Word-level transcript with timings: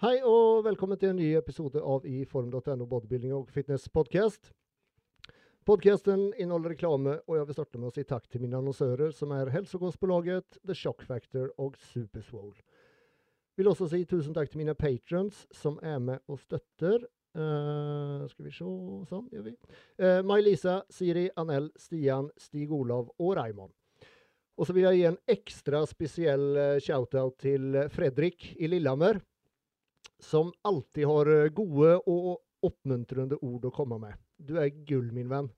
Hei 0.00 0.22
og 0.24 0.62
velkommen 0.64 0.96
til 0.96 1.10
en 1.10 1.18
ny 1.20 1.26
episode 1.36 1.76
av 1.84 2.06
i 2.08 2.22
form.no 2.24 2.86
bodybuilding 2.88 3.34
og 3.36 3.50
fitness 3.52 3.82
podcast. 3.92 4.48
Podcasten 5.68 6.30
inneholder 6.40 6.72
reklame, 6.72 7.18
og 7.28 7.36
jeg 7.36 7.48
vil 7.50 7.56
starte 7.58 7.80
med 7.82 7.90
å 7.90 7.92
si 7.92 8.06
takk 8.08 8.24
til 8.32 8.40
mine 8.40 8.56
annonsører, 8.56 9.12
som 9.12 9.34
er 9.36 9.52
Helsekostbolaget, 9.52 10.56
The 10.64 10.72
Shock 10.72 11.04
Factor 11.04 11.52
og 11.60 11.76
Superswole. 11.90 12.56
Vil 13.60 13.68
også 13.68 13.90
si 13.92 14.00
tusen 14.08 14.32
takk 14.32 14.48
til 14.48 14.62
mine 14.62 14.72
patrons 14.72 15.42
som 15.52 15.76
er 15.84 16.00
med 16.00 16.24
og 16.32 16.40
støtter. 16.46 17.04
Uh, 17.36 18.24
skal 18.32 18.48
vi 18.48 18.56
se 18.56 18.72
Sånn 19.12 19.28
gjør 19.36 19.50
vi. 19.50 19.56
Uh, 20.00 20.22
May-Lisa, 20.24 20.80
Siri, 20.88 21.28
Anel, 21.36 21.68
Stian, 21.76 22.32
Stig 22.40 22.72
Olav 22.72 23.12
og 23.20 23.34
Raymond. 23.36 23.76
Og 24.56 24.64
så 24.64 24.72
vil 24.72 24.88
jeg 24.88 25.02
gi 25.02 25.10
en 25.12 25.24
ekstra 25.28 25.84
spesiell 25.92 26.54
shoutout 26.80 27.36
til 27.44 27.84
Fredrik 27.92 28.54
i 28.56 28.72
Lillehammer 28.72 29.20
som 30.20 30.52
alltid 30.66 31.06
har 31.06 31.48
gode 31.56 31.96
og 32.06 32.66
oppmuntrende 32.66 33.38
ord 33.40 33.64
å 33.64 33.72
komme 33.74 33.98
med. 34.00 34.18
Du 34.36 34.56
er 34.60 34.72
gull, 34.88 35.10
min 35.12 35.30
venn. 35.30 35.48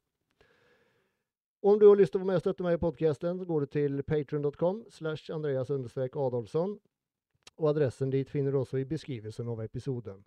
Om 1.62 1.78
du 1.78 1.86
har 1.86 1.98
lyst 1.98 2.14
til 2.14 2.18
å 2.18 2.24
være 2.24 2.32
med 2.32 2.40
og 2.40 2.42
støtte 2.42 2.64
meg 2.66 2.74
i 2.74 2.82
podkasten, 2.82 3.38
så 3.38 3.46
går 3.46 3.64
du 3.64 3.70
til 3.70 4.02
patrion.com 4.02 4.80
slash 4.90 5.30
Andreas 5.30 5.70
Adolfsson. 5.70 6.76
Og 7.58 7.68
adressen 7.70 8.10
dit 8.10 8.30
finner 8.30 8.50
du 8.50 8.58
også 8.58 8.80
i 8.80 8.88
beskrivelsen 8.88 9.48
av 9.48 9.62
episoden. 9.62 10.24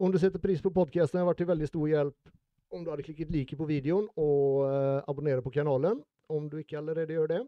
Om 0.00 0.12
du 0.12 0.18
setter 0.18 0.40
pris 0.40 0.62
på 0.64 0.72
podkasten, 0.72 1.20
har 1.20 1.28
vært 1.28 1.42
til 1.42 1.50
veldig 1.50 1.68
stor 1.68 1.88
hjelp 1.90 2.32
om 2.70 2.84
du 2.84 2.90
hadde 2.92 3.04
klikket 3.04 3.32
like 3.34 3.56
på 3.58 3.66
videoen 3.68 4.06
og 4.16 4.62
uh, 4.64 5.02
abonnerer 5.10 5.42
på 5.44 5.52
kanalen, 5.52 6.00
om 6.30 6.46
du 6.48 6.60
ikke 6.60 6.78
allerede 6.78 7.16
gjør 7.16 7.32
det. 7.34 7.40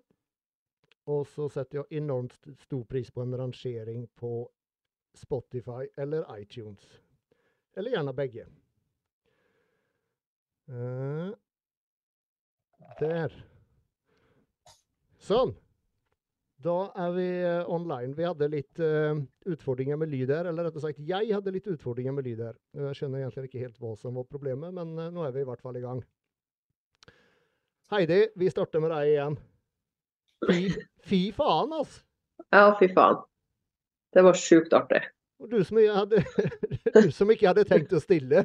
Og 1.08 1.24
så 1.30 1.48
setter 1.48 1.80
jeg 1.80 2.02
enormt 2.02 2.36
stor 2.66 2.82
pris 2.90 3.10
på 3.10 3.22
en 3.22 3.36
rangering 3.38 4.04
på 4.18 4.50
Spotify 5.14 5.86
eller 5.96 6.26
iTunes. 6.38 6.84
Eller 7.76 7.94
gjerne 7.96 8.14
begge. 8.16 8.46
Uh, 10.72 11.32
der. 13.00 13.34
Sånn. 15.22 15.54
Da 16.62 16.76
er 17.04 17.14
vi 17.16 17.26
uh, 17.42 17.70
online. 17.72 18.14
Vi 18.16 18.26
hadde 18.26 18.50
litt 18.52 18.82
uh, 18.82 19.16
utfordringer 19.50 19.98
med 19.98 20.12
lyd 20.12 20.30
her. 20.30 20.48
Eller 20.50 20.68
rettere 20.68 20.84
sagt, 20.84 21.02
jeg 21.08 21.32
hadde 21.32 21.54
litt 21.54 21.68
utfordringer 21.72 22.14
med 22.16 22.28
lyd 22.28 22.44
her. 22.46 22.58
Jeg 22.86 23.00
skjønner 23.00 23.24
egentlig 23.24 23.50
ikke 23.50 23.64
helt 23.64 23.80
hva 23.82 23.96
som 23.98 24.20
var 24.20 24.28
problemet, 24.30 24.74
men 24.76 24.94
nå 25.14 25.26
er 25.26 25.34
vi 25.34 25.42
i 25.42 25.48
hvert 25.48 25.64
fall 25.64 25.80
i 25.80 25.84
gang. 25.84 26.04
Heidi, 27.92 28.22
vi 28.40 28.48
starter 28.48 28.80
med 28.80 28.94
deg 28.94 29.10
igjen. 29.10 29.34
Fy, 30.48 30.62
fy 31.04 31.20
faen, 31.36 31.74
altså! 31.76 32.00
Ja, 32.52 32.70
fy 32.78 32.88
faen. 32.94 33.20
Det 34.12 34.24
var 34.26 34.38
sjukt 34.38 34.74
artig. 34.76 35.02
Og 35.42 35.50
du 35.50 35.62
som, 35.66 35.78
hadde, 35.80 36.22
du 37.02 37.10
som, 37.14 37.30
ikke 37.32 37.48
hadde 37.50 37.66
tenkt 37.68 37.94
å 37.96 38.02
stille? 38.02 38.44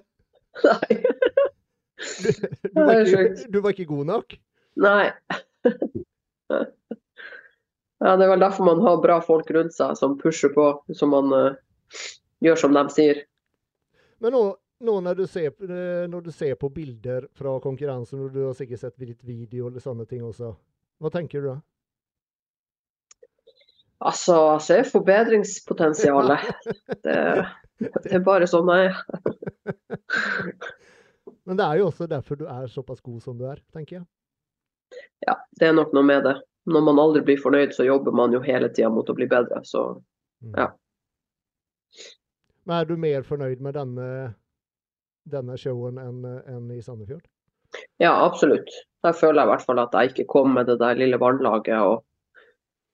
Nei. 0.63 0.99
Du, 1.97 2.29
du, 2.29 2.81
var 2.81 3.01
ikke, 3.01 3.23
du, 3.49 3.59
var 3.61 3.73
ikke, 3.73 3.89
god 3.89 4.09
nok? 4.09 4.37
Nei. 4.81 5.09
Ja, 7.97 8.13
det 8.13 8.27
er 8.27 8.29
vel 8.29 8.43
derfor 8.43 8.67
man 8.67 8.81
har 8.85 8.99
bra 9.01 9.17
folk 9.25 9.49
rundt 9.53 9.73
seg 9.73 9.97
som 9.97 10.17
pusher 10.21 10.51
på, 10.53 10.67
som 10.93 11.13
man 11.13 11.33
uh, 11.33 11.55
gjør 12.45 12.59
som 12.61 12.75
de 12.77 12.83
sier. 12.93 13.23
Men 14.21 14.33
nå, 14.33 14.43
nå 14.85 14.97
når, 15.05 15.17
du 15.17 15.25
ser, 15.29 15.49
eh, 15.65 16.05
når, 16.09 16.27
du 16.27 16.31
ser, 16.33 16.53
på 16.61 16.69
bilder 16.73 17.25
fra 17.37 17.55
konkurransen, 17.61 18.21
og 18.25 18.33
du 18.33 18.43
har 18.45 18.53
sikkert 18.57 18.83
sett 18.83 19.01
litt 19.01 19.23
video 19.25 19.69
eller 19.69 19.81
sånne 19.83 20.05
ting 20.09 20.23
også, 20.25 20.53
hva 21.01 21.13
tenker 21.13 21.41
du 21.41 21.51
da? 21.51 21.57
Altså, 23.97 24.59
ser 24.61 24.83
forbedringspotensialet. 24.91 26.39
Det, 27.05 27.15
det, 27.79 28.09
er 28.09 28.21
bare 28.25 28.47
sånn 28.49 28.69
jeg 28.73 28.89
er. 28.89 28.99
Men 31.47 31.59
det 31.59 31.65
er 31.65 31.79
jo 31.79 31.87
også 31.91 32.07
derfor 32.09 32.39
du 32.39 32.47
er 32.49 32.65
såpass 32.71 33.03
god 33.05 33.21
som 33.23 33.37
du 33.37 33.45
er, 33.47 33.61
tenker 33.73 33.99
jeg. 33.99 34.05
Ja, 35.27 35.37
det 35.59 35.69
er 35.69 35.75
nok 35.77 35.93
noe 35.95 36.03
med 36.07 36.25
det. 36.25 36.33
Når 36.67 36.83
man 36.83 36.99
aldri 36.99 37.21
blir 37.27 37.39
fornøyd, 37.39 37.75
så 37.75 37.85
jobber 37.87 38.15
man 38.15 38.33
jo 38.35 38.41
hele 38.43 38.67
tida 38.73 38.89
mot 38.91 39.07
å 39.07 39.15
bli 39.15 39.27
bedre. 39.29 39.61
Så 39.63 39.83
mm. 40.43 40.57
ja. 40.57 40.67
Men 42.67 42.81
er 42.81 42.89
du 42.89 42.97
mer 42.99 43.23
fornøyd 43.27 43.63
med 43.63 43.77
denne, 43.77 44.09
denne 45.29 45.55
showen 45.61 46.01
enn, 46.01 46.25
enn 46.49 46.73
i 46.75 46.81
Sandefjord? 46.83 47.23
Ja, 48.01 48.11
absolutt. 48.25 48.67
Der 49.05 49.15
føler 49.15 49.43
jeg 49.43 49.47
i 49.47 49.53
hvert 49.53 49.67
fall 49.69 49.79
at 49.83 49.95
jeg 49.95 50.11
ikke 50.11 50.27
kom 50.33 50.53
med 50.57 50.67
det 50.67 50.79
der 50.81 50.99
lille 50.99 51.19
vannlaget 51.21 51.77
og 51.77 52.03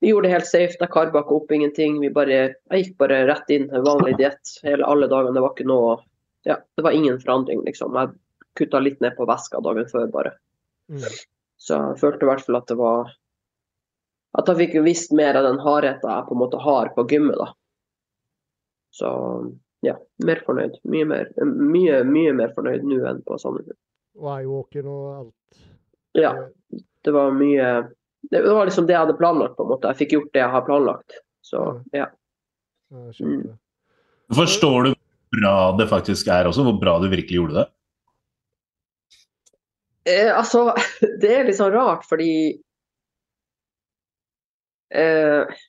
vi 0.03 0.09
gjorde 0.11 0.27
det 0.27 0.33
helt 0.33 0.47
safe. 0.49 0.75
Jeg 0.75 0.91
karbakka 0.91 1.31
opp 1.31 1.51
ingenting. 1.55 2.01
Bare, 2.11 2.39
jeg 2.67 2.81
gikk 2.81 2.97
bare 2.99 3.21
rett 3.29 3.53
inn 3.55 3.69
vanlig 3.71 4.17
diett 4.21 4.57
alle 4.67 5.07
dagene. 5.07 5.31
Det 5.37 5.43
var 5.45 5.53
ikke 5.55 5.69
noe 5.69 5.93
ja, 6.43 6.57
det 6.75 6.83
var 6.83 6.91
ingen 6.91 7.19
forandring, 7.21 7.61
liksom. 7.63 7.95
Jeg 7.95 8.11
kutta 8.59 8.81
litt 8.83 8.99
ned 8.99 9.15
på 9.15 9.27
væska 9.29 9.61
dagen 9.63 9.87
før, 9.87 10.09
bare. 10.11 10.33
Mm. 10.91 11.05
Så 11.55 11.79
jeg 11.79 11.99
følte 12.01 12.27
i 12.27 12.29
hvert 12.33 12.43
fall 12.43 12.59
at 12.59 12.67
det 12.67 12.75
var 12.75 13.13
At 14.35 14.49
jeg 14.49 14.59
fikk 14.59 14.75
visst 14.83 15.13
mer 15.15 15.37
av 15.39 15.45
den 15.45 15.59
hardheten 15.61 16.09
jeg 16.09 16.27
på 16.27 16.35
en 16.35 16.41
måte 16.41 16.59
har 16.59 16.89
på 16.95 17.05
gymmet, 17.07 17.37
da. 17.37 17.51
Så 18.91 19.09
ja, 19.85 19.93
mer 20.25 20.41
fornøyd. 20.43 20.79
Mye 20.89 21.05
mer, 21.05 21.29
mye, 21.45 21.99
mye 22.03 22.33
mer 22.35 22.51
fornøyd 22.55 22.83
nå 22.87 23.03
enn 23.07 23.21
på 23.23 23.37
Sandefjord. 23.39 23.77
Og 24.19 24.31
eyewalken 24.33 24.89
og 24.89 25.05
alt? 25.19 25.61
Ja. 26.17 26.33
Det 27.03 27.13
var 27.13 27.31
mye 27.37 27.69
det 28.31 28.41
var 28.53 28.65
liksom 28.65 28.87
det 28.87 28.95
jeg 28.95 29.03
hadde 29.05 29.17
planlagt. 29.19 29.57
på 29.57 29.65
en 29.65 29.71
måte. 29.73 29.91
Jeg 29.91 30.03
fikk 30.03 30.15
gjort 30.17 30.33
det 30.33 30.43
jeg 30.43 30.53
har 30.55 30.65
planlagt. 30.67 31.19
Så 31.43 31.63
ja. 31.91 32.07
Mm. 32.93 33.57
Forstår 34.35 34.83
du 34.83 34.89
hvor 34.93 35.41
bra 35.41 35.55
det 35.77 35.87
faktisk 35.89 36.27
er 36.31 36.47
også? 36.47 36.63
Hvor 36.67 36.79
bra 36.79 36.99
du 37.01 37.09
virkelig 37.09 37.39
gjorde 37.41 37.61
det? 37.61 37.67
Eh, 40.13 40.31
altså, 40.37 40.73
det 41.21 41.31
er 41.33 41.47
litt 41.47 41.59
sånn 41.59 41.73
rart, 41.75 42.07
fordi 42.09 42.33
eh, 44.93 45.61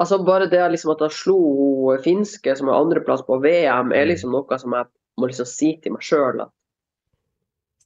Altså, 0.00 0.16
bare 0.24 0.46
det 0.48 0.62
liksom 0.72 0.94
at 0.94 1.02
jeg 1.04 1.12
slo 1.12 1.92
finske 2.00 2.54
som 2.56 2.70
er 2.72 2.78
andreplass 2.80 3.20
på 3.26 3.36
VM, 3.42 3.90
er 3.92 4.06
liksom 4.08 4.32
noe 4.32 4.56
som 4.58 4.72
jeg 4.72 4.88
må 5.20 5.28
liksom 5.28 5.48
si 5.50 5.74
til 5.84 5.92
meg 5.92 6.06
sjøl 6.06 6.40
at 6.46 6.52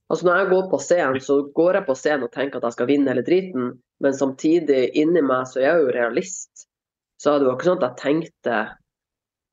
Altså 0.07 0.27
Når 0.27 0.37
jeg 0.39 0.49
går 0.53 0.67
på 0.71 0.79
scenen, 0.79 1.21
så 1.21 1.37
går 1.57 1.81
jeg 1.81 1.87
på 1.89 1.95
scenen 1.99 2.27
og 2.29 2.33
tenker 2.35 2.61
at 2.61 2.69
jeg 2.69 2.77
skal 2.77 2.89
vinne 2.91 3.11
hele 3.11 3.25
driten, 3.27 3.73
men 4.05 4.15
samtidig 4.15 4.85
inni 4.95 5.23
meg 5.25 5.49
så 5.51 5.59
er 5.61 5.67
jeg 5.67 5.83
jo 5.83 5.95
realist. 5.97 6.67
Så 7.19 7.39
det 7.41 7.49
var 7.49 7.57
ikke 7.57 7.69
sånn 7.71 7.81
at 7.81 7.89
jeg 7.89 8.03
tenkte 8.03 8.61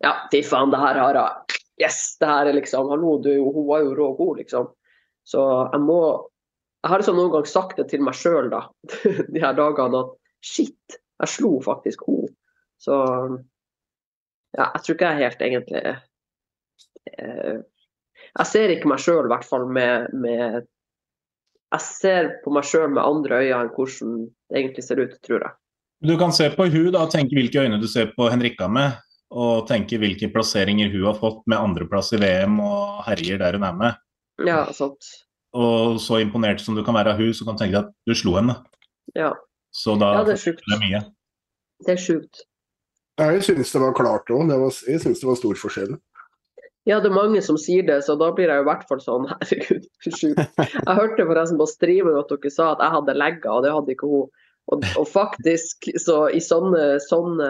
ja, 0.03 0.11
fy 0.29 0.43
faen, 0.45 0.73
det 0.73 0.81
her 0.81 0.99
har 0.99 1.19
jeg 1.19 1.59
Yes, 1.81 2.17
det 2.21 2.29
her 2.29 2.45
er 2.45 2.53
liksom 2.53 2.91
Hallo, 2.91 3.15
du, 3.23 3.31
hun 3.41 3.65
var 3.65 3.81
jo 3.81 3.95
rå 3.97 4.11
god, 4.19 4.43
liksom. 4.43 4.67
Så 5.25 5.41
jeg 5.71 5.81
må 5.81 5.99
Jeg 6.83 6.91
har 6.91 6.99
liksom 7.01 7.17
noen 7.17 7.31
gang 7.31 7.47
sagt 7.47 7.77
det 7.79 7.87
til 7.89 8.03
meg 8.03 8.17
sjøl, 8.19 8.49
da, 8.51 8.65
de 9.33 9.39
her 9.39 9.55
dagene, 9.55 10.03
at 10.03 10.33
shit, 10.43 10.97
jeg 11.23 11.31
slo 11.31 11.53
faktisk 11.63 12.03
henne. 12.09 12.27
Så 12.83 12.97
ja, 14.53 14.65
jeg 14.67 14.81
tror 14.83 14.97
ikke 14.97 15.11
jeg 15.13 15.21
helt 15.23 15.45
egentlig 15.47 15.83
eh, 15.87 17.61
jeg 18.39 18.49
ser 18.49 18.73
ikke 18.73 18.89
meg 18.89 19.01
sjøl, 19.01 19.27
i 19.27 19.31
hvert 19.31 19.45
fall 19.45 19.67
med, 19.69 20.13
med, 20.17 20.65
Jeg 21.73 21.85
ser 21.85 22.29
på 22.43 22.53
meg 22.53 22.65
sjøl 22.69 22.89
med 22.93 23.03
andre 23.03 23.41
øyne 23.43 23.59
enn 23.63 23.73
hvordan 23.75 24.15
det 24.25 24.59
egentlig 24.59 24.85
ser 24.85 25.01
ut, 25.01 25.17
tror 25.25 25.45
jeg. 25.45 25.57
Du 26.03 26.15
kan 26.19 26.33
se 26.35 26.49
på 26.51 26.67
hun 26.67 26.91
da, 26.91 27.05
og 27.05 27.13
tenke 27.13 27.37
hvilke 27.37 27.63
øyne 27.63 27.79
du 27.79 27.87
ser 27.87 28.11
på 28.17 28.27
Henrikka 28.29 28.67
med, 28.67 28.97
og 29.33 29.67
tenke 29.69 29.97
hvilke 30.01 30.29
plasseringer 30.33 30.91
hun 30.93 31.07
har 31.07 31.17
fått 31.17 31.45
med 31.49 31.61
andreplass 31.61 32.11
i 32.13 32.19
VM 32.21 32.59
og 32.61 33.05
herjer 33.07 33.39
der 33.41 33.57
hun 33.57 33.65
er 33.69 33.77
med. 33.77 34.01
Ja, 34.45 34.65
sant. 34.75 35.13
Og 35.53 35.99
så 36.01 36.19
imponert 36.21 36.61
som 36.61 36.75
du 36.77 36.83
kan 36.85 36.97
være 36.97 37.13
av 37.13 37.21
hun, 37.21 37.33
så 37.33 37.45
kan 37.45 37.57
du 37.57 37.63
tenke 37.63 37.77
deg 37.77 37.85
at 37.85 37.93
du 38.09 38.17
slo 38.17 38.35
henne. 38.39 38.57
Ja. 39.17 39.31
Så 39.73 39.95
da 40.01 40.11
ja, 40.19 40.25
det 40.27 40.35
er 40.35 40.41
sjukt. 40.41 40.65
Det 40.69 40.79
mye. 40.81 41.03
Det 41.85 41.95
er 41.95 42.01
sjukt. 42.01 42.43
Jeg 43.21 43.43
syns 43.45 43.71
det 43.73 43.81
var 43.81 43.93
klart 43.97 44.29
òg. 44.33 44.49
Jeg 44.89 45.01
syns 45.01 45.21
det 45.21 45.29
var 45.29 45.37
stor 45.37 45.59
forskjell. 45.61 45.95
Ja, 46.89 46.99
det 46.99 47.07
er 47.11 47.15
mange 47.15 47.41
som 47.43 47.55
sier 47.59 47.85
det, 47.87 48.01
så 48.03 48.17
da 48.19 48.29
blir 48.35 48.51
jeg 48.51 48.63
i 48.63 48.67
hvert 48.67 48.87
fall 48.89 48.99
sånn 49.03 49.27
Herregud, 49.31 49.85
sjukt. 50.03 50.41
Jeg 50.59 50.97
hørte 50.99 51.27
forresten 51.29 51.59
på 51.61 51.67
streamen 51.71 52.17
at 52.19 52.31
dere 52.33 52.51
sa 52.51 52.73
at 52.73 52.83
jeg 52.83 52.95
hadde 52.97 53.19
legger, 53.19 53.51
og 53.53 53.63
det 53.63 53.75
hadde 53.75 53.95
ikke 53.95 54.09
hun. 54.11 54.31
Og, 54.71 54.85
og 54.99 55.07
faktisk, 55.11 55.89
så 55.99 56.17
i 56.31 56.39
sånne, 56.43 56.97
sånne 57.03 57.49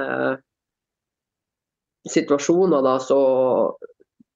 situasjoner, 2.09 2.81
da, 2.85 2.95
så 3.01 3.19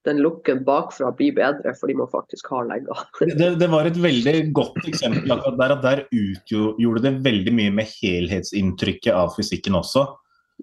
den 0.08 0.22
looken 0.24 0.62
bakfra 0.68 1.10
blir 1.18 1.34
bedre 1.36 1.74
fordi 1.78 1.98
man 2.00 2.10
faktisk 2.12 2.50
har 2.54 2.68
legger. 2.70 3.02
Det, 3.40 3.50
det, 3.60 3.70
var 3.72 3.90
et 3.90 3.98
veldig 4.00 4.36
godt 4.56 4.80
eksempel 4.88 5.36
akkurat 5.36 5.60
der. 5.60 5.76
at 5.76 5.86
Der 5.86 6.04
utgjorde 6.16 7.04
det 7.06 7.14
veldig 7.26 7.54
mye 7.60 7.76
med 7.82 7.92
helhetsinntrykket 7.98 9.14
av 9.14 9.34
fysikken 9.36 9.78
også. 9.78 10.06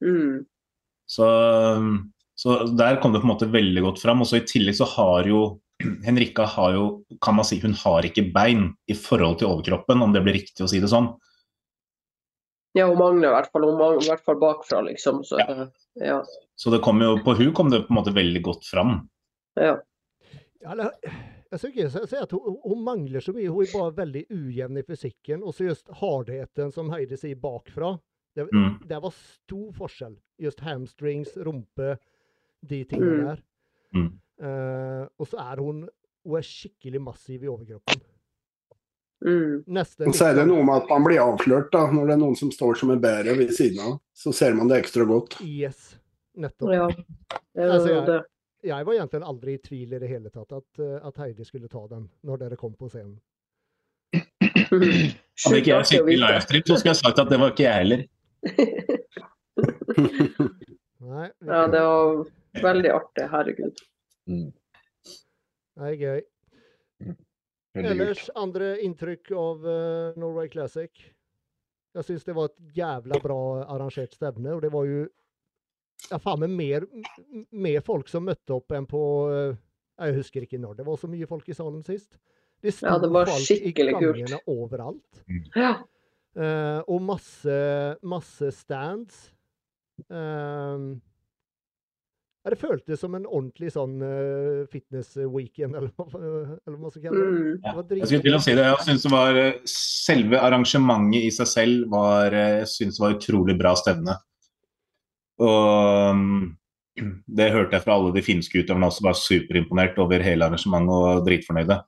Mm. 0.02 0.44
Så 1.10 1.26
så 2.34 2.64
der 2.76 2.98
kom 3.02 3.12
det 3.14 3.20
på 3.22 3.28
en 3.28 3.34
måte 3.34 3.50
veldig 3.52 3.82
godt 3.84 4.00
fram. 4.02 4.22
Og 4.24 4.26
så 4.30 4.40
I 4.40 4.46
tillegg 4.48 4.76
så 4.80 4.88
har 4.96 5.28
jo 5.30 5.60
Henrikka 6.04 6.44
har 6.46 6.72
jo, 6.76 6.84
kan 7.20 7.34
man 7.34 7.44
si, 7.44 7.58
hun 7.60 7.74
har 7.74 8.06
ikke 8.06 8.28
bein 8.32 8.68
i 8.90 8.94
forhold 8.94 9.40
til 9.40 9.48
overkroppen, 9.50 10.02
om 10.02 10.12
det 10.14 10.22
blir 10.22 10.36
riktig 10.38 10.62
å 10.64 10.68
si 10.70 10.78
det 10.80 10.88
sånn. 10.92 11.08
Ja, 12.78 12.86
hun 12.90 12.98
mangler 12.98 13.28
i 13.28 13.34
hvert 13.34 13.50
fall, 13.52 13.66
hun 13.68 13.78
mangler, 13.78 14.02
i 14.02 14.10
hvert 14.10 14.24
fall 14.26 14.38
bakfra, 14.42 14.80
liksom. 14.86 15.22
Så 15.26 15.38
Ja. 15.42 15.66
ja. 16.02 16.20
Så 16.56 16.70
det 16.70 16.80
kom 16.82 17.02
jo, 17.02 17.16
på 17.26 17.34
hun 17.38 17.52
kom 17.54 17.70
det 17.70 17.84
på 17.86 17.92
en 17.94 17.98
måte 17.98 18.14
veldig 18.14 18.42
godt 18.42 18.66
fram. 18.66 19.08
ja. 19.60 19.76
Eller, 20.64 20.90
jag 21.50 21.60
skulle 21.60 21.74
ikke 21.84 22.06
si 22.08 22.16
at 22.16 22.30
hun, 22.32 22.56
hun, 22.64 22.78
mangler 22.86 23.20
så 23.20 23.34
mye, 23.36 23.50
hun 23.52 23.66
er 23.66 23.72
bare 23.74 23.96
veldig 23.98 24.22
ujevn 24.32 24.78
i 24.80 24.82
fysikken. 24.82 25.42
Og 25.44 25.52
så 25.54 25.66
just 25.66 25.90
hardheten 26.00 26.72
som 26.72 26.88
Heidi 26.90 27.18
sier, 27.20 27.36
bakfra. 27.36 27.98
Det, 28.34 28.48
Mm. 28.50 28.78
det 28.88 29.02
var 29.02 29.12
stor 29.12 29.72
forskjell. 29.76 30.16
Just 30.40 30.60
hamstrings, 30.60 31.36
rumpe, 31.36 31.98
de 32.68 32.84
tingene 32.84 33.18
Mm. 33.18 33.26
der. 33.28 33.42
Mm. 33.94 34.10
Uh, 34.44 35.04
og 35.20 35.26
så 35.30 35.36
er 35.38 35.60
hun 35.62 35.84
hun 36.24 36.36
er 36.38 36.42
skikkelig 36.48 37.00
massiv 37.04 37.42
i 37.44 37.48
overkroppen. 37.52 38.00
Mm. 39.24 39.64
Neste, 39.76 40.08
så 40.12 40.26
er 40.30 40.34
det 40.38 40.46
noe 40.48 40.64
med 40.64 40.82
at 40.82 40.88
man 40.90 41.04
blir 41.04 41.20
avslørt 41.22 41.70
da, 41.72 41.84
når 41.92 42.06
det 42.08 42.14
er 42.16 42.20
noen 42.22 42.36
som 42.36 42.50
står 42.52 42.74
som 42.80 42.90
en 42.90 43.00
bære 43.00 43.36
ved 43.38 43.52
siden 43.56 43.78
av. 43.80 43.98
Så 44.16 44.32
ser 44.36 44.54
man 44.56 44.68
det 44.68 44.78
ekstra 44.82 45.04
godt. 45.08 45.36
Yes, 45.44 45.96
nettopp. 46.36 46.72
ja. 46.72 46.86
Det 47.54 47.70
Altså, 47.70 47.88
jeg- 47.88 48.22
Jeg 48.64 48.86
var 48.86 48.92
egentlig 48.94 49.22
aldri 49.22 49.52
i 49.54 49.58
tvil 49.58 49.92
i 49.92 49.98
det 49.98 50.08
hele 50.08 50.30
tatt 50.30 50.50
at, 50.52 50.78
eh, 50.80 51.06
at 51.06 51.16
Heidi 51.18 51.44
skulle 51.44 51.68
ta 51.68 51.86
den 51.86 52.08
når 52.24 52.38
dere 52.38 52.56
kom 52.56 52.72
på 52.74 52.88
scenen. 52.88 53.20
Hadde 54.14 55.58
ikke 55.60 55.74
jeg 55.76 55.86
sett 55.86 56.08
i 56.08 56.16
livestream, 56.16 56.62
så 56.64 56.78
skulle 56.78 56.94
jeg 56.94 56.96
sagt 56.96 57.18
at 57.18 57.28
det 57.28 57.38
var 57.40 57.50
ikke 57.52 57.66
jeg 57.68 57.74
heller. 57.74 58.04
Nei, 61.04 61.28
Ja, 61.46 61.66
det 61.68 61.80
var 61.84 62.24
veldig 62.62 62.92
artig. 62.94 63.26
Herregud. 63.32 63.82
Mm. 64.30 64.52
det 65.74 65.90
er 65.90 65.98
gøy. 66.00 66.22
Veldig. 67.74 67.90
Ellers 67.90 68.28
andre 68.38 68.70
inntrykk 68.86 69.32
av 69.34 69.66
uh, 69.66 70.14
Norway 70.20 70.48
Classic? 70.52 71.04
Jeg 71.94 72.06
syns 72.06 72.26
det 72.26 72.34
var 72.36 72.50
et 72.50 72.76
jævla 72.78 73.18
bra 73.22 73.38
arrangert 73.70 74.14
stevne, 74.14 74.54
og 74.54 74.62
det 74.62 74.70
var 74.74 74.86
jo 74.86 75.04
ja, 76.10 76.18
faen 76.18 76.42
meg 76.42 76.54
mer, 76.54 76.86
mer 77.54 77.82
folk 77.86 78.10
som 78.10 78.26
møtte 78.26 78.54
opp 78.56 78.74
enn 78.74 78.86
på 78.90 79.02
uh, 79.30 79.56
Jeg 79.98 80.16
husker 80.18 80.46
ikke 80.46 80.60
når 80.62 80.78
det 80.80 80.86
var 80.86 80.98
så 81.00 81.10
mye 81.10 81.28
folk 81.30 81.48
i 81.50 81.56
salen 81.56 81.82
sist. 81.86 82.18
Det 82.62 82.72
sto 82.74 82.88
Ja, 82.88 82.98
det 83.02 83.10
var 83.14 83.30
folk 83.30 83.42
i 83.42 83.58
skikkelig 83.58 83.98
kult. 83.98 84.36
overalt. 84.50 85.24
Ja. 85.54 85.76
Uh, 86.34 86.80
og 86.90 87.02
masse, 87.02 87.58
masse 88.02 88.50
stands. 88.56 89.28
Ehm, 90.10 91.00
ja, 92.44 92.52
det 92.52 92.60
føltes 92.60 93.00
som 93.00 93.14
en 93.16 93.24
ordentlig 93.24 93.70
sånn 93.72 93.94
uh, 94.04 94.64
fitness-weekend, 94.68 95.78
eller, 95.78 95.92
eller 95.96 96.74
hva 96.74 96.82
man 96.82 96.92
skal 96.92 97.06
kalle 97.06 97.22
det. 97.22 97.30
Mm. 97.32 97.78
Det 97.88 98.00
Jeg 98.02 98.10
skulle 98.10 98.26
til 98.26 98.36
å 98.36 98.40
si 98.44 98.56
det. 98.58 98.66
Jeg 98.68 98.84
synes 98.88 99.06
det 99.06 99.12
var 99.14 99.38
eh, 99.40 99.62
Selve 99.74 100.42
arrangementet 100.44 101.24
i 101.24 101.30
seg 101.32 101.48
selv 101.48 101.86
var 101.94 102.36
eh, 102.36 102.58
Jeg 102.60 102.68
synes 102.74 103.00
var 103.00 103.16
utrolig 103.16 103.56
bra 103.56 103.72
stevne. 103.80 104.18
Og 105.40 106.20
mm, 106.20 106.44
det 107.40 107.48
hørte 107.56 107.78
jeg 107.78 107.86
fra 107.86 107.96
alle 107.96 108.12
de 108.12 108.26
finske 108.26 108.60
utøverne 108.60 108.92
også, 108.92 109.06
var 109.08 109.16
superimponert 109.18 109.96
over 110.04 110.28
hele 110.28 110.44
arrangementet 110.44 111.00
og 111.00 111.24
dritfornøyde. 111.24 111.80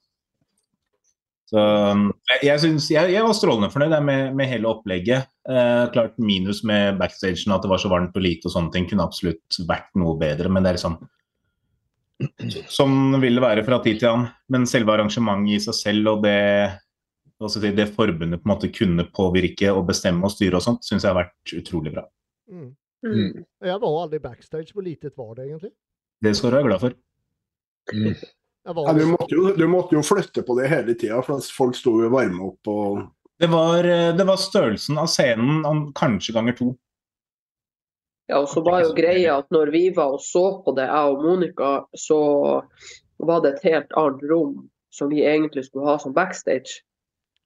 Så 1.46 1.62
mm, 1.62 2.06
jeg, 2.42 2.58
synes, 2.62 2.88
jeg, 2.90 3.10
jeg 3.14 3.22
var 3.22 3.34
strålende 3.38 3.70
fornøyd 3.70 3.94
med, 4.02 4.32
med 4.38 4.48
hele 4.50 4.70
opplegget. 4.70 5.28
Eh, 5.46 5.84
klart 5.94 6.16
minus 6.18 6.64
med 6.66 6.98
backstagen, 6.98 7.54
at 7.54 7.62
det 7.62 7.70
var 7.70 7.82
så 7.82 7.90
varmt 7.92 8.16
og 8.18 8.24
lite 8.24 8.50
og 8.50 8.56
sånne 8.56 8.74
ting, 8.74 8.88
kunne 8.90 9.06
absolutt 9.06 9.60
vært 9.68 9.92
noe 9.98 10.16
bedre. 10.18 10.50
Men 10.50 10.66
det 10.66 10.72
er 10.72 10.80
liksom 10.80 10.98
Sånn 12.72 13.18
vil 13.20 13.36
det 13.36 13.42
være 13.44 13.62
fra 13.66 13.76
tid 13.84 13.98
til 14.00 14.08
annen. 14.08 14.30
Men 14.48 14.62
selve 14.68 14.94
arrangementet 14.94 15.52
i 15.52 15.58
seg 15.66 15.76
selv 15.76 16.14
og 16.14 16.22
det, 16.24 16.38
det 17.76 17.84
forbundet 17.92 18.40
på 18.40 18.48
en 18.48 18.52
måte 18.54 18.70
kunne 18.72 19.04
påvirke 19.12 19.68
og 19.68 19.84
bestemme 19.90 20.24
og 20.24 20.32
styre 20.32 20.56
og 20.56 20.64
sånt, 20.64 20.86
syns 20.86 21.04
jeg 21.04 21.12
har 21.12 21.18
vært 21.18 21.52
utrolig 21.58 21.92
bra. 21.92 22.06
Mm. 22.48 22.70
Mm. 23.04 23.44
Jeg 23.68 23.82
var 23.82 23.98
aldri 24.00 24.22
backstage. 24.24 24.72
Hvor 24.72 24.86
litet 24.86 25.12
var 25.20 25.34
det 25.36 25.50
egentlig? 25.50 25.74
Det 26.24 26.32
skal 26.38 26.50
du 26.50 26.56
være 26.56 26.68
glad 26.70 26.82
for. 26.86 26.96
Mm. 27.92 28.16
Ja, 28.66 28.92
du, 28.92 29.06
måtte 29.06 29.30
jo, 29.30 29.52
du 29.54 29.66
måtte 29.70 29.94
jo 29.94 30.02
flytte 30.02 30.42
på 30.42 30.56
det 30.58 30.66
hele 30.72 30.96
tida, 30.98 31.20
for 31.22 31.44
folk 31.54 31.76
sto 31.78 31.92
jo 32.02 32.10
varme 32.10 32.48
opp 32.48 32.70
og 32.72 33.04
Det 33.38 33.46
var, 33.52 33.84
eh, 33.84 34.10
det 34.16 34.24
var 34.26 34.40
størrelsen 34.40 34.98
av 34.98 35.06
scenen 35.12 35.90
kanskje 35.94 36.34
ganger 36.34 36.56
to. 36.58 36.70
Ja, 38.26 38.40
og 38.40 38.48
så 38.50 38.62
var 38.66 38.82
jo 38.82 38.94
greia 38.96 39.36
at 39.38 39.52
når 39.54 39.70
vi 39.70 39.84
var 39.94 40.16
og 40.16 40.22
så 40.24 40.44
på 40.64 40.74
det, 40.74 40.88
jeg 40.88 41.12
og 41.12 41.22
Monica, 41.22 41.70
så 41.94 42.18
var 43.22 43.44
det 43.44 43.52
et 43.54 43.68
helt 43.68 43.92
annet 43.94 44.24
rom 44.32 44.56
som 44.90 45.12
vi 45.12 45.22
egentlig 45.22 45.68
skulle 45.68 45.86
ha 45.86 45.98
som 46.02 46.16
backstage. 46.16 46.80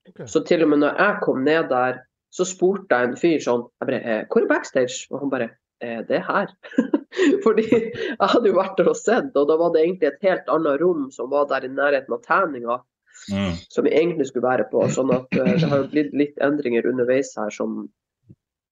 Okay. 0.09 0.25
Så 0.31 0.41
til 0.47 0.65
og 0.65 0.71
med 0.73 0.81
når 0.81 0.97
jeg 0.97 1.21
kom 1.27 1.45
ned 1.45 1.69
der, 1.69 2.01
så 2.33 2.47
spurte 2.49 2.97
jeg 2.97 3.11
en 3.11 3.19
fyr 3.19 3.43
sånn 3.45 3.67
jeg 3.67 3.91
bare, 3.91 4.01
eh, 4.01 4.23
Hvor 4.31 4.47
er 4.47 4.53
backstage? 4.55 5.05
Og 5.11 5.21
han 5.21 5.33
bare 5.35 5.51
eh, 5.83 6.01
Det 6.09 6.21
er 6.21 6.27
her. 6.29 6.53
Fordi 7.45 7.65
jeg 7.71 8.31
hadde 8.33 8.49
jo 8.49 8.57
vært 8.57 8.77
der 8.79 8.91
og 8.93 8.97
sett, 8.99 9.35
og 9.37 9.49
da 9.51 9.57
var 9.61 9.73
det 9.75 9.83
egentlig 9.85 10.09
et 10.13 10.23
helt 10.29 10.49
annet 10.53 10.81
rom 10.83 11.09
som 11.15 11.31
var 11.33 11.49
der 11.51 11.67
i 11.67 11.73
nærheten 11.75 12.17
av 12.17 12.25
tegninga, 12.27 12.81
Mm. 13.29 13.53
som 13.69 13.85
vi 13.85 13.91
egentlig 13.93 14.31
skulle 14.31 14.49
være 14.49 14.65
på. 14.71 14.81
Sånn 14.89 15.11
at 15.13 15.27
eh, 15.37 15.51
det 15.61 15.69
har 15.69 15.83
jo 15.83 15.89
blitt 15.93 16.15
litt 16.17 16.39
endringer 16.41 16.87
underveis 16.89 17.35
her 17.37 17.51
som 17.53 17.83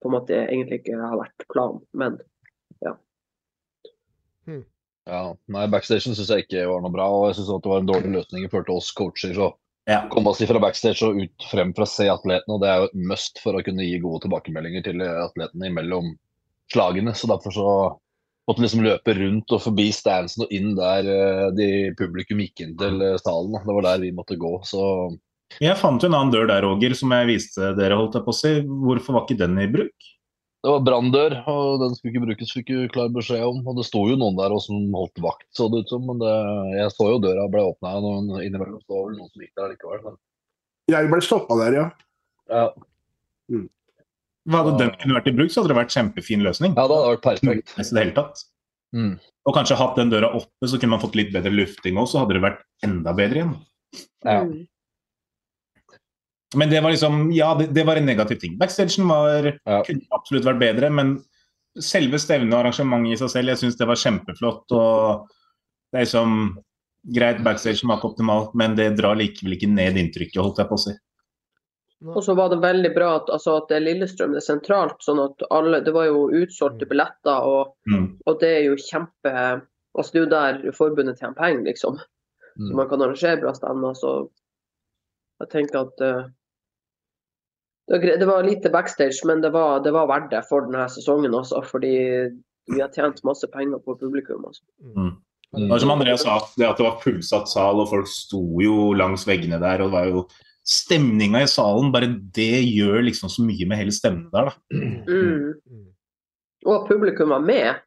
på 0.01 0.09
en 0.09 0.15
måte 0.15 0.39
egentlig 0.39 0.79
ikke 0.81 0.97
har 0.97 1.19
vært 1.21 1.45
planen. 1.53 1.83
Men 1.93 2.17
Ja, 5.09 5.23
nei, 5.49 5.65
Backstagen 5.73 6.13
syns 6.17 6.29
jeg 6.29 6.45
ikke 6.45 6.67
var 6.69 6.83
noe 6.85 6.93
bra, 6.93 7.07
og 7.09 7.31
jeg 7.31 7.39
syns 7.39 7.49
det 7.65 7.71
var 7.71 7.81
en 7.81 7.89
dårlig 7.89 8.11
løsning 8.13 8.45
i 8.45 8.51
forhold 8.53 8.67
til 8.69 8.77
oss 8.81 8.91
coacher. 8.93 9.33
så 9.35 9.53
Ja. 9.89 10.03
Komme 10.13 10.29
oss 10.29 10.43
fra 10.45 10.61
backstage 10.61 11.03
og 11.07 11.17
ut 11.17 11.45
frem 11.51 11.73
for 11.73 11.87
å 11.87 11.89
se 11.89 12.05
atletene, 12.13 12.55
og 12.57 12.61
det 12.61 12.69
er 12.69 12.77
jo 12.83 12.89
et 12.91 12.99
must 13.09 13.39
for 13.41 13.57
å 13.57 13.63
kunne 13.65 13.87
gi 13.87 13.99
gode 14.05 14.27
tilbakemeldinger 14.27 14.85
til 14.85 15.01
atletene 15.01 15.71
imellom 15.71 16.11
slagene. 16.73 17.15
Så 17.17 17.31
derfor 17.31 17.55
så 17.55 17.71
måtte 18.49 18.61
vi 18.61 18.67
liksom 18.67 18.85
løpe 18.87 19.15
rundt 19.19 19.55
og 19.55 19.65
forbi 19.65 19.89
standsen 19.93 20.47
og 20.47 20.53
inn 20.55 20.75
der 20.79 21.09
eh, 21.13 21.47
de 21.57 21.71
publikum 21.99 22.43
gikk 22.45 22.65
inn 22.65 22.77
til 22.81 23.03
eh, 23.05 23.19
salen. 23.23 23.57
Det 23.57 23.79
var 23.79 23.89
der 23.91 24.05
vi 24.05 24.13
måtte 24.17 24.39
gå. 24.41 24.55
Så 24.69 24.83
Jeg 25.61 25.79
fant 25.81 26.03
jo 26.03 26.11
en 26.11 26.19
annen 26.19 26.35
dør 26.35 26.49
der, 26.51 26.65
Roger, 26.65 26.95
som 26.97 27.13
jeg 27.17 27.33
viste 27.33 27.75
dere, 27.79 27.99
holdt 27.99 28.19
jeg 28.19 28.27
på 28.27 28.35
å 28.35 28.41
si. 28.43 28.55
Hvorfor 28.65 29.19
var 29.19 29.27
ikke 29.27 29.43
den 29.45 29.61
i 29.63 29.69
bruk? 29.73 30.15
det 30.59 30.73
var 30.75 30.83
branndør, 30.83 31.35
og 31.47 31.81
den 31.85 31.93
skulle 31.95 32.13
ikke 32.13 32.25
brukes, 32.25 32.53
fikk 32.57 32.71
vi 32.75 32.89
klar 32.91 33.11
beskjed 33.15 33.45
om. 33.47 33.61
Og 33.63 33.79
det 33.79 33.87
sto 33.87 34.03
jo 34.11 34.17
noen 34.19 34.39
der 34.39 34.55
som 34.63 34.89
holdt 34.97 35.21
vakt, 35.23 35.47
så 35.55 35.69
det 35.71 35.85
ut 35.85 35.93
som. 35.93 36.03
Men 36.09 36.19
det, 36.23 36.33
jeg 36.75 36.95
så 36.97 37.07
jo 37.13 37.21
døra 37.23 37.47
ble 37.53 37.63
åpna 37.71 37.95
innimellom. 38.43 38.81
Så 38.83 38.97
var 38.97 39.07
vel 39.07 39.21
noen 39.21 39.31
som 39.31 39.45
gikk 39.45 39.55
der 39.61 39.73
likevel. 39.73 40.03
Men, 40.05 40.19
Jeg 40.91 41.11
ble 41.13 41.21
stoppa 41.23 41.59
der, 41.63 41.79
ja. 41.79 41.87
ja. 42.51 42.67
Hadde 44.49 44.77
den 44.81 44.93
kunne 45.01 45.17
vært 45.19 45.29
i 45.29 45.35
bruk, 45.37 45.51
så 45.53 45.61
hadde 45.61 45.73
det 45.75 45.79
vært 45.83 45.95
kjempefin 45.97 46.45
løsning. 46.47 46.73
ja, 46.77 46.87
det 46.89 46.97
hadde 46.97 47.11
vært 47.17 47.27
perfekt. 47.27 47.75
I 47.77 47.85
det 47.89 48.01
hele 48.05 48.15
tatt. 48.17 48.45
Mm. 48.97 49.13
Og 49.49 49.55
kanskje 49.57 49.77
hatt 49.77 49.97
den 50.01 50.11
døra 50.13 50.31
oppe, 50.39 50.69
så 50.69 50.79
kunne 50.81 50.95
man 50.97 51.03
fått 51.03 51.17
litt 51.19 51.33
bedre 51.35 51.53
lufting 51.53 51.99
òg, 52.01 52.09
så 52.09 52.23
hadde 52.23 52.39
det 52.39 52.45
vært 52.47 52.63
enda 52.87 53.13
bedre 53.17 53.43
igjen. 53.43 53.55
Ja. 54.25 54.43
mm. 54.45 54.67
Men 56.57 56.71
det 56.73 56.81
var 56.81 56.95
liksom, 56.95 57.27
ja, 57.37 57.51
det, 57.59 57.67
det 57.77 57.85
var 57.85 57.99
en 58.01 58.07
negativ 58.09 58.39
ting. 58.41 58.55
Backstagen 58.61 59.09
var, 59.09 59.51
Ja. 59.69 59.83
kunne 59.85 60.07
absolutt 60.17 60.47
vært 60.49 60.63
bedre, 60.63 60.89
men 60.91 61.19
selve 61.79 62.19
stevnet 62.19 62.55
og 62.55 62.63
arrangementet 62.63 63.13
i 63.13 63.19
seg 63.21 63.31
selv, 63.35 63.53
jeg 63.53 63.61
syns 63.61 63.77
det 63.77 63.89
var 63.91 64.01
kjempeflott. 64.01 64.65
og 64.73 65.29
det 65.93 66.01
er 66.01 66.07
liksom 66.07 66.39
Greit, 67.15 67.39
backstagen 67.45 67.89
var 67.89 68.01
ikke 68.01 68.09
optimalt, 68.11 68.55
men 68.59 68.75
det 68.77 68.97
drar 68.99 69.17
likevel 69.17 69.55
ikke 69.55 69.69
ned 69.71 69.97
inntrykket, 69.97 70.41
holdt 70.43 70.59
jeg 70.59 70.69
på 70.69 70.77
å 70.77 70.83
si. 70.83 70.93
Og 72.07 72.23
så 72.23 72.35
var 72.39 72.49
det 72.53 72.61
veldig 72.63 72.95
bra 72.95 73.17
at, 73.17 73.31
altså, 73.35 73.57
at 73.59 73.69
det 73.69 73.77
er 73.77 73.87
Lillestrøm 73.89 74.31
det 74.37 74.39
er 74.43 74.47
sentralt. 74.47 75.01
sånn 75.03 75.19
at 75.25 75.43
alle, 75.51 75.81
Det 75.83 75.93
var 75.93 76.05
jo 76.07 76.29
utsolgte 76.31 76.87
billetter, 76.87 77.43
og, 77.43 77.75
Mm. 77.91 78.19
og 78.27 78.39
det 78.41 78.49
er 78.49 78.63
jo 78.69 78.77
kjempe 78.77 79.63
altså 79.99 80.13
Det 80.13 80.21
er 80.21 80.25
jo 80.25 80.31
der 80.31 80.73
forbundet 80.73 81.19
tjener 81.19 81.35
penger, 81.35 81.65
liksom. 81.65 81.97
Så 81.99 82.71
Mm. 82.71 82.77
man 82.77 82.89
kan 82.89 83.01
arrangere 83.03 83.41
bra 83.41 83.53
stevner. 83.53 83.95
Så 83.97 84.31
jeg 85.41 85.49
tenker 85.51 85.81
at 85.81 86.01
uh, 86.01 86.29
det, 87.89 87.99
var 87.99 88.19
det 88.19 88.27
var 88.27 88.43
lite 88.43 88.71
backstage, 88.71 89.25
men 89.25 89.41
det 89.41 89.51
var, 89.53 89.81
det 89.81 89.93
var 89.93 90.07
verdt 90.07 90.31
det 90.31 90.45
for 90.49 90.61
denne 90.67 90.87
sesongen 90.93 91.35
også. 91.35 91.65
Fordi 91.65 91.93
vi 92.69 92.81
har 92.81 92.91
tjent 92.95 93.25
masse 93.25 93.47
penger 93.53 93.79
på 93.79 93.99
publikum. 93.99 94.45
Altså. 94.45 94.63
Mm. 94.97 95.17
Det 95.57 95.69
var 95.71 95.79
som 95.79 95.91
Andreas 95.91 96.23
sa, 96.23 96.39
det 96.59 96.69
at 96.69 96.77
det 96.77 96.85
var 96.85 97.01
fullsatt 97.01 97.49
sal, 97.49 97.81
og 97.81 97.89
folk 97.89 98.07
sto 98.07 98.43
jo 98.61 98.93
langs 98.93 99.25
veggene 99.27 99.59
der. 99.59 99.81
og 99.83 99.91
det 99.91 99.97
var 99.97 100.07
jo 100.07 100.27
Stemninga 100.69 101.41
i 101.43 101.49
salen, 101.49 101.93
bare 101.95 102.11
det 102.37 102.61
gjør 102.69 103.01
liksom 103.07 103.31
så 103.33 103.45
mye 103.47 103.69
med 103.71 103.81
hele 103.81 103.95
stemmen 103.95 104.27
der, 104.35 104.51
da. 104.51 104.53
Mm. 105.09 105.87
Og 106.69 106.89
publikum 106.91 107.33
var 107.33 107.41
med. 107.41 107.79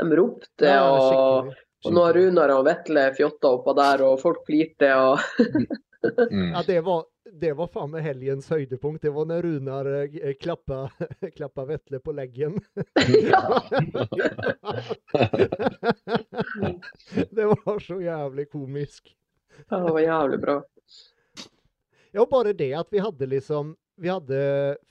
De 0.00 0.16
ropte, 0.16 0.64
Ja, 0.64 0.86
og, 0.88 1.50
og 1.84 1.92
nå 1.92 2.06
har 2.06 2.16
Runar 2.16 2.54
og 2.54 2.64
Vetle 2.64 3.10
fjotta 3.18 3.50
oppå 3.58 3.74
der, 3.76 4.06
og 4.08 4.20
folk 4.22 4.40
flirte. 4.48 4.88
og 4.96 5.20
Mm. 6.30 6.52
Ja, 6.54 6.62
det 6.66 6.80
var, 6.80 7.04
det 7.32 7.52
var 7.52 7.68
faen 7.68 7.90
meg 7.92 8.02
helgens 8.06 8.46
høydepunkt. 8.48 9.02
Det 9.04 9.10
var 9.12 9.26
når 9.28 9.42
Runar 9.44 9.84
eh, 10.00 10.32
klappa, 10.40 10.88
klappa 11.36 11.64
Vetle 11.68 12.00
på 12.00 12.14
leggen. 12.16 12.56
det 17.36 17.44
var 17.52 17.78
så 17.84 18.00
jævlig 18.00 18.50
komisk. 18.50 19.16
Ja, 19.68 19.76
Det 19.84 19.92
var 19.92 20.00
jævlig 20.00 20.40
bra. 20.40 20.62
Ja, 22.12 22.26
bare 22.26 22.52
det 22.56 22.72
at 22.74 22.90
vi 22.90 23.02
hadde 23.02 23.28
liksom 23.30 23.74
Vi 24.00 24.08
hadde 24.10 24.40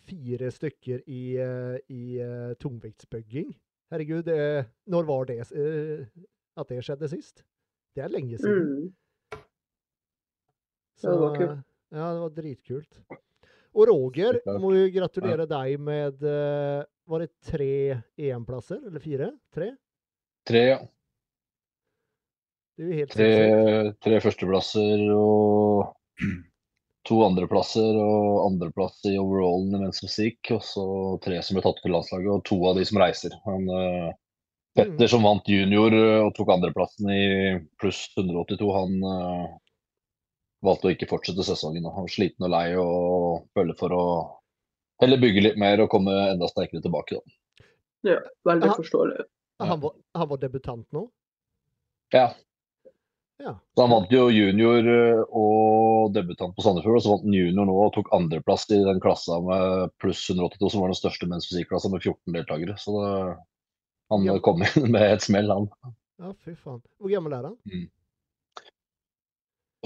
fire 0.07 0.51
stykker 0.53 1.01
i, 1.09 1.35
eh, 1.41 1.77
i 1.89 2.19
eh, 2.21 2.51
tungvektsbygging. 2.61 3.55
Herregud, 3.89 4.27
når 4.85 5.07
var 5.07 5.25
det 5.25 5.39
eh, 5.49 6.03
at 6.53 6.69
det 6.69 6.83
skjedde 6.85 7.09
sist? 7.09 7.41
Det 7.97 8.03
er 8.05 8.11
lenge 8.13 8.37
siden. 8.37 8.67
Mm. 8.69 9.39
Så, 10.99 11.09
det 11.09 11.17
var 11.23 11.35
kult. 11.39 11.63
Ja, 11.89 12.11
det 12.13 12.21
var 12.21 12.35
dritkult. 12.35 12.99
Og 13.73 13.89
Roger, 13.89 14.37
må 14.61 14.75
jo 14.75 14.85
gratulere 14.93 15.47
deg 15.49 15.81
med 15.81 16.21
Var 16.21 17.23
det 17.23 17.29
tre 17.49 17.73
EM-plasser? 18.13 18.83
Eller 18.85 19.01
fire? 19.01 19.31
Tre? 19.55 19.71
Tre, 20.45 20.63
ja. 20.69 20.79
Det 22.77 22.85
er 22.85 22.91
jo 22.91 22.99
helt 23.01 23.17
tre, 23.17 23.31
tre 24.05 24.21
førsteplasser 24.21 25.01
og 25.17 25.89
to 27.07 27.19
andreplasser 27.25 27.97
og 27.99 28.45
andreplass 28.45 28.99
i 29.07 29.15
overallen 29.19 29.75
i 29.75 29.83
men's 29.85 30.01
musikk. 30.03 30.39
Og 30.55 30.63
så 30.65 30.85
tre 31.23 31.39
som 31.45 31.57
ble 31.57 31.63
tatt 31.65 31.79
til 31.83 31.95
landslaget, 31.95 32.31
og 32.33 32.43
to 32.47 32.59
av 32.69 32.79
de 32.79 32.85
som 32.89 32.99
reiser. 33.01 33.35
Men 33.47 33.69
uh, 33.71 34.09
Petter 34.77 35.09
som 35.11 35.25
vant 35.25 35.47
junior 35.49 35.95
eh, 35.95 36.21
og 36.23 36.33
tok 36.37 36.51
andreplassen 36.53 37.09
i 37.11 37.23
pluss 37.81 38.03
182, 38.15 38.67
han 38.75 38.93
uh, 39.03 39.47
valgte 40.65 40.89
å 40.89 40.93
ikke 40.93 41.09
fortsette 41.09 41.45
sesongen. 41.47 41.87
Han 41.89 42.05
var 42.05 42.13
sliten 42.13 42.45
og 42.47 42.53
lei 42.53 42.67
og 42.79 43.49
føler 43.57 43.79
for 43.79 43.95
å 43.95 44.05
heller 45.03 45.21
bygge 45.21 45.45
litt 45.47 45.59
mer 45.59 45.81
og 45.83 45.91
komme 45.91 46.13
enda 46.29 46.47
sterkere 46.51 46.83
tilbake. 46.83 47.17
da. 47.17 47.65
Ja, 48.07 48.19
veldig 48.47 48.75
forståelig. 48.77 49.25
Han, 49.59 49.67
Han, 49.73 49.81
var, 49.83 49.95
han 50.15 50.29
var 50.29 50.39
debutant 50.39 50.85
nå? 50.95 51.07
Ja, 52.15 52.29
Ja. 53.39 53.53
Så 53.75 53.81
han 53.85 53.91
vant 53.93 54.11
jo 54.11 54.25
junior 54.35 54.87
eh, 54.91 55.21
og 55.31 56.09
debutant 56.15 56.51
på 56.57 56.63
Sandefjord, 56.65 56.97
og 56.99 57.03
så 57.05 57.11
vant 57.13 57.23
han 57.27 57.37
junior 57.37 57.67
nå 57.69 57.75
og 57.85 57.93
tok 57.95 58.09
andreplass 58.17 58.65
i 58.75 58.79
den 58.83 58.99
klassa 59.03 59.37
med 59.43 59.93
pluss 60.01 60.25
182, 60.29 60.71
som 60.73 60.81
var 60.83 60.91
den 60.91 60.99
største 60.99 61.29
menns 61.31 61.47
musikklassa 61.51 61.91
med 61.93 62.03
14 62.03 62.35
deltakere. 62.35 62.75
Så 62.81 62.95
det, 62.97 63.13
han 64.11 64.25
Ja. 64.27 64.35
kom 64.43 64.63
inn 64.65 64.91
med 64.91 65.05
et 65.13 65.23
smell, 65.23 65.47
han. 65.53 65.69
ja, 66.19 66.33
fy 66.43 66.55
faen. 66.59 66.81
Hvor 66.99 67.13
gammel 67.15 67.37
er 67.37 67.47
han? 67.47 67.55
Mm. 67.69 67.87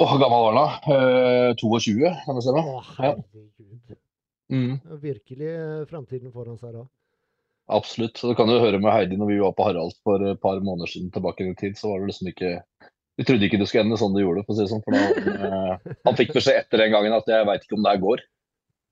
Åh, 0.01 0.15
gammel 0.17 0.39
var 0.41 0.53
han 0.53 0.57
da? 0.57 0.95
Eh, 0.95 1.53
22, 1.62 2.10
kan 2.25 2.36
det 2.39 2.43
stemme? 2.48 2.63
Å, 2.65 2.81
Ja. 3.03 3.13
Mm, 4.53 4.74
Virkelig 5.01 5.48
eh, 5.50 5.86
framtiden 5.89 6.33
foran 6.33 6.57
seg 6.60 6.74
da. 6.75 6.81
absolutt. 7.74 8.17
Så 8.19 8.29
du 8.29 8.36
kan 8.38 8.50
jo 8.51 8.57
høre 8.62 8.77
med 8.81 8.91
Heidi 8.93 9.17
når 9.17 9.29
vi 9.31 9.38
var 9.41 9.53
på 9.57 9.65
Harald 9.65 9.93
for 10.03 10.22
et 10.29 10.41
par 10.41 10.60
måneder 10.62 10.89
siden 10.91 11.13
tilbake 11.13 11.45
i 11.48 11.55
tid, 11.57 11.77
så 11.79 11.89
var 11.93 12.01
det 12.03 12.10
liksom 12.12 12.27
ikke 12.33 12.51
Vi 13.20 13.25
trodde 13.27 13.46
ikke 13.46 13.60
du 13.62 13.65
skulle 13.70 13.84
ende 13.86 13.98
sånn 14.01 14.15
du 14.15 14.24
gjorde, 14.24 14.41
for 14.48 14.55
å 14.55 14.58
si 14.58 14.65
det 14.65 14.72
sånn. 14.72 14.84
For 14.86 14.96
da, 14.96 15.01
eh, 15.48 15.98
han 16.08 16.17
fikk 16.17 16.34
beskjed 16.34 16.63
etter 16.63 16.82
den 16.82 16.93
gangen 16.96 17.13
at 17.13 17.27
jeg 17.29 17.46
veit 17.50 17.65
ikke 17.65 17.77
om 17.77 17.84
det 17.86 17.93
her 17.93 18.01
går. 18.01 18.24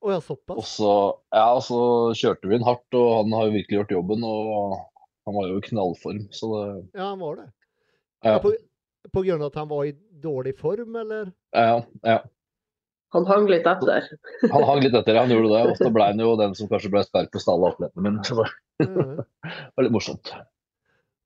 Oh, 0.01 0.11
ja, 0.13 0.19
Og 0.55 0.65
så, 0.65 0.91
ja, 1.33 1.47
så 1.61 1.79
kjørte 2.17 2.49
vi 2.49 2.57
den 2.57 2.65
hardt, 2.65 2.97
og 2.97 3.09
han 3.19 3.33
har 3.37 3.47
jo 3.49 3.55
virkelig 3.57 3.79
gjort 3.79 3.95
jobben. 3.97 4.25
Og 4.25 4.75
han 5.29 5.37
var 5.37 5.49
jo 5.49 5.57
i 5.61 5.65
knallform, 5.67 6.21
så 6.33 6.51
det 6.53 6.67
Ja, 6.97 7.11
han 7.11 7.21
var 7.21 7.41
det. 7.41 7.47
Ja, 8.25 8.35
Ja, 8.35 8.39
på, 8.41 8.53
på 9.13 9.23
grunn 9.25 9.41
av 9.41 9.49
at 9.51 9.59
han 9.61 9.69
var 9.69 9.85
i 9.89 9.95
dårlig 10.21 10.55
form, 10.61 10.95
eller? 11.01 11.33
ja, 11.57 11.81
ja. 12.05 12.19
Han 13.11 13.25
hang 13.27 13.49
litt 13.49 13.65
etter. 13.67 14.05
Han 14.53 14.63
hang 14.63 14.79
litt 14.85 14.93
etter, 14.95 15.17
han 15.19 15.33
gjorde 15.33 15.49
det. 15.51 15.61
Og 15.73 15.79
så 15.81 15.89
ble 15.95 16.05
han 16.13 16.21
jo 16.21 16.35
den 16.39 16.53
som 16.55 16.69
kanskje 16.71 16.93
ble 16.93 17.01
sterkest 17.03 17.49
av 17.51 17.57
alle 17.57 17.73
atletene 17.73 18.05
mine. 18.05 18.23
Så 18.23 18.37
det 18.79 19.25
var 19.75 19.83
litt 19.85 19.93
morsomt. 19.97 20.31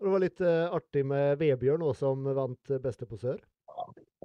Det 0.01 0.11
var 0.11 0.19
litt 0.19 0.41
eh, 0.43 0.65
artig 0.75 1.05
med 1.07 1.37
Vebjørn 1.39 1.83
òg, 1.87 1.95
som 1.95 2.23
vant 2.35 2.71
eh, 2.73 2.81
beste 2.83 3.07
posør. 3.07 3.39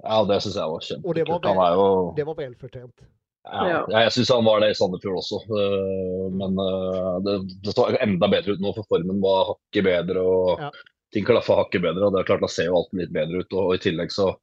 Ja, 0.01 0.21
det 0.27 0.41
syns 0.43 0.55
jeg 0.57 0.69
var 0.71 0.79
Og 0.81 1.15
det 1.15 1.23
var 1.27 1.39
kjempekult. 1.39 1.45
Han 1.47 1.59
er 1.65 1.73
jo 1.79 1.87
Det 2.17 2.25
var 2.27 2.35
velfortjent. 2.39 3.03
Ja, 3.43 3.61
Ja. 3.67 3.77
ja, 3.89 3.99
jeg 4.05 4.11
syns 4.13 4.29
han 4.29 4.45
var 4.45 4.59
det 4.61 4.69
i 4.71 4.77
Sandefjord 4.77 5.17
også. 5.21 5.39
eh, 5.57 6.25
Men 6.37 6.59
eh, 6.61 7.19
det, 7.25 7.35
det 7.65 7.73
så 7.75 7.87
enda 7.97 8.27
bedre 8.31 8.53
ut 8.55 8.61
nå, 8.63 8.73
for 8.75 8.87
formen 8.89 9.21
var 9.23 9.53
hakket 9.53 9.83
bedre. 9.87 10.21
og 10.21 10.59
Ja. 10.59 10.71
Ting 11.11 11.25
klaffa 11.27 11.55
hakket 11.59 11.81
bedre. 11.83 12.05
og 12.07 12.13
det 12.13 12.21
er 12.21 12.27
klart 12.29 12.41
Da 12.45 12.47
ser 12.47 12.69
jo 12.69 12.77
alt 12.77 12.93
litt 12.93 13.11
bedre 13.11 13.41
ut. 13.43 13.53
og, 13.53 13.63
og 13.71 13.75
I 13.75 13.83
tillegg 13.89 14.11
så 14.11 14.35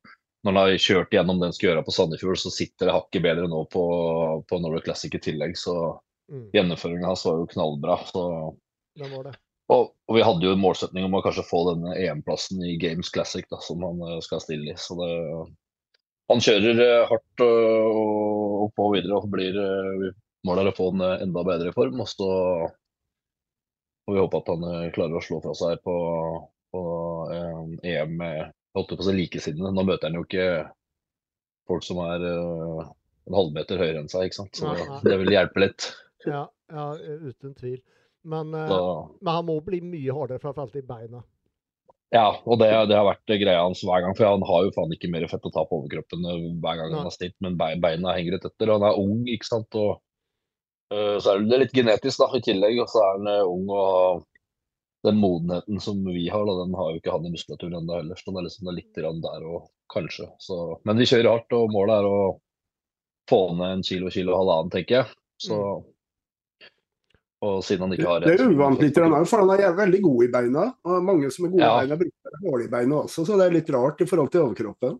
når 0.45 0.53
han 0.53 0.57
har 0.57 0.79
kjørt 0.79 1.11
gjennom 1.11 1.41
det 1.41 1.47
han 1.49 1.53
skal 1.57 1.69
gjøre 1.71 1.85
på 1.85 1.93
Sandefjord, 1.93 2.39
så 2.39 2.51
sitter 2.55 2.87
det 2.87 2.95
hakket 2.95 3.23
bedre 3.25 3.49
nå 3.51 3.65
på, 3.73 3.85
på 4.49 4.59
Norway 4.63 4.81
Classic 4.85 5.15
i 5.15 5.19
tillegg. 5.19 5.57
Så 5.59 5.99
Mm, 6.29 6.51
gjennomføringen 6.53 7.07
hans 7.09 7.23
var 7.25 7.39
jo 7.41 7.47
knallbra. 7.49 7.95
så 8.05 8.23
Det 8.95 9.07
var 9.09 9.23
det. 9.25 9.33
Og, 9.69 9.91
og 10.09 10.17
vi 10.17 10.25
hadde 10.25 10.47
jo 10.47 10.55
en 10.55 10.63
målsetning 10.63 11.07
om 11.07 11.17
å 11.19 11.23
kanskje 11.25 11.47
få 11.49 11.63
denne 11.71 11.95
EM-plassen 12.01 12.63
i 12.65 12.77
Games 12.81 13.11
Classic, 13.13 13.45
da, 13.51 13.61
som 13.65 13.83
han 13.85 14.01
eh, 14.07 14.21
skal 14.25 14.41
stille 14.41 14.73
i. 14.73 14.77
Så 14.81 14.97
det, 15.01 15.11
han 16.33 16.45
kjører 16.45 16.83
eh, 16.85 17.07
hardt 17.11 17.45
og, 17.45 18.65
og 18.65 18.73
på 18.77 18.89
videre 18.97 19.21
og 19.21 19.31
blir 19.33 19.61
eh, 19.65 20.09
Målet 20.47 20.69
er 20.69 20.71
å 20.71 20.77
få 20.77 20.93
eh, 21.03 21.25
enda 21.25 21.43
bedre 21.45 21.73
i 21.73 21.75
form. 21.75 21.99
Og 22.01 22.09
så 22.09 22.29
får 24.07 24.15
vi 24.15 24.23
håpe 24.23 24.41
at 24.41 24.53
han 24.55 24.67
eh, 24.71 24.91
klarer 24.95 25.19
å 25.19 25.25
slå 25.25 25.41
fra 25.45 25.55
seg 25.59 25.83
på, 25.85 25.97
på 26.73 26.83
eh, 27.35 27.65
EM 27.93 28.15
med 28.21 28.55
holdt 28.79 28.95
på 28.95 29.03
å 29.03 29.09
si 29.09 29.17
likesinnede. 29.17 29.75
Nå 29.75 29.85
møter 29.89 30.09
han 30.09 30.17
jo 30.21 30.25
ikke 30.25 30.49
folk 31.69 31.85
som 31.85 32.01
er 32.07 32.25
eh, 32.31 32.89
en 33.29 33.37
halvmeter 33.37 33.83
høyere 33.83 34.03
enn 34.03 34.11
seg, 34.11 34.29
ikke 34.29 34.41
sant. 34.41 34.61
Så 34.63 35.01
det 35.05 35.19
vil 35.21 35.35
hjelpe 35.35 35.65
litt. 35.67 35.91
Ja, 36.25 36.47
ja, 36.73 36.87
eh, 36.97 37.29
uten 37.29 37.55
tvil. 37.59 37.81
Men, 38.23 38.55
eh, 38.55 38.77
men 39.21 39.35
han 39.35 39.47
må 39.47 39.59
bli 39.65 39.81
mye 39.85 40.15
hardere, 40.15 40.43
framfor 40.43 40.67
alt 40.67 40.79
i 40.79 40.85
beina. 40.87 41.23
Ja, 42.15 42.29
og 42.49 42.57
det, 42.63 42.71
det 42.89 42.97
har 42.97 43.05
vært 43.05 43.29
greia 43.29 43.61
hans 43.61 43.83
hver 43.85 44.01
gang. 44.05 44.15
For 44.17 44.25
han 44.25 44.45
har 44.49 44.65
jo 44.65 44.73
faen 44.77 44.95
ikke 44.97 45.11
mer 45.13 45.27
fett 45.29 45.45
å 45.45 45.53
ta 45.53 45.65
på 45.69 45.83
overkroppen 45.83 46.25
eh, 46.25 46.47
hver 46.63 46.81
gang 46.81 46.93
Nei. 46.93 47.01
han 47.03 47.11
har 47.11 47.15
stilt, 47.15 47.37
men 47.45 47.59
beina 47.59 48.17
henger 48.17 48.39
litt 48.39 48.49
etter. 48.49 48.71
Og 48.71 48.79
han 48.79 48.89
er 48.89 49.01
ung, 49.03 49.23
ikke 49.29 49.49
sant. 49.49 49.79
Og 49.79 49.99
uh, 50.95 51.17
så 51.21 51.35
er 51.35 51.45
det 51.45 51.63
litt 51.65 51.77
genetisk 51.77 52.25
da, 52.25 52.31
i 52.33 52.45
tillegg. 52.45 52.81
Og 52.85 52.91
så 52.91 53.05
er 53.05 53.19
han 53.19 53.31
uh, 53.31 53.53
ung 53.53 53.69
og 53.77 54.27
den 55.07 55.21
modenheten 55.21 55.79
som 55.83 56.01
vi 56.09 56.25
har, 56.33 56.43
da, 56.49 56.57
den 56.65 56.75
har 56.75 56.91
jo 56.91 56.99
ikke 56.99 57.13
han 57.15 57.29
i 57.29 57.31
muskulaturen 57.35 57.77
ennå 57.83 58.01
heller. 58.01 58.19
Så 58.19 58.33
det 58.33 58.41
er 58.41 58.49
liksom 58.49 58.73
litt 58.75 59.03
der 59.29 59.45
og 59.47 59.69
kanskje. 59.93 60.31
Så, 60.43 60.59
men 60.89 60.99
vi 60.99 61.07
kjører 61.09 61.31
hardt, 61.37 61.55
og 61.57 61.71
målet 61.77 62.01
er 62.01 62.09
å 62.09 62.19
få 63.29 63.43
ned 63.55 63.77
en 63.77 63.85
kilo, 63.85 64.11
kilo 64.13 64.33
og 64.33 64.43
halvannen, 64.43 64.73
tenker 64.73 65.03
jeg. 65.03 65.17
Så 65.45 65.61
og 67.45 67.61
siden 67.63 67.85
han 67.87 67.93
Det, 67.93 67.99
ikke 68.01 68.11
har 68.11 68.25
det 68.25 68.33
er 68.35 68.49
uvant 68.51 68.81
litt, 68.83 68.97
for 68.99 69.43
han 69.45 69.53
er 69.55 69.77
veldig 69.77 70.01
god 70.03 70.25
i 70.25 70.31
beina. 70.33 70.65
Og 70.89 71.05
mange 71.07 71.31
som 71.35 71.47
er 71.47 71.53
gode 71.53 71.63
Ja. 71.63 71.75
i 71.77 71.87
beina, 71.87 71.99
bruker 72.01 72.41
dårlige 72.43 72.73
beina 72.73 72.97
også, 73.05 73.27
så 73.27 73.37
det 73.39 73.47
er 73.47 73.55
litt 73.55 73.71
rart 73.71 74.03
i 74.03 74.09
forhold 74.11 74.33
til 74.35 74.47
overkroppen. 74.47 74.99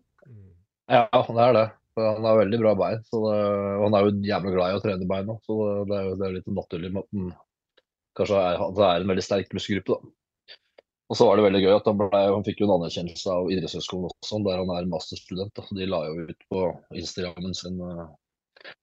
Ja, 0.89 1.03
det 1.11 1.43
er 1.43 1.53
det. 1.53 1.67
Han 1.99 2.23
har 2.23 2.37
veldig 2.39 2.59
bra 2.61 2.75
bein. 2.79 3.03
Så 3.09 3.19
det, 3.25 3.39
og 3.75 3.83
han 3.83 3.97
er 3.97 4.05
jo 4.05 4.15
jævlig 4.29 4.53
glad 4.55 4.71
i 4.71 4.77
å 4.77 4.83
trene 4.83 5.09
beina. 5.09 5.35
Så 5.43 5.57
det, 5.89 5.97
er 5.97 6.07
jo 6.07 6.15
det 6.15 6.27
er 6.27 6.37
litt 6.37 6.47
naturlig 6.47 6.93
med 6.95 7.03
at 7.03 7.11
han 7.19 7.33
kanskje 8.19 8.39
er, 8.45 8.63
det 8.77 8.87
er 8.87 9.03
en 9.03 9.11
veldig 9.11 9.25
sterk 9.25 9.53
muskelgruppe. 9.57 9.99
da. 9.99 10.15
Og 11.09 11.17
så 11.17 11.25
var 11.25 11.39
det 11.39 11.45
veldig 11.47 11.61
gøy 11.63 11.73
at 11.73 11.87
han, 11.89 11.97
ble, 11.97 12.21
han 12.21 12.43
fikk 12.45 12.59
jo 12.61 12.67
en 12.67 12.75
anerkjennelse 12.75 13.33
av 13.33 13.47
idrettshøgskolen 13.49 14.11
også, 14.11 14.41
der 14.45 14.59
han 14.61 14.73
er 14.75 14.89
masterstudent. 14.91 15.53
Da. 15.57 15.65
De 15.75 15.87
la 15.89 16.03
jo 16.05 16.27
ut 16.29 16.43
på 16.53 16.65
Instagrammen 17.01 17.55
sin 17.57 17.79
uh, 17.81 18.03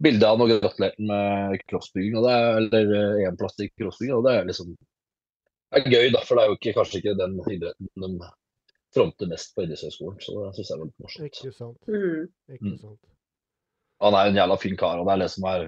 bilde 0.02 0.26
av 0.28 0.36
han 0.38 0.44
og 0.46 0.52
gratulerte 0.62 1.02
med 1.08 1.60
crossbygging, 1.70 2.16
er, 2.30 2.58
eller 2.62 2.92
EM-plass 3.26 3.58
i 3.64 3.68
crossbygging. 3.74 4.14
Og 4.18 4.24
det 4.26 4.34
er 4.40 4.48
liksom 4.50 4.74
det 4.76 5.80
er 5.82 5.90
gøy, 5.90 6.10
da, 6.14 6.20
for 6.24 6.38
det 6.38 6.42
er 6.44 6.50
jo 6.52 6.56
ikke, 6.60 6.72
kanskje 6.78 6.98
ikke 7.02 7.16
den 7.18 7.32
idretten 7.52 7.88
de 7.98 8.28
fronter 8.94 9.28
mest 9.28 9.50
på 9.56 9.64
idrettshøyskolen. 9.66 10.20
Så 10.22 10.36
det 10.38 10.52
syns 10.56 10.70
jeg 10.70 10.78
var 10.80 10.86
litt 10.88 11.02
morsomt. 11.02 11.26
Ikke 11.26 11.52
sant. 11.56 11.90
Mm. 11.90 12.28
Ikke 12.54 12.70
Mm. 12.70 12.78
sant. 12.84 13.00
Han 14.00 14.14
er 14.14 14.28
en 14.30 14.36
jævla 14.38 14.56
fin 14.60 14.76
kar, 14.76 15.00
og 15.00 15.06
det 15.08 15.12
er 15.16 15.22
det 15.24 15.30
som 15.34 15.44
er 15.50 15.66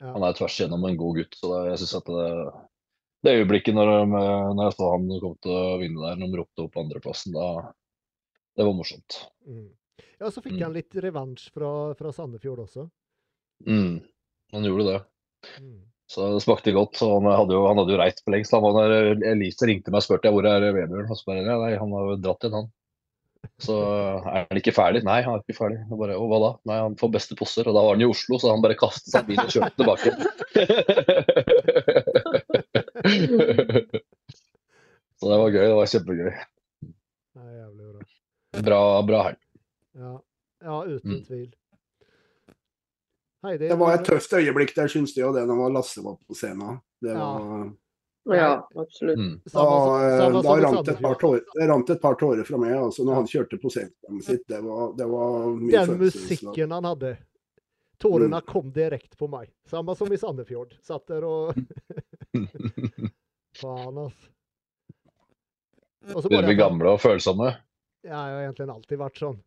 Ja. 0.00 0.12
Han 0.14 0.22
er 0.24 0.32
tvers 0.32 0.54
igjennom 0.56 0.84
en 0.88 0.96
god 0.96 1.16
gutt. 1.18 1.34
Så 1.36 1.48
det, 1.52 1.70
jeg 1.70 1.78
synes 1.82 1.94
at 1.98 2.06
det, 2.08 2.52
det 3.22 3.34
øyeblikket 3.36 3.74
når, 3.76 3.90
de, 3.90 4.06
når 4.56 4.62
jeg 4.64 4.76
så 4.78 4.86
han 4.94 5.08
kom 5.20 5.34
til 5.44 5.52
å 5.52 5.78
vinne 5.82 6.00
der, 6.06 6.16
når 6.16 6.30
de 6.32 6.38
ropte 6.40 6.64
opp 6.64 6.78
andreplassen, 6.80 7.34
da 7.36 7.72
Det 8.56 8.64
var 8.64 8.72
morsomt. 8.74 9.18
Mm. 9.46 9.68
Ja, 10.20 10.30
så 10.30 10.40
fikk 10.40 10.56
Mm. 10.56 10.62
han 10.62 10.72
litt 10.72 10.94
revansj 10.94 11.50
fra, 11.52 11.92
fra 11.94 12.12
Sandefjord 12.12 12.64
også. 12.64 12.90
Mm. 13.66 14.00
Han 14.54 14.64
gjorde 14.66 14.86
det. 14.88 15.00
Mm. 15.60 15.78
Så 16.10 16.26
det 16.34 16.42
smakte 16.42 16.72
godt. 16.74 16.96
Så 16.98 17.06
han 17.12 17.26
hadde 17.30 17.54
jo, 17.54 17.66
han 17.68 17.78
hadde 17.78 17.92
jo 17.94 18.00
reist 18.00 18.24
for 18.24 18.34
lengst. 18.34 18.52
Han 18.56 18.64
var 18.64 18.72
der 18.90 19.24
Elise 19.30 19.66
ringte 19.68 19.92
meg 19.94 20.00
og 20.02 20.06
spurte 20.08 20.32
hvor 20.34 20.46
er 20.48 20.64
Vebjørn. 20.74 21.06
Og 21.10 21.16
så 21.20 21.28
bare 21.28 21.44
nei, 21.46 21.74
han 21.78 21.92
har 21.94 22.16
dratt 22.24 22.42
igjen, 22.48 22.56
han. 22.58 22.68
Så 23.62 23.76
er 24.34 24.42
han 24.50 24.58
ikke 24.60 24.74
ferdig? 24.76 25.04
Nei, 25.06 25.20
han 25.24 25.36
er 25.38 25.44
ikke 25.44 25.58
ferdig. 25.60 25.78
Jeg 25.86 26.00
bare, 26.02 26.18
hva 26.18 26.38
da? 26.42 26.50
Nei, 26.72 26.78
han 26.88 26.98
får 27.00 27.14
beste 27.14 27.38
poser. 27.38 27.68
Og 27.70 27.76
da 27.76 27.84
var 27.86 27.94
han 27.94 28.02
i 28.04 28.10
Oslo, 28.10 28.40
så 28.42 28.50
han 28.52 28.64
bare 28.64 28.78
kastet 28.80 29.12
seg 29.14 29.22
i 29.22 29.26
bilen 29.30 29.46
og 29.46 29.54
kjørte 29.54 29.76
tilbake. 29.78 30.10
så 35.20 35.30
det 35.30 35.38
var 35.44 35.50
gøy. 35.54 35.64
Det 35.66 35.76
var 35.78 35.90
kjempegøy. 35.94 36.30
Det 36.30 37.44
er 37.44 37.54
jævlig 37.60 37.86
bra. 37.94 38.02
Bra, 38.66 38.80
bra 39.06 39.22
helg. 39.28 39.40
Ja, 40.00 40.12
ja 40.66 40.76
uten 40.90 41.10
Mm. 41.14 41.24
tvil. 41.26 41.48
Heidi, 43.42 43.68
Det 43.68 43.76
var 43.80 43.94
et 43.94 44.04
tøft 44.04 44.32
øyeblikk 44.36 44.74
der, 44.76 44.88
syns 44.92 45.14
jeg, 45.16 45.24
og 45.26 45.34
det 45.34 45.46
når 45.48 45.72
Lasse 45.72 46.02
var 46.04 46.18
på 46.28 46.34
scenen. 46.36 46.80
Det 47.00 47.14
Ja. 47.14 47.38
var, 47.38 47.70
Ja, 48.36 48.66
absolutt. 48.76 49.16
Mm. 49.18 49.40
da, 49.50 49.60
eh, 50.04 50.42
da 50.42 50.54
rant 50.60 50.88
et 50.88 51.00
par 51.00 51.14
tårer, 51.14 51.40
det 51.54 51.68
rant 51.68 51.90
et 51.90 52.00
par 52.02 52.14
tårer 52.20 52.44
fra 52.44 52.58
meg 52.58 52.74
altså, 52.76 53.02
når 53.04 53.14
han 53.14 53.26
kjørte 53.26 53.58
på 53.62 53.70
scenen 53.72 54.22
sitt. 54.22 54.46
Det 54.46 54.60
var, 54.62 54.92
det 54.92 55.06
var 55.08 55.46
mye 55.56 55.86
Den 55.86 55.98
musikken 55.98 56.70
han 56.70 56.84
hadde. 56.84 57.16
Tårarna 57.98 58.40
kom 58.40 58.70
direkte 58.72 59.16
på 59.16 59.28
meg. 59.28 59.50
Samme 59.68 59.96
som 59.96 60.12
i 60.12 60.16
Sandefjord. 60.20 60.76
Satt 60.82 61.06
der 61.08 61.24
og 61.24 61.54
Faen, 63.60 63.98
altså. 63.98 64.28
Begynner 66.06 66.44
å 66.44 66.48
bli 66.48 66.56
gamle 66.56 66.94
og 66.94 67.00
følsomme. 67.02 67.50
Ja, 68.04 68.20
jeg 68.28 68.36
har 68.36 68.44
egentlig 68.46 68.70
alltid 68.72 69.00
vært 69.00 69.20
sånn. 69.20 69.40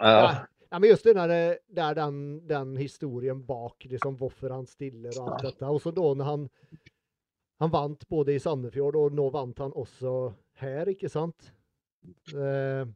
Ja. 0.00 0.46
Ja. 0.72 0.78
Men 0.78 0.88
just 0.88 1.04
det 1.04 1.12
där, 1.12 1.58
det 1.68 1.80
är 1.80 1.94
den, 1.94 2.46
den 2.46 2.76
historien 2.76 3.46
bak, 3.46 3.84
liksom 3.84 4.16
varför 4.16 4.50
han 4.50 4.66
stiller 4.66 5.20
og 5.20 5.28
alt 5.28 5.42
dette. 5.42 5.66
Og 5.68 5.82
så 5.82 5.90
da 5.92 6.14
når 6.14 6.24
han, 6.24 6.46
han 7.60 7.70
vant 7.70 8.06
både 8.08 8.32
i 8.32 8.40
Sandefjord, 8.40 8.96
og 8.96 9.12
nå 9.12 9.26
vant 9.34 9.58
han 9.60 9.74
også 9.76 10.32
her, 10.62 10.88
ikke 10.88 11.10
sant? 11.12 11.50
Eh, 12.32 12.88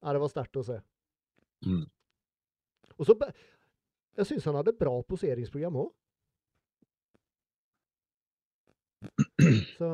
ja, 0.00 0.14
det 0.16 0.22
var 0.22 0.32
sterkt 0.32 0.56
å 0.56 0.64
se. 0.64 0.78
Mm. 1.68 1.84
Og 2.96 3.10
så, 3.10 3.18
jeg 4.16 4.30
syns 4.30 4.48
han 4.48 4.56
hadde 4.56 4.76
bra 4.78 4.94
poseringsprogram 5.04 5.76
òg. 5.84 5.92
Så 9.76 9.90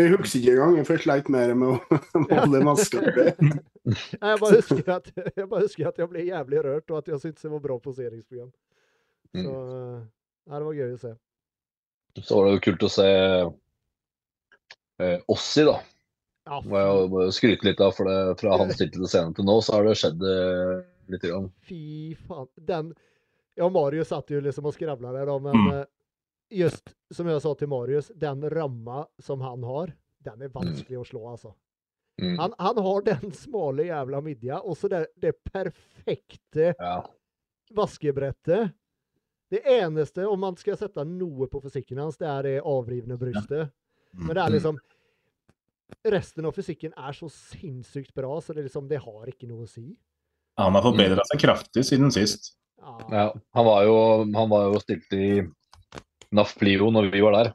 Jeg 0.00 0.14
husker 0.16 0.40
ikke 0.40 0.56
engang, 0.56 0.86
for 0.88 0.96
jeg 0.96 1.04
sleit 1.04 1.28
mer 1.28 1.52
med 1.52 1.76
å 1.76 2.24
holde 2.32 2.64
maska. 2.64 3.04
jeg 4.22 4.38
bare 4.40 4.56
husker 4.60 4.88
at 4.94 5.08
jeg, 5.36 5.48
bare 5.50 5.62
husker 5.66 5.88
at 5.88 5.98
jeg 5.98 6.08
ble 6.12 6.24
jævlig 6.28 6.60
rørt, 6.64 6.90
og 6.90 6.98
at 7.02 7.08
jeg 7.08 7.20
syntes 7.22 7.42
det 7.42 7.50
var 7.50 7.64
bra 7.64 7.78
poseringsprogram. 7.82 8.52
Så 9.32 9.42
Mm. 9.42 10.02
ja, 10.50 10.58
det 10.58 10.66
var 10.66 10.74
gøy 10.76 10.90
å 10.92 11.00
se. 11.00 11.12
Så 12.20 12.36
var 12.36 12.44
det 12.46 12.52
jo 12.58 12.62
kult 12.66 12.82
å 12.84 12.90
se 12.92 13.06
eh, 15.00 15.20
Ossi, 15.32 15.64
da. 15.64 15.78
Ja, 16.46 16.58
Må 16.66 17.22
jeg 17.22 17.32
skryte 17.36 17.64
litt 17.68 17.80
av, 17.80 17.94
for 17.96 18.08
det, 18.10 18.16
fra 18.42 18.58
han 18.58 18.72
stilte 18.76 18.98
til 18.98 19.08
scenen 19.08 19.34
til 19.36 19.46
nå, 19.46 19.56
så 19.62 19.78
har 19.78 19.86
det 19.86 19.96
skjedd 20.00 20.24
eh, 20.26 20.82
litt. 21.14 21.24
Grann. 21.28 21.48
fy 21.68 21.80
faen. 22.26 22.48
Den 22.56 22.92
Ja, 23.58 23.66
Marius 23.68 24.08
satt 24.08 24.30
jo 24.32 24.40
liksom 24.40 24.64
og 24.70 24.74
skravla 24.76 25.10
der, 25.12 25.26
da, 25.28 25.38
men 25.38 25.56
Mm. 25.58 25.72
eh, 25.80 25.84
just 26.62 26.94
som 27.12 27.28
jeg 27.28 27.40
sa 27.44 27.54
til 27.56 27.68
Marius, 27.68 28.10
den 28.16 28.42
ramma 28.52 29.06
som 29.20 29.40
han 29.44 29.62
har, 29.64 29.92
den 30.24 30.42
er 30.42 30.48
vanskelig 30.52 30.98
å 31.00 31.04
slå, 31.08 31.22
altså. 31.32 31.54
Mm. 32.20 32.36
Han, 32.38 32.52
han 32.58 32.78
har 32.84 33.04
den 33.06 33.32
smale 33.32 33.86
jævla 33.88 34.20
midja, 34.20 34.58
og 34.60 34.76
så 34.76 34.88
det, 34.92 35.06
det 35.16 35.32
perfekte 35.48 36.74
Ja. 36.78 36.98
vaskebrettet. 37.72 38.72
Det 39.52 39.62
eneste, 39.68 40.26
om 40.28 40.40
man 40.40 40.56
skal 40.56 40.76
sette 40.80 41.04
noe 41.04 41.48
på 41.48 41.60
fysikken 41.64 41.98
hans, 42.00 42.16
det 42.20 42.28
er 42.28 42.42
det 42.46 42.54
avrivne 42.64 43.18
brystet. 43.20 43.72
Men 44.12 44.36
det 44.36 44.42
er 44.44 44.54
liksom 44.58 44.80
Resten 46.08 46.46
av 46.48 46.54
fysikken 46.56 46.94
er 46.96 47.12
så 47.12 47.26
sinnssykt 47.28 48.14
bra, 48.16 48.40
så 48.40 48.54
det, 48.56 48.62
liksom, 48.64 48.86
det 48.88 48.96
har 49.04 49.28
ikke 49.28 49.44
noe 49.50 49.66
å 49.66 49.68
si. 49.68 49.90
Han 50.56 50.72
har 50.72 50.82
forbedra 50.86 51.20
seg 51.28 51.42
kraftig 51.42 51.84
siden 51.84 52.08
sist. 52.10 52.54
Ja. 52.80 52.94
Ja, 53.12 53.24
han 53.54 53.66
var 53.68 53.84
jo, 53.84 53.96
han 54.34 54.48
var 54.50 54.70
jo 54.72 54.80
stilt 54.80 55.12
i 55.12 55.42
NAF 56.32 56.54
Plio 56.58 56.88
når 56.90 57.10
vi 57.12 57.20
var 57.22 57.36
der. 57.36 57.52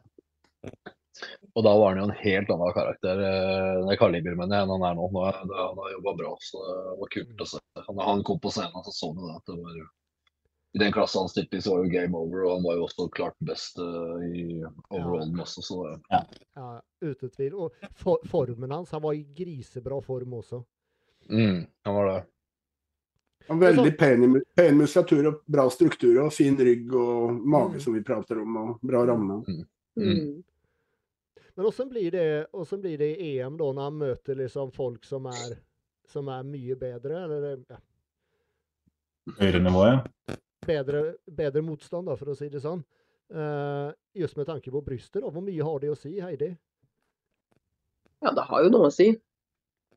Og 1.58 1.64
da 1.66 1.72
var 1.74 1.90
han 1.96 2.04
jo 2.04 2.08
en 2.12 2.18
helt 2.22 2.50
annen 2.54 2.74
karakter, 2.76 3.22
eh, 3.26 3.84
det 3.90 3.96
kaliber, 3.98 4.36
mener 4.38 4.60
jeg, 4.60 4.66
enn 4.68 4.74
han 4.76 4.84
er 4.86 4.98
nå. 5.00 5.08
nå 5.10 5.24
han 5.26 5.54
har 5.82 5.94
jobba 5.96 6.12
bra, 6.20 6.34
så 6.46 6.60
det 6.68 6.98
var 7.00 7.10
kult 7.16 7.42
å 7.42 7.48
se. 7.50 7.62
Han, 7.88 8.02
han 8.06 8.26
kom 8.28 8.38
på 8.44 8.52
scenen, 8.54 8.84
så 8.86 8.94
så 8.94 9.10
vi 9.16 9.24
det. 9.26 9.38
at 9.40 9.50
det 9.50 9.56
var 9.64 9.80
I 10.78 10.82
den 10.84 10.94
klassen 10.94 11.24
han 11.24 11.32
stilte 11.32 11.58
i, 11.58 11.62
så 11.66 11.74
var 11.74 11.88
det 11.88 11.96
game 11.96 12.18
over, 12.20 12.44
og 12.46 12.52
han 12.60 12.66
var 12.68 12.78
jo 12.78 12.84
også 12.86 13.08
klart 13.16 13.38
best 13.50 13.80
eh, 13.82 14.26
i 14.28 14.44
overallen 14.94 15.40
også, 15.42 15.64
så 15.66 15.78
det 15.88 16.22
Ja, 16.60 16.70
uten 17.02 17.32
tvil. 17.34 17.56
Og 17.58 17.88
for, 17.96 18.22
formen 18.30 18.76
hans 18.76 18.92
Han 18.94 19.02
var 19.02 19.18
i 19.18 19.24
grisebra 19.40 19.98
form 20.06 20.36
også. 20.38 20.62
mm, 21.32 21.64
Han 21.90 21.96
var 21.96 22.12
det. 22.12 22.20
Og 23.48 23.62
Veldig 23.64 23.94
pen, 23.98 24.24
i 24.28 24.42
pen 24.60 24.78
muskulatur 24.78 25.28
og 25.32 25.42
bra 25.48 25.66
struktur 25.72 26.20
og 26.26 26.34
fin 26.36 26.54
rygg 26.60 26.94
og 26.94 27.34
mage 27.48 27.78
Mm. 27.78 27.80
som 27.80 27.94
vi 27.96 28.04
prater 28.04 28.42
om, 28.44 28.58
og 28.58 28.80
bra 28.84 29.06
ramme. 29.08 29.42
Mm. 29.96 30.44
Men 31.58 31.66
åssen 31.66 31.90
blir, 31.90 32.12
det- 32.12 32.48
hvordan 32.54 32.82
blir 32.82 32.98
det 32.98 33.10
i 33.18 33.40
EM 33.40 33.58
da, 33.58 33.72
når 33.74 33.84
han 33.90 33.98
møter 33.98 34.36
liksom 34.38 34.72
folk 34.72 35.06
som 35.06 35.26
er, 35.26 35.58
som 36.08 36.28
er 36.30 36.44
mye 36.46 36.76
bedre? 36.78 37.24
Eller 37.24 37.64
ja, 37.70 37.80
Høyere 39.40 39.72
ja? 39.74 40.36
bedre, 40.68 41.02
bedre 41.26 41.62
motstand, 41.66 42.08
da, 42.08 42.16
for 42.16 42.32
å 42.32 42.38
si 42.38 42.48
det 42.50 42.62
sånn. 42.62 42.84
Uh, 43.34 43.92
just 44.16 44.38
med 44.38 44.48
tanke 44.48 44.72
på 44.72 44.84
brystet, 44.86 45.22
da. 45.24 45.32
Hvor 45.34 45.44
mye 45.44 45.66
har 45.66 45.80
det 45.84 45.90
å 45.92 45.98
si, 45.98 46.14
Heidi? 46.22 46.54
Ja, 48.24 48.32
det 48.32 48.46
har 48.48 48.64
jo 48.64 48.70
noe 48.72 48.88
å 48.88 48.94
si. 48.94 49.12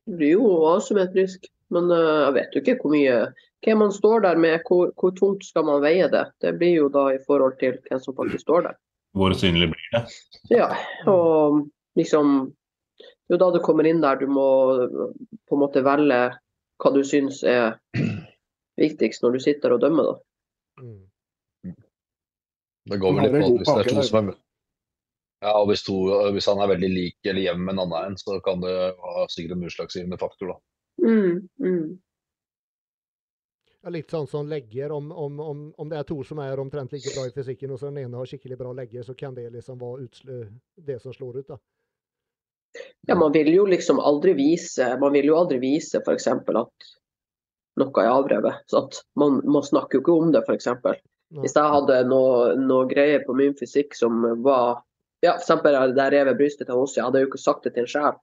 Det 0.09 0.17
blir 0.17 0.35
jo 0.39 0.49
asymmetrisk. 0.73 1.47
Men 1.71 1.93
uh, 1.93 2.27
jeg 2.27 2.35
vet 2.41 2.57
jo 2.57 2.65
ikke 2.65 2.81
hvor 2.81 2.97
mye 2.97 3.21
Hvem 3.61 3.77
man 3.77 3.91
står 3.93 4.23
der 4.25 4.39
med, 4.41 4.63
hvor, 4.65 4.89
hvor 4.97 5.11
tungt 5.13 5.45
skal 5.45 5.67
man 5.69 5.83
veie 5.85 6.07
det? 6.09 6.23
Det 6.41 6.55
blir 6.57 6.79
jo 6.79 6.87
da 6.89 7.11
i 7.13 7.19
forhold 7.27 7.59
til 7.61 7.75
hvem 7.85 7.99
som 8.01 8.17
faktisk 8.17 8.41
står 8.47 8.63
der. 8.65 8.79
Hvor 9.17 9.35
synlig 9.35 9.71
blir 9.73 9.91
det? 9.95 10.03
Ja, 10.55 10.71
og 11.11 11.65
liksom 11.99 12.51
Det 13.01 13.37
er 13.37 13.39
jo 13.39 13.43
da 13.45 13.51
du 13.55 13.61
kommer 13.63 13.87
inn 13.87 14.03
der 14.03 14.19
du 14.19 14.27
må 14.31 14.47
på 15.47 15.57
en 15.57 15.63
måte 15.63 15.85
velge 15.87 16.19
hva 16.81 16.91
du 16.95 17.03
syns 17.07 17.45
er 17.47 17.77
viktigst 18.81 19.23
når 19.23 19.37
du 19.37 19.43
sitter 19.45 19.75
og 19.75 19.83
dømmer, 19.85 20.09
da. 20.11 20.15
Mm. 20.83 21.77
Det 22.91 22.99
går 22.99 23.15
vel 23.15 23.27
litt 23.27 23.37
på 23.37 23.51
at 23.51 23.59
hvis 23.61 23.71
det 23.71 23.85
er 23.85 23.91
to 24.01 24.07
som 24.09 24.31
er 24.31 24.39
ja, 25.41 25.55
og 25.57 25.71
hvis, 25.71 25.83
to, 25.87 25.97
hvis 26.35 26.51
han 26.51 26.59
er 26.61 26.69
veldig 26.69 26.89
lik 26.93 27.29
eller 27.31 27.47
jevn 27.47 27.63
med 27.65 27.79
en 27.79 27.83
annen, 27.87 28.17
så 28.21 28.37
kan 28.45 28.61
det 28.61 28.75
ha 29.01 29.23
sikkert 29.33 29.55
en 29.57 29.63
utslagsgivende 29.71 30.19
faktor. 30.21 30.51
da. 30.53 30.57
Mm, 31.01 31.49
mm. 31.65 31.87
Ja, 33.81 33.91
litt 33.95 34.13
sånn 34.13 34.29
som 34.29 34.49
legger. 34.49 34.93
Om, 34.93 35.11
om, 35.13 35.41
om, 35.41 35.61
om 35.77 35.89
det 35.89 36.01
er 36.01 36.09
to 36.09 36.19
som 36.27 36.41
er 36.45 36.61
omtrent 36.61 36.93
like 36.93 37.13
bra 37.15 37.27
i 37.29 37.35
fysikken, 37.35 37.73
og 37.73 37.81
så 37.81 37.89
den 37.89 38.03
ene 38.03 38.21
har 38.21 38.29
skikkelig 38.29 38.59
bra 38.61 38.73
legger, 38.77 39.05
så 39.07 39.17
kan 39.17 39.37
det 39.37 39.49
liksom 39.55 39.81
være 39.81 40.41
det 40.77 40.99
som 41.01 41.17
slår 41.17 41.41
ut, 41.41 41.55
da. 41.55 41.61
Ja, 43.09 43.17
man 43.19 43.33
vil 43.33 43.49
jo 43.51 43.65
liksom 43.67 43.99
aldri 43.99 44.31
vise 44.39 44.85
Man 45.01 45.11
vil 45.17 45.27
jo 45.27 45.35
aldri 45.35 45.57
vise 45.59 45.99
f.eks. 45.99 46.29
at 46.31 46.91
noe 47.81 48.03
er 48.05 48.11
avrevet. 48.13 48.61
Så 48.71 48.85
at 48.85 49.01
man, 49.19 49.41
man 49.49 49.65
snakker 49.67 49.99
jo 49.99 50.05
ikke 50.05 50.19
om 50.21 50.35
det, 50.37 50.45
f.eks. 50.45 50.69
Hvis 51.41 51.57
jeg 51.57 51.73
hadde 51.75 51.97
noe, 52.11 52.53
noe 52.61 52.87
greier 52.91 53.25
på 53.27 53.35
min 53.39 53.57
fysikk 53.59 53.97
som 53.99 54.23
var 54.45 54.85
ja, 55.21 55.35
for 55.35 55.43
eksempel 55.43 55.77
det 55.97 56.07
jeg 56.07 56.15
rev 56.15 56.37
brystet 56.39 56.69
til 56.69 56.81
oss, 56.81 56.97
jeg 56.97 57.05
hadde 57.05 57.21
jo 57.21 57.29
ikke 57.29 57.41
sagt 57.41 57.67
det 57.67 57.75
til 57.75 57.85
en 57.85 57.91
sjel. 57.93 58.21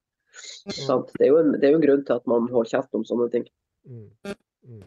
Det, 0.65 0.85
det 1.17 1.27
er 1.27 1.73
jo 1.73 1.77
en 1.77 1.83
grunn 1.83 2.05
til 2.05 2.15
at 2.15 2.25
man 2.29 2.47
holder 2.51 2.71
kjeft 2.71 2.97
om 2.97 3.05
sånne 3.05 3.27
ting. 3.33 3.45
Mm. 3.85 4.07
Mm. 4.65 4.81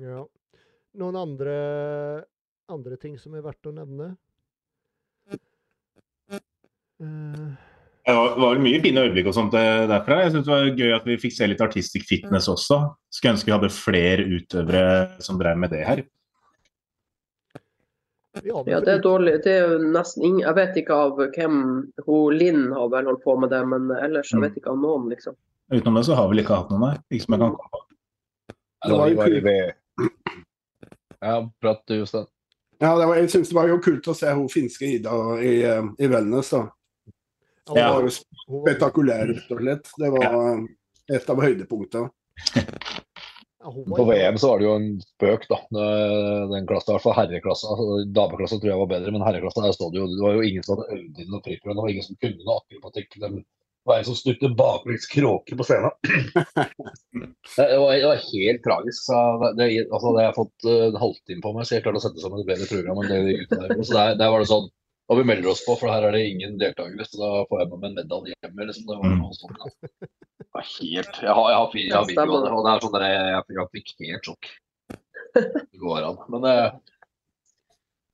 Ja. 0.00 0.24
Noen 1.00 1.16
andre, 1.20 1.56
andre 2.72 2.96
ting 3.00 3.18
som 3.20 3.34
er 3.36 3.44
verdt 3.44 3.68
å 3.68 3.74
nevne? 3.76 4.14
Eh, 7.00 7.50
Det 8.06 8.14
var, 8.16 8.32
var 8.40 8.62
mye 8.64 8.80
fine 8.82 9.02
øyeblikk 9.06 9.28
og 9.30 9.36
sånt 9.36 9.54
eh, 9.54 9.84
derfra. 9.90 10.22
Jeg 10.24 10.32
synes 10.34 10.46
det 10.48 10.54
var 10.54 10.70
gøy 10.82 10.94
at 10.96 11.04
vi 11.08 11.18
fikk 11.20 11.34
se 11.36 11.46
litt 11.50 11.60
artistic 11.64 12.06
fitness 12.08 12.48
også. 12.50 12.80
Skulle 13.12 13.36
ønske 13.36 13.50
vi 13.50 13.54
hadde 13.54 13.70
flere 13.74 14.24
utøvere 14.26 15.20
som 15.22 15.38
drev 15.40 15.60
med 15.60 15.72
det 15.76 15.84
her. 15.86 16.02
ja, 18.46 18.62
det 18.64 18.94
er 18.96 19.04
dårlig. 19.04 19.36
Det 19.44 19.52
er 19.52 19.74
jo 19.74 19.78
nesten 19.92 20.24
ingen 20.24 20.44
Jeg 20.46 20.56
vet 20.56 20.76
ikke 20.80 20.96
av 20.96 21.20
hvem 21.36 21.60
hun 22.06 22.36
Linn 22.40 22.66
har 22.72 22.88
vel 22.92 23.10
holdt 23.10 23.24
på 23.26 23.36
med 23.42 23.52
det, 23.52 23.62
men 23.68 23.90
ellers 24.00 24.32
jeg 24.32 24.42
vet 24.42 24.56
ikke 24.58 24.72
av 24.72 24.80
noen, 24.80 25.08
liksom. 25.12 25.36
Utenom 25.70 26.00
det 26.00 26.06
så 26.08 26.16
har 26.18 26.26
vi 26.26 26.34
vel 26.34 26.44
ikke 26.44 26.56
hatt 26.56 26.72
noen 26.72 26.88
her. 26.88 26.98
Ikke 27.12 27.28
som 27.28 27.36
jeg 27.36 27.44
kan 27.44 27.54
komme 27.54 27.74
på. 27.76 27.84
Det 28.80 28.96
var 28.96 29.12
jo 29.12 29.20
kult. 29.20 29.79
Ja, 31.20 31.52
prat 31.60 31.82
du, 31.86 31.94
Jostein. 32.00 32.26
Ja, 32.80 32.94
det 32.96 33.06
var, 33.06 33.16
jeg 33.20 33.28
syns 33.30 33.50
det 33.50 33.56
var 33.58 33.68
jo 33.68 33.80
kult 33.84 34.06
å 34.08 34.14
se 34.16 34.30
hun 34.32 34.48
finske 34.48 34.88
Ida 34.88 35.12
i, 35.44 35.58
eh, 35.68 35.88
i 36.00 36.08
Wellness. 36.08 36.50
da. 36.54 36.62
Hun 37.68 37.76
Ja. 37.76 37.92
var 37.92 38.06
jo 38.06 38.10
spektakulær, 38.10 39.26
rett 39.28 39.52
og 39.52 39.60
slett. 39.60 39.90
Det 40.00 40.10
var 40.10 40.24
ja. 40.24 40.54
et 41.16 41.28
av 41.30 41.42
høydepunktene. 41.44 42.08
På 43.60 44.04
VM 44.08 44.38
så 44.40 44.48
var 44.48 44.58
det 44.58 44.64
jo 44.64 44.74
en 44.78 44.88
spøk, 45.04 45.44
da. 45.50 45.58
Den 46.48 46.66
klassen, 46.66 46.94
i 46.94 46.96
hvert 46.96 47.04
fall 47.04 47.18
herreklassa. 47.18 47.68
Altså, 47.68 47.98
Dameklassa 48.16 48.56
tror 48.56 48.72
jeg 48.72 48.80
var 48.80 48.88
bedre, 48.94 49.12
men 49.12 49.24
herreklassa 49.26 49.66
der 49.66 49.76
stod 49.76 49.92
det 49.92 50.00
jo 50.00 50.06
Det 50.08 50.22
var 50.24 50.38
jo 50.38 50.46
ingen 50.48 50.64
som 50.64 50.78
hadde 50.78 50.96
øvd 50.96 51.20
inn 51.20 51.30
noe 51.34 51.44
prikk, 51.44 51.60
det 51.68 51.76
var 51.76 51.92
ingen 51.92 52.06
som 52.06 52.16
kunne 52.24 52.46
noe 52.46 52.62
akrobatikk. 52.62 53.18
Det 53.20 53.30
var 53.84 53.98
en 53.98 54.04
som 54.04 54.16
snudde 54.16 54.50
baklengs 54.56 55.06
kråke 55.06 55.56
på 55.56 55.64
scenen. 55.64 55.90
det, 57.56 57.78
var, 57.78 57.92
det 57.94 58.06
var 58.06 58.20
helt 58.32 58.62
tragisk. 58.64 59.06
Så 59.06 59.20
det, 59.58 59.68
altså, 59.86 60.12
det 60.12 60.20
har 60.20 60.28
jeg 60.28 60.36
fått 60.36 60.68
en 60.74 61.00
halvtime 61.04 61.44
på 61.44 61.54
meg, 61.56 61.66
så 61.66 61.76
jeg 61.76 61.86
klarte 61.86 62.02
å 62.02 62.04
sette 62.04 62.22
sammen 62.22 62.42
et 62.42 62.50
bedre 62.50 62.68
program 62.70 63.00
enn 63.02 63.10
det 63.10 63.22
de 63.26 63.38
gutta 63.40 63.60
gjorde. 63.64 63.88
Så 63.88 63.96
der, 63.96 64.20
der 64.20 64.34
var 64.34 64.44
det 64.44 64.50
sånn 64.52 64.68
Og 65.10 65.18
vi 65.18 65.26
melder 65.26 65.50
oss 65.50 65.64
på, 65.66 65.74
for 65.74 65.90
her 65.90 66.04
er 66.06 66.14
det 66.14 66.26
ingen 66.30 66.58
deltakere, 66.60 67.06
så 67.08 67.18
da 67.18 67.30
får 67.50 67.62
jeg 67.62 67.70
med 67.70 67.80
meg 67.80 67.88
en 67.88 67.96
medalje 67.98 68.36
hjem. 68.36 68.60
Liksom. 68.68 68.84
Det 68.86 68.98
var 69.00 69.16
noe 69.16 69.38
sånt. 69.38 69.64
Det 69.80 70.50
var 70.54 70.68
helt 70.68 71.22
Jeg 71.24 71.34
har, 71.38 71.48
jeg 71.50 71.58
har, 71.58 71.78
jeg 71.80 71.96
har 71.96 72.10
video 72.12 72.36
av 72.36 72.44
det, 72.44 72.52
og 72.54 72.66
det 72.66 72.74
er 72.74 72.84
sånn 72.84 72.94
der 72.94 73.06
jeg, 73.08 73.24
jeg, 73.32 73.56
jeg 73.58 73.72
fikk 73.74 73.94
helt 74.04 74.30
sjokk. 74.30 74.52
Det 75.34 75.80
går 75.82 76.06
an. 76.06 76.22
Men 76.30 76.46
eh, 76.50 76.68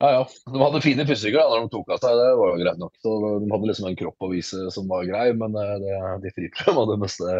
ja, 0.03 0.09
ja. 0.13 0.25
De 0.53 0.61
hadde 0.61 0.83
fine 0.85 1.07
fysikere 1.09 1.45
da, 1.45 1.55
når 1.57 1.69
de 1.69 1.73
tok 1.73 1.95
av 1.95 2.03
seg, 2.03 2.19
det 2.19 2.33
var 2.41 2.51
jo 2.53 2.59
greit 2.65 2.83
nok. 2.83 2.93
Så 3.05 3.15
De 3.23 3.53
hadde 3.53 3.71
liksom 3.71 3.89
en 3.91 4.01
kropp 4.01 4.27
å 4.27 4.33
vise 4.33 4.67
som 4.75 4.91
var 4.91 5.07
grei, 5.09 5.31
men 5.39 5.57
eh, 5.61 5.73
det, 5.83 6.03
de 6.27 6.35
friprøvene 6.37 6.83
var 6.83 6.91
det 6.91 6.99
meste 7.05 7.39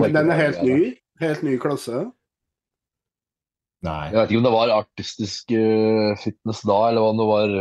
Men 0.00 0.18
den 0.18 0.34
er 0.34 0.42
helt 0.42 0.60
ny. 0.66 0.78
Helt 1.22 1.46
ny 1.46 1.56
klasse. 1.62 2.04
Nei. 3.84 4.02
Jeg 4.10 4.16
vet 4.16 4.30
ikke 4.32 4.40
om 4.40 4.46
det 4.48 4.54
var 4.54 4.74
artistisk 4.74 5.54
eh, 5.54 6.12
fitness 6.20 6.62
da, 6.66 6.78
eller 6.90 7.08
om 7.12 7.20
det 7.20 7.28
var 7.28 7.56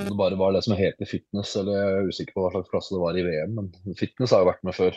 om 0.00 0.08
det 0.08 0.16
bare 0.16 0.38
var 0.40 0.52
det 0.52 0.62
som 0.64 0.76
heter 0.76 1.08
fitness, 1.08 1.52
eller 1.60 1.76
jeg 1.76 1.96
er 1.96 2.06
usikker 2.08 2.36
på 2.36 2.44
hva 2.44 2.52
slags 2.54 2.70
klasse 2.72 2.94
det 2.94 3.02
var 3.02 3.18
i 3.18 3.24
VM. 3.26 3.58
Men 3.58 3.96
fitness 3.98 4.32
har 4.32 4.42
jo 4.42 4.48
vært 4.48 4.64
med 4.66 4.76
før. 4.76 4.96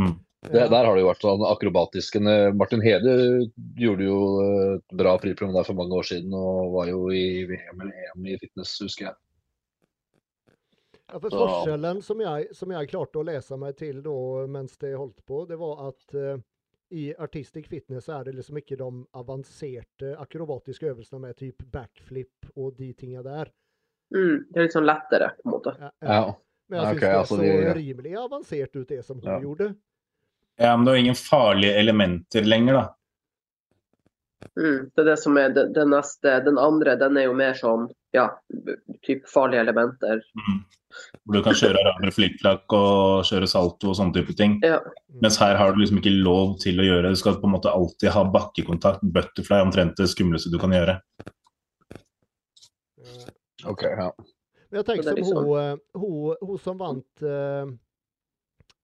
Mm. 0.00 0.14
Det, 0.44 0.68
der 0.68 0.84
har 0.84 0.92
det 0.92 1.00
jo 1.00 1.08
vært 1.08 1.24
sånn 1.24 1.42
akrobatisk. 1.48 2.16
Eh, 2.20 2.46
Martin 2.52 2.82
Hede 2.84 3.14
gjorde 3.80 4.04
jo 4.04 4.16
eh, 4.42 4.72
et 4.76 4.96
bra 5.00 5.14
friprogram 5.20 5.54
der 5.56 5.66
for 5.66 5.78
mange 5.78 5.96
år 5.96 6.08
siden, 6.08 6.34
og 6.36 6.74
var 6.74 6.90
jo 6.90 7.06
i 7.14 7.44
VM 7.48 7.80
eller 7.80 8.08
EM 8.10 8.26
i 8.28 8.36
fitness, 8.42 8.74
husker 8.84 9.08
jeg. 9.08 9.16
Ja, 11.08 11.20
for 11.20 11.30
forskjellen 11.30 12.02
som 12.02 12.20
jeg, 12.24 12.48
som 12.56 12.72
jeg 12.74 12.90
klarte 12.90 13.20
å 13.20 13.24
lese 13.28 13.56
meg 13.60 13.76
til 13.78 14.02
da, 14.04 14.16
mens 14.50 14.76
det 14.80 14.94
holdt 14.98 15.20
på, 15.28 15.44
det 15.48 15.58
var 15.60 15.88
at 15.88 16.16
uh, 16.16 16.40
i 16.94 17.10
artistic 17.22 17.68
fitness 17.70 18.08
er 18.12 18.24
det 18.26 18.34
liksom 18.38 18.58
ikke 18.60 18.78
de 18.80 18.88
avanserte 19.16 20.14
akrobatiske 20.20 20.88
øvelsene 20.90 21.20
med 21.26 21.36
typ 21.38 21.62
backflip 21.72 22.50
og 22.56 22.74
de 22.80 22.90
tinga 22.98 23.22
der. 23.24 23.52
Mm, 24.14 24.44
det 24.50 24.60
er 24.60 24.66
litt 24.68 24.76
sånn 24.76 24.88
lettere, 24.88 25.32
på 25.40 25.48
en 25.48 25.54
måte. 25.56 25.76
Ja, 25.80 25.92
ja. 26.02 26.20
Men 26.72 26.80
jeg 26.80 26.86
syns 26.86 26.96
okay, 26.98 27.08
det 27.08 27.20
altså 27.20 27.36
så 27.36 27.42
de- 27.44 27.74
rimelig 27.76 28.14
avansert 28.18 28.76
ut, 28.76 28.88
det 28.88 29.02
som 29.04 29.20
hun 29.20 29.30
Ja. 29.30 29.40
gjorde. 29.40 29.74
Ja, 30.60 30.76
men 30.76 30.84
det 30.86 30.92
er 30.92 31.02
ingen 31.02 31.18
farlige 31.18 31.74
elementer 31.80 32.44
lenger, 32.46 32.74
da. 32.78 32.84
Mm, 34.60 34.90
det 34.94 35.00
er 35.02 35.08
det 35.08 35.18
som 35.18 35.36
er 35.40 35.50
det, 35.56 35.64
det 35.74 35.84
neste. 35.90 36.36
Den 36.44 36.58
andre, 36.62 36.94
den 37.00 37.16
er 37.18 37.26
jo 37.26 37.34
mer 37.34 37.56
sånn, 37.58 37.88
ja, 38.14 38.28
typ 39.06 39.26
farlige 39.30 39.64
elementer. 39.64 40.22
Mm. 40.38 40.60
Hvor 41.24 41.34
du 41.34 41.40
kan 41.42 41.56
kjøre 41.58 41.80
araber 41.80 42.12
flikkflakk 42.14 42.74
og 42.76 43.24
kjøre 43.26 43.48
salto 43.50 43.90
og 43.90 43.96
sånne 43.98 44.14
type 44.14 44.36
ting. 44.38 44.60
Ja. 44.62 44.78
Mens 45.24 45.40
her 45.42 45.58
har 45.58 45.72
du 45.74 45.80
liksom 45.82 45.98
ikke 45.98 46.12
lov 46.22 46.54
til 46.62 46.78
å 46.78 46.86
gjøre 46.86 47.08
det. 47.08 47.16
Du 47.16 47.22
skal 47.24 47.40
på 47.42 47.48
en 47.48 47.56
måte 47.56 47.72
alltid 47.72 48.12
ha 48.14 48.22
bakkekontakt. 48.30 49.02
Butterfly 49.02 49.58
er 49.58 49.66
omtrent 49.66 49.98
det 49.98 50.06
skumleste 50.12 50.52
du 50.54 50.60
kan 50.62 50.74
gjøre. 50.76 51.00
Eh, 53.02 53.30
Ok, 53.64 53.82
ja. 53.88 54.10
Men 54.70 54.82
jeg 54.82 54.86
tenker 54.86 55.08
er 55.08 55.08
som 55.08 55.16
liksom- 55.16 55.44
hun, 55.46 55.58
eh, 55.58 55.76
hun, 55.96 56.36
hun 56.42 56.58
som 56.58 56.78
vant 56.78 57.22
eh, 57.22 57.64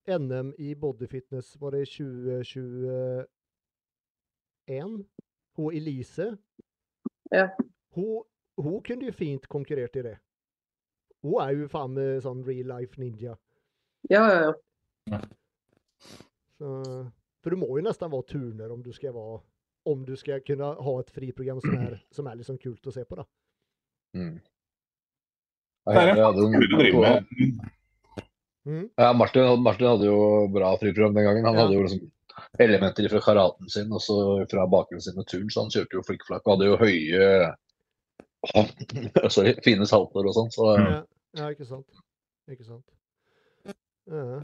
NM 0.08 0.54
i 0.58 0.74
bodyfitness, 0.74 1.56
var 1.60 1.70
det 1.70 1.86
2021? 1.86 3.26
Hun 5.56 5.74
Elise. 5.74 6.36
Ja. 7.30 7.48
Hun, 7.94 8.22
hun 8.56 8.82
kunne 8.82 9.04
jo 9.04 9.12
fint 9.12 9.48
konkurrert 9.48 9.96
i 9.96 10.02
det. 10.02 10.18
Hun 11.22 11.42
er 11.42 11.50
jo 11.56 11.68
faen 11.68 11.94
meg 11.94 12.22
sånn 12.24 12.44
real 12.46 12.68
life 12.72 13.00
ninja. 13.00 13.36
Ja, 14.08 14.24
ja, 14.24 14.52
ja. 15.10 15.20
Så, 16.56 16.68
for 17.42 17.52
du 17.52 17.56
må 17.60 17.68
jo 17.76 17.84
nesten 17.84 18.12
være 18.12 18.28
turner 18.32 18.72
om 18.72 18.82
du 18.84 18.92
skal 18.96 19.14
være 19.16 19.40
om 19.88 20.04
du 20.04 20.16
skal 20.16 20.42
kunne 20.44 20.74
ha 20.76 20.94
et 21.00 21.10
friprogram 21.14 21.60
som 21.64 21.76
er, 21.80 22.00
som 22.12 22.26
er 22.28 22.40
liksom 22.40 22.58
kult 22.60 22.86
å 22.86 22.92
se 22.94 23.04
på, 23.08 23.16
da. 23.16 23.24
Mm. 24.16 24.40
Det 25.88 25.96
er 25.96 26.10
Jeg, 26.10 26.16
jeg 26.18 26.32
du 26.36 26.40
driver 26.76 27.06
en, 27.08 27.28
med. 27.30 27.70
Mm. 28.70 28.86
ja, 29.02 29.10
Martin, 29.18 29.62
Martin 29.64 29.88
hadde 29.90 30.06
jo 30.06 30.18
bra 30.54 30.72
friprogram 30.78 31.14
den 31.16 31.24
gangen. 31.26 31.44
Han 31.48 31.56
Ja. 31.58 31.64
hadde 31.64 31.74
jo 31.78 31.82
liksom 31.88 32.10
elementer 32.62 33.08
fra 33.12 33.20
karaten 33.24 33.68
sin 33.68 33.90
og 33.92 34.00
så 34.00 34.16
fra 34.50 34.66
bakgrunnen 34.70 35.02
sin 35.04 35.18
og 35.18 35.26
turn, 35.28 35.50
så 35.50 35.64
han 35.64 35.70
kjørte 35.74 35.98
jo 35.98 36.04
flikkflakk 36.06 36.46
og 36.46 36.54
hadde 36.54 36.70
jo 36.70 36.76
høye 36.80 37.54
Sorry, 39.34 39.52
fine 39.64 39.84
salter 39.86 40.24
og 40.24 40.32
sånn. 40.36 40.50
Så 40.54 40.68
Ja, 40.78 41.02
ja, 41.36 41.48
ikke 41.52 41.66
sant. 41.68 42.00
Ikke 42.50 42.64
sant. 42.64 42.86
Ja. 44.10 44.40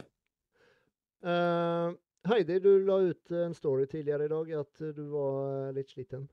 Uh, 1.27 1.95
Heidi, 2.29 2.59
du 2.63 2.73
la 2.87 2.99
ut 3.09 3.33
en 3.33 3.55
story 3.57 3.87
tidligere 3.91 4.27
i 4.27 4.31
dag 4.31 4.51
at 4.61 4.83
du 4.97 5.03
var 5.15 5.73
litt 5.75 5.91
sliten. 5.95 6.27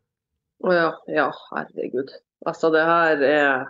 Å 0.63 0.73
ja, 0.75 0.89
ja, 1.11 1.29
herregud. 1.53 2.11
Altså, 2.45 2.69
det 2.73 2.83
her 2.85 3.23
er 3.25 3.65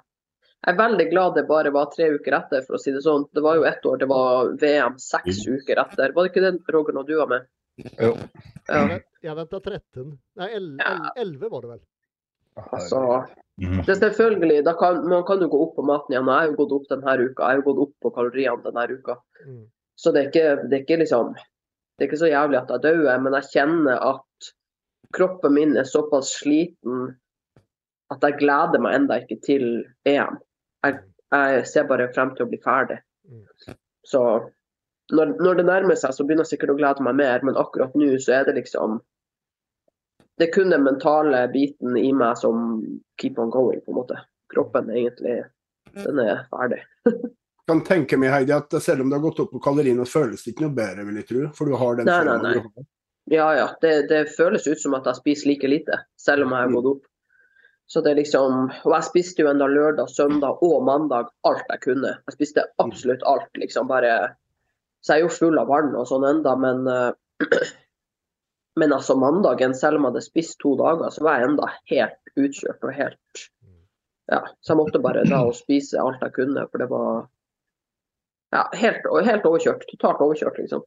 Jeg 0.64 0.74
er 0.74 0.78
veldig 0.80 1.06
glad 1.12 1.34
det 1.36 1.44
bare 1.50 1.72
var 1.76 1.90
tre 1.92 2.06
uker 2.16 2.36
etter, 2.38 2.62
for 2.64 2.78
å 2.78 2.80
si 2.80 2.92
det 2.96 3.02
sånn. 3.04 3.26
Det 3.36 3.42
var 3.44 3.58
jo 3.60 3.66
ett 3.68 3.84
år 3.86 3.98
det 4.00 4.08
var 4.08 4.54
VM 4.62 4.94
seks 5.02 5.42
uker 5.48 5.82
etter. 5.82 6.14
Var 6.16 6.24
det 6.24 6.32
ikke 6.32 6.44
det, 6.46 6.54
Roger, 6.72 6.94
når 6.96 7.08
du 7.10 7.16
var 7.20 7.28
med? 7.28 7.48
jo. 8.00 8.14
Ja. 8.70 8.84
Jeg, 9.24 9.36
venta 9.36 9.60
13. 9.60 10.18
Nei, 10.40 10.48
el- 10.56 10.78
el- 10.80 11.10
11 11.18 11.50
var 11.52 11.62
det 11.62 11.70
vel. 11.74 11.80
Altså, 12.72 13.00
Mhm. 13.60 13.86
det 13.86 13.90
er 13.90 14.00
selvfølgelig, 14.10 14.64
da 14.64 14.74
kan, 14.78 15.08
Man 15.10 15.24
kan 15.26 15.40
jo 15.42 15.48
gå 15.50 15.60
opp 15.68 15.76
på 15.76 15.84
maten 15.86 16.14
igjen. 16.14 16.26
Jeg 16.26 16.40
har 16.40 16.48
jo 16.48 16.56
gått 16.56 16.72
opp 16.72 16.88
denne 16.90 17.18
uka. 17.30 17.44
Jeg 17.44 17.50
har 17.50 17.56
jo 17.62 17.74
gått 17.74 17.82
opp 17.88 17.94
på 18.02 18.14
kaloriene 18.16 18.64
denne 18.64 18.98
uka. 19.00 19.18
Mm. 19.48 19.66
Så 19.98 20.14
det 20.14 20.22
er 20.24 20.30
ikke, 20.30 20.70
det 20.70 20.74
er 20.80 20.84
ikke 20.86 21.00
liksom 21.00 21.34
Det 21.98 22.08
er 22.08 22.08
ikke 22.12 22.24
så 22.24 22.32
jævlig 22.32 22.58
at 22.62 22.70
jeg 22.70 22.82
dør, 22.82 23.22
men 23.22 23.34
jeg 23.34 23.44
kjenner 23.54 23.98
at 24.02 24.54
kroppen 25.14 25.54
min 25.54 25.78
er 25.78 25.84
såpass 25.84 26.32
sliten 26.42 27.16
at 28.10 28.20
jeg 28.22 28.38
gleder 28.40 28.80
meg 28.82 28.96
enda 28.96 29.20
ikke 29.22 29.40
til 29.44 29.86
EM. 30.06 30.40
Jeg, 30.84 31.00
jeg 31.34 31.64
ser 31.70 31.88
bare 31.90 32.12
frem 32.16 32.34
til 32.36 32.46
å 32.46 32.52
bli 32.52 32.60
ferdig. 32.64 33.00
Mm. 33.30 33.76
Så 34.04 34.22
når, 35.12 35.34
når 35.44 35.60
det 35.60 35.66
nærmer 35.68 36.00
seg, 36.00 36.14
så 36.16 36.26
begynner 36.26 36.48
jeg 36.48 36.56
sikkert 36.56 36.76
å 36.76 36.78
glede 36.80 37.06
meg 37.06 37.18
mer, 37.20 37.44
men 37.46 37.60
akkurat 37.60 37.96
nå 38.00 38.14
så 38.24 38.40
er 38.40 38.48
det 38.48 38.58
liksom 38.62 39.02
Det 40.40 40.48
er 40.48 40.54
kun 40.56 40.72
den 40.74 40.86
mentale 40.86 41.44
biten 41.54 41.98
i 42.00 42.10
meg 42.16 42.40
som 42.40 42.82
keep 43.22 43.38
on 43.40 43.52
going, 43.54 43.84
på 43.84 43.94
en 43.94 44.00
måte. 44.00 44.18
Kroppen 44.54 44.90
egentlig 44.90 45.44
Den 45.94 46.20
er 46.24 46.48
ferdig. 46.50 46.82
Jeg 47.06 47.36
kan 47.70 47.84
tenke 47.86 48.18
meg, 48.18 48.34
Heidi, 48.34 48.56
at 48.56 48.74
selv 48.82 49.04
om 49.04 49.12
du 49.12 49.18
har 49.18 49.24
gått 49.24 49.44
opp 49.44 49.52
på 49.54 49.62
kaloriene, 49.62 50.08
føles 50.10 50.42
det 50.42 50.56
ikke 50.56 50.66
noe 50.66 50.78
bedre, 50.80 51.06
vil 51.06 51.22
jeg 51.22 51.30
tro. 51.30 51.44
For 51.58 51.70
du 51.70 51.78
har 51.78 52.00
den 52.00 52.10
Nei, 52.10 52.24
nei, 52.26 52.40
nei. 52.42 52.54
du 52.58 52.66
har. 52.66 52.88
Ja, 53.32 53.48
ja. 53.56 53.68
Det, 53.82 53.94
det 54.10 54.24
føles 54.34 54.66
ut 54.68 54.82
som 54.82 54.96
at 54.98 55.06
jeg 55.08 55.22
spiser 55.22 55.52
like 55.52 55.70
lite, 55.70 56.02
selv 56.20 56.48
om 56.48 56.56
jeg 56.56 56.66
har 56.66 56.74
gått 56.74 56.90
opp. 56.96 57.06
Så 57.88 58.02
det 58.02 58.16
liksom 58.16 58.70
Og 58.72 58.94
jeg 58.96 59.06
spiste 59.10 59.44
jo 59.44 59.50
enda 59.52 59.68
lørdag, 59.70 60.10
søndag 60.10 60.62
og 60.66 60.84
mandag 60.88 61.30
alt 61.48 61.68
jeg 61.70 61.84
kunne. 61.84 62.16
Jeg 62.28 62.38
spiste 62.38 62.66
absolutt 62.82 63.26
alt, 63.30 63.50
liksom. 63.60 63.90
Bare 63.92 64.36
Så 65.04 65.14
jeg 65.14 65.24
er 65.24 65.28
jo 65.28 65.36
full 65.36 65.60
av 65.60 65.68
vann 65.68 65.96
og 66.00 66.08
sånn 66.08 66.26
enda, 66.30 66.56
men 66.60 66.88
eh, 66.88 67.12
Men 68.76 68.94
altså, 68.94 69.14
mandagen, 69.16 69.76
selv 69.78 70.00
om 70.00 70.08
jeg 70.08 70.14
hadde 70.14 70.26
spist 70.26 70.56
to 70.64 70.72
dager, 70.80 71.12
så 71.14 71.22
var 71.22 71.38
jeg 71.38 71.50
enda 71.52 71.68
helt 71.92 72.32
utkjørt 72.34 72.88
og 72.88 72.96
helt 72.98 73.44
Ja. 74.32 74.40
Så 74.64 74.72
jeg 74.72 74.80
måtte 74.80 75.02
bare 75.04 75.26
da 75.30 75.44
og 75.46 75.54
spise 75.54 76.02
alt 76.02 76.22
jeg 76.24 76.34
kunne, 76.38 76.64
for 76.72 76.82
det 76.82 76.88
var 76.90 77.28
ja, 78.54 78.64
helt, 78.80 79.06
helt 79.28 79.46
overkjørt. 79.46 79.86
Totalt 79.92 80.22
overkjørt, 80.24 80.58
liksom. 80.62 80.82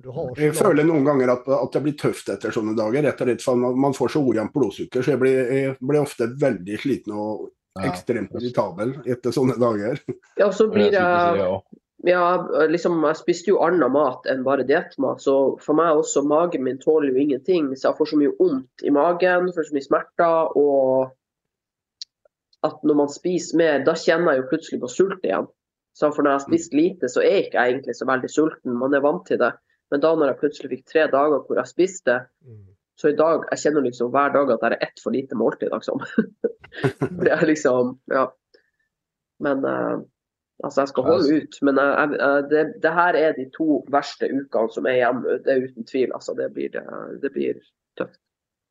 Du 0.00 0.10
har 0.16 0.38
Jeg 0.40 0.56
føler 0.56 0.86
noen 0.88 1.04
ganger 1.04 1.34
at, 1.34 1.48
at 1.52 1.74
det 1.76 1.82
blir 1.84 1.96
tøft 2.00 2.30
etter 2.32 2.54
sånne 2.54 2.72
dager. 2.78 3.04
rett 3.04 3.20
og 3.20 3.28
slett, 3.28 3.44
for 3.44 3.60
man, 3.60 3.76
man 3.88 3.96
får 3.96 4.14
så 4.14 4.22
ojevnt 4.24 4.54
blodsukker, 4.54 5.04
så 5.04 5.14
jeg 5.14 5.20
blir, 5.20 5.40
jeg 5.52 5.74
blir 5.80 6.00
ofte 6.00 6.30
veldig 6.40 6.78
sliten 6.80 7.16
og 7.16 7.50
ekstremt 7.86 8.32
irritabel 8.40 8.96
etter 9.04 9.34
sånne 9.34 9.58
dager. 9.60 10.00
Ja, 10.40 10.50
så 10.52 10.70
blir 10.72 10.90
jeg 10.94 10.96
jeg 11.00 11.60
ja. 12.08 12.24
Liksom, 12.70 12.96
jeg 13.04 13.18
spiste 13.18 13.52
jo 13.52 13.60
annen 13.60 13.92
mat 13.92 14.24
enn 14.30 14.44
bare 14.46 14.64
diettmat, 14.64 15.20
så 15.20 15.36
for 15.60 15.76
meg 15.76 16.00
også, 16.00 16.24
magen 16.24 16.64
min 16.64 16.80
tåler 16.80 17.12
jo 17.12 17.20
ingenting. 17.20 17.68
Så 17.76 17.90
jeg 17.90 17.98
får 17.98 18.12
så 18.12 18.20
mye 18.20 18.36
vondt 18.38 18.84
i 18.88 18.92
magen, 18.94 19.50
får 19.52 19.68
så 19.68 19.76
mye 19.76 19.88
smerter, 19.88 20.56
og 20.56 21.10
at 22.64 22.80
når 22.84 22.96
man 23.02 23.12
spiser 23.12 23.60
mer, 23.60 23.82
da 23.84 23.94
kjenner 23.96 24.32
jeg 24.32 24.42
jo 24.42 24.50
plutselig 24.52 24.80
på 24.80 24.92
sult 24.92 25.26
igjen. 25.28 25.48
Så 25.96 26.08
for 26.14 26.24
når 26.24 26.32
jeg 26.32 26.38
har 26.38 26.46
spist 26.46 26.76
lite, 26.76 27.10
så 27.12 27.20
er 27.24 27.42
ikke 27.42 27.60
jeg 27.60 27.74
egentlig 27.74 27.96
så 27.98 28.08
veldig 28.08 28.30
sulten, 28.32 28.78
man 28.80 28.96
er 28.96 29.04
vant 29.04 29.26
til 29.28 29.40
det. 29.40 29.52
Men 29.90 30.02
da 30.04 30.12
når 30.14 30.32
jeg 30.32 30.40
plutselig 30.42 30.70
fikk 30.74 30.84
tre 30.92 31.06
dager 31.10 31.42
hvor 31.46 31.58
jeg 31.58 31.70
spiste, 31.70 32.20
Mm. 32.46 32.66
så 33.00 33.08
i 33.10 33.16
dag, 33.16 33.46
jeg 33.50 33.62
kjenner 33.64 33.86
liksom 33.86 34.10
hver 34.12 34.32
dag 34.34 34.50
at 34.52 34.62
det 34.62 34.70
er 34.70 34.86
ett 34.86 35.02
for 35.02 35.14
lite 35.14 35.34
måltid, 35.38 35.70
liksom. 35.72 36.02
det 37.24 37.32
er 37.32 37.46
liksom, 37.48 37.98
ja. 38.12 38.26
Men 39.40 39.64
uh, 39.64 40.02
altså, 40.64 40.82
jeg 40.82 40.88
skal 40.92 41.06
holde 41.08 41.36
ut. 41.40 41.60
Men 41.64 41.80
jeg, 41.80 42.16
jeg, 42.20 42.48
det, 42.50 42.64
det 42.84 42.92
her 42.92 43.18
er 43.18 43.36
de 43.38 43.46
to 43.56 43.80
verste 43.92 44.28
ukene 44.28 44.74
som 44.74 44.88
er 44.88 44.98
igjen. 44.98 45.22
Det 45.46 45.54
er 45.54 45.64
uten 45.64 45.88
tvil. 45.88 46.12
Altså, 46.12 46.36
det 46.36 46.50
blir, 46.54 46.68
det, 46.74 46.84
det 47.22 47.32
blir 47.32 47.62
tøft. 47.98 48.20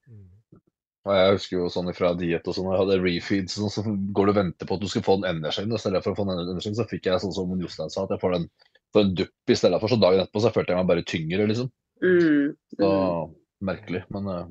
Mm. 0.08 0.28
Og 1.10 1.16
jeg 1.18 1.38
husker 1.40 1.58
jo 1.58 1.70
sånn 1.74 1.94
fra 1.98 2.14
diett 2.20 2.46
og 2.46 2.56
sånn, 2.56 2.70
jeg 2.70 2.84
hadde 2.84 3.02
refeeds, 3.02 3.58
sånn, 3.58 3.74
så 3.74 3.82
går 3.88 4.30
du 4.30 4.34
og 4.36 4.42
venter 4.44 4.70
på 4.70 4.78
at 4.78 4.84
du 4.84 4.90
skal 4.92 5.06
få 5.08 5.18
den 5.24 5.40
energien. 5.40 5.74
I 5.74 5.82
stedet 5.82 6.04
for 6.06 6.14
å 6.14 6.20
få 6.22 6.28
den 6.30 6.44
energien, 6.46 6.78
så 6.78 6.86
fikk 6.90 7.10
jeg 7.10 7.24
sånn 7.24 7.34
som 7.34 7.58
Jostein 7.58 7.90
sa, 7.90 8.06
at 8.06 8.14
jeg 8.14 8.22
får 8.22 8.38
den 8.38 8.50
får 8.94 9.06
en 9.06 9.14
dupp 9.22 9.54
i 9.54 9.60
stedet 9.60 9.82
for. 9.82 9.92
Så 9.92 10.00
dagen 10.02 10.24
etterpå 10.24 10.44
så 10.44 10.54
følte 10.56 10.74
jeg 10.74 10.82
meg 10.82 10.90
bare 10.92 11.06
tyngre, 11.08 11.46
liksom. 11.50 11.70
Mm, 12.00 12.56
Så 12.78 12.90
mm. 12.90 13.38
merkelig. 13.68 14.04
Men 14.14 14.34
eh, 14.34 14.48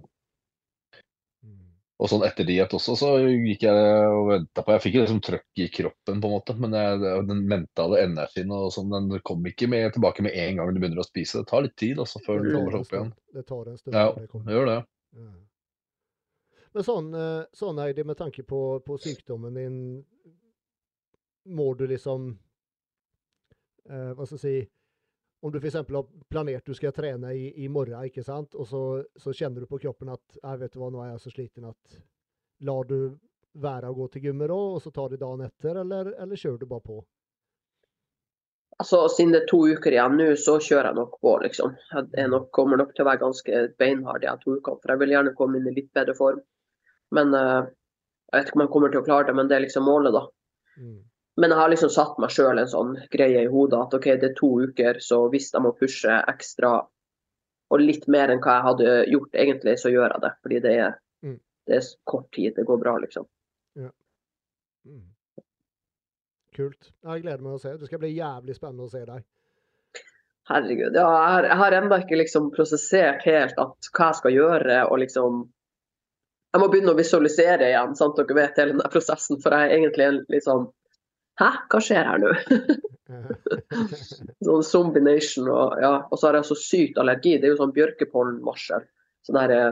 Mm. 1.45 1.55
Og 1.99 2.11
sånn 2.11 2.25
etter 2.27 2.47
diett 2.47 2.75
også, 2.75 2.95
så 2.99 3.09
gikk 3.23 3.65
jeg 3.67 3.93
og 4.13 4.29
venta 4.31 4.63
på 4.63 4.75
Jeg 4.75 4.83
fikk 4.85 4.97
jo 4.97 5.03
liksom 5.05 5.21
trøkk 5.25 5.63
i 5.63 5.69
kroppen, 5.75 6.21
på 6.23 6.31
en 6.31 6.35
måte, 6.35 6.55
men 6.59 6.77
jeg, 6.79 7.01
den 7.31 7.45
mentale 7.51 8.03
energien 8.05 8.55
og 8.55 8.71
sånn, 8.75 8.93
den 8.95 9.23
kom 9.27 9.47
ikke 9.51 9.69
med, 9.71 9.91
tilbake 9.97 10.25
med 10.27 10.37
en 10.39 10.61
gang 10.61 10.73
du 10.75 10.81
begynner 10.81 11.03
å 11.03 11.07
spise. 11.07 11.43
Det 11.43 11.51
tar 11.51 11.67
litt 11.67 11.77
tid 11.79 11.99
altså, 11.99 12.23
før 12.27 12.43
du 12.43 12.51
den 12.51 12.59
kommer 12.59 12.77
seg 12.77 12.85
opp 12.85 12.97
igjen. 12.97 13.13
Det 13.39 13.45
tar 13.49 13.71
en 13.73 13.81
stund. 13.81 13.99
Ja, 13.99 14.09
det 14.15 14.59
gjør 14.59 14.71
det. 14.71 14.79
Ja. 15.19 15.31
Men 16.77 16.87
sånn, 16.87 17.09
eh, 17.17 17.41
sånn 17.57 17.81
Heidi, 17.83 18.05
med 18.07 18.19
tanke 18.19 18.45
på, 18.47 18.63
på 18.87 18.99
sykdommen 19.03 19.57
din. 19.59 19.79
Må 21.49 21.73
du 21.75 21.87
liksom 21.89 22.35
eh, 23.91 24.11
Hva 24.15 24.27
skal 24.27 24.39
jeg 24.39 24.45
si 24.45 24.59
om 25.41 25.53
du 25.55 25.59
f.eks. 25.61 25.75
har 25.75 26.07
planert 26.31 26.67
du 26.67 26.75
skal 26.75 26.93
trene 26.93 27.31
i, 27.31 27.51
i 27.65 27.69
morgen, 27.71 28.01
ikke 28.09 28.25
sant? 28.27 28.57
og 28.59 28.67
så, 28.67 28.83
så 29.17 29.31
kjenner 29.31 29.63
du 29.63 29.71
på 29.71 29.79
kroppen 29.79 30.11
at 30.11 30.39
jeg 30.41 30.63
vet 30.65 30.73
du 30.75 30.81
hva, 30.83 30.89
nå 30.91 31.05
er 31.05 31.13
jeg 31.13 31.21
så 31.23 31.35
sliten 31.35 31.69
at 31.69 32.01
lar 32.67 32.89
du 32.91 32.99
være 33.59 33.91
å 33.91 33.95
gå 33.95 34.09
til 34.13 34.29
gymmet 34.29 34.51
da, 34.51 34.59
og 34.75 34.83
så 34.83 34.91
tar 34.95 35.13
det 35.13 35.21
dagen 35.23 35.45
etter, 35.47 35.79
eller, 35.85 36.11
eller 36.19 36.41
kjører 36.41 36.59
du 36.59 36.67
bare 36.71 36.85
på? 36.85 36.99
Altså, 38.79 39.01
Siden 39.11 39.33
det 39.35 39.41
er 39.41 39.49
to 39.51 39.59
uker 39.67 39.95
igjen 39.95 40.19
nå, 40.21 40.29
så 40.39 40.59
kjører 40.63 40.91
jeg 40.91 40.99
nok 41.01 41.17
på, 41.23 41.33
liksom. 41.43 41.75
Jeg 41.91 42.23
er 42.23 42.29
nok, 42.31 42.51
kommer 42.55 42.79
nok 42.79 42.93
til 42.95 43.03
å 43.03 43.09
være 43.09 43.23
ganske 43.25 43.63
beinhard 43.81 44.23
de 44.23 44.35
to 44.45 44.55
ukene. 44.55 44.79
For 44.83 44.93
jeg 44.93 45.03
vil 45.03 45.15
gjerne 45.17 45.35
komme 45.39 45.59
inn 45.59 45.67
i 45.67 45.75
litt 45.81 45.89
bedre 45.99 46.15
form. 46.19 46.39
Men 47.17 47.35
uh, 47.35 47.67
jeg 48.31 48.37
vet 48.37 48.51
ikke 48.53 48.61
om 48.61 48.63
jeg 48.63 48.73
kommer 48.77 48.93
til 48.95 49.03
å 49.03 49.07
klare 49.09 49.27
det, 49.31 49.35
men 49.35 49.51
det 49.51 49.57
er 49.57 49.65
liksom 49.65 49.89
målet, 49.89 50.15
da. 50.15 50.23
Mm. 50.79 51.01
Men 51.39 51.53
jeg 51.55 51.61
har 51.61 51.71
liksom 51.71 51.91
satt 51.95 52.17
meg 52.19 52.33
sjøl 52.35 52.59
en 52.59 52.71
sånn 52.71 52.95
greie 53.13 53.45
i 53.45 53.51
hodet 53.51 53.79
at 53.79 53.93
OK, 53.95 54.07
det 54.19 54.33
er 54.33 54.39
to 54.39 54.49
uker, 54.67 54.99
så 55.05 55.21
hvis 55.31 55.53
jeg 55.55 55.63
må 55.63 55.71
pushe 55.79 56.17
ekstra 56.33 56.73
og 57.69 57.83
litt 57.85 58.09
mer 58.11 58.33
enn 58.33 58.41
hva 58.43 58.57
jeg 58.57 58.67
hadde 58.67 58.95
gjort 59.13 59.37
egentlig, 59.39 59.75
så 59.79 59.93
gjør 59.93 60.15
jeg 60.17 60.23
det. 60.25 60.33
Fordi 60.43 60.61
det 60.65 60.73
er, 60.87 60.95
Mm. 61.23 61.37
det 61.69 61.77
er 61.77 61.89
kort 62.09 62.31
tid, 62.33 62.55
det 62.57 62.65
går 62.67 62.79
bra, 62.81 62.97
liksom. 63.03 63.27
Mm. 63.79 65.03
Kult. 66.57 66.89
Jeg 67.05 67.23
gleder 67.23 67.43
meg 67.45 67.59
å 67.59 67.61
se. 67.61 67.75
Det 67.79 67.87
skal 67.91 68.01
bli 68.03 68.15
jævlig 68.17 68.55
spennende 68.57 68.87
å 68.87 68.91
se 68.91 69.05
deg. 69.07 69.27
Herregud. 70.49 70.97
Ja, 70.97 71.05
jeg 71.13 71.35
har, 71.35 71.45
jeg 71.51 71.59
har 71.61 71.77
ennå 71.77 71.99
ikke 72.03 72.19
liksom 72.23 72.49
prosessert 72.55 73.23
helt 73.29 73.59
at 73.61 73.91
hva 73.93 74.09
jeg 74.09 74.19
skal 74.23 74.33
gjøre, 74.39 74.81
og 74.89 74.99
liksom 75.05 75.47
Jeg 76.55 76.63
må 76.63 76.71
begynne 76.73 76.95
å 76.95 76.97
visualisere 76.97 77.67
igjen, 77.69 77.91
sant 77.95 78.17
dere 78.17 78.35
vet 78.35 78.57
hele 78.57 78.73
den 78.73 78.91
prosessen, 78.91 79.37
for 79.43 79.53
jeg 79.53 79.69
er 79.69 79.75
egentlig 79.77 80.07
en 80.07 80.23
litt 80.33 80.47
sånn 80.47 80.63
Hæ, 81.39 81.51
hva 81.71 81.81
skjer 81.83 82.09
her 82.09 82.23
nå? 82.23 82.33
sånn 84.47 84.65
zombie 84.67 85.05
nation 85.05 85.49
og 85.53 85.79
ja. 85.83 85.93
Og 86.11 86.19
så 86.19 86.29
har 86.29 86.41
jeg 86.41 86.49
så 86.51 86.59
sykt 86.59 86.99
allergi. 86.99 87.37
Det 87.39 87.49
er 87.49 87.55
jo 87.55 87.61
sånn 87.61 87.77
bjørkepollenvarsel. 87.77 88.89
Sånn 89.27 89.39
her 89.41 89.55
eh, 89.55 89.71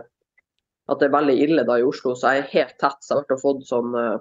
At 0.87 1.03
det 1.03 1.09
er 1.09 1.17
veldig 1.17 1.37
ille 1.43 1.67
da 1.67 1.81
i 1.81 1.85
Oslo. 1.87 2.15
Så 2.15 2.33
jeg 2.37 2.45
er 2.45 2.53
helt 2.55 2.79
tett. 2.83 3.03
Så 3.03 3.19
jeg 3.19 3.29
har 3.33 3.43
fått 3.43 3.67
sånn 3.67 3.99
eh, 3.99 4.17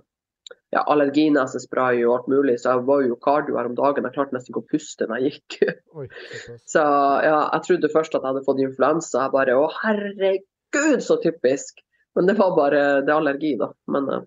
ja, 0.74 0.82
allerginesespray 0.82 2.02
og 2.04 2.16
alt 2.16 2.30
mulig. 2.34 2.58
Så 2.62 2.74
jeg 2.74 2.86
var 2.90 3.06
jo 3.06 3.22
kardio 3.22 3.60
her 3.60 3.70
om 3.70 3.78
dagen. 3.78 4.08
Jeg 4.08 4.18
klarte 4.18 4.36
nesten 4.36 4.54
ikke 4.54 4.64
å 4.66 4.70
puste 4.74 5.10
når 5.10 5.22
jeg 5.22 5.36
gikk. 5.36 5.80
Oi. 6.02 6.08
Så 6.74 6.82
ja, 6.82 7.40
jeg 7.54 7.66
trodde 7.70 7.94
først 7.94 8.18
at 8.18 8.22
jeg 8.24 8.32
hadde 8.32 8.46
fått 8.48 8.64
influensa. 8.66 9.28
Jeg 9.28 9.36
bare 9.38 9.60
å 9.62 9.68
herregud, 9.84 11.04
så 11.06 11.22
typisk. 11.24 11.86
Men 12.18 12.30
det 12.30 12.38
var 12.40 12.56
bare 12.58 12.82
det 13.06 13.12
er 13.12 13.20
allergi, 13.20 13.54
da. 13.60 13.70
Men 13.92 14.10
eh, 14.12 14.26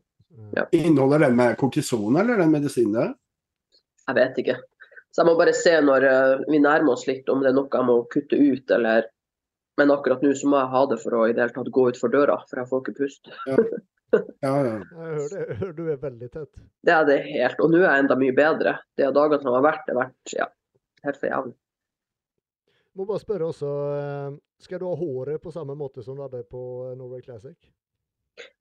Ja. 0.55 0.67
Inneholder 0.77 1.27
den 1.27 1.37
med 1.37 1.57
kortison 1.61 2.17
eller 2.17 2.37
den 2.41 2.53
medisinen 2.53 2.95
der? 2.97 3.14
jeg 4.09 4.17
vet 4.17 4.41
ikke. 4.43 4.57
Så 5.12 5.23
jeg 5.23 5.29
må 5.29 5.37
bare 5.38 5.55
se 5.57 5.75
når 5.85 6.07
eh, 6.09 6.43
vi 6.49 6.61
nærmer 6.62 6.95
oss 6.95 7.07
litt, 7.09 7.29
om 7.33 7.43
det 7.43 7.51
er 7.51 7.57
noe 7.57 7.69
jeg 7.73 7.88
må 7.88 8.01
kutte 8.12 8.38
ut, 8.41 8.75
eller 8.77 9.09
Men 9.79 9.93
akkurat 9.95 10.23
nå 10.25 10.33
så 10.35 10.49
må 10.51 10.59
jeg 10.59 10.71
ha 10.73 10.81
det 10.91 10.97
for 10.99 11.14
å 11.14 11.19
i 11.29 11.35
det 11.37 11.38
hele 11.45 11.55
tatt 11.55 11.69
gå 11.71 11.83
utfor 11.93 12.11
døra, 12.11 12.35
for 12.51 12.59
jeg 12.59 12.67
får 12.67 12.81
ikke 12.83 12.95
puste. 12.99 13.35
Ja, 13.47 13.59
ja. 13.62 13.85
Jeg 14.43 14.51
hører. 14.51 14.85
Jeg 14.88 15.57
hører 15.61 15.73
du 15.77 15.83
er 15.93 15.99
veldig 16.01 16.29
tett. 16.33 16.49
Det 16.81 16.93
er 16.95 17.03
det 17.05 17.19
helt. 17.27 17.59
Og 17.61 17.69
nå 17.69 17.83
er 17.83 17.91
jeg 17.91 18.03
enda 18.07 18.17
mye 18.17 18.33
bedre. 18.33 18.73
De 18.97 19.05
dagene 19.12 19.38
som 19.43 19.53
har 19.53 19.67
vært, 19.67 19.83
det 19.85 19.93
har 19.93 19.99
vært 20.01 20.33
ja, 20.33 20.47
helt 21.05 21.19
for 21.21 21.29
jævlig. 21.29 21.53
Må 22.97 23.07
bare 23.11 23.21
spørre 23.21 23.51
også, 23.53 23.73
eh, 23.99 24.38
skal 24.64 24.81
du 24.81 24.87
ha 24.88 24.95
håret 24.97 25.45
på 25.45 25.53
samme 25.53 25.77
måte 25.77 26.03
som 26.03 26.17
du 26.17 26.25
hadde 26.25 26.41
på 26.49 26.62
eh, 26.88 26.97
Norway 26.97 27.21
Classic? 27.23 27.69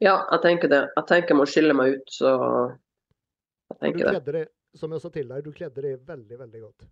Ja, 0.03 0.19
jeg 0.31 0.43
tenker 0.43 0.71
det. 0.71 0.83
Jeg 0.95 1.09
tenker 1.09 1.33
jeg 1.33 1.39
må 1.39 1.47
skille 1.49 1.75
meg 1.77 1.97
ut, 1.97 2.13
så 2.13 2.29
jeg 2.31 3.75
Du 3.75 3.83
tenker 3.83 4.21
det. 4.21 4.37
det, 4.37 4.45
som 4.77 4.93
jeg 4.93 5.03
sa 5.03 5.11
til 5.13 5.27
deg, 5.27 5.43
du 5.43 5.51
kledde 5.55 5.83
det 5.83 5.97
veldig, 6.07 6.39
veldig 6.39 6.61
godt. 6.61 6.87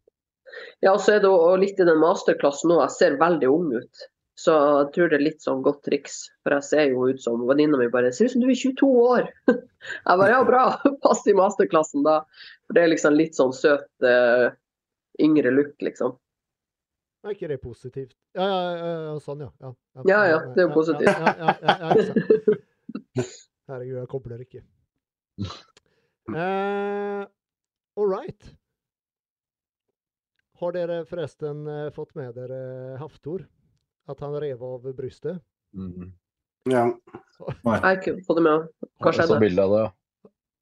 Ja, 0.84 0.94
og 0.94 1.00
så 1.02 1.16
er 1.16 1.24
det 1.24 1.32
også 1.32 1.56
litt 1.62 1.80
i 1.82 1.88
den 1.88 2.02
masterklassen 2.02 2.72
nå. 2.72 2.82
Jeg 2.84 2.96
ser 2.96 3.18
veldig 3.22 3.50
ung 3.52 3.72
ut. 3.76 4.06
Så 4.36 4.52
jeg 4.52 4.90
tror 4.96 5.12
det 5.12 5.18
er 5.18 5.24
litt 5.24 5.46
sånn 5.46 5.64
godt 5.64 5.86
triks. 5.88 6.26
For 6.44 6.58
jeg 6.58 6.68
ser 6.68 6.92
jo 6.92 7.08
ut 7.08 7.22
som 7.24 7.46
venninna 7.48 7.80
mi 7.80 7.88
bare 7.92 8.12
Ser 8.14 8.28
ut 8.28 8.36
som 8.36 8.44
du 8.44 8.50
er 8.52 8.60
22 8.60 8.90
år! 9.06 9.32
Jeg 9.96 10.20
bare 10.20 10.34
ja, 10.34 10.42
bra. 10.44 10.66
Pass 11.06 11.24
i 11.30 11.36
masterklassen 11.38 12.04
da. 12.06 12.20
For 12.68 12.76
det 12.76 12.84
er 12.84 12.92
liksom 12.92 13.16
litt 13.16 13.38
sånn 13.38 13.54
søt 13.56 13.88
uh, 14.04 14.50
yngre 15.24 15.54
look, 15.56 15.76
liksom. 15.86 16.18
Er 17.26 17.34
ikke 17.34 17.48
det 17.50 17.62
positivt? 17.64 18.12
Ja, 18.38 18.46
ja, 18.46 18.74
ja, 18.78 18.90
ja 19.08 19.14
sånn, 19.24 19.46
ja. 19.46 19.50
Ja, 19.64 19.72
Ja, 20.06 20.20
ja, 20.30 20.42
det 20.54 20.62
er 20.62 20.68
jo 20.68 20.76
positivt. 20.76 22.35
Herregud, 23.16 23.98
jeg 23.98 24.10
kobler 24.12 24.44
ikke. 24.46 24.62
Uh, 26.30 27.24
All 27.98 28.10
right. 28.12 28.52
Har 30.60 30.72
dere 30.76 31.02
forresten 31.10 31.66
eh, 31.68 31.90
fått 31.96 32.14
med 32.16 32.36
dere 32.38 32.96
Haftor? 33.02 33.44
At 34.08 34.22
han 34.24 34.36
rev 34.40 34.62
av 34.64 34.86
brystet? 34.96 35.42
Mm. 35.76 36.12
ja. 36.72 36.86
Jeg 37.42 37.82
har 37.84 37.98
ikke 37.98 38.14
fått 38.24 38.40
det 38.40 38.46
med. 38.46 38.68
Hva 39.04 39.12
Jeg 39.12 39.18
så 39.18 39.26
skjedde? 39.26 39.40
bilde 39.44 39.66
av 39.66 39.74
det. 39.74 39.82
ja. 39.86 39.92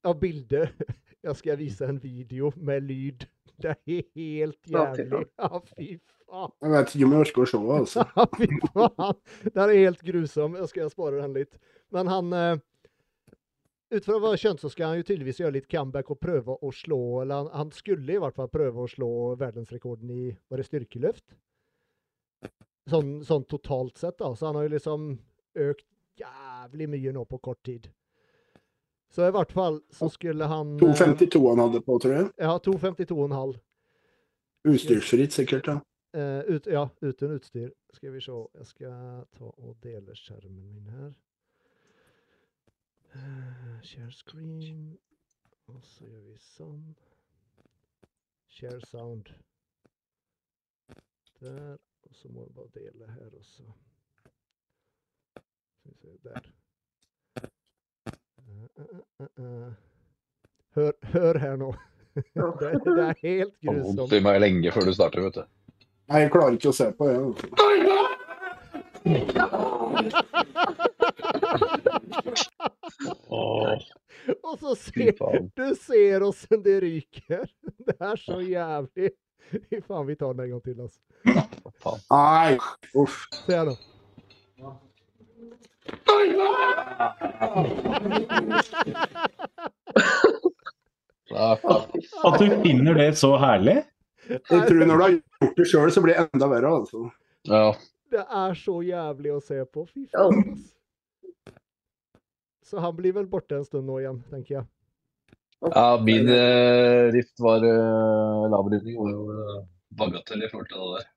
Ja, 0.04 0.14
bildet. 0.20 0.82
Jeg 1.24 1.38
skal 1.40 1.60
vise 1.62 1.88
en 1.88 2.00
video 2.04 2.50
med 2.58 2.84
lyd. 2.90 3.22
Det 3.62 3.70
er 3.72 3.78
helt 4.18 4.68
jævlig. 4.68 5.22
Ja, 5.40 5.60
fy 5.70 5.86
faen. 6.28 6.52
Jeg 6.66 6.74
vet 6.74 6.96
ikke 6.96 7.06
om 7.08 7.14
jeg 7.14 7.24
orker 7.24 7.44
å 7.44 7.46
se, 7.48 7.60
altså. 7.78 8.04
Ja, 8.18 8.26
fy 8.34 8.50
faen. 8.74 9.22
Den 9.46 9.62
er 9.64 9.74
helt 9.78 10.02
grusom. 10.04 10.58
Jeg 10.60 10.72
skal 10.74 10.90
spare 10.92 11.22
den 11.22 11.38
litt. 11.38 11.56
Men 11.94 12.10
han 12.12 12.34
eh, 12.34 12.62
Ut 13.94 14.06
fra 14.08 14.18
hva 14.18 14.32
jeg 14.34 14.50
har 14.50 14.58
så 14.58 14.70
skal 14.74 14.90
han 14.90 14.98
jo 14.98 15.06
tydeligvis 15.06 15.40
gjøre 15.44 15.54
litt 15.60 15.70
comeback 15.70 16.08
og 16.10 16.18
prøve 16.18 16.56
å 16.66 16.72
slå 16.74 17.00
Eller 17.22 17.44
han, 17.44 17.50
han 17.54 17.74
skulle 17.76 18.16
i 18.16 18.22
hvert 18.22 18.38
fall 18.40 18.50
prøve 18.50 18.86
å 18.86 18.90
slå 18.90 19.10
verdensrekorden 19.38 20.10
i 20.10 20.24
var 20.50 20.62
det 20.62 20.66
styrkeløft. 20.66 21.36
Sånn, 22.90 23.20
sånn 23.24 23.46
totalt 23.48 24.02
sett, 24.02 24.18
da. 24.20 24.34
Så 24.36 24.50
han 24.50 24.58
har 24.58 24.66
jo 24.66 24.74
liksom 24.74 25.12
økt 25.62 25.86
jævlig 26.20 26.90
mye 26.90 27.14
nå 27.16 27.24
på 27.30 27.38
kort 27.46 27.62
tid. 27.64 27.86
Så 29.14 29.28
i 29.28 29.34
hvert 29.36 29.54
fall 29.54 29.78
så 29.94 30.10
skulle 30.10 30.50
han 30.50 30.74
eh, 30.80 30.82
2,52 30.82 31.42
han 31.52 31.62
hadde 31.62 31.84
på, 31.86 32.00
tror 32.02 32.16
jeg. 32.16 32.30
Ja, 32.42 32.58
2,52,5. 32.66 33.54
Utstyrsfritt, 34.74 35.36
sikkert. 35.38 35.70
ja. 35.70 35.80
Uh, 36.18 36.42
ut, 36.46 36.68
ja, 36.70 36.88
uten 37.02 37.32
utstyr. 37.38 37.70
Skal 37.94 38.14
vi 38.14 38.22
se. 38.22 38.34
Jeg 38.58 38.68
skal 38.70 39.24
ta 39.38 39.48
og 39.50 39.78
dele 39.86 40.18
skjermen 40.18 40.66
min 40.66 40.90
her. 40.94 41.14
Eh, 43.16 43.82
share 43.84 44.12
screen. 44.12 44.98
Og 45.68 45.82
så 45.84 46.06
gjør 46.06 46.22
vi 46.28 46.36
sånn. 46.42 46.84
Share 48.50 48.82
sound. 48.90 49.30
Der. 51.42 51.78
Og 52.04 52.16
så 52.16 52.30
må 52.32 52.46
vi 52.48 52.54
bare 52.56 52.72
dele 52.76 53.10
her 53.12 53.38
også. 53.40 53.64
Skal 55.80 55.92
vi 55.92 55.98
se, 56.02 56.18
der. 56.24 56.52
Eh, 59.20 59.28
eh. 59.38 59.74
Hør, 60.76 60.92
hør 61.14 61.38
her 61.40 61.56
nå. 61.56 61.74
det, 62.16 62.72
det 62.86 63.04
er 63.04 63.16
helt 63.22 63.54
Det 63.62 63.70
har 63.70 63.76
grusomt. 63.76 64.00
Vondt 64.00 64.18
i 64.18 64.24
meg 64.26 64.40
lenge 64.42 64.74
før 64.74 64.90
du 64.90 64.94
starter, 64.94 65.26
vet 65.28 65.42
du. 65.42 65.46
Nei, 66.12 66.26
jeg 66.26 66.34
klarer 66.34 66.58
ikke 66.58 66.74
å 66.74 66.78
se 66.78 66.90
på 66.98 67.10
det. 67.10 67.18
Og 74.44 74.60
så 74.60 74.76
ser 74.80 75.50
du 75.58 75.76
ser 75.76 76.24
åssen 76.24 76.64
det 76.64 76.80
ryker. 76.84 77.46
Det 77.88 77.98
er 78.00 78.16
så 78.20 78.40
jævlig. 78.42 79.10
Fy 79.52 79.82
faen, 79.84 80.08
vi 80.08 80.16
tar 80.16 80.34
den 80.34 80.46
en 80.46 80.52
gang 80.54 80.64
til, 80.64 80.78
altså. 80.82 81.02
Nei, 82.12 82.58
uff. 82.96 83.18
Se 83.44 83.58
her 83.58 83.66
nå. 83.68 83.76
Nei. 84.64 84.78
At 91.34 92.40
du 92.40 92.46
finner 92.64 92.94
det 92.98 93.10
så 93.20 93.34
herlig? 93.42 93.82
Jeg 94.30 94.42
tror 94.48 94.86
når 94.88 94.96
du 94.96 95.04
har 95.04 95.16
gjort 95.18 95.58
det 95.60 95.68
sjøl, 95.68 95.92
så 95.92 96.04
blir 96.06 96.16
det 96.16 96.28
enda 96.32 96.48
verre. 96.52 96.70
altså. 96.80 97.10
Ja, 97.50 97.74
Det 98.14 98.24
er 98.30 98.54
så 98.60 98.76
jævlig 98.86 99.32
å 99.34 99.40
se 99.42 99.58
på. 99.74 99.86
Fy 99.90 100.04
faen, 100.12 100.44
ass. 100.54 100.70
Så 102.64 102.80
han 102.84 102.96
blir 102.96 103.14
vel 103.18 103.26
borte 103.30 103.58
en 103.58 103.66
stund 103.68 103.88
nå 103.90 104.00
igjen, 104.04 104.20
tenker 104.32 104.60
jeg. 104.60 104.68
ja 105.64 105.88
min 106.04 106.30
eh, 106.32 107.10
rift 107.14 107.40
var 107.44 107.64
uh, 107.64 108.46
lavridning 108.52 108.96
var 109.00 109.10
jo 109.12 109.26
eh, 109.34 109.58
bagatell 110.00 110.44
i 110.46 110.50
forhold 110.52 110.70
til 110.72 110.80
det 110.84 110.92
der. 110.94 111.10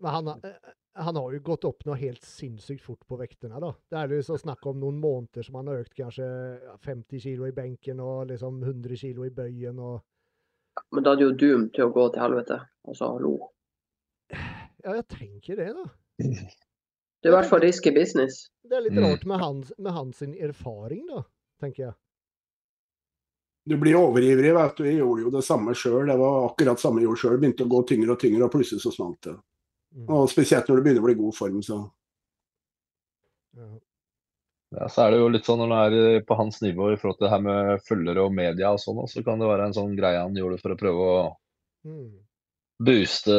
Men 0.00 0.14
han, 0.14 0.26
har- 0.30 0.44
eh, 0.48 0.70
han 1.04 1.16
har 1.18 1.32
jo 1.34 1.40
gått 1.44 1.64
opp 1.68 1.84
noe 1.88 1.96
helt 2.00 2.24
sinnssykt 2.24 2.84
fort 2.86 3.02
på 3.08 3.18
vektene, 3.20 3.60
da. 3.60 3.72
Det 3.90 3.98
er 4.00 4.14
jo 4.16 4.22
så 4.30 4.38
snakk 4.40 4.64
om 4.70 4.78
noen 4.80 5.00
måneder 5.02 5.44
som 5.46 5.58
han 5.60 5.68
har 5.72 5.82
økt 5.82 5.96
kanskje 5.98 6.28
50 6.86 7.20
kilo 7.26 7.48
i 7.50 7.52
benken 7.56 8.00
og 8.04 8.30
liksom 8.32 8.62
100 8.64 8.96
kilo 9.02 9.26
i 9.28 9.34
bøyen 9.34 9.78
og 9.80 10.00
Men 10.94 11.04
da 11.04 11.12
er 11.12 11.16
det 11.20 11.26
jo 11.26 11.36
doom 11.42 11.66
til 11.74 11.88
å 11.88 11.92
gå 11.92 12.06
til 12.14 12.22
helvete. 12.22 12.60
Altså, 12.88 13.10
hallo. 13.16 13.34
Ja, 14.84 14.94
jeg 14.96 15.06
tenker 15.08 15.56
det, 15.60 15.70
da. 15.76 15.86
Det 17.20 17.28
er 17.28 17.32
i 17.32 17.36
hvert 17.36 17.50
fall 17.50 17.60
risky 17.60 17.90
business. 17.92 18.46
Det 18.64 18.76
er 18.78 18.84
litt 18.86 18.96
Mm. 18.96 19.04
rart 19.04 19.24
med 19.26 19.38
hans, 19.40 19.72
med 19.78 19.92
hans 19.92 20.22
erfaring, 20.22 21.06
da, 21.08 21.22
tenker 21.60 21.82
jeg. 21.84 21.94
Du 23.68 23.76
blir 23.76 23.94
overivrig, 23.94 24.54
vet 24.56 24.76
du. 24.76 24.84
Jeg 24.84 24.98
gjorde 25.02 25.22
jo 25.22 25.30
det 25.30 25.44
samme 25.44 25.74
sjøl. 25.76 26.06
Det 26.08 26.16
var 26.18 26.48
akkurat 26.48 26.80
samme 26.80 27.00
jeg 27.00 27.08
gjorde 27.08 27.20
sjøl. 27.20 27.38
Begynte 27.38 27.66
å 27.66 27.68
gå 27.68 27.82
tyngre 27.86 28.14
og 28.16 28.18
tyngre, 28.20 28.44
og 28.44 28.52
plutselig 28.52 28.80
så 28.80 28.92
smalt 28.94 29.20
det. 29.28 29.36
Mm. 29.94 30.08
Og 30.08 30.28
spesielt 30.30 30.66
når 30.66 30.76
du 30.76 30.82
begynner 30.82 31.02
å 31.02 31.04
bli 31.04 31.12
i 31.12 31.20
god 31.20 31.34
form, 31.36 31.60
så 31.62 31.90
Ja. 33.56 33.68
Ja, 34.72 34.86
så 34.86 35.02
er 35.02 35.10
det 35.10 35.18
jo 35.18 35.28
litt 35.28 35.44
sånn 35.44 35.58
når 35.58 35.90
det 35.90 36.02
er 36.22 36.24
på 36.24 36.36
hans 36.38 36.60
nivå 36.62 36.92
i 36.92 36.96
forhold 36.96 37.18
til 37.18 37.26
det 37.26 37.30
her 37.32 37.40
med 37.42 37.80
følgere 37.88 38.24
og 38.24 38.32
media 38.32 38.70
og 38.70 38.78
sånn, 38.78 39.00
så 39.10 39.24
kan 39.26 39.40
det 39.42 39.48
være 39.50 39.66
en 39.66 39.74
sånn 39.74 39.96
greie 39.98 40.20
han 40.22 40.36
gjorde 40.38 40.60
for 40.62 40.70
å 40.70 40.78
prøve 40.78 41.06
å 41.10 41.36
Mm. 41.84 42.20
Booste 42.80 43.34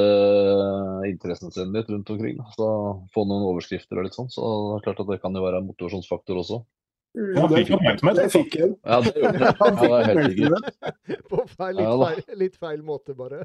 interessen 1.10 1.52
sin 1.52 1.74
litt 1.74 1.90
rundt 1.90 2.10
omkring. 2.14 2.38
da. 2.38 2.46
Så 2.58 2.68
Få 3.16 3.26
noen 3.26 3.48
overskrifter 3.50 4.00
og 4.00 4.08
litt 4.08 4.18
sånn. 4.18 4.30
Så 4.32 4.42
det 4.46 4.78
er 4.78 4.86
klart 4.90 5.02
at 5.04 5.12
det 5.12 5.20
kan 5.24 5.36
jo 5.36 5.44
være 5.46 5.62
en 5.62 5.70
motivasjonsfaktor 5.72 6.42
også. 6.44 6.62
Mm. 7.18 7.38
Oppmerksomhet. 7.44 8.04
det 8.16 8.28
fikk 8.32 8.54
han. 8.62 8.76
Ja, 8.88 9.00
det 9.04 9.16
gjorde 9.20 9.54
han. 9.60 9.80
Ja, 9.82 9.82
det 9.82 9.90
er 9.96 10.12
helt 10.12 10.36
sikkert. 10.36 11.26
På 11.32 11.46
feil, 11.50 11.80
litt, 11.80 11.88
feil, 12.04 12.38
litt 12.40 12.60
feil 12.62 12.84
måte, 12.88 13.16
bare. 13.18 13.42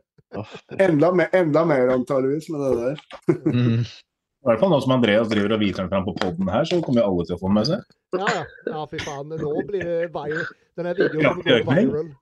Enda, 0.79 1.11
me 1.17 1.27
enda 1.35 1.65
mer 1.67 1.91
antageligvis 1.97 2.51
med 2.55 2.63
det 2.63 2.75
der. 2.83 3.01
Mm. 3.47 3.81
I 3.83 4.51
hvert 4.53 4.61
fall 4.63 4.71
nå 4.71 4.79
som 4.85 4.93
Andreas 4.95 5.27
driver 5.33 5.57
og 5.57 5.63
viser 5.65 5.83
den 5.83 5.91
fram 5.91 6.05
på 6.07 6.15
poden 6.21 6.51
her, 6.53 6.69
så 6.69 6.79
kommer 6.85 7.03
jo 7.03 7.09
alle 7.09 7.25
til 7.27 7.35
å 7.35 7.41
få 7.41 7.49
den 7.51 7.57
med 7.59 7.67
seg. 7.73 7.97
Ja, 8.15 8.29
ja. 8.37 8.45
ja 8.71 8.85
fy 8.93 9.01
faen. 9.03 9.35
Nå 9.35 9.55
blir 9.67 9.83
det 9.83 9.97
viral. 10.15 10.47
Den 10.79 10.87
här 10.87 10.95
videon 11.01 11.25
kommer 11.25 11.43
Kraftig 11.43 11.67
gå 11.67 11.73
ökning. 11.73 11.91
viral. 11.91 12.15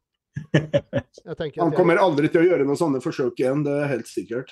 Jag 1.25 1.53
Han 1.57 1.73
kommer 1.73 1.97
aldri 1.97 2.29
til 2.29 2.43
å 2.43 2.47
gjøre 2.49 2.65
noen 2.67 2.79
sånne 2.79 3.01
forsøk 3.03 3.39
igjen, 3.41 3.63
det 3.65 3.75
er 3.81 3.91
helt 3.93 4.09
sikkert. 4.11 4.51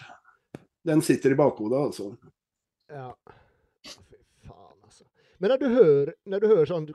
Den 0.85 1.03
sitter 1.03 1.35
i 1.35 1.39
bakhodet, 1.39 1.79
altså. 1.79 2.17
ja. 2.91 3.09
Fy 3.87 4.49
faen, 4.49 4.79
altså. 4.85 5.05
Men 5.39 5.51
når 5.51 5.59
du 5.59 5.69
hører, 5.69 6.15
när 6.25 6.41
du 6.41 6.47
hör 6.47 6.67
sån, 6.67 6.89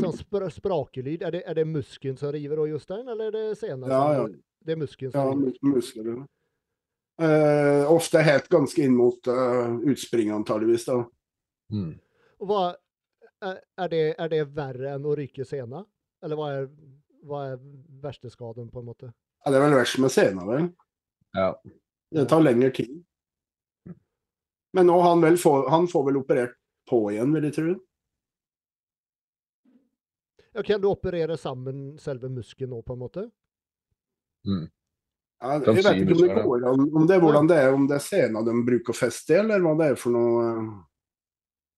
sån 0.00 0.12
spr 0.16 0.48
sprakelyd, 0.50 1.22
er 1.22 1.30
det, 1.36 1.42
er 1.46 1.54
det 1.54 1.64
muskelen 1.68 2.16
som 2.16 2.32
river 2.32 2.56
då 2.56 2.66
just 2.68 2.88
den 2.88 3.08
eller 3.08 3.26
er 3.26 3.32
det 3.32 3.58
senere? 3.58 3.90
Ja, 3.92 4.14
ja. 4.14 4.28
Det 4.64 4.72
er 4.72 4.80
muskelen 4.80 5.12
som 5.12 5.20
Ja, 5.20 5.26
river. 5.32 5.40
mus- 5.46 5.74
muskler. 5.74 6.26
Eh, 7.22 7.92
ofte 7.92 8.18
helt 8.26 8.48
ganske 8.48 8.82
inn 8.82 8.96
mot 8.96 9.28
uh, 9.28 9.76
utspring, 9.86 10.30
antageligvis. 10.34 10.84
da. 10.84 11.04
Mm. 11.72 11.92
Hva, 12.42 12.74
er, 13.40 13.60
är, 13.76 13.84
är, 13.84 13.88
det, 13.88 14.14
er, 14.18 14.28
det 14.28 14.44
verre 14.44 14.94
enn 14.96 15.06
å 15.06 15.14
ryke 15.16 15.44
sena? 15.46 15.84
Eller 16.24 16.36
hva 16.40 16.48
är, 16.52 16.66
vad 17.24 17.54
er 17.54 17.64
verste 18.02 18.30
skaden, 18.32 18.70
på 18.70 18.82
en 18.82 18.88
måte? 18.88 19.10
Ja, 19.44 19.52
det 19.52 19.58
er 19.58 19.66
vel 19.66 19.78
verst 19.78 19.98
med 20.02 20.12
sena, 20.12 20.44
vel. 20.48 20.68
Ja. 21.36 21.48
Det 22.14 22.28
tar 22.30 22.44
lengre 22.44 22.70
tid. 22.74 23.02
Men 24.74 24.88
nå 24.90 25.00
han 25.04 25.22
vel 25.22 25.36
får, 25.38 25.68
han 25.70 25.88
får 25.90 26.06
vel 26.08 26.20
operert 26.20 26.56
på 26.90 27.00
igjen, 27.12 27.34
vil 27.34 27.48
jeg 27.48 27.56
tro. 27.56 27.74
Ja, 30.54 30.62
kan 30.62 30.80
du 30.80 30.88
operere 30.90 31.36
sammen 31.40 31.98
selve 31.98 32.30
muskelen 32.30 32.70
nå, 32.74 32.80
på 32.86 32.94
en 32.94 33.02
måte? 33.02 33.26
Ja, 34.44 35.56
jeg 35.58 35.76
vet 35.80 35.88
ikke 35.90 36.14
om 36.14 36.20
det 36.20 36.42
går 36.46 36.66
an, 36.70 36.88
om 36.94 37.06
det 37.08 37.16
er 37.16 37.22
hvordan 37.24 37.48
det 37.50 37.60
er, 37.60 37.72
om 37.74 37.86
det 37.90 37.96
er 37.98 38.04
sena 38.04 38.42
de 38.46 38.54
bruker 38.66 38.94
å 38.94 38.98
feste 38.98 39.34
i, 39.34 39.38
eller 39.42 39.62
hva 39.64 39.74
det 39.80 39.88
er 39.92 39.98
for 39.98 40.14
noe. 40.14 40.44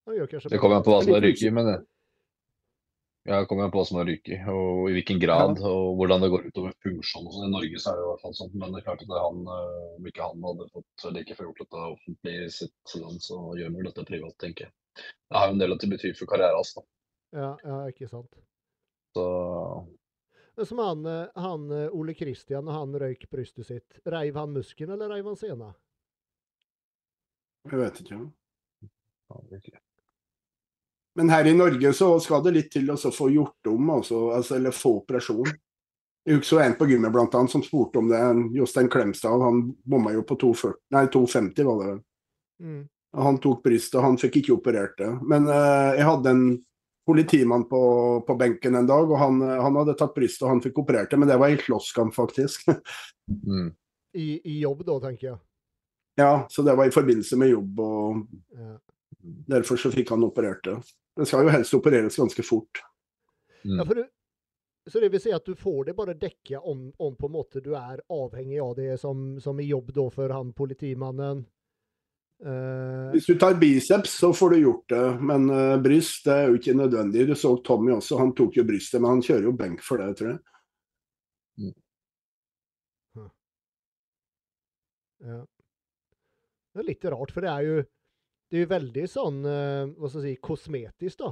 Ja, 0.07 0.19
jag 0.21 0.31
kanske 0.31 0.53
Det 0.53 0.61
kommer 0.63 0.79
an 0.79 0.87
på 0.87 0.93
hva 0.93 1.03
som 1.07 1.17
ryker, 1.17 1.49
er 1.49 1.57
men 1.57 1.71
det 1.71 1.77
ja, 3.27 3.41
det 3.41 3.49
kommer 3.51 3.67
an 3.67 3.73
på 3.75 3.81
hva 3.81 3.87
som 3.89 3.97
har 3.99 4.07
ryket 4.07 4.37
i, 4.37 4.39
og 4.53 4.85
i 4.87 4.95
hvilken 4.95 5.19
grad, 5.19 5.59
og 5.67 5.97
hvordan 5.99 6.23
det 6.23 6.29
går 6.31 6.45
utover 6.47 6.75
funksjonen. 6.85 7.33
sånn. 7.35 7.49
I 7.49 7.55
Norge 7.55 7.81
så 7.83 7.91
er 7.91 7.99
det 7.99 8.05
i 8.05 8.11
hvert 8.13 8.23
fall 8.23 8.37
sånn, 8.39 8.53
men 8.55 8.71
det 8.71 8.81
er 8.81 8.85
klart 8.87 9.03
at 9.03 9.11
er 9.11 9.25
han, 9.25 9.41
eh, 9.51 9.87
om 9.97 10.07
ikke 10.11 10.29
han 10.29 10.45
hadde 10.47 10.67
fått 10.77 11.07
like 11.17 11.35
før 11.35 11.49
gjort 11.49 11.63
dette 11.65 11.87
offentlig 11.89 12.35
i 12.45 12.53
sitt 12.55 12.95
land, 13.03 13.23
så 13.25 13.41
gjør 13.59 13.67
han 13.67 13.79
vel 13.81 13.89
dette 13.91 14.05
privat, 14.13 14.37
tenker 14.43 14.69
jeg. 14.69 14.75
Det 15.03 15.41
har 15.41 15.51
jo 15.51 15.57
en 15.57 15.63
del 15.65 15.75
av 15.75 15.81
det 15.83 15.91
betyr 15.91 16.15
for 16.21 16.31
karrieren 16.31 16.61
hans. 16.61 16.75
da. 16.77 16.85
Ja, 17.37 17.51
ja, 17.67 17.81
ikke 17.91 18.09
sant. 18.09 18.39
Så 19.17 19.27
Men 20.57 20.67
som 20.71 20.79
han, 20.79 21.07
eh, 21.07 21.27
han 21.35 21.67
eh, 21.73 21.91
Ole 21.93 22.15
Kristian, 22.15 22.71
han 22.71 22.95
røyk 22.95 23.27
brystet 23.31 23.67
sitt, 23.67 23.99
reiv 24.07 24.39
han 24.39 24.55
muskelen 24.55 24.95
eller 24.95 25.17
reiv 25.17 25.27
han 25.33 25.37
sena? 25.37 25.75
Jeg 27.67 27.83
vet 27.83 28.01
ikke. 28.05 28.23
ja, 28.87 29.43
virkelig. 29.51 29.83
Men 31.17 31.31
her 31.33 31.47
i 31.49 31.55
Norge 31.57 31.93
så 31.97 32.11
skal 32.21 32.43
det 32.45 32.53
litt 32.57 32.69
til 32.75 32.91
å 32.93 32.97
få 33.01 33.31
gjort 33.33 33.71
om, 33.73 33.91
også, 33.99 34.19
altså, 34.37 34.59
eller 34.59 34.75
få 34.77 34.99
operasjon. 35.01 35.49
Jeg 36.27 36.41
husker 36.41 36.61
en 36.61 36.75
på 36.77 36.89
gymmet 36.91 37.13
blant 37.15 37.35
annet 37.39 37.53
som 37.55 37.63
spurte 37.65 38.01
om 38.03 38.09
det. 38.11 38.21
Jostein 38.59 38.89
Klemstad 38.93 39.41
han 39.41 39.63
bomma 39.87 40.13
jo 40.13 40.25
på 40.27 40.37
2,40 40.43 40.75
nei 40.97 41.05
2,50 41.15 41.69
var 41.69 41.81
det. 41.81 41.91
vel. 41.93 42.01
Mm. 42.67 42.81
Han 43.17 43.39
tok 43.41 43.63
brystet, 43.65 44.01
han 44.03 44.19
fikk 44.21 44.41
ikke 44.43 44.57
operert 44.59 44.99
det. 44.99 45.09
Men 45.25 45.47
uh, 45.49 45.95
jeg 45.97 46.05
hadde 46.05 46.33
en 46.35 46.43
politimann 47.07 47.65
på, 47.71 47.81
på 48.27 48.35
benken 48.37 48.75
en 48.75 48.89
dag, 48.91 49.07
og 49.07 49.21
han, 49.21 49.37
eh, 49.47 49.61
han 49.63 49.77
hadde 49.79 49.95
tatt 49.95 50.15
brystet 50.17 50.43
og 50.43 50.51
han 50.57 50.61
fikk 50.65 50.81
operert 50.83 51.13
det. 51.13 51.21
Men 51.23 51.31
det 51.31 51.37
var 51.39 51.53
i 51.55 51.61
slåsskamp, 51.63 52.15
faktisk. 52.15 52.67
Mm. 53.27 53.73
I, 54.15 54.37
I 54.47 54.61
jobb 54.61 54.85
da, 54.87 55.01
tenker 55.03 55.27
jeg. 55.27 55.39
ja, 56.15 56.47
så 56.51 56.63
det 56.63 56.77
var 56.79 56.87
i 56.87 56.93
forbindelse 56.95 57.35
med 57.41 57.49
jobb, 57.51 57.81
og 57.83 58.21
Ja. 58.55 58.77
derfor 59.51 59.81
så 59.83 59.91
fikk 59.91 60.13
han 60.15 60.23
operert 60.23 60.63
det. 60.63 60.77
Det 61.17 61.27
skal 61.27 61.47
jo 61.47 61.55
helst 61.55 61.75
opereres 61.75 62.19
ganske 62.21 62.45
fort. 62.45 62.83
Mm. 63.65 63.79
Ja, 63.79 63.85
for 63.85 63.99
du, 63.99 64.05
så 64.91 65.01
det 65.03 65.11
vil 65.15 65.23
si 65.23 65.33
at 65.35 65.47
du 65.47 65.57
får 65.59 65.89
det 65.89 65.97
bare 65.99 66.15
dekket 66.15 66.63
om, 66.63 66.91
om 67.03 67.17
på 67.19 67.27
en 67.27 67.35
måte 67.35 67.63
du 67.65 67.73
er 67.75 68.03
avhengig 68.13 68.61
av 68.63 68.75
det 68.79 68.99
som, 69.03 69.35
som 69.43 69.61
i 69.61 69.67
jobb 69.71 69.91
da 69.97 70.07
for 70.15 70.35
han 70.35 70.53
politimannen? 70.55 71.47
Uh... 72.45 73.09
Hvis 73.15 73.27
du 73.27 73.39
tar 73.41 73.57
biceps, 73.59 74.19
så 74.21 74.31
får 74.37 74.55
du 74.55 74.59
gjort 74.61 74.93
det, 74.93 75.07
men 75.25 75.49
uh, 75.51 75.79
bryst 75.83 76.29
det 76.29 76.37
er 76.37 76.51
jo 76.51 76.61
ikke 76.61 76.77
nødvendig. 76.77 77.27
Du 77.31 77.35
så 77.35 77.57
Tommy 77.65 77.95
også, 77.97 78.21
han 78.21 78.35
tok 78.37 78.61
jo 78.61 78.67
brystet, 78.69 79.01
men 79.01 79.17
han 79.17 79.25
kjører 79.25 79.49
jo 79.49 79.57
benk 79.57 79.83
for 79.85 80.05
det, 80.05 80.13
tror 80.21 80.35
jeg. 80.35 80.39
ja. 85.27 85.43
Det 86.77 86.83
er 86.85 86.91
litt 86.93 87.07
rart, 87.09 87.33
for 87.33 87.43
det 87.43 87.51
er 87.51 87.67
jo 87.67 87.77
det 88.57 88.63
er 88.63 88.65
jo 88.65 88.71
veldig 88.73 89.03
sånn 89.13 89.39
eh, 89.45 89.91
hva 90.01 90.09
skal 90.09 90.23
jeg 90.25 90.37
si, 90.39 90.41
kosmetisk, 90.41 91.19
da. 91.21 91.29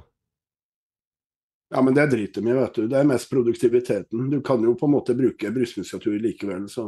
Ja, 1.72 1.80
men 1.82 1.94
det 1.96 2.04
driter 2.12 2.44
de 2.44 2.50
i, 2.52 2.56
vet 2.58 2.74
du. 2.76 2.82
Det 2.92 2.98
er 3.00 3.06
mest 3.08 3.30
produktiviteten. 3.30 4.26
Du 4.30 4.36
kan 4.44 4.62
jo 4.62 4.74
på 4.76 4.84
en 4.86 4.92
måte 4.92 5.14
bruke 5.16 5.48
brystmuskulatur 5.50 6.18
likevel, 6.20 6.66
så 6.68 6.84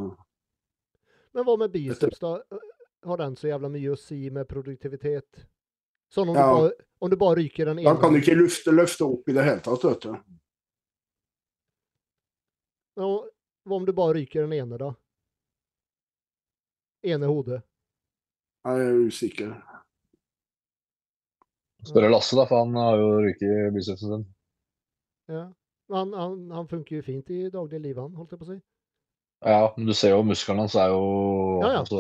Men 1.33 1.45
hva 1.49 1.55
med 1.59 1.73
biceps, 1.73 2.21
da? 2.21 2.35
Har 3.07 3.17
den 3.23 3.37
så 3.37 3.49
jævla 3.49 3.71
mye 3.73 3.95
å 3.95 3.97
si 3.99 4.19
med 4.31 4.49
produktivitet? 4.49 5.47
Sånn 6.13 6.29
om, 6.29 6.37
Ja. 6.37 6.45
du, 6.53 6.61
bare, 6.61 6.73
om 7.01 7.11
du 7.11 7.17
bare 7.17 7.39
ryker 7.41 7.65
den 7.71 7.81
Da 7.85 7.97
kan 7.97 8.13
du 8.13 8.21
ikke 8.21 8.37
løfte, 8.37 8.75
løfte 8.77 9.05
opp 9.09 9.29
i 9.29 9.33
det 9.33 9.43
hele 9.45 9.61
tatt, 9.65 9.85
vet 9.85 10.01
du. 10.05 10.13
Ja, 13.01 13.09
Hva 13.67 13.77
om 13.81 13.85
du 13.89 13.93
bare 13.93 14.15
ryker 14.21 14.45
den 14.47 14.53
ene, 14.53 14.79
da? 14.79 14.93
Ene 17.03 17.27
hodet. 17.27 17.63
Jeg 18.67 18.87
er 18.87 19.01
usikker. 19.09 19.57
Spørre 21.87 22.11
Lasse, 22.11 22.37
da, 22.39 22.45
for 22.51 22.65
han 22.65 22.75
har 22.79 22.97
jo 23.01 23.11
ryket 23.25 23.47
i 23.47 23.71
bicepsen 23.75 24.13
sin. 24.13 24.25
Ja. 25.31 25.45
Han, 25.95 26.13
han, 26.19 26.39
han 26.51 26.67
funker 26.71 26.97
jo 26.99 27.03
fint 27.07 27.29
i 27.31 27.45
dagliglivet, 27.53 28.01
han, 28.03 28.15
holdt 28.19 28.33
jeg 28.35 28.41
på 28.41 28.47
å 28.49 28.51
si. 28.55 28.59
Ja, 29.47 29.73
men 29.77 29.87
du 29.87 29.93
ser 29.95 30.15
jo 30.15 30.23
musklene 30.27 30.65
hans 30.65 30.75
er 30.81 30.89
jo 30.95 31.03
Ja, 31.63 31.69
ja. 31.77 31.81
altså, 31.85 31.99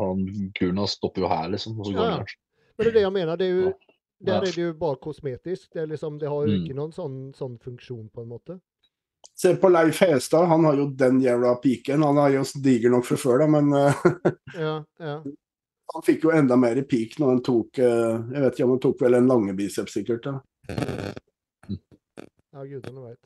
han, 0.00 0.22
Kulen 0.56 0.80
hans 0.80 0.96
stopper 0.96 1.22
jo 1.26 1.28
her, 1.30 1.48
liksom. 1.52 1.76
Og 1.78 1.86
så 1.86 1.92
går 1.94 2.00
Ja, 2.02 2.08
ja. 2.10 2.16
han. 2.16 2.32
Men 2.78 2.86
det 2.86 2.90
er 2.90 2.96
det 2.96 3.02
jeg 3.04 3.12
mener. 3.18 3.36
Det 3.36 3.46
er 3.46 3.54
jo, 3.60 3.66
Ja. 3.68 4.26
der 4.32 4.36
er 4.48 4.54
det 4.56 4.62
jo 4.64 4.72
bare 4.80 4.96
kosmetisk. 5.04 5.68
Det, 5.74 5.82
er 5.82 5.86
liksom, 5.92 6.18
det 6.18 6.28
har 6.32 6.46
jo 6.46 6.54
Mm. 6.56 6.64
ikke 6.64 6.74
noen 6.80 6.92
sånn, 6.96 7.18
sånn 7.36 7.58
funksjon, 7.62 8.08
på 8.10 8.22
en 8.24 8.28
måte. 8.32 8.58
Se 9.38 9.52
på 9.54 9.68
Leif 9.70 10.00
Hestad, 10.00 10.48
han 10.48 10.64
har 10.64 10.74
jo 10.80 10.88
den 10.90 11.20
jævla 11.22 11.60
piken. 11.62 12.02
Han 12.02 12.18
er 12.18 12.32
jo 12.38 12.42
diger 12.64 12.90
nok 12.90 13.04
fra 13.04 13.16
før, 13.16 13.38
da, 13.44 13.46
men 13.46 13.72
eh, 13.74 13.94
Ja, 14.64 14.72
ja. 14.98 15.22
Han 15.94 16.04
fikk 16.04 16.24
jo 16.24 16.34
enda 16.34 16.56
mer 16.56 16.76
i 16.76 16.84
peak 16.84 17.16
når 17.18 17.28
han 17.32 17.42
tok 17.44 17.78
eh, 17.78 18.16
Jeg 18.34 18.42
vet 18.44 18.54
ikke 18.54 18.66
om 18.66 18.74
han 18.74 18.84
tok 18.84 19.02
vel 19.02 19.18
en 19.18 19.30
lange 19.30 19.54
biceps, 19.56 19.96
sikkert. 19.96 20.28
da. 20.28 20.34
ja 22.52 22.64
gudene 22.64 23.04
veit. 23.06 23.24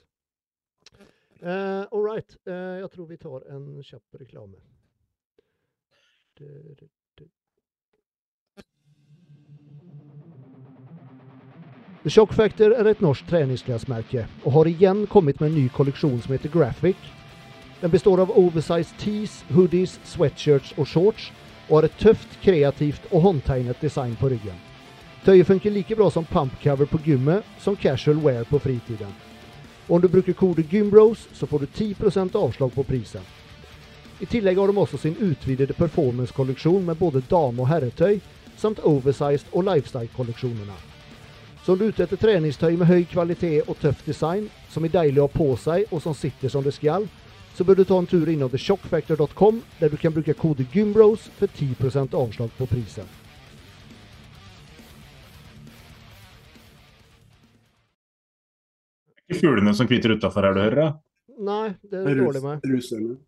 Uh, 1.42 1.82
All 1.90 2.04
right. 2.06 2.36
Uh, 2.46 2.78
jeg 2.78 2.90
tror 2.92 3.06
vi 3.08 3.16
tar 3.18 3.42
en 3.50 3.64
kjapp 3.82 4.20
reklame. 4.20 4.60
The 12.02 12.10
Shock 12.10 12.32
Factor 12.34 12.72
er 12.74 12.88
et 12.90 13.02
norsk 13.02 13.26
treningsklesmerke 13.30 14.24
og 14.44 14.52
har 14.56 14.70
igjen 14.70 15.04
kommet 15.10 15.40
med 15.40 15.50
en 15.50 15.58
ny 15.60 15.68
kolleksjon 15.74 16.22
som 16.22 16.32
heter 16.34 16.50
Graphic. 16.50 16.96
Den 17.82 17.90
består 17.90 18.22
av 18.22 18.30
oversized 18.30 18.94
tees, 19.02 19.42
hoodies, 19.50 19.98
sweatshirts 20.06 20.74
og 20.78 20.86
shorts 20.86 21.30
og 21.72 21.78
har 21.78 21.86
et 21.88 21.94
tøft, 21.96 22.34
kreativt 22.44 23.06
og 23.10 23.22
håndtegnet 23.24 23.80
design 23.80 24.12
på 24.20 24.28
ryggen. 24.28 24.58
Tøyet 25.24 25.46
funker 25.48 25.72
like 25.72 25.96
bra 25.96 26.10
som 26.12 26.26
pumpcover 26.28 26.84
på 26.90 26.98
gymmet 27.00 27.46
som 27.58 27.76
casual 27.76 28.18
wear 28.20 28.44
på 28.44 28.58
fritiden. 28.60 29.14
Og 29.88 29.94
om 29.96 30.02
du 30.02 30.08
bruker 30.08 30.36
kode 30.36 30.62
GYMBROS 30.68 31.28
så 31.32 31.46
får 31.46 31.58
du 31.58 31.66
10% 31.66 32.36
avslag 32.36 32.74
på 32.74 32.84
prisen. 32.84 33.24
I 34.20 34.26
tillegg 34.26 34.58
har 34.58 34.68
de 34.68 34.78
også 34.78 35.00
sin 35.00 35.16
utvidede 35.16 35.72
performance-kolleksjon 35.72 36.84
med 36.84 37.00
både 37.00 37.24
dame- 37.30 37.62
og 37.62 37.68
herretøy, 37.68 38.20
samt 38.56 38.84
oversized 38.84 39.48
og 39.52 39.64
lifestyle-kolleksjonene. 39.64 40.76
Så 41.64 41.72
om 41.72 41.78
du 41.78 41.84
er 41.84 41.88
ute 41.88 42.04
etter 42.04 42.20
treningstøy 42.20 42.76
med 42.76 42.86
høy 42.86 43.04
kvalitet 43.08 43.68
og 43.68 43.80
tøff 43.80 44.04
design, 44.06 44.50
som 44.68 44.84
er 44.84 44.92
deilig 44.92 45.22
å 45.22 45.26
ha 45.30 45.32
på 45.38 45.48
seg 45.56 45.88
og 45.90 46.02
som 46.02 46.14
sitter 46.14 46.52
som 46.52 46.62
det 46.62 46.74
skal, 46.76 47.08
så 47.54 47.64
bør 47.64 47.80
du 47.80 47.84
ta 47.84 47.98
en 48.00 48.08
tur 48.08 48.28
innom 48.28 48.50
theshockfactor.com, 48.52 49.62
der 49.80 49.92
du 49.92 49.96
kan 50.00 50.14
bruke 50.14 50.34
kode 50.34 50.64
GYMBROS 50.72 51.28
for 51.38 51.46
10% 51.46 52.16
avslag 52.16 52.54
på 52.58 52.68
prisen. 52.70 53.08
Ikke 59.28 59.40
fuglene 59.40 59.74
som 59.76 59.88
kviter 59.88 60.16
utafor 60.16 60.48
her, 60.48 60.56
du 60.56 60.62
hører? 60.64 60.80
da? 60.80 60.88
Nei, 61.42 61.68
det 61.88 62.00
er 62.00 62.08
det 62.08 62.16
dårlig 62.20 62.42
med. 62.44 62.64
Russerne. 62.72 63.18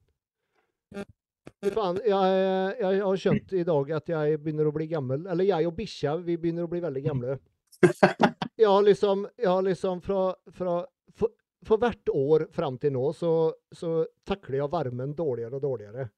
Faen, 1.75 1.99
jeg, 2.05 2.33
jeg 2.81 3.01
har 3.01 3.21
skjønt 3.21 3.55
i 3.57 3.65
dag 3.65 3.93
at 3.97 4.11
jeg 4.13 4.41
begynner 4.43 4.69
å 4.69 4.75
bli 4.75 4.89
gammel. 4.91 5.25
Eller 5.33 5.49
jeg 5.49 5.69
og 5.69 5.77
bikkja, 5.79 6.17
vi 6.25 6.37
begynner 6.41 6.67
å 6.67 6.73
bli 6.73 6.83
veldig 6.85 7.05
gamle. 7.05 7.39
Jeg 8.55 8.71
har 8.71 8.85
liksom, 8.87 9.25
jeg 9.35 9.49
har 9.51 9.65
liksom 9.67 9.99
fra, 9.99 10.29
fra 10.55 10.75
for, 11.19 11.33
for 11.67 11.81
hvert 11.83 12.11
år 12.13 12.47
fram 12.55 12.77
til 12.81 12.95
nå 12.97 13.09
så, 13.17 13.33
så 13.75 14.05
takler 14.27 14.63
jeg 14.63 14.73
varmen 14.73 15.15
dårligere 15.17 15.59
og 15.59 15.65
dårligere. 15.65 16.09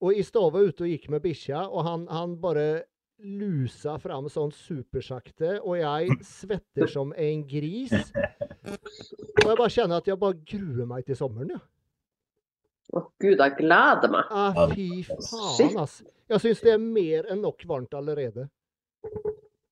Og 0.00 0.16
i 0.16 0.24
stad 0.24 0.52
var 0.54 0.64
ute 0.64 0.86
og 0.86 0.92
gikk 0.92 1.10
med 1.12 1.22
bikkja, 1.24 1.66
og 1.68 1.84
han, 1.84 2.06
han 2.08 2.38
bare 2.40 2.68
lusa 3.20 3.98
fram 4.00 4.30
sånn 4.32 4.52
supersakte, 4.56 5.58
og 5.60 5.76
jeg 5.76 6.14
svetter 6.24 6.88
som 6.88 7.12
en 7.12 7.42
gris. 7.48 7.92
Og 7.92 9.44
jeg 9.44 9.58
bare 9.58 9.74
kjenner 9.74 10.00
at 10.00 10.08
jeg 10.08 10.20
bare 10.20 10.40
gruer 10.40 10.88
meg 10.88 11.04
til 11.08 11.18
sommeren, 11.20 11.52
ja. 11.58 11.60
Å 12.90 13.04
gud, 13.22 13.38
jeg 13.38 13.54
gleder 13.60 14.10
meg. 14.10 14.32
Ah, 14.34 14.64
fy 14.72 15.04
faen, 15.04 15.76
ass. 15.78 16.00
Jeg 16.30 16.42
syns 16.42 16.62
det 16.64 16.72
er 16.74 16.80
mer 16.82 17.28
enn 17.30 17.44
nok 17.44 17.62
varmt 17.70 17.94
allerede. 17.94 18.48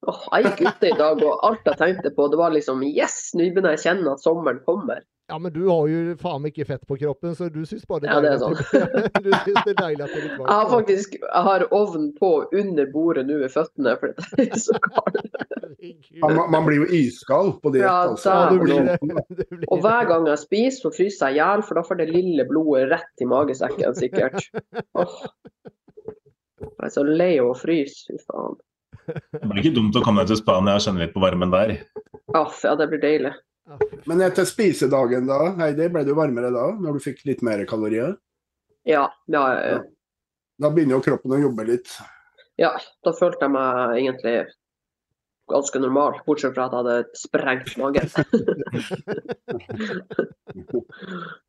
Åh, 0.08 0.24
jeg 0.32 0.48
gikk 0.48 0.60
ute 0.64 0.88
i 0.88 0.96
dag, 0.96 1.20
og 1.20 1.44
alt 1.44 1.66
jeg 1.68 1.80
tenkte 1.80 2.12
på, 2.16 2.28
det 2.32 2.40
var 2.40 2.54
liksom 2.54 2.82
Yes, 2.86 3.30
nå 3.36 3.50
begynner 3.50 3.76
jeg 3.76 3.82
å 3.82 3.86
kjenne 3.88 4.16
at 4.16 4.24
sommeren 4.24 4.60
kommer. 4.64 5.04
Ja, 5.28 5.36
men 5.38 5.52
du 5.52 5.66
har 5.68 5.88
jo 5.92 6.14
faen 6.16 6.40
meg 6.40 6.54
ikke 6.54 6.70
fett 6.70 6.84
på 6.88 6.96
kroppen, 6.96 7.34
så 7.36 7.50
du 7.52 7.60
syns 7.68 7.84
bare 7.88 8.06
det 8.06 8.08
Ja, 8.08 8.20
det 8.24 8.30
er 8.30 8.38
deilig 8.40 8.62
at 8.64 8.70
det, 8.72 9.10
du 9.26 9.34
syns 9.34 9.58
det 9.66 9.72
er 9.74 9.80
deilig 9.82 10.04
at 10.06 10.14
det 10.14 10.20
er 10.20 10.24
litt 10.24 10.38
varmt. 10.38 10.48
Jeg 10.48 10.60
har 10.62 10.70
faktisk 10.72 11.16
jeg 11.18 11.42
har 11.48 11.64
ovn 11.76 12.06
på 12.16 12.30
under 12.62 12.88
bordet 12.94 13.24
nå 13.28 13.36
ved 13.42 13.52
føttene, 13.52 13.92
for 14.00 14.14
det 14.38 14.46
er 14.46 14.62
så 14.62 14.78
kaldt. 14.86 15.36
Man, 16.22 16.40
man 16.54 16.64
blir 16.64 16.80
jo 16.80 16.86
iskald 16.96 17.58
på 17.60 17.74
det. 17.74 17.82
Ja, 17.84 17.98
altså. 18.08 18.32
Ja, 18.32 18.46
du 18.48 18.64
blir 18.64 18.88
det. 18.88 18.96
Blir 19.52 19.68
Og 19.68 19.82
hver 19.84 20.08
gang 20.08 20.30
jeg 20.30 20.40
spiser, 20.40 20.78
så 20.86 20.94
fryser 20.96 21.28
jeg 21.28 21.36
i 21.36 21.42
hjel, 21.42 21.66
for 21.68 21.76
da 21.76 21.84
får 21.84 22.00
det 22.00 22.08
lille 22.08 22.48
blodet 22.48 22.88
rett 22.94 23.24
i 23.24 23.28
magesekken, 23.28 23.98
sikkert. 24.00 24.48
Oh. 24.98 25.20
Jeg 26.58 26.88
er 26.88 26.90
så 26.90 27.04
lei 27.06 27.34
av 27.38 27.52
å 27.52 27.58
fryse, 27.58 28.08
fy 28.08 28.16
faen. 28.24 28.56
Det 29.08 29.44
blir 29.44 29.62
ikke 29.62 29.76
dumt 29.76 29.96
å 29.98 30.02
komme 30.04 30.20
deg 30.22 30.28
til 30.32 30.40
Spania 30.42 30.78
og 30.78 30.84
kjenne 30.84 31.02
litt 31.04 31.14
på 31.14 31.24
varmen 31.24 31.54
der. 31.54 31.68
Aff, 32.36 32.56
ja, 32.66 32.72
det 32.78 32.86
blir 32.90 33.02
deilig. 33.02 33.32
Men 34.08 34.16
etter 34.24 34.44
spisedagen, 34.48 35.24
da, 35.28 35.40
Heidi, 35.58 35.86
ble 35.92 36.02
du 36.06 36.12
varmere 36.16 36.50
da? 36.54 36.66
Når 36.80 36.90
du 36.96 37.00
fikk 37.04 37.18
litt 37.28 37.42
mer 37.44 37.58
kalorier? 37.68 38.12
Ja, 38.88 39.04
ja, 39.28 39.44
ja. 39.60 39.78
Da 40.58 40.66
begynner 40.74 40.94
jo 40.96 41.04
kroppen 41.04 41.36
å 41.36 41.42
jobbe 41.42 41.62
litt. 41.68 41.88
ja, 42.60 42.72
da 43.04 43.10
følte 43.14 43.44
jeg 43.44 43.52
meg 43.54 43.74
egentlig 43.98 44.36
ganske 45.48 45.78
normal, 45.80 46.20
bortsett 46.26 46.54
fra 46.56 46.66
at 46.68 46.74
jeg 46.74 46.82
hadde 46.82 46.96
sprengt 47.16 47.76
magen. 47.80 48.08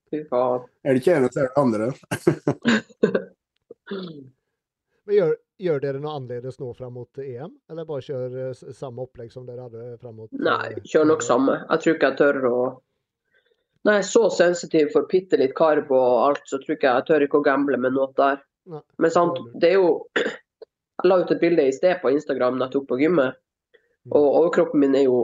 Fy 0.10 0.18
faen. 0.30 0.62
Er 0.84 0.90
det 0.96 1.00
ikke 1.04 1.16
ene, 1.18 1.30
så 1.34 1.40
er 1.44 1.48
det 1.50 1.60
andre. 1.60 1.88
Men 5.10 5.18
gjør, 5.18 5.34
gjør 5.60 5.82
dere 5.84 6.02
noe 6.02 6.16
annerledes 6.18 6.60
nå 6.60 6.72
fram 6.76 6.96
mot 6.96 7.22
EM, 7.22 7.52
eller 7.72 7.88
bare 7.88 8.04
kjør 8.06 8.38
eh, 8.44 8.62
samme 8.76 9.04
opplegg 9.06 9.32
som 9.34 9.48
dere 9.48 9.68
hadde 9.68 9.98
fram 10.02 10.20
mot 10.22 10.32
Nei, 10.36 10.74
eh, 10.74 10.84
kjør 10.88 11.10
nok 11.12 11.26
samme. 11.26 11.58
Jeg 11.66 11.84
tror 11.84 11.98
ikke 11.98 12.12
jeg 12.12 12.20
tør 12.22 12.48
å 12.50 12.60
Når 13.88 13.96
jeg 13.96 14.04
er 14.04 14.10
så 14.10 14.22
sensitiv 14.36 14.94
for 14.94 15.08
bitte 15.12 15.40
litt 15.40 15.56
karbo 15.56 15.98
og 15.98 16.22
alt, 16.28 16.46
så 16.52 16.60
tror 16.60 16.76
ikke 16.76 16.88
jeg 16.88 17.02
jeg 17.02 17.08
tør 17.10 17.26
ikke 17.26 17.42
å 17.42 17.48
gamble 17.48 17.80
med 17.80 17.96
noe 17.96 18.12
der. 18.20 18.42
Nei. 18.70 18.84
Men 19.00 19.14
sant, 19.16 19.40
det 19.60 19.74
er 19.74 19.82
jo 19.82 19.92
Jeg 21.00 21.08
la 21.08 21.16
ut 21.22 21.30
et 21.32 21.40
bilde 21.40 21.64
i 21.64 21.72
sted 21.72 22.02
på 22.02 22.10
Instagram 22.12 22.58
da 22.60 22.66
jeg 22.66 22.74
tok 22.74 22.90
på 22.90 22.98
gymmet, 23.00 23.38
og 24.10 24.26
overkroppen 24.26 24.82
min 24.84 24.98
er 25.00 25.06
jo 25.06 25.20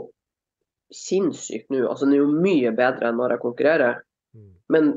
sinnssyk 0.88 1.66
nå. 1.68 1.82
Altså, 1.82 2.06
den 2.06 2.14
er 2.16 2.22
jo 2.22 2.30
mye 2.32 2.72
bedre 2.72 3.10
enn 3.10 3.18
når 3.20 3.34
jeg 3.34 3.42
konkurrerer. 3.42 3.98
Mm. 4.32 4.54
Men, 4.72 4.88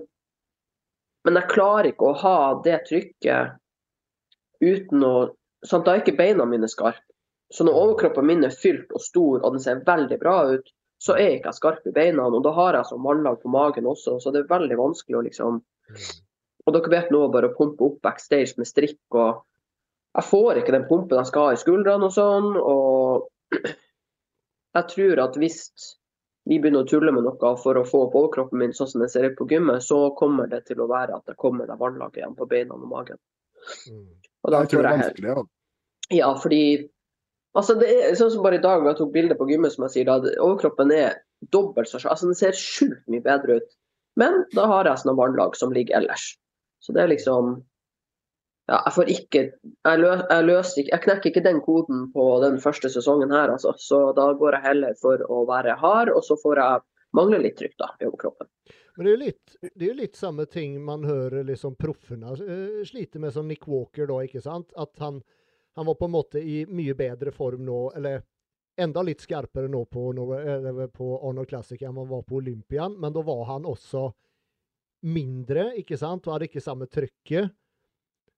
men 1.27 1.39
jeg 1.41 1.51
klarer 1.51 1.89
ikke 1.91 2.13
å 2.13 2.15
ha 2.21 2.37
det 2.63 2.77
trykket 2.87 3.59
uten 4.63 5.05
å 5.05 5.13
sant, 5.65 5.85
Da 5.85 5.95
er 5.95 6.03
ikke 6.03 6.17
beina 6.17 6.45
mine 6.45 6.67
skarpe. 6.71 7.03
Så 7.51 7.65
når 7.65 7.77
overkroppen 7.81 8.27
min 8.29 8.45
er 8.45 8.53
fylt 8.53 8.91
og 8.93 9.01
stor 9.01 9.41
og 9.41 9.55
den 9.55 9.63
ser 9.63 9.81
veldig 9.85 10.19
bra 10.21 10.35
ut, 10.53 10.67
så 11.01 11.15
er 11.15 11.37
ikke 11.37 11.49
jeg 11.49 11.57
skarp 11.57 11.87
i 11.87 11.93
beina. 11.95 12.27
Og 12.27 12.43
da 12.45 12.51
har 12.53 12.77
jeg 12.77 12.91
sånn 12.91 13.01
vannlag 13.03 13.39
på 13.41 13.49
magen 13.49 13.87
også, 13.89 14.19
så 14.21 14.31
det 14.35 14.43
er 14.43 14.51
veldig 14.51 14.77
vanskelig 14.77 15.17
å 15.17 15.25
liksom 15.25 15.61
Mm. 15.89 16.01
Og 16.67 16.75
dere 16.75 16.91
vet 16.93 17.13
nå 17.13 17.21
bare 17.33 17.49
å 17.49 17.55
pumpe 17.57 17.85
opp 17.87 18.01
backstage 18.05 18.57
med 18.57 18.69
strikk 18.69 19.17
og 19.17 19.45
Jeg 20.17 20.25
får 20.25 20.57
ikke 20.57 20.73
den 20.73 20.87
pumpen 20.89 21.19
jeg 21.19 21.29
skal 21.29 21.43
ha 21.45 21.53
i 21.53 21.59
skuldrene 21.61 22.07
og 22.07 22.13
sånn. 22.15 22.47
Og 22.57 23.27
jeg 24.77 24.87
tror 24.89 25.21
at 25.21 25.37
hvis 25.37 25.59
vi 26.49 26.57
begynner 26.57 26.81
å 26.81 26.89
tulle 26.89 27.13
med 27.13 27.27
noe 27.27 27.51
for 27.61 27.77
å 27.77 27.85
få 27.85 28.01
opp 28.07 28.17
overkroppen 28.17 28.57
min 28.57 28.73
sånn 28.73 28.89
som 28.89 29.03
den 29.03 29.11
ser 29.13 29.27
ut 29.29 29.37
på 29.37 29.45
gymmet, 29.51 29.85
så 29.85 29.99
kommer 30.17 30.49
det 30.49 30.63
til 30.65 30.81
å 30.81 30.89
være 30.89 31.19
at 31.19 31.29
det 31.29 31.37
kommer 31.37 31.69
det 31.69 31.77
vannlaget 31.77 32.23
igjen 32.23 32.33
på 32.39 32.49
beina 32.49 32.73
og 32.73 32.89
magen. 32.89 33.21
Og 34.45 34.53
da 34.53 34.63
Jeg 34.63 34.71
tror 34.73 34.85
det 34.85 34.91
er 34.91 35.01
vanskelig. 35.03 35.29
Ja. 35.29 35.43
ja, 36.19 36.29
fordi 36.39 36.63
altså 37.57 37.75
det 37.79 37.89
er 37.89 38.19
sånn 38.19 38.31
som 38.33 38.45
bare 38.45 38.59
i 38.59 38.63
dag, 38.63 38.85
jeg 38.87 38.99
tok 38.99 39.15
bilde 39.15 39.37
på 39.39 39.49
gymmet, 39.49 39.75
som 39.75 39.87
jeg 39.87 39.97
sier, 39.97 40.09
da, 40.09 40.35
overkroppen 40.39 40.93
er 40.95 41.17
dobbelt 41.53 41.89
så 41.89 42.01
altså 42.03 42.27
Den 42.27 42.37
ser 42.37 42.57
sjukt 42.57 43.03
mye 43.11 43.23
bedre 43.23 43.59
ut. 43.59 43.73
Men 44.19 44.43
da 44.55 44.67
har 44.67 44.87
jeg 44.87 45.03
sånne 45.03 45.17
vannlag 45.19 45.55
som 45.55 45.73
ligger 45.75 46.01
ellers. 46.01 46.33
Så 46.83 46.95
det 46.95 47.03
er 47.03 47.13
liksom 47.13 47.59
Ja, 48.69 48.83
jeg 48.85 48.93
får 48.93 49.09
ikke 49.09 49.41
Jeg, 49.49 49.99
lø, 49.99 50.11
jeg 50.29 50.65
ikke 50.83 50.91
Jeg 50.91 51.03
knekker 51.05 51.29
ikke 51.31 51.45
den 51.47 51.61
koden 51.65 52.03
på 52.13 52.25
den 52.43 52.59
første 52.61 52.91
sesongen 52.91 53.31
her, 53.33 53.51
altså. 53.51 53.73
Så 53.77 54.11
da 54.17 54.31
går 54.33 54.57
jeg 54.57 54.67
heller 54.67 54.95
for 55.01 55.23
å 55.27 55.43
være 55.49 55.77
hard, 55.79 56.11
og 56.13 56.23
så 56.23 56.37
får 56.43 56.61
jeg 56.61 56.85
mangle 57.17 57.39
litt 57.41 57.57
trykk 57.57 57.75
da, 57.79 57.89
i 57.99 58.07
overkroppen. 58.07 58.47
Men 58.95 59.05
det 59.05 59.11
er 59.11 59.15
jo 59.15 59.21
litt, 59.23 59.55
det 59.75 59.87
jo 59.87 59.93
litt 59.97 60.15
samme 60.19 60.45
ting 60.51 60.75
man 60.83 61.05
hører 61.07 61.43
liksom 61.47 61.75
proffene 61.79 62.33
uh, 62.35 62.81
sliter 62.85 63.19
med 63.23 63.33
som 63.33 63.47
Nick 63.47 63.67
Walker 63.67 64.09
da, 64.09 64.19
ikke 64.27 64.41
sant? 64.43 64.73
At 64.75 64.99
han, 64.99 65.21
han 65.75 65.87
var 65.87 65.95
på 65.95 66.09
en 66.09 66.15
måte 66.17 66.41
i 66.43 66.65
mye 66.67 66.95
bedre 66.99 67.31
form 67.31 67.63
nå, 67.65 67.79
eller 67.95 68.21
enda 68.79 69.01
litt 69.03 69.21
skarpere 69.23 69.67
nå 69.67 69.85
på, 69.91 70.09
på 70.95 71.07
Arnold 71.27 71.49
Classic 71.49 71.81
enn 71.81 71.97
han 71.99 72.07
var 72.09 72.21
på 72.27 72.39
Olympian, 72.39 72.95
men 72.99 73.13
da 73.15 73.23
var 73.27 73.45
han 73.49 73.65
også 73.67 74.05
mindre, 75.09 75.73
ikke 75.79 75.97
sant? 75.99 76.27
Og 76.27 76.35
hadde 76.35 76.47
ikke 76.49 76.63
samme 76.63 76.87
trykket. 76.91 77.51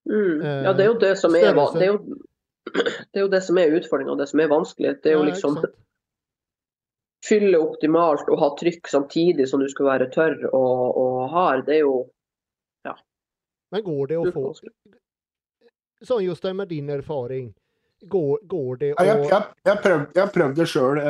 Mm. 0.10 0.42
Eh, 0.42 0.64
Ja, 0.66 0.74
det 0.74 0.86
er 0.86 0.90
jo 0.92 0.98
det 1.02 1.16
som 1.22 1.36
er, 1.38 1.52
størrelse. 1.52 1.80
det 1.80 1.88
er, 1.88 1.94
jo, 1.94 2.18
det 3.12 3.22
er 3.22 3.26
jo 3.26 3.32
det 3.34 3.44
som 3.46 3.58
er 3.62 3.78
utfordringa, 3.78 4.18
det 4.18 4.30
som 4.30 4.42
er 4.44 4.52
vanskelig. 4.52 4.96
Det 5.04 5.14
er 5.14 5.18
jo 5.18 5.24
Ja, 5.26 5.30
liksom 5.30 5.58
sant? 5.58 5.78
Fylle 7.26 7.60
optimalt 7.62 8.30
og 8.32 8.40
ha 8.42 8.50
trykk 8.60 8.90
samtidig 8.90 9.48
som 9.50 9.62
du 9.62 9.70
skal 9.70 9.92
være 9.92 10.10
tørr 10.14 10.48
og, 10.50 10.98
og 10.98 11.18
hard, 11.34 11.66
det 11.68 11.80
er 11.82 11.86
jo 11.86 12.00
Men 13.72 13.84
går 13.86 14.08
det 14.10 14.18
å 14.20 14.32
få. 14.36 14.50
Sånn 16.04 16.26
Jostein, 16.26 16.58
med 16.60 16.68
din 16.68 16.90
erfaring, 16.92 17.52
går, 18.02 18.40
går 18.44 18.78
det 18.82 18.90
Ja, 18.90 18.96
å 18.98 19.06
Jeg, 19.06 19.30
jeg, 19.30 19.44
jeg, 19.70 19.78
prøvde, 19.84 20.08
jeg 20.18 20.34
prøvde 20.34 20.62
det 20.62 20.68
sjøl, 20.68 21.02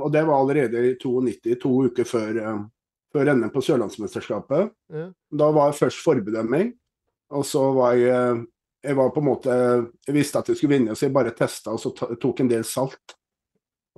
og 0.00 0.12
det 0.12 0.24
var 0.26 0.42
allerede 0.42 0.84
i 0.88 0.94
92, 0.98 1.54
to 1.62 1.72
uker 1.86 2.08
før, 2.08 2.40
eh, 2.42 2.62
før 3.14 3.32
NM 3.34 3.52
på 3.54 3.62
Sørlandsmesterskapet. 3.64 4.72
Ja. 4.92 5.06
Da 5.42 5.50
var 5.54 5.70
jeg 5.70 5.78
først 5.84 6.02
forbedømming, 6.04 6.72
og 7.38 7.46
så 7.46 7.68
var 7.76 7.98
jeg 7.98 8.16
eh, 8.16 8.48
Jeg 8.80 8.96
var 8.96 9.10
på 9.12 9.20
en 9.20 9.26
måte 9.26 9.54
Jeg 10.06 10.14
visste 10.16 10.40
at 10.40 10.48
jeg 10.48 10.56
skulle 10.56 10.78
vinne, 10.78 10.94
så 10.96 11.04
jeg 11.04 11.12
bare 11.12 11.34
testa 11.36 11.74
og 11.74 11.80
så 11.82 11.90
tok 11.92 12.40
en 12.40 12.48
del 12.48 12.64
salt. 12.64 13.16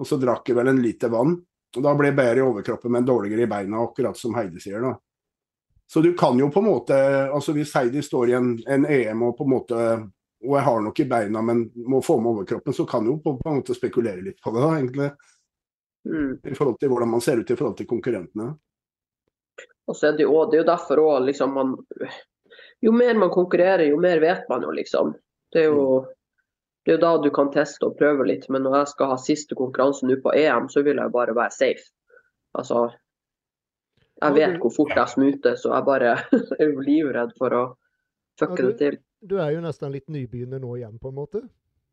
Og 0.01 0.09
så 0.09 0.19
drakk 0.19 0.49
jeg 0.49 0.57
vel 0.59 0.73
en 0.73 0.81
liter 0.83 1.13
vann. 1.13 1.37
Og 1.77 1.85
da 1.85 1.95
ble 1.97 2.11
jeg 2.11 2.19
bedre 2.19 2.43
i 2.43 2.45
overkroppen, 2.45 2.93
men 2.93 3.07
dårligere 3.09 3.47
i 3.47 3.51
beina, 3.51 3.81
akkurat 3.81 4.19
som 4.19 4.35
Heidi 4.37 4.61
sier. 4.61 4.83
da. 4.85 4.93
Så 5.93 6.01
du 6.05 6.13
kan 6.17 6.39
jo 6.41 6.49
på 6.53 6.61
en 6.61 6.69
måte 6.71 6.97
altså 7.29 7.53
Hvis 7.53 7.75
Heidi 7.77 8.03
står 8.03 8.31
i 8.31 8.35
en, 8.37 8.55
en 8.69 8.87
EM 8.89 9.23
og 9.27 9.37
på 9.37 9.45
en 9.45 9.51
måte 9.53 9.79
og 10.43 10.57
jeg 10.57 10.67
har 10.67 10.81
nok 10.83 11.01
i 11.01 11.07
beina, 11.07 11.43
men 11.43 11.63
må 11.87 12.01
få 12.03 12.17
med 12.21 12.33
overkroppen, 12.33 12.75
så 12.75 12.87
kan 12.87 13.05
du 13.05 13.13
jo 13.13 13.19
på, 13.23 13.37
på 13.39 13.49
en 13.49 13.61
måte 13.61 13.77
spekulere 13.77 14.25
litt 14.25 14.41
på 14.43 14.51
det, 14.51 14.63
da, 14.65 14.71
egentlig. 14.79 15.11
mm. 16.09 16.33
I 16.51 16.55
forhold 16.57 16.79
til 16.81 16.91
hvordan 16.91 17.13
man 17.13 17.23
ser 17.23 17.39
ut 17.39 17.51
i 17.51 17.57
forhold 17.57 17.77
til 17.79 17.89
konkurrentene. 17.91 18.49
Og 19.87 19.99
så 19.99 20.09
er 20.09 20.19
det 20.19 20.27
jo, 20.27 20.35
det 20.51 20.59
er 20.59 20.65
jo 20.65 20.71
derfor 20.73 21.03
òg 21.03 21.29
liksom 21.29 21.55
man 21.55 21.77
Jo 22.83 22.91
mer 22.95 23.15
man 23.15 23.31
konkurrerer, 23.31 23.85
jo 23.87 24.01
mer 24.03 24.19
vet 24.19 24.49
man 24.51 24.65
jo, 24.67 24.73
liksom. 24.75 25.13
Det 25.55 25.61
er 25.61 25.69
jo, 25.71 26.03
det 26.85 26.93
er 26.93 26.97
jo 26.99 27.03
da 27.05 27.13
du 27.23 27.31
kan 27.31 27.51
teste 27.55 27.87
og 27.87 27.97
prøve 27.99 28.27
litt. 28.27 28.49
Men 28.51 28.65
når 28.67 28.77
jeg 28.81 28.91
skal 28.95 29.13
ha 29.13 29.17
siste 29.23 29.55
konkurranse 29.59 30.07
nå 30.09 30.17
på 30.25 30.33
EM, 30.35 30.69
så 30.73 30.83
vil 30.83 30.99
jeg 30.99 31.13
bare 31.15 31.35
være 31.37 31.55
safe. 31.55 31.85
Altså 32.59 32.91
Jeg 34.23 34.35
vet 34.37 34.59
hvor 34.61 34.71
fort 34.75 34.93
jeg 34.97 35.09
smuter, 35.09 35.57
så 35.59 35.73
jeg 35.75 35.87
bare 35.87 36.13
er 36.61 36.69
jo 36.69 36.83
livredd 36.85 37.33
for 37.39 37.55
å 37.55 37.63
fucke 38.39 38.63
Ja, 38.63 38.69
det 38.71 38.79
til. 38.83 38.99
Du 39.23 39.37
er 39.39 39.53
jo 39.55 39.61
nesten 39.63 39.93
litt 39.95 40.09
nybegynner 40.11 40.59
nå 40.63 40.77
igjen, 40.81 40.99
på 40.99 41.11
en 41.13 41.19
måte. 41.21 41.43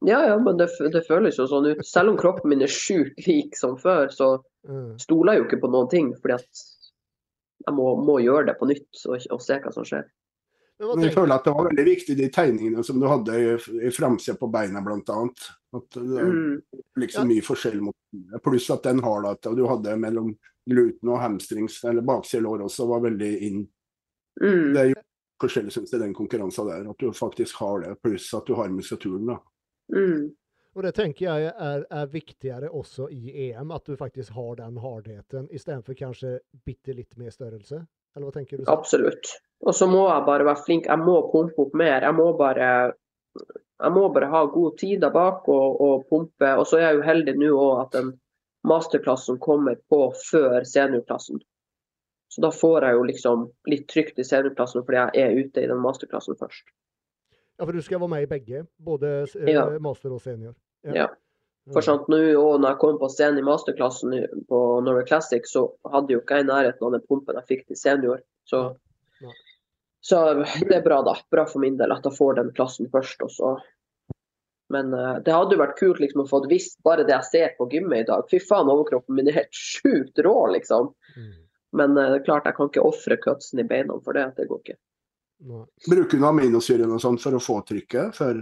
Ja, 0.08 0.22
ja, 0.26 0.38
men 0.40 0.58
det, 0.58 0.70
det 0.94 1.02
føles 1.06 1.38
jo 1.38 1.46
sånn 1.52 1.68
ut. 1.74 1.82
Selv 1.86 2.14
om 2.14 2.18
kroppen 2.18 2.50
min 2.54 2.62
er 2.64 2.72
sjukt 2.72 3.26
lik 3.28 3.58
som 3.60 3.78
før, 3.82 4.10
så 4.14 4.38
Mm. 4.68 4.98
stoler 5.00 5.34
jeg 5.38 5.40
jo 5.40 5.44
ikke 5.48 5.58
på 5.64 5.70
noen 5.72 5.88
ting. 5.88 6.08
Fordi 6.20 6.34
at 6.36 6.64
jeg 7.64 7.74
må, 7.78 7.94
må 8.04 8.18
gjøre 8.20 8.50
det 8.50 8.58
på 8.60 8.68
nytt 8.68 9.06
og, 9.08 9.22
og 9.32 9.40
se 9.42 9.56
hva 9.64 9.72
som 9.72 9.86
skjer. 9.88 10.04
Men 10.80 11.04
jeg 11.04 11.14
føler 11.14 11.36
at 11.36 11.44
det 11.44 11.54
var 11.54 11.66
veldig 11.68 11.84
viktig, 11.86 12.16
de 12.16 12.28
tegningene 12.32 12.84
som 12.88 13.02
du 13.02 13.08
hadde 13.12 13.36
i, 13.36 13.90
framsida 13.92 14.38
på 14.40 14.48
beina, 14.52 14.80
bl.a. 14.84 15.18
At 15.76 15.98
det 15.98 16.22
er 16.22 16.30
Mm. 16.30 16.62
liksom 17.04 17.28
mye 17.28 17.44
forskjell 17.46 17.82
mot 17.84 17.96
Pluss 18.44 18.70
at 18.74 18.84
den 18.88 19.04
har 19.04 19.28
og 19.28 19.58
du 19.58 19.68
hadde 19.68 19.98
mellom 20.00 20.32
gluten 20.70 21.10
og 21.10 21.20
hamstrings, 21.20 21.84
eller 21.84 22.02
bakside 22.02 22.42
lår 22.46 22.64
også, 22.66 22.88
var 22.88 23.04
veldig 23.04 23.32
inn. 23.50 23.60
Mm. 24.42 24.74
Det 24.74 24.80
er 24.82 24.90
jo 24.94 25.02
forskjellig, 25.44 25.74
syns 25.76 25.92
jeg, 25.92 26.00
den 26.00 26.16
konkurransen 26.16 26.68
der. 26.70 26.90
At 26.90 27.00
du 27.00 27.12
faktisk 27.12 27.60
har 27.60 27.84
det, 27.84 28.02
pluss 28.02 28.34
at 28.34 28.48
du 28.48 28.56
har 28.56 28.72
muskulaturen, 28.72 29.34
da. 29.34 29.38
Mm. 29.94 30.30
Og 30.78 30.84
det 30.86 30.94
tenker 30.96 31.26
jeg 31.26 31.52
er, 31.52 31.86
er 31.92 32.10
viktigere 32.14 32.70
også 32.72 33.10
i 33.12 33.50
EM, 33.50 33.72
at 33.76 33.86
du 33.86 33.98
faktisk 33.98 34.32
har 34.38 34.56
den 34.62 34.78
hardheten 34.80 35.50
istedenfor 35.52 35.98
kanskje 35.98 36.38
bitte 36.66 36.94
litt 36.96 37.18
mer 37.18 37.34
størrelse? 37.36 37.82
Eller 38.16 38.30
hva 38.30 38.36
tenker 38.38 38.62
du? 38.62 38.68
Absolutt. 38.72 39.34
Og 39.68 39.76
så 39.76 39.88
må 39.92 40.06
jeg 40.08 40.26
bare 40.28 40.46
være 40.48 40.64
flink. 40.66 40.88
Jeg 40.88 41.02
må 41.04 41.18
pumpe 41.32 41.66
opp 41.66 41.74
mer. 41.76 42.06
Jeg 42.06 42.16
må 42.16 42.30
bare, 42.40 42.70
jeg 43.36 43.92
må 43.96 44.06
bare 44.16 44.30
ha 44.32 44.46
god 44.54 44.78
tid 44.80 45.02
der 45.04 45.12
bak 45.12 45.48
og, 45.52 45.82
og 45.84 46.06
pumpe. 46.10 46.54
Og 46.56 46.66
så 46.68 46.80
er 46.80 46.86
jeg 46.88 47.00
jo 47.00 47.06
heldig 47.10 47.36
nå 47.42 47.52
òg 47.58 47.82
at 47.84 47.98
den 47.98 48.14
masterklassen 48.68 49.40
kommer 49.44 49.80
på 49.92 50.02
før 50.30 50.64
seniorklassen. 50.68 51.42
Så 52.30 52.44
da 52.46 52.52
får 52.54 52.86
jeg 52.86 52.98
jo 52.98 53.06
liksom 53.08 53.48
litt 53.72 53.88
trygt 53.90 54.20
i 54.22 54.26
seniorklassen 54.28 54.84
fordi 54.86 55.00
jeg 55.02 55.24
er 55.26 55.40
ute 55.40 55.64
i 55.64 55.70
den 55.72 55.82
masterklassen 55.84 56.38
først. 56.40 56.68
Ja, 57.60 57.66
for 57.66 57.76
du 57.76 57.82
skal 57.84 58.00
være 58.00 58.14
med 58.14 58.24
i 58.24 58.30
begge, 58.32 58.62
både 58.80 59.10
eh, 59.26 59.50
Ja. 59.52 59.66
master 59.84 60.14
og 60.16 60.22
senior? 60.24 60.54
Ja. 60.88 61.10
For 61.74 61.84
sant, 61.86 62.08
nå 62.10 62.18
og 62.40 62.62
når 62.62 62.72
jeg 62.72 62.80
kom 62.82 63.00
på 63.02 63.10
scenen 63.12 63.42
i 63.42 63.46
masterklassen 63.46 64.14
på 64.50 64.60
Norway 64.86 65.04
Classic, 65.06 65.44
så 65.46 65.66
hadde 65.92 66.16
jo 66.16 66.22
ikke 66.22 66.40
jeg 66.40 66.46
i 66.46 66.50
nærheten 66.50 66.86
av 66.88 66.94
den 66.96 67.04
pumpen 67.10 67.38
jeg 67.42 67.50
fikk 67.50 67.66
til 67.68 67.78
senior. 67.78 68.22
Så, 68.48 68.62
Nei. 69.22 69.34
Så 70.02 70.20
det 70.44 70.76
er 70.76 70.86
bra, 70.86 71.02
da. 71.04 71.18
Bra 71.32 71.46
for 71.50 71.64
min 71.64 71.78
del 71.80 71.92
at 71.92 72.06
jeg 72.08 72.16
får 72.16 72.40
den 72.40 72.54
klassen 72.56 72.90
først. 72.92 73.22
Også. 73.26 73.58
Men 74.74 74.94
uh, 74.94 75.18
det 75.26 75.34
hadde 75.34 75.58
jo 75.58 75.62
vært 75.64 75.80
kult 75.80 76.00
liksom, 76.04 76.24
å 76.24 76.30
få 76.30 76.44
visst 76.50 76.78
bare 76.86 77.06
det 77.08 77.16
jeg 77.18 77.30
ser 77.32 77.56
på 77.58 77.68
gymmet 77.72 78.06
i 78.06 78.10
dag. 78.10 78.28
Fy 78.32 78.40
faen, 78.44 78.72
overkroppen 78.72 79.18
min 79.18 79.32
er 79.32 79.42
helt 79.42 79.56
sjukt 79.56 80.22
rå, 80.26 80.36
liksom. 80.56 80.94
Mm. 81.18 81.34
Men 81.80 81.98
uh, 81.98 82.06
det 82.14 82.22
er 82.22 82.28
klart, 82.30 82.48
jeg 82.48 82.58
kan 82.60 82.72
ikke 82.72 82.86
ofre 82.86 83.20
cutsen 83.24 83.64
i 83.64 83.68
beina 83.68 83.98
for 84.06 84.18
det. 84.18 84.30
Det 84.38 84.48
går 84.50 84.64
ikke. 84.64 84.78
Nei. 85.50 85.66
Bruker 85.88 86.20
du 86.20 86.26
aminosyrene 86.28 86.90
aminosyre 86.90 86.96
og 86.98 87.04
sånt 87.04 87.24
for 87.24 87.36
å 87.38 87.44
få 87.44 87.62
trykket 87.68 88.16
før, 88.18 88.42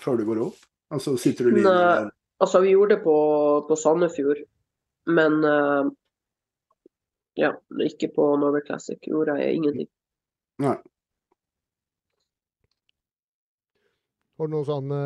før 0.00 0.20
du 0.20 0.26
går 0.28 0.42
opp? 0.46 0.62
Altså 0.90 1.14
sitter 1.20 1.46
du 1.46 1.58
litt 1.58 1.68
der 1.68 2.08
Altså, 2.40 2.62
vi 2.64 2.70
gjorde 2.72 2.94
det 2.96 3.02
på, 3.04 3.14
på 3.68 3.76
Sandefjord, 3.76 4.38
men 5.12 5.34
uh, 5.44 5.90
ja, 7.36 7.50
ikke 7.84 8.08
på 8.14 8.30
Norway 8.40 8.64
Classic 8.64 8.96
gjorde 9.04 9.34
jeg 9.42 9.58
ingenting. 9.58 9.88
Nei. 10.64 10.78
Har 14.40 14.48
du 14.48 14.54
noen 14.54 14.64
sånne 14.64 14.98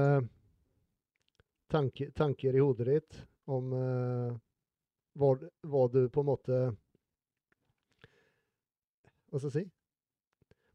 tanke, 1.66 2.06
tanker 2.14 2.54
i 2.54 2.60
hodet 2.62 2.84
ditt 2.86 3.16
om 3.50 3.72
uh, 3.74 4.30
hva, 5.18 5.30
hva 5.66 5.88
du 5.90 6.04
på 6.06 6.22
en 6.22 6.28
måte 6.28 6.60
Hva 9.26 9.40
skal 9.40 9.48
jeg 9.48 9.56
si? 9.56 9.64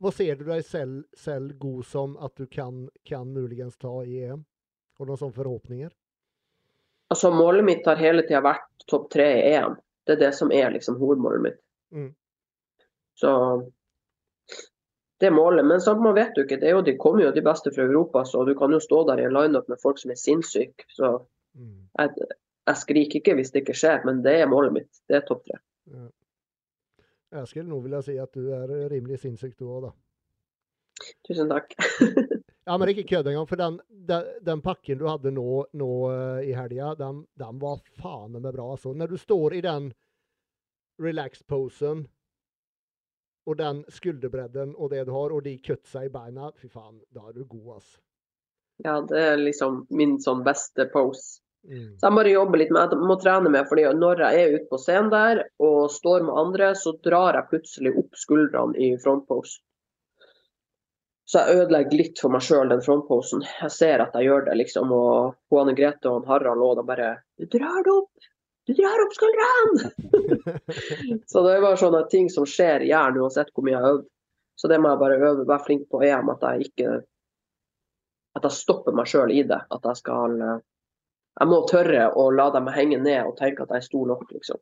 Hva 0.04 0.12
ser 0.12 0.36
du 0.36 0.44
deg 0.50 0.66
selv, 0.68 1.08
selv 1.16 1.56
god 1.56 1.88
som 1.88 2.18
at 2.20 2.36
du 2.36 2.52
kan, 2.52 2.90
kan 3.08 3.32
muligens 3.32 3.80
ta 3.80 3.94
i 4.04 4.20
EM? 4.26 4.44
Har 5.00 5.08
du 5.08 5.14
noen 5.14 5.24
sånne 5.24 5.40
forhåpninger? 5.40 5.96
Altså, 7.16 7.32
målet 7.32 7.64
mitt 7.64 7.88
har 7.88 8.04
hele 8.04 8.28
tida 8.28 8.44
vært 8.44 8.88
topp 8.92 9.08
tre 9.16 9.30
i 9.40 9.54
EM. 9.54 9.80
Det 10.04 10.18
er 10.18 10.24
det 10.26 10.34
som 10.36 10.52
er 10.52 10.76
liksom 10.76 11.00
hovedmålet 11.00 11.48
mitt. 11.48 11.64
Mm. 11.96 12.12
Så 13.24 13.32
det 15.20 15.32
målet. 15.36 15.66
Men 15.68 15.82
sant, 15.84 16.02
man 16.04 16.16
vet 16.16 16.38
jo 16.38 16.46
ikke. 16.46 16.60
Det 16.62 16.70
er 16.70 16.78
jo, 16.78 16.84
de 16.86 16.94
kommer 16.98 17.26
jo 17.26 17.32
de 17.36 17.44
beste 17.44 17.72
fra 17.76 17.84
Europa, 17.86 18.24
så 18.26 18.46
du 18.48 18.54
kan 18.58 18.72
jo 18.72 18.80
stå 18.84 19.02
der 19.10 19.22
i 19.24 19.26
en 19.28 19.36
lineup 19.36 19.68
med 19.72 19.82
folk 19.82 20.00
som 20.00 20.12
er 20.12 20.20
sinnssyke. 20.22 20.88
Så 20.96 21.20
Mm. 21.58 21.90
jeg, 21.98 22.28
jeg 22.68 22.78
skriker 22.78 23.18
ikke 23.20 23.34
hvis 23.36 23.50
det 23.52 23.64
ikke 23.64 23.74
skjer, 23.74 24.04
men 24.06 24.20
det 24.24 24.36
er 24.38 24.48
målet 24.48 24.72
mitt. 24.76 25.00
Det 25.10 25.16
er 25.18 25.24
topp 25.26 25.42
tre. 25.48 25.58
Ja. 25.90 26.04
Jeg 27.40 27.48
skulle 27.50 27.70
nå 27.72 27.80
vilja 27.82 28.02
si 28.06 28.16
at 28.22 28.32
du 28.38 28.52
er 28.54 28.70
rimelig 28.92 29.18
sinnssyk 29.24 29.56
du 29.58 29.66
òg, 29.66 29.88
da. 29.88 29.92
Tusen 31.28 31.50
takk. 31.50 31.74
Ja, 32.70 32.76
men 32.78 32.92
ikke 32.92 33.08
kødd 33.10 33.26
engang. 33.32 33.48
For 33.50 33.58
den, 33.58 33.80
den, 33.90 34.28
den 34.46 34.60
pakken 34.62 35.00
du 35.00 35.08
hadde 35.10 35.32
nå, 35.34 35.64
nå 35.74 35.88
uh, 36.06 36.38
i 36.46 36.52
helga, 36.54 36.92
den, 37.00 37.24
den 37.42 37.58
var 37.58 37.80
faen 37.98 38.36
meg 38.36 38.46
bra. 38.54 38.68
Altså. 38.76 38.92
Når 38.94 39.10
du 39.10 39.18
står 39.18 39.56
i 39.58 39.62
den 39.66 39.88
relax-posen 41.02 42.04
og 43.50 43.58
den 43.58 43.82
skulderbredden 43.90 44.76
og 44.78 44.94
det 44.94 45.08
du 45.08 45.14
har, 45.16 45.34
og 45.34 45.44
de 45.46 45.56
kutsa 45.66 46.06
i 46.06 46.14
beina, 46.14 46.52
fy 46.62 46.70
faen, 46.70 47.00
da 47.16 47.26
er 47.30 47.38
du 47.38 47.46
god, 47.50 47.80
ass. 47.80 47.94
Ja, 48.86 49.00
det 49.04 49.22
er 49.34 49.40
liksom 49.42 49.84
min 49.90 50.20
sånn 50.24 50.46
beste 50.46 50.86
pose. 50.94 51.42
Mm. 51.68 51.98
Så 52.00 52.08
jeg 52.08 52.16
bare 52.16 52.32
jobber 52.32 52.62
litt 52.62 52.70
med 52.72 52.94
Jeg 52.96 53.04
må 53.04 53.18
trene 53.20 53.50
med, 53.52 53.66
fordi 53.68 53.84
når 53.92 54.22
jeg 54.24 54.44
er 54.44 54.54
ute 54.54 54.70
på 54.70 54.78
scenen 54.80 55.10
der 55.12 55.42
og 55.60 55.90
står 55.92 56.24
med 56.24 56.38
andre, 56.40 56.70
så 56.80 56.94
drar 57.04 57.36
jeg 57.36 57.50
plutselig 57.50 57.92
opp 58.00 58.22
skuldrene 58.22 58.80
i 58.80 58.94
frontpose. 59.04 59.60
Så 61.30 61.44
jeg 61.44 61.60
ødelegger 61.62 62.00
litt 62.00 62.22
for 62.22 62.34
meg 62.34 62.42
sjøl, 62.42 62.72
den 62.72 62.82
frontposen. 62.82 63.44
Jeg 63.60 63.74
ser 63.76 64.02
at 64.02 64.16
jeg 64.18 64.26
gjør 64.26 64.48
det, 64.48 64.56
liksom. 64.64 64.90
Og 64.96 65.60
Anne 65.62 65.76
Grete 65.78 66.10
og 66.10 66.26
Harald 66.26 66.64
og 66.66 66.80
de 66.80 66.86
bare 66.88 67.10
Du 67.38 67.46
drar 67.46 67.84
det 67.86 67.94
opp! 67.94 68.30
Du 68.70 68.76
drar 68.78 69.02
opp 69.02 69.16
skuldrene! 69.18 69.90
så 71.32 71.42
det 71.42 71.54
er 71.56 71.64
bare 71.64 71.78
sånne 71.82 72.04
ting 72.12 72.28
som 72.30 72.46
skjer 72.46 72.86
i 72.86 72.92
hjernen 72.92 73.24
uansett 73.24 73.50
hvor 73.56 73.66
mye 73.66 73.74
jeg 73.74 73.82
har 73.82 73.96
øvd. 73.96 74.08
Så 74.60 74.70
det 74.70 74.78
må 74.78 74.92
jeg 74.92 75.00
bare 75.02 75.18
øve, 75.18 75.46
være 75.48 75.66
flink 75.66 75.88
på 75.90 76.04
EM, 76.06 76.30
at 76.36 76.44
jeg 76.46 76.68
ikke 76.70 76.98
At 78.38 78.46
jeg 78.46 78.54
stopper 78.60 78.94
meg 78.94 79.10
sjøl 79.10 79.32
i 79.34 79.42
det. 79.48 79.58
At 79.74 79.88
jeg 79.90 80.02
skal 80.04 80.36
eh, 80.46 80.60
jeg 81.40 81.48
må 81.48 81.62
tørre 81.70 82.10
å 82.20 82.28
la 82.36 82.50
dem 82.52 82.68
henge 82.76 83.00
ned 83.00 83.30
og 83.30 83.38
tenke 83.40 83.64
at 83.64 83.72
jeg 83.72 83.82
er 83.82 83.88
stor 83.88 84.10
nok, 84.10 84.26
liksom. 84.36 84.60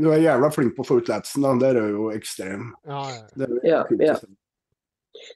Du 0.00 0.06
er 0.14 0.22
jævla 0.22 0.52
flink 0.54 0.76
på 0.76 0.84
å 0.84 0.88
få 0.88 1.00
ut 1.00 1.10
latsen, 1.10 1.44
da. 1.44 1.56
Der 1.60 1.80
er 1.82 1.90
jo 1.92 2.12
ekstrem. 2.14 2.70
Ja, 2.86 3.02
ja. 3.10 3.24
Det 3.34 3.48
er, 3.48 3.56
jo 3.56 3.64
Ja, 3.66 3.80
ja. 4.12 4.18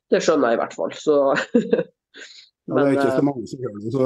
Det 0.08 0.20
skjønner 0.22 0.52
jeg 0.52 0.56
i 0.56 0.62
hvert 0.62 0.76
fall. 0.78 0.94
Så 0.96 1.20
Ja, 2.64 2.78
det 2.78 2.84
er 2.84 2.94
ikke 2.94 3.08
eh, 3.10 3.16
så 3.18 3.24
mange 3.26 3.48
som 3.50 3.60
gjør 3.60 3.72
det, 3.76 3.90
så 3.92 4.04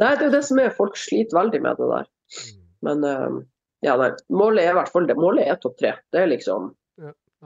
Nei, 0.00 0.08
det 0.08 0.16
er 0.16 0.24
jo 0.24 0.30
det 0.32 0.44
som 0.48 0.58
er. 0.58 0.72
Folk 0.74 0.96
sliter 0.98 1.38
veldig 1.38 1.60
med 1.62 1.78
det 1.78 1.90
der. 1.92 2.08
Men 2.86 3.04
eh, 3.04 3.38
ja, 3.84 3.98
nei. 4.00 4.12
Målet 4.32 4.64
er 4.64 4.74
i 4.74 4.78
hvert 4.80 4.92
fall 4.94 5.08
det. 5.10 5.18
Målet 5.20 5.50
er 5.50 5.58
topp 5.60 5.76
tre. 5.82 5.96
Det 6.14 6.22
er 6.22 6.30
liksom 6.32 6.72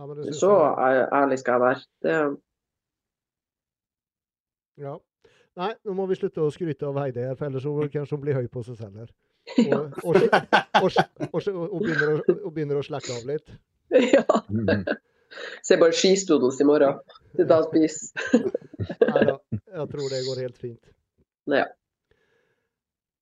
ja 0.00 0.06
men 0.06 0.16
det 0.16 0.34
Så 0.34 0.50
jeg. 0.50 1.08
ærlig 1.12 1.38
skal 1.38 1.52
jeg 1.52 1.60
være. 1.60 1.80
Det, 2.02 2.36
Ja. 4.80 4.98
Nei, 5.56 5.74
nå 5.84 5.92
må 5.92 6.06
vi 6.08 6.16
slutte 6.16 6.40
å 6.40 6.52
skryte 6.54 6.86
av 6.88 6.96
Heidi 7.02 7.20
her, 7.20 7.34
for 7.36 7.50
ellers 7.50 7.66
så 7.66 7.72
kanskje 7.92 8.16
hun 8.16 8.22
blir 8.22 8.38
høy 8.38 8.46
på 8.48 8.62
seg 8.64 8.78
selv 8.78 9.02
her. 9.02 9.10
ja. 9.70 9.80
Og, 10.06 10.16
og, 10.16 10.22
og, 10.80 10.94
og, 11.34 11.48
og, 11.66 11.82
begynner 11.82 12.12
å, 12.14 12.36
og 12.46 12.54
begynner 12.54 12.80
å 12.80 12.84
slakke 12.86 13.18
av 13.18 13.26
litt. 13.28 13.52
ja. 14.14 14.24
Så 15.60 15.66
Ser 15.66 15.82
bare 15.82 15.92
skistodos 15.94 16.62
i 16.62 16.66
morgen. 16.66 17.02
Sitte 17.36 17.58
og 17.58 17.68
spise. 17.68 18.08
Nei 19.12 19.26
da, 19.28 19.36
jeg 19.52 19.86
tror 19.92 20.08
det 20.14 20.22
går 20.30 20.42
helt 20.46 20.62
fint. 20.62 20.94
Ja. 21.50 21.66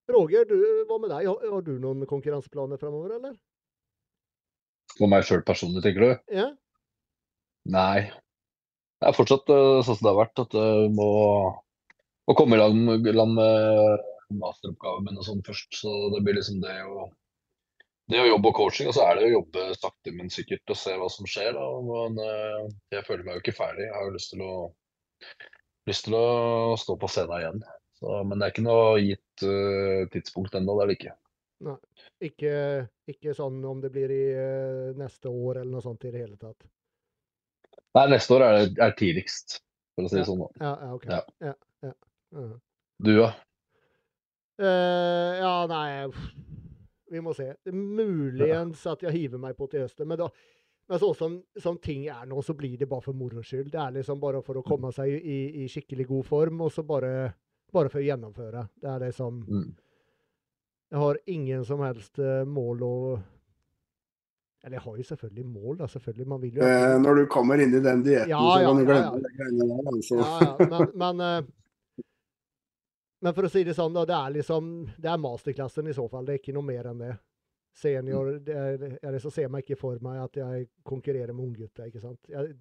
Roger, 0.08 0.46
du, 0.48 0.56
hva 0.88 0.98
med 1.02 1.12
deg? 1.12 1.28
Har, 1.28 1.44
har 1.52 1.64
du 1.66 1.74
noen 1.82 2.06
konkurranseplaner 2.08 2.80
fremover, 2.80 3.18
eller? 3.18 3.36
For 4.96 5.10
meg 5.10 5.26
sjøl 5.28 5.44
personlig, 5.46 5.84
tenker 5.84 6.04
du? 6.04 6.10
Ja? 6.34 6.48
Nei. 7.68 8.08
Det 8.98 9.10
er 9.10 9.16
fortsatt 9.16 9.50
eh, 9.52 9.80
sånn 9.86 9.98
som 9.98 10.06
det 10.06 10.12
har 10.12 10.20
vært, 10.22 10.42
at 10.42 10.54
du 10.56 10.94
må, 10.96 11.10
må 12.26 12.36
komme 12.38 12.56
i 12.56 12.62
land, 12.62 13.08
land 13.12 13.36
med 13.36 14.06
masteroppgaven 14.40 15.06
min 15.06 15.20
og 15.20 15.28
sånn 15.28 15.44
først. 15.46 15.70
Så 15.82 15.92
det 16.14 16.24
blir 16.24 16.40
liksom 16.40 16.62
det 16.64 16.80
å 16.88 17.10
det 18.08 18.22
å 18.22 18.28
jobbe 18.30 18.48
og 18.48 18.56
coaching, 18.56 18.88
og 18.88 18.94
så 18.96 19.04
er 19.04 19.18
det 19.18 19.26
å 19.26 19.34
jobbe 19.34 19.62
sakte, 19.76 20.12
men 20.16 20.30
sikkert 20.32 20.72
og 20.72 20.78
se 20.80 20.94
hva 20.96 21.10
som 21.12 21.28
skjer. 21.28 21.52
Da. 21.52 21.64
Men 21.84 22.16
eh, 22.24 22.62
jeg 22.96 23.04
føler 23.04 23.26
meg 23.26 23.36
jo 23.36 23.42
ikke 23.42 23.58
ferdig. 23.58 23.84
Jeg 23.84 23.92
har 23.92 24.06
jo 24.06 24.14
lyst 24.14 24.32
til 24.32 24.44
å, 24.46 24.54
lyst 25.90 26.06
til 26.06 26.16
å 26.16 26.28
stå 26.80 26.96
på 27.02 27.10
scenen 27.12 27.42
igjen. 27.42 27.60
Så, 27.98 28.20
men 28.24 28.38
det 28.38 28.46
er 28.46 28.52
ikke 28.54 28.66
noe 28.66 28.98
gitt 29.02 29.42
uh, 29.42 30.04
tidspunkt 30.12 30.54
ennå, 30.54 30.76
det 30.78 30.84
er 30.84 30.90
det 30.90 30.98
ikke. 30.98 31.14
Ikke, 32.22 32.52
ikke 33.10 33.32
sånn 33.34 33.56
om 33.66 33.80
det 33.82 33.90
blir 33.94 34.12
i 34.14 34.24
uh, 34.38 34.92
neste 34.98 35.32
år 35.32 35.64
eller 35.64 35.72
noe 35.72 35.82
sånt 35.82 36.06
i 36.06 36.12
det 36.14 36.22
hele 36.22 36.38
tatt? 36.38 36.68
Nei, 37.98 38.04
neste 38.12 38.36
år 38.36 38.44
er, 38.46 38.58
det- 38.60 38.84
er 38.84 38.94
tidligst, 38.98 39.58
for 39.96 40.06
å 40.06 40.12
si 40.12 40.20
det 40.20 40.28
sånn. 40.28 40.44
da. 40.44 40.50
Ja, 40.62 40.72
ja 40.84 40.90
OK. 40.94 41.08
Ja. 41.10 41.20
Ja, 41.48 41.54
ja. 41.88 41.94
ja. 42.38 42.46
Du, 43.02 43.10
da? 43.18 43.32
Uh, 44.58 45.32
ja, 45.38 45.50
nei 45.70 46.08
Vi 47.08 47.20
må 47.22 47.34
se. 47.34 47.52
Muligens 47.70 48.82
at 48.90 49.02
jeg 49.06 49.14
hiver 49.14 49.42
meg 49.42 49.58
på 49.58 49.66
til 49.70 49.86
høsten. 49.86 50.06
Men, 50.10 50.22
da, 50.22 50.30
men 50.90 51.02
sånn 51.02 51.18
som, 51.18 51.36
som 51.58 51.78
ting 51.82 52.06
er 52.12 52.26
nå, 52.30 52.42
så 52.46 52.54
blir 52.58 52.78
det 52.78 52.88
bare 52.90 53.06
for 53.06 53.16
moro 53.16 53.42
skyld. 53.42 53.72
Det 53.74 53.82
er 53.82 53.98
liksom 53.98 54.22
bare 54.22 54.42
for 54.46 54.60
å 54.60 54.64
komme 54.66 54.92
seg 54.94 55.14
i, 55.18 55.38
i 55.64 55.68
skikkelig 55.72 56.06
god 56.10 56.26
form, 56.30 56.62
og 56.66 56.74
så 56.74 56.86
bare 56.86 57.32
Bare 57.72 57.90
for 57.92 58.00
å 58.00 58.06
gjennomføre. 58.06 58.68
Det 58.80 58.88
er 58.88 59.04
liksom 59.06 59.42
Mm. 59.48 59.74
Jeg 60.90 60.98
har 60.98 61.18
ingen 61.26 61.64
som 61.68 61.80
helst 61.84 62.18
eh, 62.18 62.44
mål 62.48 62.82
å 62.82 62.92
Eller 64.64 64.76
jeg 64.78 64.82
har 64.82 64.96
jo 64.96 65.04
selvfølgelig 65.04 65.44
mål, 65.46 65.76
da. 65.78 65.86
Selvfølgelig. 65.86 66.26
Man 66.26 66.40
vil 66.40 66.56
jo 66.56 66.62
Eh, 66.64 66.96
når 66.98 67.14
du 67.14 67.26
kommer 67.30 67.60
inn 67.62 67.74
i 67.74 67.80
den 67.80 68.02
dietten, 68.02 68.30
Ja, 68.32 68.40
så 68.40 68.62
ja, 68.62 68.68
kan 68.68 68.76
du 68.80 68.84
glemme 68.84 69.04
ja. 69.04 69.12
ja. 69.22 69.36
greiene 69.36 69.68
der. 69.68 69.92
Altså. 69.92 70.16
Ja, 70.16 70.40
ja, 70.40 70.68
men, 70.72 70.88
men, 70.98 71.20
eh, 71.20 72.04
men 73.22 73.34
for 73.34 73.46
å 73.46 73.50
si 73.52 73.62
det 73.64 73.74
sånn, 73.76 73.94
da. 73.94 74.04
Det 74.08 74.16
er 74.16 74.34
liksom 74.38 74.72
Det 74.96 75.12
er 75.12 75.22
masterklassen 75.22 75.88
i 75.88 75.94
så 75.94 76.08
fall. 76.08 76.24
Det 76.26 76.34
er 76.34 76.40
ikke 76.42 76.56
noe 76.56 76.66
mer 76.66 76.90
enn 76.90 77.04
det. 77.04 77.12
Senior 77.78 78.32
det 78.42 78.56
er, 78.58 78.98
eller 79.02 79.18
så 79.22 79.30
ser 79.30 79.48
man 79.48 79.62
ikke 79.62 79.76
for 79.78 80.00
meg 80.02 80.18
at 80.24 80.34
jeg 80.40 80.66
konkurrerer 80.82 81.32
med 81.32 81.44
unggutter, 81.44 81.86
ikke 81.86 82.00
sant. 82.02 82.18
Jeg, 82.28 82.56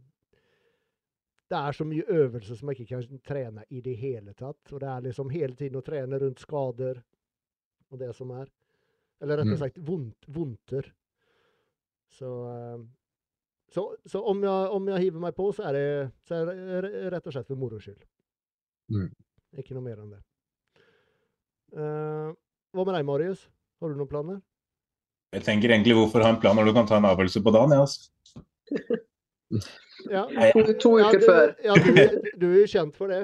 det 1.48 1.58
er 1.58 1.76
så 1.76 1.86
mye 1.88 2.04
øvelse 2.12 2.58
som 2.60 2.70
jeg 2.70 2.82
ikke 2.82 2.98
kan 2.98 3.20
trene 3.28 3.64
i 3.72 3.82
det 3.82 3.96
hele 4.00 4.34
tatt. 4.36 4.60
Og 4.74 4.82
det 4.84 4.90
er 4.92 5.06
liksom 5.06 5.30
hele 5.32 5.56
tiden 5.56 5.80
å 5.80 5.86
trene 5.86 6.20
rundt 6.20 6.44
skader 6.44 7.00
og 7.92 8.00
det 8.02 8.14
som 8.16 8.32
er. 8.36 8.50
Eller 9.22 9.40
rettere 9.40 9.56
Mm. 9.56 9.62
sagt 9.62 9.78
vondt, 9.80 10.28
vondter. 10.28 10.92
Så, 12.12 12.32
eh, 12.52 12.84
så, 13.72 13.96
så 14.06 14.22
om, 14.24 14.44
jeg, 14.44 14.70
om 14.72 14.88
jeg 14.88 15.06
hiver 15.08 15.20
meg 15.20 15.36
på, 15.36 15.48
så 15.56 15.64
er 15.70 15.74
det, 15.74 16.12
så 16.28 16.42
er 16.42 16.46
det 16.86 17.12
rett 17.14 17.28
og 17.28 17.34
slett 17.34 17.48
for 17.48 17.56
moro 17.60 17.80
skyld. 17.80 18.04
Mm. 18.92 19.10
Ikke 19.58 19.74
noe 19.76 19.84
mer 19.88 20.04
enn 20.04 20.12
det. 20.12 20.22
Uh, 21.76 22.32
hva 22.72 22.86
med 22.86 22.96
deg, 22.96 23.08
Marius? 23.08 23.50
Har 23.82 23.92
du 23.92 23.98
noen 24.00 24.08
planer? 24.12 24.38
Jeg 25.36 25.44
tenker 25.44 25.74
egentlig 25.74 25.96
hvorfor 25.98 26.24
ha 26.24 26.30
en 26.32 26.40
plan 26.40 26.56
når 26.56 26.70
du 26.70 26.74
kan 26.78 26.88
ta 26.88 27.00
en 27.00 27.08
avgjørelse 27.10 27.42
på 27.44 27.52
dagen? 27.56 27.76
Ja, 27.76 27.84
altså. 27.84 28.44
Ja, 30.12 30.24
To, 30.54 30.62
to 30.78 30.92
ja, 31.00 31.08
uker 31.10 31.20
du, 31.20 31.26
før. 31.26 31.52
ja 31.64 31.74
du, 31.74 31.92
du 32.38 32.46
er 32.52 32.58
jo 32.62 32.68
kjent 32.70 32.96
for 33.00 33.10
det. 33.12 33.24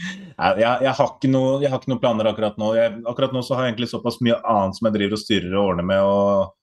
Jeg, 0.00 0.56
jeg, 0.62 0.92
har 0.96 1.10
ikke 1.12 1.28
noe, 1.30 1.58
jeg 1.62 1.70
har 1.72 1.80
ikke 1.80 1.90
noen 1.92 2.00
planer 2.02 2.28
akkurat 2.30 2.56
nå. 2.60 2.70
Jeg, 2.78 2.94
akkurat 3.08 3.34
nå 3.36 3.42
så 3.44 3.56
har 3.56 3.66
jeg 3.66 3.74
egentlig 3.74 3.90
såpass 3.90 4.20
mye 4.24 4.38
annet 4.48 4.76
som 4.78 4.88
jeg 4.88 4.96
driver 4.96 5.16
og 5.16 5.22
styrer 5.22 5.56
og 5.56 5.70
ordner 5.72 5.86
med 5.90 6.00
og 6.06 6.56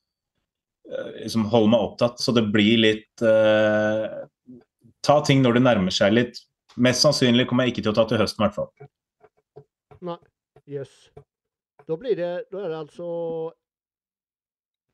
liksom 1.20 1.46
holder 1.52 1.72
meg 1.74 1.86
opptatt. 1.88 2.22
Så 2.24 2.34
det 2.38 2.46
blir 2.54 2.80
litt 2.82 3.26
eh, 3.26 4.08
Ta 5.08 5.20
ting 5.24 5.44
når 5.44 5.58
det 5.60 5.64
nærmer 5.64 5.94
seg 5.94 6.16
litt. 6.16 6.40
Mest 6.84 7.04
sannsynlig 7.06 7.46
kommer 7.50 7.66
jeg 7.68 7.76
ikke 7.76 7.84
til 7.86 7.94
å 7.94 7.98
ta 7.98 8.04
til 8.10 8.20
høsten, 8.22 8.44
i 8.44 8.48
hvert 8.48 8.58
fall. 8.58 9.68
Nei. 10.08 10.18
Yes. 10.68 10.92
Da 11.88 11.96
blir 11.98 12.18
det 12.20 12.32
Da 12.52 12.60
er 12.66 12.74
det 12.74 12.80
altså 12.82 13.08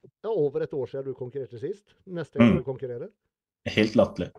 det 0.03 0.27
er 0.29 0.35
over 0.35 0.61
et 0.65 0.73
år 0.75 0.87
siden 0.91 1.07
du 1.07 1.15
konkurrerte 1.17 1.59
sist. 1.59 1.95
Neste 2.05 2.37
gang 2.39 2.51
Mm. 2.53 2.57
du 2.59 2.63
konkurrerer. 2.67 3.09
Helt 3.69 3.95
latterlig. 3.95 4.31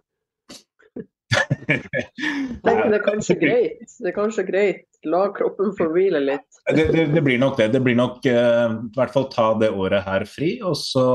Det 1.65 2.73
er 2.73 3.03
kanskje 3.05 3.37
greit. 3.41 3.85
Det 4.01 4.11
er 4.11 4.17
kanskje 4.17 4.45
greit. 4.49 4.85
La 5.09 5.27
kroppen 5.37 5.73
få 5.77 5.89
hvile 5.93 6.21
litt. 6.23 6.47
det, 6.71 6.87
det, 6.93 7.07
det 7.13 7.23
blir 7.25 7.41
nok 7.41 7.59
det. 7.61 7.71
Det 7.75 7.83
blir 7.85 7.97
nok 7.99 8.25
uh, 8.25 8.77
i 8.77 8.97
hvert 8.97 9.15
fall 9.15 9.29
ta 9.33 9.51
det 9.61 9.73
året 9.73 10.05
her 10.07 10.27
fri, 10.29 10.57
og 10.65 10.77
så 10.81 11.07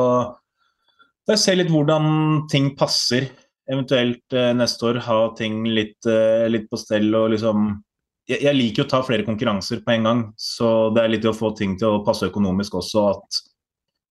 se 1.38 1.55
litt 1.55 1.72
hvordan 1.74 2.49
ting 2.51 2.74
passer. 2.78 3.30
Eventuelt 3.70 4.26
uh, 4.34 4.51
neste 4.57 4.89
år 4.89 5.01
ha 5.05 5.20
ting 5.38 5.64
litt, 5.70 5.99
uh, 6.10 6.47
litt 6.49 6.70
på 6.70 6.82
stell 6.82 7.14
og 7.14 7.32
liksom 7.36 7.72
jeg, 8.30 8.43
jeg 8.45 8.57
liker 8.57 8.86
å 8.86 8.89
ta 8.89 9.01
flere 9.05 9.26
konkurranser 9.26 9.82
på 9.86 9.95
en 9.95 10.05
gang, 10.05 10.26
så 10.38 10.89
det 10.93 11.03
er 11.03 11.14
litt 11.16 11.30
å 11.30 11.36
få 11.36 11.53
ting 11.57 11.76
til 11.82 11.97
å 11.97 12.03
passe 12.05 12.30
økonomisk 12.30 12.78
også. 12.82 13.05
At 13.16 13.39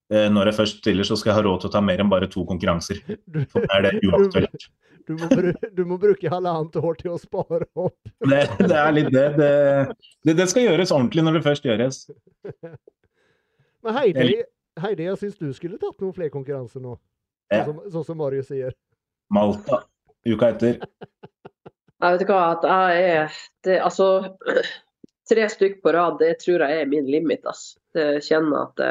når 0.08 0.48
jeg 0.48 0.56
først 0.56 0.78
stiller, 0.80 1.04
så 1.04 1.18
skal 1.20 1.30
jeg 1.30 1.36
ha 1.36 1.44
råd 1.44 1.62
til 1.62 1.68
å 1.68 1.72
ta 1.74 1.82
mer 1.84 2.00
enn 2.00 2.08
bare 2.08 2.28
to 2.32 2.40
konkurranser. 2.48 3.00
For 3.52 3.66
er 3.74 3.82
det 3.84 3.90
uaktuelt. 4.08 4.68
du, 5.08 5.12
må, 5.18 5.28
bruke, 5.28 5.70
du 5.76 5.82
må 5.88 5.98
bruke 6.00 6.32
halvannet 6.32 6.78
år 6.80 6.96
til 7.00 7.12
å 7.12 7.18
spare 7.20 7.68
opp. 7.76 7.98
Det, 8.32 8.40
det 8.60 8.78
er 8.78 8.94
litt 8.96 9.10
det. 9.12 9.26
Det, 9.36 9.50
det. 10.24 10.36
det 10.40 10.48
skal 10.48 10.64
gjøres 10.64 10.94
ordentlig 10.96 11.26
når 11.26 11.38
det 11.38 11.44
først 11.44 11.68
gjøres. 11.68 12.00
Men 13.84 13.96
Heidi, 13.98 14.40
Heidi 14.80 15.06
jeg 15.06 15.20
syns 15.20 15.38
du 15.38 15.52
skulle 15.56 15.78
tatt 15.80 16.00
noen 16.00 16.16
flere 16.16 16.32
konkurranser 16.32 16.82
nå. 16.84 16.96
Ja. 17.52 17.62
Sånn 17.62 17.76
som, 17.76 17.84
sånn 17.98 18.08
som 18.10 18.20
Marius 18.20 18.50
sier. 18.50 18.74
Malta 19.32 19.84
uka 20.28 20.52
etter. 20.54 20.78
Jeg 21.98 22.14
vet 22.14 22.20
ikke 22.22 22.34
hva, 22.36 22.50
at 22.54 22.62
jeg 22.62 23.06
er 23.10 23.38
det, 23.66 23.76
Altså, 23.82 24.04
tre 25.30 25.46
stykk 25.50 25.80
på 25.82 25.90
rad, 25.96 26.20
det 26.20 26.36
tror 26.44 26.62
jeg 26.62 26.84
er 26.84 26.86
min 26.86 27.08
limit, 27.10 27.42
ass. 27.50 27.72
Jeg 27.96 28.20
kjenner 28.22 28.68
at 28.68 28.76
det 28.78 28.90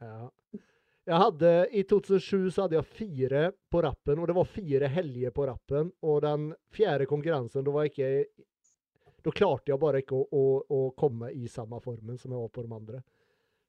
Ja. 0.00 0.30
Jeg 1.10 1.18
hadde, 1.18 1.50
I 1.74 1.82
2007 1.88 2.50
så 2.50 2.64
hadde 2.64 2.76
jeg 2.76 2.86
fire 2.94 3.44
på 3.72 3.80
rappen, 3.82 4.20
og 4.20 4.28
det 4.28 4.36
var 4.36 4.46
fire 4.46 4.90
helger 4.92 5.32
på 5.34 5.46
rappen. 5.48 5.88
Og 6.06 6.20
den 6.22 6.50
fjerde 6.74 7.08
konkurransen, 7.10 7.64
da 7.66 7.74
var 7.74 7.88
jeg 7.88 7.94
ikke 7.94 8.46
Da 9.20 9.32
klarte 9.36 9.72
jeg 9.72 9.80
bare 9.80 10.00
ikke 10.00 10.16
å, 10.16 10.22
å, 10.32 10.44
å 10.72 10.80
komme 10.96 11.28
i 11.36 11.48
samme 11.48 11.76
formen 11.84 12.16
som 12.16 12.32
jeg 12.32 12.40
var 12.40 12.52
på 12.54 12.62
de 12.64 12.72
andre. 12.72 13.00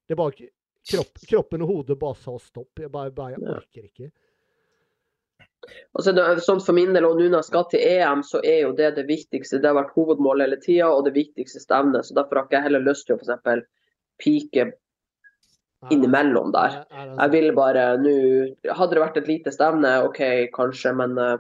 Det 0.08 0.16
var 0.16 0.36
kropp, 0.36 1.24
Kroppen 1.28 1.66
og 1.66 1.72
hodet 1.72 1.98
bare 2.00 2.20
sa 2.20 2.38
stopp. 2.40 2.80
Jeg 2.80 2.92
bare, 2.92 3.12
bare 3.16 3.36
jeg 3.36 3.56
orker 3.56 3.88
ikke. 3.90 4.12
Altså, 5.98 6.14
sånn 6.42 6.62
For 6.64 6.76
min 6.78 6.96
del, 6.96 7.06
og 7.06 7.20
nå 7.20 7.28
når 7.28 7.42
jeg 7.42 7.50
skal 7.50 7.68
til 7.74 7.84
EM, 7.84 8.24
så 8.28 8.40
er 8.44 8.62
jo 8.64 8.72
det 8.78 8.94
det 8.96 9.08
viktigste. 9.10 9.60
Det 9.60 9.70
har 9.70 9.78
vært 9.82 9.94
hovedmålet 9.98 10.48
hele 10.48 10.62
tida, 10.64 10.94
og 10.94 11.04
det 11.10 11.16
viktigste 11.18 11.62
stevnet. 11.64 12.08
Så 12.08 12.16
derfor 12.18 12.40
har 12.40 12.48
ikke 12.48 12.60
jeg 12.60 12.70
heller 12.70 12.88
lyst 12.88 13.10
til 13.10 13.18
å 13.18 13.22
f.eks. 13.22 13.68
pike 14.22 14.70
innimellom 15.90 16.52
der. 16.54 16.86
Er- 16.92 17.08
er 17.08 17.16
Jeg 17.18 17.32
vil 17.32 17.56
bare 17.56 17.98
nå 17.98 18.14
Hadde 18.76 18.94
det 18.96 19.02
vært 19.02 19.18
et 19.18 19.28
lite 19.28 19.52
stevne, 19.52 20.04
OK, 20.06 20.20
kanskje, 20.54 20.94
men 20.96 21.18
eh, 21.18 21.38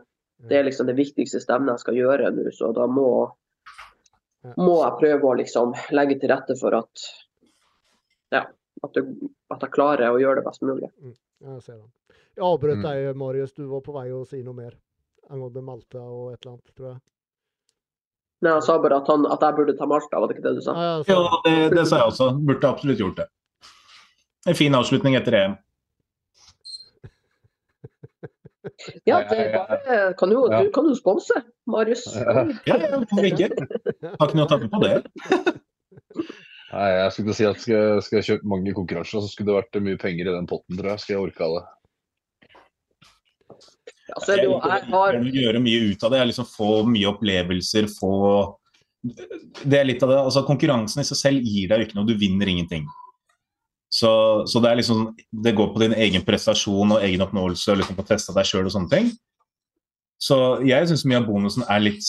det 0.49 0.57
er 0.57 0.63
liksom 0.65 0.87
det 0.87 0.95
viktigste 0.97 1.39
stevnet 1.43 1.75
jeg 1.77 1.79
skal 1.83 1.93
gjøre 1.99 2.31
nå, 2.33 2.47
så 2.51 2.73
da 2.73 2.87
må 2.87 3.29
må 4.57 4.79
jeg 4.81 4.97
prøve 4.97 5.21
å 5.29 5.35
liksom 5.37 5.73
legge 5.93 6.15
til 6.19 6.31
rette 6.33 6.55
for 6.57 6.73
at 6.73 7.03
ja, 8.33 8.47
at, 8.83 8.93
du, 8.95 9.29
at 9.53 9.61
jeg 9.61 9.69
klarer 9.75 10.09
å 10.09 10.17
gjøre 10.17 10.39
det 10.41 10.45
best 10.47 10.63
mulig. 10.65 10.89
Jeg 11.43 11.61
ser 11.61 11.75
den. 11.77 11.91
Jeg 12.35 12.43
avbrøt 12.47 12.77
Mm. 12.79 12.83
deg, 12.87 13.15
Marius. 13.15 13.51
Du 13.53 13.67
var 13.67 13.81
på 13.85 13.93
vei 13.93 14.07
å 14.09 14.25
si 14.25 14.41
noe 14.41 14.53
mer 14.55 14.71
angående 15.29 15.61
Malta 15.61 15.99
og 16.01 16.31
et 16.33 16.39
eller 16.41 16.53
annet, 16.55 16.73
tror 16.75 16.87
jeg. 16.89 16.99
Nei, 18.41 18.51
Han 18.53 18.61
sa 18.65 18.79
bare 18.79 18.97
at, 18.97 19.07
han, 19.07 19.25
at 19.29 19.39
jeg 19.45 19.55
burde 19.55 19.77
ta 19.77 19.85
Malta, 19.85 20.19
var 20.19 20.27
det 20.27 20.37
ikke 20.37 20.47
det 20.49 20.55
du 20.55 20.61
sa? 20.61 20.73
Ja, 20.73 21.21
det, 21.45 21.75
det 21.75 21.85
sa 21.87 21.97
jeg 22.01 22.07
også. 22.09 22.31
Burde 22.41 22.67
absolutt 22.71 22.97
gjort 22.97 23.17
det. 23.21 23.27
En 24.49 24.55
fin 24.57 24.73
avslutning 24.75 25.15
etter 25.19 25.33
EM. 25.43 25.57
Ja, 29.05 29.19
det 29.29 29.37
er 29.37 29.51
bare 29.57 30.13
Kan 30.17 30.31
jo, 30.33 30.43
Ja. 30.51 30.63
du 30.63 30.69
kan 30.73 30.85
jo 30.89 30.95
sponse, 30.97 31.33
Marius. 31.69 32.03
Ja. 32.69 32.77
Hvorfor 32.93 33.25
ikke? 33.27 33.49
Har 34.19 34.27
ikke 34.27 34.37
noe 34.39 34.45
å 34.47 34.49
tape 34.51 34.69
på 34.71 34.79
det. 34.83 34.93
Nei, 36.71 36.87
jeg 36.95 37.11
skulle 37.17 37.33
si 37.35 37.45
at 37.49 37.59
skal, 37.59 37.75
jeg- 37.75 38.03
skal 38.05 38.17
jeg 38.21 38.27
kjøpe 38.29 38.47
mange 38.53 38.73
konkurranser, 38.77 39.19
så 39.21 39.27
skulle 39.29 39.51
det 39.51 39.57
vært 39.59 39.81
mye 39.83 39.99
penger 39.99 40.29
i 40.31 40.35
den 40.37 40.47
potten, 40.47 40.77
tror 40.79 40.93
jeg. 40.93 40.99
Skal 41.03 41.13
jeg 41.17 41.23
orke 41.25 41.49
det. 41.51 41.63
Ja, 44.11 44.15
så 44.23 44.31
er 44.33 44.37
det 44.41 44.45
jo, 44.47 44.55
jeg 44.63 44.85
har 44.93 45.13
Jeg 45.17 45.23
vil 45.25 45.41
gjøre 45.43 45.61
mye 45.65 45.81
ut 45.91 46.03
av 46.07 46.11
det. 46.13 46.19
Jeg 46.21 46.29
liksom 46.31 46.47
få 46.53 46.69
mye 46.87 47.11
opplevelser, 47.11 47.89
få 47.91 48.13
Det 49.03 49.77
er 49.81 49.85
litt 49.89 50.03
av 50.05 50.09
det. 50.13 50.19
Altså, 50.21 50.45
konkurransen 50.47 51.01
i 51.03 51.07
seg 51.07 51.17
selv 51.19 51.43
gir 51.43 51.67
deg 51.71 51.81
jo 51.81 51.85
ikke 51.89 51.97
noe. 51.99 52.07
Du 52.07 52.15
vinner 52.21 52.47
ingenting. 52.47 52.87
Så, 53.91 54.09
så 54.47 54.61
det 54.63 54.69
er 54.71 54.77
liksom 54.79 55.01
Det 55.43 55.51
går 55.57 55.73
på 55.73 55.81
din 55.81 55.93
egen 55.99 56.23
prestasjon 56.23 56.93
og 56.95 57.01
egen 57.03 57.21
oppnåelse 57.25 57.73
og 57.73 57.81
liksom 57.81 57.97
å 57.99 58.05
teste 58.07 58.35
deg 58.37 58.47
sjøl 58.47 58.69
og 58.69 58.71
sånne 58.75 58.91
ting. 58.93 59.09
Så 60.21 60.37
jeg 60.63 60.87
syns 60.87 61.03
mye 61.09 61.19
av 61.19 61.27
bonusen 61.27 61.65
er 61.67 61.81
litt 61.83 62.05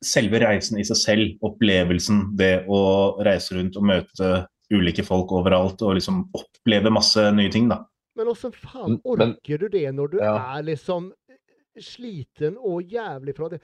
selve 0.00 0.40
reisen 0.40 0.78
i 0.80 0.86
seg 0.88 0.96
selv. 0.96 1.34
Opplevelsen. 1.44 2.30
Det 2.38 2.64
å 2.70 2.80
reise 3.26 3.58
rundt 3.58 3.76
og 3.76 3.84
møte 3.90 4.30
ulike 4.72 5.04
folk 5.04 5.32
overalt 5.34 5.82
og 5.82 5.96
liksom 5.98 6.22
oppleve 6.38 6.92
masse 6.94 7.24
nye 7.34 7.50
ting, 7.52 7.68
da. 7.68 7.82
Men 8.16 8.30
åssen 8.32 8.52
faen 8.54 9.00
orker 9.04 9.58
du 9.58 9.68
det 9.68 9.88
når 9.94 10.12
du 10.14 10.18
Ja. 10.22 10.36
er 10.56 10.62
liksom 10.62 11.10
sliten 11.80 12.56
og 12.58 12.82
jævlig 12.88 13.36
fra 13.36 13.48
det? 13.50 13.60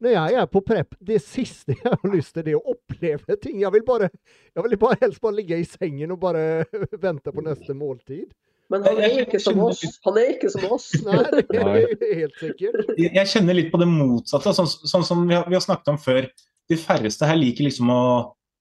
Når 0.00 0.14
jeg 0.14 0.36
er 0.40 0.46
på 0.48 0.62
prep, 0.64 0.94
det 1.04 1.18
siste 1.20 1.74
jeg 1.76 1.90
har 1.92 2.12
lyst 2.12 2.32
til, 2.32 2.44
det 2.46 2.54
er 2.54 2.60
å 2.60 2.74
oppleve 2.74 3.36
ting. 3.42 3.58
Jeg 3.60 3.72
vil 3.74 3.82
bare, 3.84 4.08
jeg 4.56 4.64
vil 4.64 4.78
bare 4.80 4.96
helst 5.02 5.20
bare 5.20 5.36
ligge 5.36 5.58
i 5.60 5.66
sengen 5.68 6.14
og 6.14 6.22
bare 6.22 6.44
vente 7.04 7.34
på 7.34 7.44
neste 7.44 7.76
måltid. 7.76 8.30
Men 8.70 8.84
han 8.86 9.00
er 9.02 9.24
ikke 9.24 9.40
som 9.42 9.58
oss. 9.64 9.82
Han 10.06 10.18
er 10.20 10.36
ikke 10.36 10.50
som 10.52 10.68
oss. 10.70 10.92
Nei, 11.04 11.24
det 11.50 11.58
er 11.58 12.12
helt 12.22 12.38
sikkert. 12.38 12.92
jeg 13.02 13.30
kjenner 13.32 13.58
litt 13.58 13.72
på 13.72 13.80
det 13.82 13.88
motsatte, 13.90 14.54
sånn, 14.56 14.68
sånn 14.70 15.06
som 15.06 15.24
vi 15.26 15.34
har, 15.36 15.48
vi 15.50 15.58
har 15.58 15.64
snakket 15.64 15.90
om 15.92 15.98
før. 16.00 16.28
De 16.70 16.78
færreste 16.78 17.26
her 17.26 17.36
liker 17.36 17.66
liksom 17.66 17.90
å, 17.90 18.04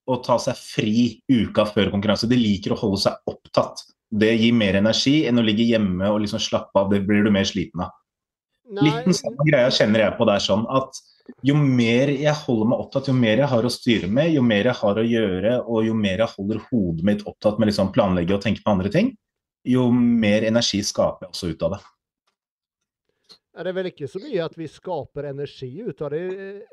å 0.09 0.17
ta 0.25 0.39
seg 0.41 0.57
fri 0.57 1.03
uka 1.29 1.67
før 1.69 1.93
konkurranse. 1.93 2.27
De 2.27 2.39
liker 2.39 2.73
å 2.73 2.79
holde 2.81 3.03
seg 3.05 3.29
opptatt. 3.29 3.85
Det 4.09 4.31
gir 4.33 4.55
mer 4.57 4.79
energi 4.79 5.21
enn 5.29 5.37
å 5.37 5.45
ligge 5.45 5.67
hjemme 5.69 6.09
og 6.09 6.23
liksom 6.25 6.41
slappe 6.41 6.81
av. 6.81 6.89
Det 6.89 7.03
blir 7.05 7.23
du 7.23 7.31
mer 7.31 7.45
sliten 7.47 7.85
av. 7.85 7.93
Nei, 8.69 8.89
Litt 8.89 9.05
den 9.05 9.17
samme 9.17 9.45
greia 9.45 9.69
kjenner 9.73 10.07
jeg 10.07 10.17
på 10.17 10.25
der 10.29 10.41
sånn 10.41 10.65
at 10.73 10.97
jo 11.43 11.55
mer 11.55 12.09
jeg 12.13 12.33
holder 12.45 12.69
meg 12.71 12.79
opptatt, 12.83 13.07
jo 13.07 13.13
mer 13.13 13.37
jeg 13.43 13.49
har 13.51 13.63
å 13.67 13.71
styre 13.73 14.09
med, 14.09 14.31
jo 14.33 14.41
mer 14.45 14.69
jeg 14.69 14.77
har 14.81 14.99
å 15.01 15.05
gjøre, 15.05 15.53
og 15.67 15.85
jo 15.85 15.93
mer 15.93 16.23
jeg 16.23 16.33
holder 16.37 16.61
hodet 16.69 17.05
mitt 17.05 17.23
opptatt 17.29 17.59
med 17.59 17.69
liksom 17.71 17.91
planlegge 17.95 18.35
og 18.35 18.43
tenke 18.43 18.63
på 18.65 18.71
andre 18.73 18.91
ting, 18.93 19.13
jo 19.67 19.89
mer 19.91 20.45
energi 20.47 20.81
skaper 20.85 21.27
jeg 21.27 21.33
også 21.35 21.51
ut 21.53 21.65
av 21.67 21.75
det. 21.75 21.81
Ja, 23.57 23.63
Det 23.63 23.71
er 23.71 23.77
vel 23.79 23.89
ikke 23.89 24.07
så 24.07 24.21
mye 24.23 24.43
at 24.45 24.55
vi 24.55 24.67
skaper 24.71 25.25
energi 25.33 25.69
ut 25.83 26.01
av 26.05 26.11
det. 26.13 26.23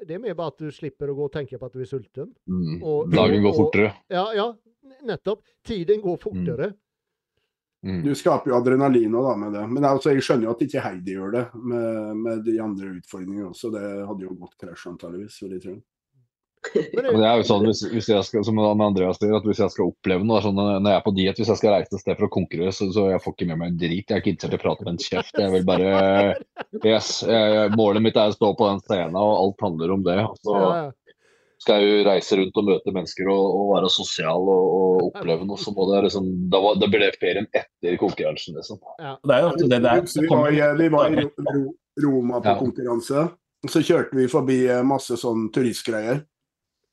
Det 0.06 0.14
er 0.14 0.20
mer 0.22 0.34
bare 0.38 0.52
at 0.54 0.58
du 0.60 0.70
slipper 0.70 1.10
å 1.10 1.16
gå 1.18 1.24
og 1.26 1.32
tenke 1.34 1.58
på 1.58 1.66
at 1.66 1.72
du 1.72 1.80
er 1.82 1.88
sulten. 1.90 2.28
Mm. 2.46 2.82
Og- 2.82 3.10
Dagen 3.10 3.42
går 3.42 3.50
og- 3.50 3.56
fortere. 3.56 3.94
Ja, 4.10 4.32
ja, 4.36 4.52
nettopp. 5.02 5.42
Tiden 5.64 6.00
går 6.00 6.18
fortere. 6.20 6.68
Mm. 6.70 6.76
Du 8.04 8.14
skaper 8.18 8.50
jo 8.50 8.56
adrenalin 8.58 9.14
også, 9.14 9.26
da 9.26 9.34
med 9.40 9.52
det. 9.58 9.66
Men 9.72 9.88
altså, 9.88 10.14
jeg 10.14 10.24
skjønner 10.26 10.48
jo 10.48 10.54
at 10.54 10.64
ikke 10.66 10.84
Heidi 10.84 11.18
gjør 11.18 11.34
det 11.36 11.44
med, 11.54 12.14
med 12.22 12.46
de 12.46 12.56
andre 12.62 12.94
utfordringene 12.96 13.50
også. 13.50 13.70
Det 13.74 13.84
hadde 14.08 14.26
jo 14.26 14.38
gått 14.40 14.56
krasj 14.62 14.88
antageligvis, 14.92 15.42
vil 15.44 15.54
jeg 15.56 15.66
tro. 15.66 15.76
Men 16.74 17.20
det, 17.20 17.26
er 17.28 17.38
jo 17.38 17.44
sånn, 17.46 17.64
hvis, 17.68 17.80
hvis 17.92 18.08
jeg 18.10 18.26
skal, 18.26 18.42
som 18.46 18.58
Andreas 18.58 19.20
sier, 19.20 19.34
at 19.38 19.44
hvis 19.46 19.60
jeg 19.62 19.70
skal 19.70 19.92
oppleve 19.92 20.26
noe, 20.26 20.40
det 20.40 20.48
sånn, 20.48 20.58
når 20.58 20.88
jeg 20.90 20.96
er 20.96 21.04
på 21.04 21.14
diett, 21.14 21.40
hvis 21.40 21.50
jeg 21.52 21.60
skal 21.60 21.74
reise 21.76 21.92
et 21.92 22.02
sted 22.02 22.18
for 22.18 22.26
å 22.26 22.32
konkurrere, 22.36 22.74
så, 22.74 22.88
så 22.94 23.06
jeg 23.12 23.22
får 23.22 23.36
ikke 23.36 23.48
med 23.52 23.60
meg 23.60 23.72
en 23.72 23.80
drit. 23.84 24.02
Jeg 24.02 24.16
er 24.16 24.22
ikke 24.22 24.32
interessert 24.34 24.56
i 24.56 24.60
å 24.60 24.64
prate 24.64 24.86
med 24.86 24.94
en 24.94 25.02
kjeft. 25.04 25.40
Jeg 25.44 25.54
vil 25.54 25.66
bare 25.68 25.90
yes, 26.90 27.10
jeg, 27.28 27.72
Målet 27.78 28.06
mitt 28.08 28.18
er 28.18 28.32
å 28.32 28.36
stå 28.36 28.52
på 28.58 28.70
den 28.70 28.82
scenen, 28.82 29.18
og 29.20 29.34
alt 29.44 29.66
handler 29.68 29.94
om 29.94 30.06
det. 30.06 30.18
Så 30.42 30.56
ja, 30.56 30.72
ja. 30.82 31.05
Skal 31.62 31.80
jeg 31.80 31.88
jo 31.88 32.04
reise 32.10 32.36
rundt 32.36 32.58
og 32.60 32.66
møte 32.68 32.92
mennesker 32.92 33.30
og, 33.32 33.44
og 33.56 33.70
være 33.74 33.88
sosial 33.94 34.50
og, 34.52 34.66
og 34.76 35.06
oppleve 35.08 35.46
noe, 35.48 35.56
så 35.58 35.72
må 35.72 35.86
det 35.92 36.02
liksom 36.06 36.28
Da, 36.52 36.60
var, 36.60 36.76
da 36.82 36.86
ble 36.92 37.00
det 37.06 37.16
ferien 37.22 37.48
etter 37.56 37.96
konkurransen, 38.02 38.58
liksom. 38.60 38.78
Det 39.24 39.34
er 39.38 39.42
jo 39.46 39.50
det 39.64 39.80
det 39.82 39.90
er. 39.94 40.04
Vi 40.20 40.28
var, 40.30 40.48
i, 40.52 40.62
vi 40.82 40.88
var 40.92 41.10
i 41.10 41.24
Ro- 41.24 41.48
Ro- 41.48 41.74
Roma 42.04 42.40
på 42.44 42.52
Ja. 42.52 42.58
konkurranse. 42.60 43.26
og 43.64 43.70
Så 43.72 43.80
kjørte 43.82 44.14
vi 44.20 44.28
forbi 44.28 44.58
eh, 44.68 44.82
masse 44.84 45.16
sånn 45.16 45.48
turistgreier. 45.52 46.24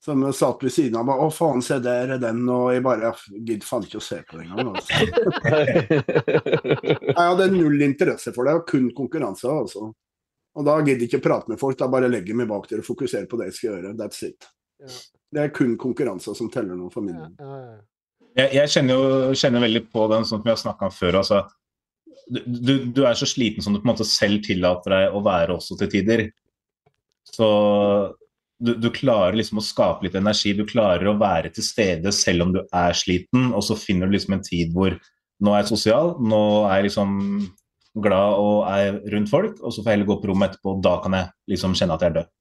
Som 0.03 0.19
satt 0.35 0.59
ved 0.63 0.71
siden 0.75 0.97
av. 0.99 1.07
Å, 1.07 1.29
faen, 1.31 1.61
se 1.63 1.77
der 1.79 2.09
er 2.15 2.19
den. 2.19 2.41
Og 2.51 2.73
jeg 2.73 2.83
bare 2.83 3.13
gidder 3.37 3.63
faen 3.63 3.85
ikke 3.87 4.01
å 4.01 4.03
se 4.03 4.17
på 4.27 4.35
det 4.35 4.49
engang. 4.49 4.73
Altså. 4.75 5.93
Jeg 6.03 7.15
hadde 7.15 7.47
null 7.53 7.81
interesse 7.85 8.33
for 8.35 8.43
det, 8.47 8.55
og 8.57 8.65
kun 8.67 8.89
konkurranse. 8.97 9.47
altså. 9.47 9.91
Og 10.53 10.65
da 10.67 10.75
gidder 10.83 11.01
jeg 11.05 11.09
ikke 11.09 11.23
prate 11.25 11.49
med 11.49 11.59
folk, 11.61 11.77
da 11.79 11.87
bare 11.89 12.09
legger 12.11 12.33
jeg 12.33 12.39
meg 12.43 12.49
bak 12.51 12.67
der 12.69 12.83
og 12.83 12.85
fokuserer 12.85 13.25
på 13.29 13.39
det 13.39 13.49
jeg 13.49 13.57
skal 13.57 13.69
gjøre. 13.71 13.95
That's 13.97 14.21
it. 14.27 14.45
Ja. 14.83 14.93
Det 15.33 15.41
er 15.47 15.53
kun 15.55 15.73
konkurranser 15.81 16.35
som 16.37 16.51
teller 16.53 16.77
noe 16.77 16.93
for 16.93 17.01
min 17.05 17.15
Ja, 17.17 17.25
del. 17.25 17.35
ja, 17.41 17.57
ja. 17.63 17.81
Jeg, 18.33 18.49
jeg 18.57 18.71
kjenner 18.73 18.97
jo 18.97 19.33
kjenner 19.37 19.61
veldig 19.61 19.81
på 19.93 20.07
den, 20.09 20.23
sånn 20.25 20.39
som 20.39 20.45
vi 20.45 20.49
har 20.53 20.57
snakka 20.61 20.87
om 20.89 20.93
før. 20.93 21.17
Altså, 21.19 21.41
du, 22.33 22.39
du, 22.45 22.73
du 22.97 23.01
er 23.05 23.17
så 23.17 23.27
sliten 23.29 23.61
som 23.65 23.73
du 23.75 23.79
på 23.81 23.85
en 23.85 23.91
måte 23.91 24.07
selv 24.09 24.41
tillater 24.45 24.93
deg 24.95 25.17
å 25.17 25.21
være 25.25 25.53
også 25.57 25.77
til 25.81 25.91
tider. 25.93 26.23
Så 27.29 27.47
du, 28.63 28.73
du 28.81 28.89
klarer 28.93 29.37
liksom 29.37 29.61
å 29.61 29.65
skape 29.65 30.05
litt 30.07 30.17
energi. 30.17 30.53
Du 30.57 30.63
klarer 30.69 31.09
å 31.11 31.17
være 31.21 31.51
til 31.53 31.65
stede 31.65 32.13
selv 32.15 32.47
om 32.47 32.53
du 32.55 32.61
er 32.65 32.97
sliten, 32.97 33.51
og 33.53 33.65
så 33.65 33.77
finner 33.77 34.09
du 34.09 34.17
liksom 34.17 34.37
en 34.37 34.45
tid 34.45 34.73
hvor 34.73 34.97
nå 35.43 35.53
er 35.53 35.63
jeg 35.63 35.73
sosial, 35.73 36.13
nå 36.23 36.41
er 36.69 36.79
jeg 36.81 36.89
liksom 36.91 37.15
glad 38.01 38.39
og 38.41 38.63
er 38.71 38.95
rundt 39.13 39.29
folk, 39.29 39.59
og 39.61 39.73
så 39.73 39.83
får 39.83 39.91
jeg 39.91 39.97
heller 39.99 40.09
gå 40.09 40.15
på 40.23 40.29
rommet 40.31 40.49
etterpå, 40.53 40.71
og 40.77 40.83
da 40.85 40.95
kan 41.03 41.13
jeg 41.17 41.29
liksom 41.53 41.75
kjenne 41.77 41.93
at 41.97 42.01
jeg 42.01 42.09
er 42.13 42.17
død. 42.21 42.31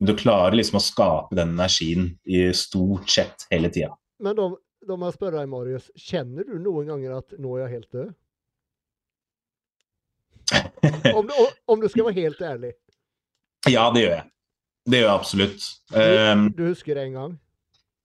Men 0.00 0.08
du 0.08 0.14
klarer 0.16 0.54
liksom 0.56 0.78
å 0.78 0.82
skape 0.84 1.36
den 1.36 1.50
energien 1.56 2.06
i 2.24 2.44
stort 2.56 3.10
sett 3.12 3.46
hele 3.50 3.68
tida. 3.74 3.90
Men 4.22 4.36
da, 4.38 4.46
da 4.88 4.96
må 4.96 5.10
jeg 5.10 5.16
spørre 5.18 5.40
deg, 5.42 5.50
Marius. 5.52 5.90
Kjenner 5.98 6.46
du 6.48 6.54
noen 6.62 6.86
ganger 6.92 7.18
at 7.18 7.34
nå 7.42 7.56
er 7.58 7.64
jeg 7.66 7.74
helt 7.78 7.90
død? 7.98 8.12
Om, 11.14 11.26
du- 11.26 11.34
om, 11.66 11.80
du 11.80 11.88
skal 11.88 12.04
være 12.08 12.16
helt 12.16 12.40
ærlig. 12.42 12.72
Ja, 13.68 13.90
det 13.94 14.00
gjør 14.06 14.14
jeg. 14.16 14.24
Det 14.90 14.98
gjør 15.02 15.06
jeg 15.10 15.14
absolutt. 15.20 15.66
Du, 15.92 16.48
Du 16.56 16.62
husker 16.70 16.96
det 16.96 17.04
en 17.10 17.16
gang? 17.18 17.34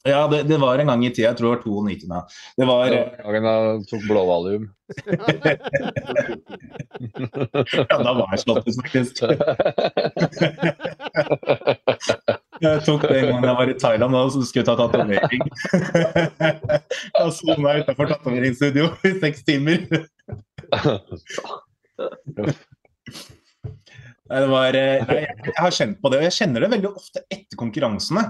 Ja, 0.06 0.28
det, 0.32 0.44
det 0.50 0.58
var 0.62 0.80
en 0.80 0.92
gang 0.92 1.06
i 1.06 1.10
tida, 1.12 1.30
jeg 1.32 1.38
tror 1.40 1.56
det 1.56 1.66
var 1.66 1.90
92. 1.90 2.08
da. 2.12 2.20
Det 2.58 2.66
var 2.70 2.96
Gangen 3.26 3.50
jeg 3.52 3.86
tok 3.92 4.04
blåvalium. 4.10 4.66
Ja, 7.76 7.98
da 8.00 8.12
var 8.16 8.30
jeg 8.32 8.40
slått 8.44 8.68
ut, 8.70 8.76
faktisk. 8.80 9.16
Jeg 12.64 12.84
tok 12.86 13.04
det 13.04 13.18
en 13.20 13.26
gang 13.34 13.44
jeg 13.44 13.58
var 13.58 13.70
i 13.70 13.76
Thailand 13.80 14.16
og 14.16 14.36
skulle 14.48 14.66
ta 14.68 14.76
tatovering. 14.80 15.42
Jeg 17.18 17.34
sona 17.36 17.74
utenfor 17.82 18.12
tatoveringsstudio 18.14 18.88
i 19.04 19.12
seks 19.20 19.44
timer. 19.48 19.84
Nei, 24.26 24.40
det 24.42 24.48
var, 24.50 24.74
eh, 24.80 25.04
nei, 25.06 25.20
jeg 25.22 25.54
har 25.60 25.74
kjent 25.76 26.00
på 26.02 26.10
det, 26.10 26.18
og 26.18 26.26
jeg 26.26 26.34
kjenner 26.34 26.64
det 26.64 26.72
veldig 26.72 26.90
ofte 26.90 27.22
etter 27.30 27.60
konkurransene. 27.60 28.24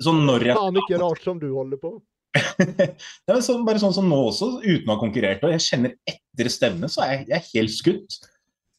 Så 0.00 0.14
når 0.16 0.46
jeg 0.48 0.56
Faen 0.56 0.80
ikke 0.80 1.00
rart 1.02 1.24
som 1.24 1.40
du 1.40 1.50
holder 1.52 1.80
på. 1.80 1.94
det 2.60 3.34
er 3.34 3.40
sånn, 3.44 3.64
bare 3.66 3.80
sånn 3.82 3.94
som 3.96 4.06
nå 4.08 4.18
også, 4.30 4.52
uten 4.62 4.88
å 4.88 4.94
ha 4.94 5.00
konkurrert. 5.00 5.42
Og 5.44 5.52
jeg 5.54 5.66
kjenner 5.66 5.96
etter 6.08 6.50
stevnet, 6.52 6.92
så 6.92 7.04
er 7.04 7.14
jeg, 7.14 7.24
jeg 7.28 7.38
er 7.38 7.48
helt 7.54 7.74
skutt. 7.74 8.18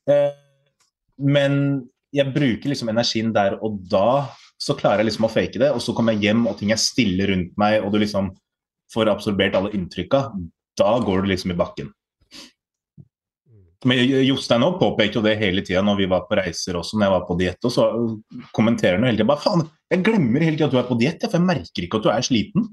Eh, 0.10 0.32
men 1.22 1.58
jeg 2.16 2.34
bruker 2.36 2.72
liksom 2.72 2.92
energien 2.92 3.32
der 3.36 3.58
og 3.64 3.78
da, 3.92 4.32
så 4.62 4.76
klarer 4.78 5.04
jeg 5.04 5.12
liksom 5.12 5.28
å 5.28 5.32
fake 5.32 5.62
det. 5.62 5.72
Og 5.76 5.84
så 5.84 5.96
kommer 5.98 6.18
jeg 6.18 6.30
hjem, 6.30 6.46
og 6.50 6.58
ting 6.60 6.74
er 6.74 6.82
stille 6.82 7.30
rundt 7.30 7.54
meg, 7.62 7.80
og 7.86 7.94
du 7.94 8.02
liksom 8.02 8.32
får 8.94 9.12
absorbert 9.14 9.58
alle 9.58 9.74
inntrykka. 9.78 10.26
Da 10.80 10.96
går 11.04 11.24
du 11.24 11.32
liksom 11.34 11.54
i 11.54 11.60
bakken. 11.60 11.92
Men 13.86 13.98
Jostein 14.28 14.62
også 14.62 14.78
påpekte 14.78 15.18
jo 15.18 15.26
det 15.26 15.40
hele 15.40 15.64
tida 15.66 15.82
når 15.82 15.98
vi 16.04 16.08
var 16.10 16.28
på 16.30 16.38
reiser 16.38 16.78
også, 16.78 17.00
når 17.00 17.08
jeg 17.08 17.14
var 17.16 17.24
på 17.26 17.38
diett. 17.40 17.66
Og 17.66 17.74
så 17.74 17.88
kommenterer 18.54 19.00
han 19.00 19.08
hele 19.10 19.18
tida 19.18 19.30
bare 19.32 19.42
faen, 19.42 19.66
jeg 19.92 20.06
glemmer 20.06 20.46
hele 20.46 20.58
tida 20.58 20.70
at 20.70 20.76
du 20.76 20.80
er 20.82 20.90
på 20.90 21.00
diett, 21.02 21.26
for 21.26 21.40
jeg 21.40 21.48
merker 21.48 21.88
ikke 21.88 22.02
at 22.02 22.06
du 22.06 22.12
er 22.14 22.28
sliten. 22.28 22.68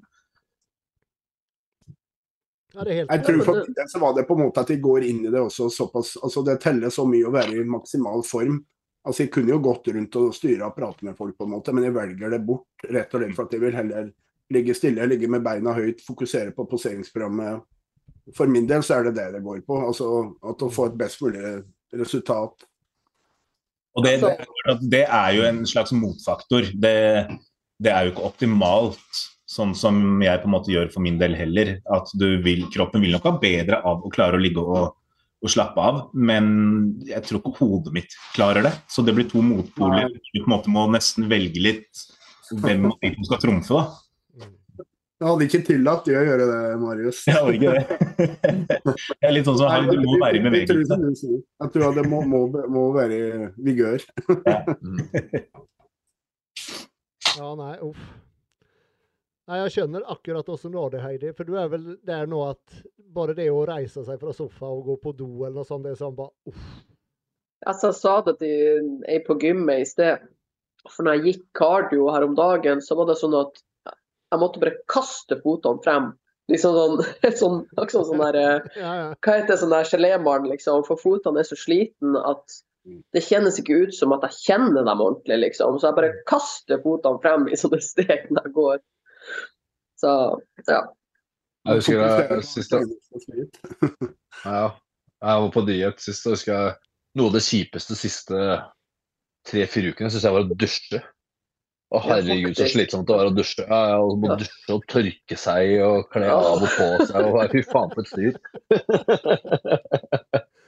Ja, 2.75 2.85
det 2.85 2.93
er 2.93 2.99
helt 3.01 3.15
Jeg 3.15 3.25
tror 3.25 3.41
for 3.47 3.63
min 3.63 3.79
del 3.79 3.89
så 3.91 4.03
var 4.03 4.13
det 4.19 4.27
på 4.29 4.37
en 4.37 4.45
måte 4.45 4.63
at 4.63 4.69
de 4.71 4.77
går 4.85 5.07
inn 5.09 5.25
i 5.25 5.33
det 5.33 5.41
også 5.41 5.71
såpass 5.73 6.13
altså 6.21 6.45
Det 6.47 6.59
teller 6.63 6.93
så 6.95 7.07
mye 7.09 7.27
å 7.27 7.33
være 7.35 7.57
i 7.57 7.65
maksimal 7.67 8.23
form. 8.27 8.61
Altså 9.09 9.25
Jeg 9.25 9.33
kunne 9.35 9.55
jo 9.55 9.63
gått 9.65 9.89
rundt 9.97 10.21
og 10.21 10.37
styre 10.37 10.69
og 10.69 10.77
prate 10.77 11.09
med 11.09 11.17
folk, 11.17 11.39
på 11.39 11.49
en 11.49 11.55
måte, 11.57 11.73
men 11.73 11.89
jeg 11.89 11.97
velger 11.97 12.37
det 12.37 12.43
bort. 12.45 12.69
Rett 12.85 13.15
og 13.15 13.25
slett 13.25 13.37
for 13.39 13.49
at 13.49 13.57
jeg 13.57 13.65
vil 13.65 13.81
heller 13.81 14.13
ligge 14.53 14.77
stille, 14.77 15.09
ligge 15.09 15.29
med 15.31 15.45
beina 15.45 15.73
høyt, 15.77 16.05
fokusere 16.05 16.53
på 16.57 16.69
poseringsprogrammet. 16.69 17.65
For 18.37 18.51
min 18.51 18.67
del 18.69 18.85
så 18.85 18.99
er 18.99 19.09
det 19.09 19.17
det 19.19 19.29
det 19.37 19.45
går 19.45 19.63
på. 19.67 19.79
altså 19.89 20.09
At 20.51 20.65
å 20.65 20.73
få 20.73 20.91
et 20.91 20.99
best 21.01 21.23
mulig 21.25 21.43
resultat. 21.97 22.67
Og 23.97 24.05
det, 24.05 24.19
det, 24.23 24.35
er 24.39 24.85
det 24.95 25.05
er 25.07 25.33
jo 25.37 25.47
en 25.49 25.65
slags 25.67 25.95
motfaktor. 25.97 26.69
Det, 26.75 26.99
det 27.83 27.93
er 27.93 28.07
jo 28.07 28.13
ikke 28.13 28.29
optimalt, 28.29 29.25
sånn 29.49 29.73
som 29.79 30.21
jeg 30.23 30.43
på 30.43 30.49
en 30.51 30.55
måte 30.55 30.73
gjør 30.73 30.93
for 30.93 31.05
min 31.05 31.19
del 31.21 31.35
heller. 31.39 31.79
At 31.95 32.13
du 32.21 32.29
vil, 32.45 32.67
kroppen 32.75 33.03
vil 33.05 33.17
nok 33.17 33.27
ha 33.31 33.35
bedre 33.43 33.83
av 33.89 34.05
å 34.05 34.13
klare 34.15 34.39
å 34.39 34.43
ligge 34.43 34.63
og, 34.63 34.93
og 35.39 35.53
slappe 35.53 35.83
av, 35.83 36.03
men 36.15 36.53
jeg 37.09 37.25
tror 37.27 37.41
ikke 37.41 37.57
hodet 37.63 37.95
mitt 37.97 38.15
klarer 38.37 38.69
det. 38.69 38.75
Så 38.91 39.03
det 39.07 39.17
blir 39.17 39.29
to 39.31 39.43
motpoler. 39.45 40.13
Du 40.13 40.41
på 40.41 40.47
en 40.47 40.55
måte 40.55 40.75
må 40.75 40.87
nesten 40.93 41.31
velge 41.31 41.65
litt 41.65 42.07
hvem 42.53 42.89
av 42.89 43.01
de 43.03 43.15
som 43.17 43.27
skal 43.29 43.43
trumfe, 43.43 43.81
da. 43.81 44.08
Jeg 45.19 45.27
hadde 45.27 45.47
ikke 45.49 45.61
tillatt 45.67 46.05
de 46.07 46.15
å 46.15 46.21
gjøre 46.23 46.45
det, 46.47 46.59
Marius. 46.79 47.25
Jeg 47.27 47.35
hadde 47.35 47.55
ikke 47.57 47.73
det. 47.75 48.77
Jeg 49.19 49.27
er 49.27 49.35
litt 49.35 49.49
sånn 49.49 49.59
som 49.59 49.73
her, 49.73 49.89
du 49.91 49.99
må 50.05 50.15
være 50.23 50.39
i 50.39 50.45
bevegelse. 50.45 51.33
Jeg 51.35 51.73
tror 51.75 51.97
det 51.97 52.05
må, 52.07 52.23
må, 52.23 52.45
må 52.71 52.85
være 52.95 53.19
i 53.19 53.49
vigør. 53.67 54.07
Mm. 54.79 55.03
Ja, 57.39 57.51
nei, 57.59 57.75
uff. 57.83 58.07
Nei, 59.49 59.59
jeg 59.63 59.75
skjønner 59.75 60.07
akkurat 60.13 60.49
åssen 60.53 60.75
du 60.75 60.79
har 60.79 60.91
det, 60.93 61.03
Heidi. 61.03 61.31
For 61.35 61.49
du 61.49 61.55
er 61.59 61.71
vel 61.73 61.93
der 62.07 62.27
nå 62.31 62.43
at 62.51 62.81
bare 63.15 63.35
det 63.35 63.49
å 63.51 63.63
reise 63.67 64.05
seg 64.07 64.21
fra 64.21 64.35
sofa 64.37 64.71
og 64.71 64.85
gå 64.91 64.99
på 65.03 65.15
do 65.19 65.31
eller 65.41 65.61
noe 65.61 65.69
sånt, 65.69 65.87
det 65.87 65.95
er 65.95 66.03
sånn 66.03 66.17
bare 66.19 66.35
uff. 66.51 66.67
Altså, 67.67 67.91
jeg 67.91 67.99
sa 67.99 68.19
det 68.27 68.37
til 68.43 68.91
ei 69.11 69.19
på 69.27 69.39
gymmet 69.43 69.83
i 69.83 69.87
sted. 69.89 70.27
For 70.87 71.07
når 71.07 71.19
jeg 71.19 71.25
gikk 71.27 71.47
cardio 71.59 72.11
her 72.13 72.27
om 72.27 72.37
dagen, 72.39 72.83
så 72.85 72.95
var 72.99 73.09
det 73.11 73.19
sånn 73.19 73.35
at 73.35 73.59
jeg 74.33 74.43
måtte 74.43 74.63
bare 74.63 74.79
kaste 74.93 75.39
fotene 75.43 75.85
frem. 75.85 76.09
Liksom 76.49 76.77
sånn, 76.77 77.03
sånn, 77.41 77.59
sånn, 77.77 78.07
sånn 78.13 78.25
der, 78.25 78.41
eh, 78.41 78.71
Ja, 78.83 78.95
ja. 79.03 79.11
hva 79.25 79.37
heter 79.37 79.53
det, 79.55 79.61
sånn 79.63 79.75
der 79.75 79.91
gelémann, 79.91 80.49
liksom. 80.53 80.85
For 80.89 81.01
fotene 81.01 81.43
er 81.43 81.49
så 81.49 81.59
sliten 81.59 82.17
at 82.21 82.61
det 83.13 83.21
kjennes 83.27 83.59
ikke 83.61 83.83
ut 83.85 83.97
som 83.97 84.15
at 84.17 84.25
jeg 84.29 84.39
kjenner 84.47 84.87
dem 84.87 85.03
ordentlig, 85.05 85.41
liksom. 85.45 85.79
Så 85.81 85.91
jeg 85.91 85.99
bare 85.99 86.15
kaster 86.31 86.81
fotene 86.85 87.21
frem 87.25 87.49
i 87.53 87.59
sånne 87.61 87.81
steg 87.91 88.31
når 88.33 88.49
jeg 88.49 88.57
går. 88.57 88.81
Så 89.99 90.15
ja. 90.69 90.83
Jeg 91.69 91.81
husker 91.83 92.01
det 92.01 92.11
jeg, 92.31 92.45
sist 92.49 92.73
jeg, 92.73 92.87
ja, 94.45 94.69
jeg 95.19 95.41
var 95.43 95.49
på 95.53 95.63
diett 95.67 96.01
sist, 96.01 96.25
og 96.25 96.37
husker 96.37 96.55
jeg 96.55 96.77
noe 97.19 97.29
av 97.29 97.35
det 97.35 97.43
kjipeste 97.45 97.97
siste 97.99 98.43
tre-fire 99.49 99.91
ukene 99.93 100.13
syns 100.13 100.25
jeg 100.25 100.37
var 100.37 100.47
å 100.47 100.59
dusje. 100.59 101.01
Å 101.89 102.01
herregud, 102.05 102.53
så 102.59 102.67
slitsomt 102.69 103.09
det 103.09 103.17
var 103.17 103.31
å 103.31 103.33
dusje. 103.33 103.65
Ja, 103.65 103.79
ja, 103.95 104.01
og 104.05 104.19
må 104.21 104.29
Ja. 104.29 104.37
dusje 104.43 104.75
og 104.75 104.83
tørke 104.93 105.37
seg 105.41 105.71
og 105.81 106.11
kle 106.13 106.27
av 106.29 106.61
og 106.61 106.69
på 106.75 106.89
seg. 107.09 107.29
Og, 107.31 107.39
fy 107.55 107.63
faen, 107.65 107.95
for 107.95 108.03
et 108.05 108.11
styr. 108.13 108.35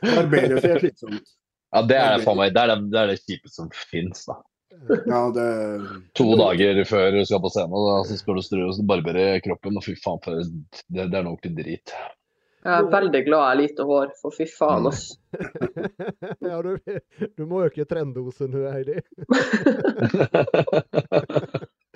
Barbere 0.01 0.63
seg 0.63 0.71
er 0.71 0.81
slitsomt. 0.87 1.35
Ja, 1.71 1.83
det 1.87 1.99
er 2.03 2.25
faen 2.25 2.41
meg 2.41 2.55
det 2.57 2.63
er 2.63 2.73
det, 2.73 2.79
det, 2.91 3.03
er 3.03 3.13
det 3.13 3.19
kjipeste 3.21 3.61
som 3.61 3.69
fins, 3.93 4.25
da. 4.31 4.39
Ja, 5.05 5.21
det 5.35 5.45
To 6.17 6.31
dager 6.41 6.81
før 6.89 7.11
du 7.19 7.21
skal 7.29 7.43
på 7.45 7.51
scenen, 7.53 7.77
da, 7.91 7.99
så 8.09 8.17
skal 8.17 8.39
du 8.39 8.43
strø 8.47 8.63
og 8.71 8.81
barbere 8.89 9.27
kroppen, 9.45 9.77
og 9.77 9.85
fy 9.85 9.95
faen, 10.01 10.23
for 10.25 10.41
det, 10.41 11.05
det 11.13 11.21
er 11.21 11.27
nok 11.27 11.45
til 11.45 11.53
drit. 11.59 11.93
Jeg 12.61 12.77
er 12.77 12.89
veldig 12.93 13.21
glad 13.25 13.41
jeg 13.41 13.49
har 13.49 13.59
lite 13.61 13.85
hår, 13.89 14.11
for 14.21 14.35
fy 14.37 14.45
faen, 14.53 14.87
ass. 14.91 15.07
ja, 16.51 16.59
du, 16.61 16.75
du 17.39 17.47
må 17.49 17.63
øke 17.65 17.87
trenddosen, 17.89 18.53
Heidi. 18.69 18.99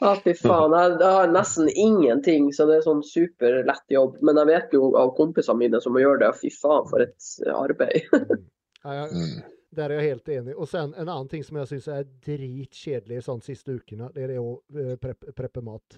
Ja, 0.04 0.10
fy 0.20 0.32
faen. 0.36 0.72
Jeg, 0.74 0.96
jeg 1.00 1.12
har 1.16 1.30
nesten 1.32 1.68
ingenting, 1.70 2.48
så 2.52 2.66
det 2.68 2.80
er 2.80 2.82
sånn 2.84 3.00
superlett 3.06 3.92
jobb. 3.94 4.18
Men 4.26 4.36
jeg 4.42 4.48
vet 4.50 4.74
jo 4.76 4.88
av 5.00 5.12
kompisene 5.16 5.60
mine 5.62 5.78
som 5.80 5.94
må 5.94 6.02
gjøre 6.02 6.20
det, 6.24 6.30
og 6.34 6.40
fy 6.40 6.50
faen 6.52 6.88
for 6.90 7.04
et 7.06 7.28
arbeid. 7.54 8.02
Ja, 8.84 8.92
jeg, 8.98 9.14
Mm. 9.16 9.36
der 9.72 9.90
er 9.94 10.00
jeg 10.02 10.10
helt 10.10 10.28
enig. 10.28 10.54
Og 10.60 10.68
sen 10.68 10.90
en 10.92 11.08
annen 11.08 11.28
ting 11.32 11.40
som 11.46 11.56
jeg 11.56 11.70
syns 11.70 11.86
er 11.88 12.02
dritkjedelig 12.26 13.22
sånn 13.24 13.40
siste 13.40 13.72
ukene, 13.78 14.10
det 14.12 14.26
er 14.26 14.34
det 14.34 14.42
å 14.42 14.50
eh, 14.76 14.98
preppe, 15.00 15.32
preppe 15.32 15.62
mat. 15.64 15.96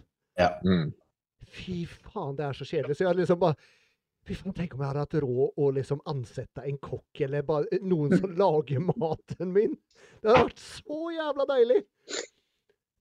Mm. 0.62 0.92
Fy 1.50 1.80
faen, 1.88 2.36
det 2.38 2.46
er 2.46 2.54
så 2.54 2.68
kjedelig. 2.68 2.94
Så 3.00 3.08
jeg 3.08 3.18
liksom 3.18 3.40
bare 3.42 3.58
Fy 4.26 4.34
faen, 4.34 4.54
tenk 4.56 4.72
om 4.74 4.80
jeg 4.82 4.90
hadde 4.90 5.02
hatt 5.04 5.18
råd 5.22 5.60
å 5.62 5.68
liksom 5.76 6.00
ansette 6.10 6.64
en 6.66 6.78
kokk, 6.82 7.20
eller 7.26 7.44
bare 7.46 7.68
eh, 7.70 7.82
noen 7.86 8.16
som 8.18 8.32
lager 8.42 8.82
maten 8.88 9.52
min. 9.54 9.76
Det 10.18 10.32
hadde 10.32 10.48
vært 10.48 10.64
så 10.64 11.02
jævla 11.14 11.46
deilig! 11.52 11.84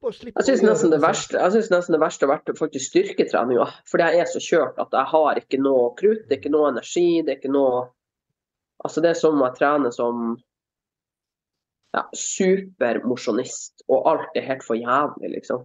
Jeg 0.05 0.43
syns 0.45 0.61
nesten 0.61 0.91
det 0.91 0.99
selv. 0.99 1.05
verste 1.07 1.39
jeg 1.39 1.53
synes 1.55 1.69
nesten 1.71 1.95
det 1.95 1.99
verste 2.03 2.27
har 2.27 2.35
vært 2.35 2.51
faktisk 2.59 2.91
styrketreninga. 2.91 3.65
Fordi 3.89 4.09
jeg 4.13 4.21
er 4.21 4.27
så 4.29 4.41
kjørt 4.43 4.81
at 4.83 4.93
jeg 4.93 5.09
har 5.15 5.39
ikke 5.41 5.59
noe 5.65 5.87
krutt, 5.97 6.27
det 6.27 6.35
er 6.35 6.41
ikke 6.43 6.51
noe 6.53 6.67
energi, 6.75 7.07
det 7.25 7.33
er 7.33 7.39
ikke 7.41 7.55
noe 7.55 7.85
Altså, 8.85 9.01
det 9.01 9.09
er 9.09 9.17
som 9.17 9.39
jeg 9.39 9.55
trener 9.55 9.93
som 9.95 10.17
ja, 11.95 12.01
supermosjonist, 12.13 13.85
og 13.87 14.09
alt 14.11 14.35
er 14.37 14.43
helt 14.45 14.65
for 14.67 14.77
jævlig, 14.77 15.31
liksom. 15.31 15.63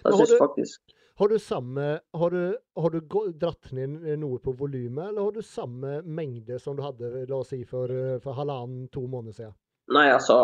Jeg 0.00 0.16
syns 0.16 0.32
faktisk 0.40 0.96
Har 1.18 1.28
du 1.28 1.38
samme 1.42 1.98
Har 2.14 2.30
du, 2.30 2.56
har 2.78 2.90
du 2.94 3.00
dratt 3.34 3.72
ned 3.74 4.04
noe 4.20 4.38
på 4.38 4.52
volumet, 4.58 5.08
eller 5.10 5.22
har 5.26 5.32
du 5.34 5.42
samme 5.42 5.96
mengde 6.06 6.58
som 6.62 6.76
du 6.78 6.82
hadde 6.84 7.24
la 7.28 7.40
oss 7.40 7.50
si, 7.54 7.64
for, 7.66 7.90
for 8.22 8.36
halvannen, 8.38 8.84
to 8.94 9.02
måneder 9.10 9.34
siden? 9.34 9.54
Nei, 9.90 10.06
altså, 10.12 10.36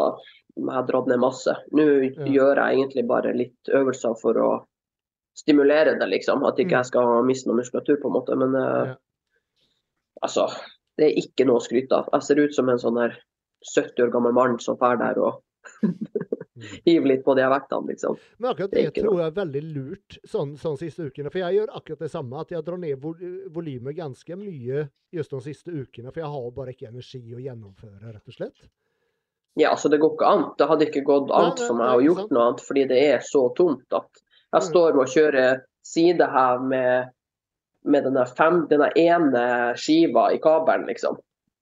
jeg 0.57 0.72
har 0.72 0.87
dratt 0.89 1.07
ned 1.11 1.20
masse. 1.22 1.53
Nå 1.77 1.85
Ja. 1.85 2.25
gjør 2.27 2.57
jeg 2.62 2.79
egentlig 2.81 3.07
bare 3.07 3.35
litt 3.37 3.70
øvelser 3.70 4.16
for 4.20 4.35
å 4.41 4.49
stimulere 5.37 5.99
det, 6.01 6.09
liksom. 6.09 6.45
At 6.49 6.57
ikke 6.59 6.72
Mm. 6.75 6.79
jeg 6.81 6.87
skal 6.91 7.22
miste 7.29 7.47
noe 7.51 7.57
muskulatur, 7.61 8.01
på 8.01 8.09
en 8.09 8.16
måte. 8.16 8.37
Men 8.37 8.55
eh, 8.57 8.87
Ja. 8.89 8.95
altså, 10.22 10.49
det 10.99 11.07
er 11.11 11.20
ikke 11.22 11.47
noe 11.47 11.61
å 11.61 11.66
skryte 11.68 11.93
av. 11.93 12.09
Jeg 12.12 12.22
ser 12.22 12.41
ut 12.41 12.55
som 12.55 12.68
en 12.68 12.79
sånn 12.79 12.99
her 12.99 13.18
70 13.77 14.03
år 14.07 14.11
gammel 14.11 14.33
mann 14.33 14.59
som 14.59 14.77
drar 14.77 14.97
der 14.99 15.18
og 15.20 15.43
hiver 16.85 17.09
litt 17.09 17.25
på 17.27 17.35
de 17.35 17.43
her 17.43 17.51
vektene, 17.51 17.89
liksom. 17.91 18.17
Men 18.39 18.51
akkurat 18.53 18.71
Det 18.71 18.85
det 18.95 19.03
tror 19.03 19.19
jeg 19.21 19.27
er 19.27 19.37
veldig 19.41 19.63
lurt 19.75 20.19
sånn, 20.31 20.53
sånn 20.61 20.77
siste 20.79 21.09
ukene. 21.09 21.31
For 21.33 21.43
jeg 21.43 21.57
gjør 21.59 21.73
akkurat 21.81 21.99
det 22.05 22.11
samme, 22.13 22.41
at 22.41 22.51
jeg 22.55 22.65
drar 22.65 22.79
ned 22.79 23.01
vol 23.03 23.17
volumet 23.55 23.97
ganske 23.99 24.37
mye 24.39 24.85
just 25.13 25.31
de 25.35 25.41
siste 25.41 25.71
ukene. 25.75 26.13
For 26.13 26.23
jeg 26.23 26.31
har 26.31 26.51
bare 26.55 26.75
ikke 26.77 26.89
energi 26.93 27.23
å 27.35 27.43
gjennomføre, 27.43 28.13
rett 28.15 28.29
og 28.31 28.37
slett. 28.39 28.69
Ja, 29.57 29.71
altså 29.71 29.89
det 29.91 30.01
går 30.03 30.15
ikke 30.17 30.31
an. 30.31 30.45
Det 30.59 30.67
hadde 30.71 30.87
ikke 30.89 31.05
gått 31.07 31.31
an 31.35 31.53
for 31.59 31.75
meg 31.79 31.97
å 31.99 32.03
gjort 32.03 32.31
noe 32.35 32.47
annet, 32.49 32.63
fordi 32.67 32.87
det 32.91 33.03
er 33.15 33.21
så 33.23 33.49
tomt 33.55 33.87
at 33.95 34.23
jeg 34.55 34.63
Mm. 34.63 34.69
står 34.71 34.97
og 35.01 35.07
kjører 35.11 35.61
sidehev 35.83 36.63
med, 36.71 37.11
med 37.85 38.05
denne, 38.05 38.25
fem, 38.37 38.67
denne 38.71 38.91
ene 38.97 39.75
skiva 39.77 40.29
i 40.33 40.39
kabelen, 40.39 40.87
liksom. 40.87 41.19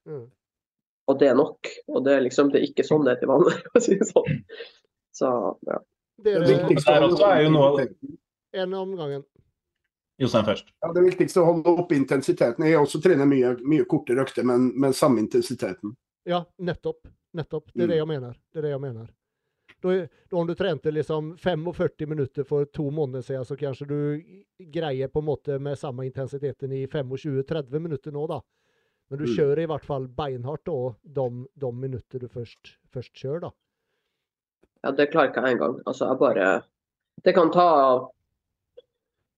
Mm. 0.07 0.26
Og 1.09 1.18
det 1.18 1.28
er 1.28 1.34
nok. 1.34 1.68
Og 1.88 2.05
det 2.05 2.12
er 2.16 2.20
liksom 2.22 2.53
det 2.53 2.61
er 2.62 2.66
ikke 2.68 2.84
sånn 2.86 3.05
det 3.05 3.16
er 3.16 3.20
til 3.20 3.28
vanlig. 3.32 3.57
å 3.76 3.80
si 3.82 3.97
det 3.99 4.07
sånn. 4.09 4.43
Så 5.12 5.58
ja. 5.66 5.78
Det 6.22 6.34
Det 6.40 6.58
viktigste- 6.58 6.92
er 6.96 7.00
også 7.08 7.26
er 7.32 7.42
jo 7.44 7.50
noe- 7.50 7.88
en 8.54 8.74
om 8.74 8.96
gangen. 8.96 9.24
Jostein 10.20 10.44
først. 10.44 10.66
Ja, 10.82 10.92
det 10.92 11.02
viktigste 11.04 11.40
er 11.40 11.42
å 11.44 11.52
holde 11.54 11.78
opp 11.82 11.90
intensiteten. 11.92 12.64
Jeg 12.64 12.78
også 12.78 13.00
trener 13.02 13.26
mye, 13.26 13.56
mye 13.64 13.84
kortere 13.88 14.22
økter, 14.22 14.44
men 14.44 14.70
med 14.78 14.92
samme 14.94 15.18
intensiteten. 15.18 15.96
Ja, 16.26 16.44
nettopp. 16.60 17.08
Nettopp. 17.34 17.72
Det 17.74 17.82
er 17.82 17.86
Mm. 17.86 17.88
det 17.88 17.96
jeg 17.96 18.06
mener. 18.06 18.32
Det 18.52 18.58
er 18.58 18.62
det 18.62 18.70
jeg 18.70 18.80
mener. 18.80 19.08
Da, 19.82 20.06
da 20.30 20.36
om 20.36 20.46
du 20.46 20.54
trente 20.54 20.92
liksom 20.92 21.36
45 21.38 22.06
minutter 22.06 22.44
for 22.44 22.64
to 22.66 22.90
måneder 22.90 23.22
siden, 23.24 23.44
så 23.44 23.56
kanskje 23.58 23.88
du 23.88 24.22
greier 24.70 25.08
på 25.08 25.18
en 25.18 25.24
måte 25.26 25.58
med 25.60 25.76
samme 25.78 26.04
intensiteten 26.08 26.70
i 26.72 26.86
25-30 26.86 27.80
minutter 27.80 28.12
nå, 28.12 28.28
da. 28.28 28.40
Men 29.10 29.18
du 29.18 29.24
Mm. 29.24 29.34
kjører 29.36 29.58
i 29.58 29.66
hvert 29.66 29.84
fall 29.84 30.06
beinhardt 30.06 30.64
da, 30.64 30.94
de, 31.04 31.46
de 31.58 31.72
minutter 31.72 32.18
du 32.20 32.28
først, 32.28 32.76
først 32.92 33.12
kjører, 33.14 33.40
da. 33.40 33.50
Ja, 34.82 34.92
det 34.92 35.10
klarer 35.12 35.30
ikke 35.30 35.44
jeg 35.46 35.56
engang. 35.56 35.78
Altså, 35.86 36.08
jeg 36.10 36.18
bare 36.18 36.50
Det 37.24 37.34
kan 37.36 37.52
ta 37.54 37.68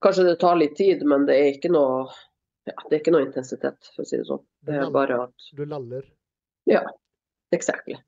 Kanskje 0.04 0.24
det 0.24 0.38
tar 0.40 0.56
litt 0.60 0.76
tid, 0.76 1.04
men 1.08 1.24
det 1.28 1.36
er 1.40 1.50
ikke 1.54 1.72
noe 1.72 2.06
ja, 2.64 2.74
det 2.88 2.96
er 2.96 3.00
ikke 3.02 3.12
noe 3.12 3.26
intensitet, 3.26 3.90
for 3.92 4.04
å 4.04 4.08
si 4.08 4.16
det 4.16 4.24
sånn. 4.24 4.40
Det 4.64 4.76
er 4.80 4.92
bare 4.92 5.18
at 5.26 5.48
Du 5.52 5.64
laller. 5.68 6.06
Exactly. 7.52 7.98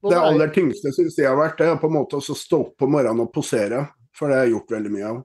Hva 0.00 0.08
Det 0.12 0.20
aller 0.20 0.52
tyngste 0.54 0.92
syns 0.96 1.18
jeg 1.20 1.28
har 1.28 1.36
vært, 1.36 1.58
det 1.60 1.68
er 1.68 1.76
på 1.80 1.90
en 1.90 1.98
måte 1.98 2.16
å 2.16 2.24
stå 2.24 2.62
opp 2.64 2.72
på 2.80 2.88
morgenen 2.88 3.26
og 3.26 3.32
posere. 3.34 3.84
For 4.16 4.28
det 4.28 4.38
har 4.38 4.48
jeg 4.48 4.54
gjort 4.54 4.72
veldig 4.72 4.92
mye 4.92 5.10
av. 5.10 5.20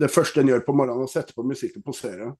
Det 0.00 0.10
første 0.10 0.42
en 0.42 0.52
gjør 0.52 0.62
på 0.66 0.74
morgenen, 0.78 1.02
er 1.02 1.10
å 1.10 1.12
sette 1.12 1.34
på 1.34 1.44
musikk 1.46 1.80
og 1.80 1.88
posere. 1.90 2.30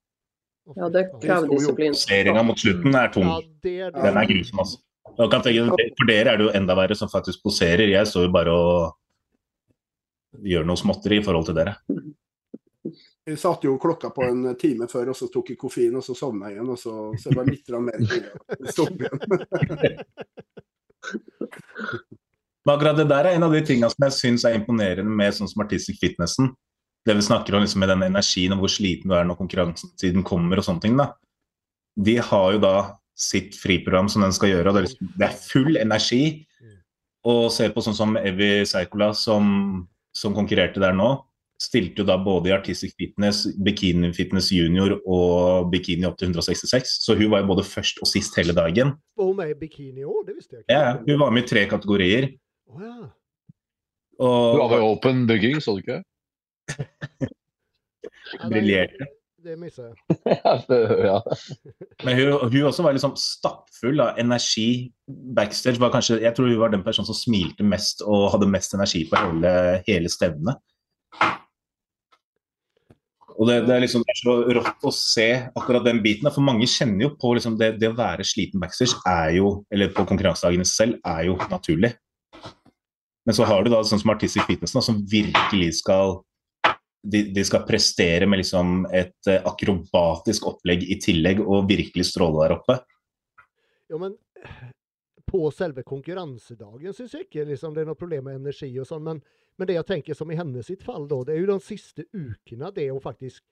Ja, 0.77 0.89
det 0.93 1.09
krever 1.19 1.51
disiplin. 1.51 1.97
Poseringa 1.99 2.47
mot 2.47 2.63
slutten 2.63 2.95
er 2.95 3.11
tung. 3.15 3.27
Ja, 3.27 3.41
det 3.65 3.75
er 3.75 3.93
det. 3.95 4.05
Den 4.07 4.21
er 4.23 4.31
grusom, 4.31 4.63
altså. 4.63 4.79
Tenke, 5.17 5.65
for 5.99 6.07
dere 6.09 6.29
er 6.33 6.37
det 6.41 6.47
jo 6.47 6.57
enda 6.57 6.73
verre 6.79 6.97
som 6.99 7.13
faktisk 7.13 7.39
poserer. 7.45 7.87
Jeg 7.91 8.09
står 8.09 8.23
jo 8.29 8.35
bare 8.35 8.53
og 8.55 8.73
gjør 10.47 10.65
noe 10.69 10.79
småtteri 10.79 11.17
i 11.21 11.25
forhold 11.25 11.47
til 11.49 11.57
dere. 11.59 11.75
Jeg 13.31 13.39
satte 13.39 13.67
jo 13.69 13.79
klokka 13.79 14.09
på 14.15 14.23
en 14.27 14.41
time 14.59 14.87
før, 14.91 15.07
og 15.13 15.17
så 15.19 15.27
tok 15.33 15.47
jeg 15.53 15.59
koffein, 15.61 15.97
og 15.99 16.05
så 16.05 16.13
sovna 16.17 16.45
jeg 16.49 16.55
igjen. 16.59 16.73
Og 16.73 16.79
så, 16.81 16.93
så 17.21 17.27
det 17.31 17.39
var 17.39 17.47
litt 17.51 17.69
mer 17.77 17.99
igjen. 18.01 18.27
Men 22.61 22.75
akkurat 22.75 22.99
det 22.99 23.09
der 23.09 23.25
er 23.25 23.35
en 23.37 23.47
av 23.47 23.53
de 23.55 23.63
tingene 23.65 23.89
som 23.93 24.05
jeg 24.05 24.17
syns 24.17 24.43
er 24.45 24.57
imponerende 24.59 25.13
med 25.17 25.35
sånn 25.37 25.49
som 25.49 25.63
artistic 25.65 25.97
fitnessen. 26.01 26.47
Det 27.09 27.15
vi 27.17 27.23
snakker 27.25 27.53
om 27.57 27.63
liksom 27.65 27.81
med 27.81 27.89
den 27.89 28.05
energien 28.11 28.53
og 28.53 28.61
hvor 28.65 28.73
sliten 28.73 29.09
du 29.09 29.15
er 29.17 29.25
når 29.29 29.39
konkurransen 29.39 30.25
kommer 30.27 30.57
og 30.61 30.67
sånne 30.67 30.83
ting. 30.85 30.95
da. 31.01 31.07
De 31.97 32.17
har 32.21 32.53
jo 32.55 32.61
da 32.61 32.75
sitt 33.21 33.57
friprogram 33.61 34.09
som 34.09 34.25
den 34.25 34.35
skal 34.37 34.55
gjøre, 34.55 34.71
og 34.71 34.77
det 34.77 34.81
er, 34.81 34.89
liksom, 34.89 35.11
det 35.21 35.27
er 35.27 35.41
full 35.45 35.81
energi. 35.81 36.23
Og 37.29 37.51
se 37.53 37.67
på 37.69 37.83
sånn 37.85 37.97
som 37.97 38.17
Evy 38.17 38.63
Seikola, 38.65 39.11
som, 39.17 39.51
som 40.17 40.37
konkurrerte 40.37 40.81
der 40.81 40.95
nå, 40.97 41.11
stilte 41.61 42.01
jo 42.01 42.07
da 42.09 42.17
både 42.17 42.49
i 42.49 42.55
artistic 42.57 42.95
fitness, 42.97 43.43
bikini 43.61 44.09
fitness 44.17 44.49
junior 44.55 44.95
og 45.05 45.69
bikini 45.73 46.09
opp 46.09 46.17
til 46.17 46.31
166. 46.31 46.95
Så 47.05 47.17
hun 47.19 47.29
var 47.35 47.43
jo 47.43 47.51
både 47.53 47.67
først 47.69 48.01
og 48.01 48.09
sist 48.09 48.39
hele 48.41 48.57
dagen. 48.57 48.95
Var 49.21 49.29
hun 49.29 49.37
med 49.43 49.53
i 49.53 49.59
bikini 49.61 50.07
òg? 50.07 50.23
Det 50.31 50.39
visste 50.39 50.57
jeg 50.57 50.65
ikke. 50.65 50.79
Ja, 50.79 50.95
hun 51.05 51.21
var 51.21 51.37
med 51.37 51.45
i 51.45 51.51
tre 51.53 51.67
kategorier. 51.69 52.31
Oh, 52.71 52.81
ja. 52.81 52.97
Og 54.21 54.57
Du 54.57 54.63
hadde 54.63 54.81
med 54.81 54.89
åpen 54.89 55.23
bygging, 55.29 55.61
så 55.61 55.77
du 55.77 55.85
ikke? 55.85 56.01
Briljerte. 58.49 59.13
Det 59.41 59.55
missa 59.57 59.83
jeg. 59.89 59.95
ja. 61.05 61.21
Men 62.05 62.17
hun, 62.19 62.33
hun 62.53 62.67
også 62.69 62.85
var 62.85 62.97
liksom 62.97 63.15
stappfull 63.17 64.03
av 64.05 64.19
energi. 64.21 64.91
Backstage 65.37 65.81
var 65.81 65.93
kanskje 65.95 66.21
Jeg 66.21 66.35
tror 66.37 66.51
hun 66.51 66.61
var 66.61 66.75
den 66.75 66.85
personen 66.85 67.09
som 67.09 67.17
smilte 67.17 67.65
mest 67.65 68.05
og 68.05 68.29
hadde 68.35 68.51
mest 68.51 68.77
energi 68.77 69.07
på 69.09 69.21
hele, 69.21 69.55
hele 69.87 70.13
stevnet. 70.13 70.61
Og 73.41 73.49
det, 73.49 73.63
det, 73.65 73.73
er 73.73 73.81
liksom, 73.81 74.05
det 74.05 74.13
er 74.13 74.21
så 74.21 74.35
rått 74.59 74.85
å 74.85 74.93
se 74.93 75.29
akkurat 75.57 75.87
den 75.87 76.03
biten. 76.05 76.29
For 76.29 76.45
mange 76.45 76.69
kjenner 76.69 77.07
jo 77.07 77.15
på 77.17 77.33
liksom 77.39 77.57
det, 77.61 77.73
det 77.81 77.89
å 77.89 77.97
være 77.97 78.27
sliten 78.29 78.61
backstage 78.61 78.99
er 79.09 79.39
jo, 79.39 79.55
eller 79.73 79.95
på 79.97 80.05
konkurransedagene 80.05 80.69
selv, 80.69 80.99
er 81.09 81.31
jo 81.31 81.39
naturlig. 81.49 81.95
Men 83.25 83.37
så 83.37 83.47
har 83.49 83.65
du 83.65 83.73
da 83.73 83.81
sånn 83.87 84.03
som 84.03 84.13
Artistic 84.13 84.45
Fitness, 84.45 84.77
da, 84.77 84.85
som 84.85 85.01
virkelig 85.09 85.79
skal 85.81 86.19
de, 87.03 87.23
de 87.33 87.45
skal 87.45 87.63
prestere 87.69 88.27
med 88.29 88.43
liksom 88.43 88.87
et 88.93 89.27
eh, 89.31 89.41
akrobatisk 89.49 90.47
opplegg 90.51 90.83
i 90.85 90.99
tillegg 91.01 91.41
og 91.41 91.69
virkelig 91.71 92.05
stråle 92.11 92.45
der 92.45 92.57
oppe. 92.59 92.77
Jo, 93.91 93.99
men 93.99 94.17
på 95.31 95.47
selve 95.55 95.83
konkurransedagen 95.87 96.93
syns 96.97 97.15
jeg 97.15 97.29
ikke 97.29 97.47
liksom, 97.49 97.73
det 97.75 97.85
er 97.85 97.89
noe 97.93 97.99
problem 97.99 98.25
med 98.27 98.41
energi 98.41 98.71
og 98.83 98.87
sånn, 98.89 99.03
men, 99.07 99.23
men 99.59 99.69
det 99.71 99.77
jeg 99.79 99.87
tenker 99.87 100.19
som 100.19 100.31
i 100.31 100.37
hennes 100.39 100.67
sitt 100.67 100.83
fall, 100.83 101.07
da, 101.11 101.21
det 101.27 101.37
er 101.37 101.41
jo 101.45 101.53
de 101.53 101.59
siste 101.63 102.07
ukene, 102.13 102.73
det 102.75 102.89
å 102.91 103.01
faktisk 103.03 103.43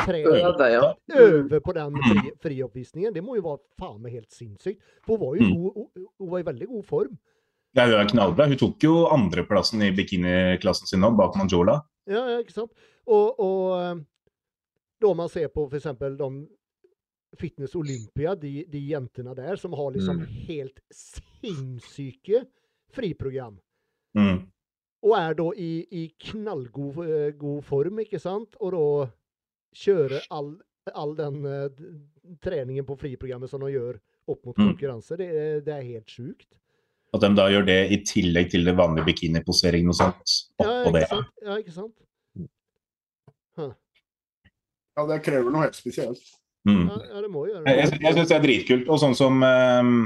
trene 0.00 0.70
ja. 0.72 0.94
øve 1.20 1.60
på 1.62 1.74
den 1.76 1.94
fri, 2.02 2.32
frioppvisningen, 2.42 3.12
det 3.14 3.22
må 3.22 3.36
jo 3.38 3.44
være 3.46 3.62
faen 3.78 4.00
meg 4.02 4.16
helt 4.16 4.34
sinnssykt. 4.34 4.80
For 5.06 5.14
hun 5.18 5.22
var 5.26 5.36
jo 5.38 5.44
Mm. 5.44 5.54
god, 5.54 5.74
hun- 5.76 6.06
hun 6.18 6.30
var 6.32 6.38
i 6.40 6.46
veldig 6.50 6.66
god 6.72 6.84
form. 6.88 7.18
Ja, 7.74 7.84
hun 7.86 7.94
er 8.00 8.08
knallbra. 8.10 8.46
Hun 8.48 8.56
tok 8.58 8.82
jo 8.82 8.94
andreplassen 9.10 9.82
i 9.82 9.90
bikiniklassen 9.94 10.86
sin 10.86 11.00
nå, 11.02 11.10
bak 11.16 11.34
Manjola. 11.38 11.80
Ja, 12.10 12.22
ja, 12.34 12.40
ikke 12.42 12.52
sant? 12.52 12.72
Og, 13.06 13.38
og 13.40 13.62
eh, 13.80 14.02
da 15.04 15.12
man 15.16 15.28
ser 15.32 15.48
på 15.52 15.66
eksempel 15.78 16.16
de 16.20 16.28
Fitness 17.40 17.74
Olympia, 17.74 18.34
de, 18.38 18.64
de 18.70 18.80
jentene 18.92 19.32
der 19.34 19.56
som 19.58 19.72
har 19.74 19.90
liksom 19.96 20.20
Mm. 20.22 20.26
helt 20.46 20.76
sinnssyke 20.94 22.44
friprogram. 22.94 23.56
Mm. 24.16 24.44
Og 25.04 25.14
er 25.18 25.34
da 25.36 25.48
i, 25.60 25.70
i 25.90 26.04
knallgod 26.30 27.00
eh, 27.04 27.30
god 27.36 27.64
form, 27.66 27.98
ikke 28.04 28.20
sant? 28.22 28.54
Og 28.60 28.72
da 28.76 28.84
kjører 29.76 30.28
all, 30.32 30.54
all 30.94 31.16
den 31.18 31.40
uh, 31.44 31.66
treningen 32.44 32.86
på 32.86 32.96
friprogrammet 33.00 33.50
som 33.50 33.60
de 33.64 33.72
gjør 33.74 33.98
opp 34.30 34.44
mot 34.46 34.56
Mm. 34.56 34.70
Det, 35.18 35.26
er- 35.28 35.60
det 35.66 35.74
er 35.74 35.82
helt 35.90 36.08
sjukt. 36.08 36.54
At 37.14 37.22
de 37.22 37.30
da 37.38 37.46
gjør 37.52 37.66
det 37.68 37.80
i 37.94 38.00
tillegg 38.06 38.50
til 38.50 38.66
det 38.66 38.74
vanlige 38.78 39.06
bikiniposeringen 39.12 39.92
og 39.92 39.98
sånt. 40.00 40.38
Ja, 40.58 40.66
Oppå 40.66 40.90
ikke 40.90 40.98
det. 40.98 41.06
sant? 41.12 41.30
Ja, 41.44 41.58
ikke 41.62 41.76
sant? 41.76 41.94
Ja, 44.94 45.06
det 45.10 45.22
krever 45.26 45.50
noe 45.50 45.66
helt 45.66 45.78
spesielt. 45.78 46.34
Mm. 46.68 46.84
Ja, 46.88 46.98
ja 47.12 47.22
det 47.24 47.30
må 47.30 47.46
gjøre 47.48 47.64
det. 47.64 47.78
jeg, 47.78 48.02
jeg 48.02 48.16
syns 48.16 48.30
det 48.30 48.36
er 48.36 48.44
dritkult. 48.44 48.90
Og 48.90 49.00
sånn 49.02 49.16
som 49.18 49.42
ehm, 49.46 49.96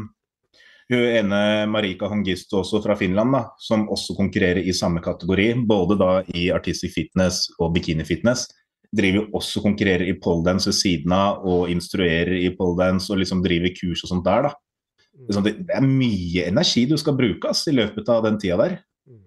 hun 0.88 1.04
ene 1.04 1.40
Marika 1.68 2.08
Hangisto 2.08 2.62
også 2.62 2.80
fra 2.84 2.96
Finland, 2.98 3.34
da, 3.36 3.42
som 3.60 3.86
også 3.92 4.16
konkurrerer 4.16 4.64
i 4.64 4.76
samme 4.76 5.02
kategori, 5.04 5.50
både 5.68 5.98
da 6.00 6.12
i 6.32 6.48
artistic 6.54 6.94
fitness 6.96 7.46
og 7.58 7.74
bikinifitness, 7.76 8.46
driver 8.96 9.20
jo 9.20 9.26
også 9.36 9.60
konkurrerer 9.60 10.08
i 10.08 10.16
poledance 10.16 10.70
ved 10.70 10.78
siden 10.78 11.12
av 11.12 11.44
og 11.44 11.68
instruerer 11.68 12.38
i 12.40 12.48
poledance 12.56 13.12
og 13.12 13.20
liksom 13.20 13.44
driver 13.44 13.74
kurs 13.76 14.06
og 14.06 14.14
sånt 14.14 14.24
der, 14.24 14.48
da. 14.48 14.54
Det 15.18 15.32
er 15.32 15.34
sånn, 15.34 15.46
det 15.66 15.74
er 15.74 15.84
mye 15.84 16.44
energi 16.46 16.84
du 16.86 16.94
skal 17.00 17.16
bruke 17.18 17.50
ass, 17.50 17.64
i 17.66 17.74
løpet 17.74 18.10
av 18.12 18.22
den 18.26 18.38
tida 18.38 18.58
der. 18.60 18.76
Mm. 19.08 19.24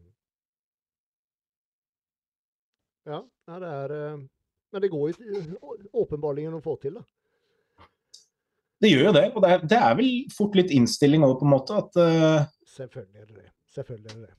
Ja, 3.11 3.23
det 3.59 3.71
er 3.71 3.95
eh, 3.97 4.21
Men 4.71 4.83
det 4.85 4.91
går 4.93 5.09
jo 5.11 5.41
åpenbarlig 6.03 6.47
å 6.47 6.61
få 6.63 6.77
til, 6.79 6.95
da. 7.01 7.03
Det 8.81 8.89
gjør 8.89 9.09
jo 9.09 9.15
det. 9.17 9.25
Og 9.35 9.43
det 9.43 9.49
er, 9.53 9.65
det 9.73 9.79
er 9.79 9.97
vel 9.99 10.11
fort 10.33 10.55
litt 10.57 10.71
innstilling 10.73 11.25
òg, 11.27 11.35
på 11.41 11.47
en 11.47 11.53
måte. 11.53 11.81
At 11.83 11.99
uh, 11.99 12.45
Selvfølgelig 12.71 13.19
er 13.19 13.27
det 13.27 13.35
det. 13.41 13.49
Selvfølgelig 13.75 14.13
er 14.13 14.21
det. 14.21 14.31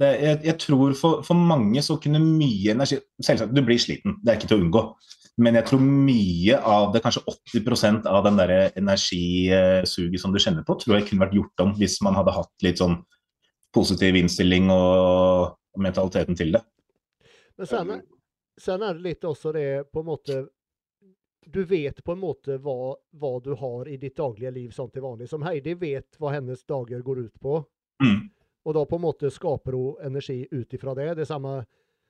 det, 0.00 0.12
jeg, 0.22 0.38
jeg 0.48 0.58
tror 0.62 0.94
for, 0.98 1.26
for 1.26 1.48
mange 1.50 1.82
så 1.84 1.98
kunne 2.02 2.22
mye 2.22 2.72
energi 2.72 2.98
Selvsagt, 3.22 3.52
du 3.54 3.62
blir 3.66 3.78
sliten, 3.82 4.16
det 4.22 4.32
er 4.32 4.40
ikke 4.40 4.52
til 4.52 4.62
å 4.62 4.64
unngå. 4.64 4.86
Men 5.40 5.56
jeg 5.56 5.64
tror 5.70 5.80
mye 5.80 6.58
av 6.60 6.90
det, 6.92 7.00
kanskje 7.04 7.22
80% 7.56 8.06
av 8.10 8.24
den 8.26 8.36
der 8.36 8.50
energisuget 8.76 10.20
som 10.20 10.32
du 10.32 10.38
kjenner 10.42 10.64
på, 10.66 10.76
tror 10.76 10.98
jeg 10.98 11.08
kunne 11.08 11.24
vært 11.24 11.36
gjort 11.38 11.62
om 11.64 11.72
hvis 11.78 12.00
man 12.04 12.18
hadde 12.18 12.34
hatt 12.36 12.64
litt 12.66 12.82
sånn 12.82 12.98
positiv 13.72 14.18
innstilling 14.20 14.68
og, 14.70 15.54
mentaliteten 15.80 16.36
til 16.36 16.52
det. 16.52 16.60
Men 17.56 17.66
sen, 17.70 17.90
er- 17.94 18.02
sen 18.60 18.82
er 18.84 18.98
det 18.98 19.06
litt 19.06 19.24
også 19.24 19.54
det 19.56 19.68
på 19.92 20.02
en 20.02 20.10
måte 20.10 20.42
Du 21.42 21.64
vet 21.64 22.04
på 22.04 22.12
en 22.12 22.20
måte 22.20 22.58
hva, 22.62 22.94
hva 23.18 23.30
du 23.42 23.54
har 23.58 23.88
i 23.88 23.96
ditt 23.96 24.14
daglige 24.14 24.52
liv 24.52 24.70
sånn 24.70 24.92
til 24.92 25.02
vanlig. 25.02 25.26
Som 25.28 25.42
Heidi 25.42 25.74
vet 25.74 26.14
hva 26.20 26.30
hennes 26.36 26.60
dager 26.62 27.00
går 27.02 27.18
ut 27.24 27.40
på. 27.42 27.56
Mm. 28.04 28.28
Og 28.62 28.74
da 28.76 28.84
på 28.86 28.94
en 28.94 29.02
måte 29.02 29.30
skaper 29.32 29.74
hun 29.74 29.96
energi 30.06 30.46
ut 30.52 30.76
ifra 30.76 30.94
det. 30.94 31.08
Det 31.18 31.26
samme, 31.26 31.64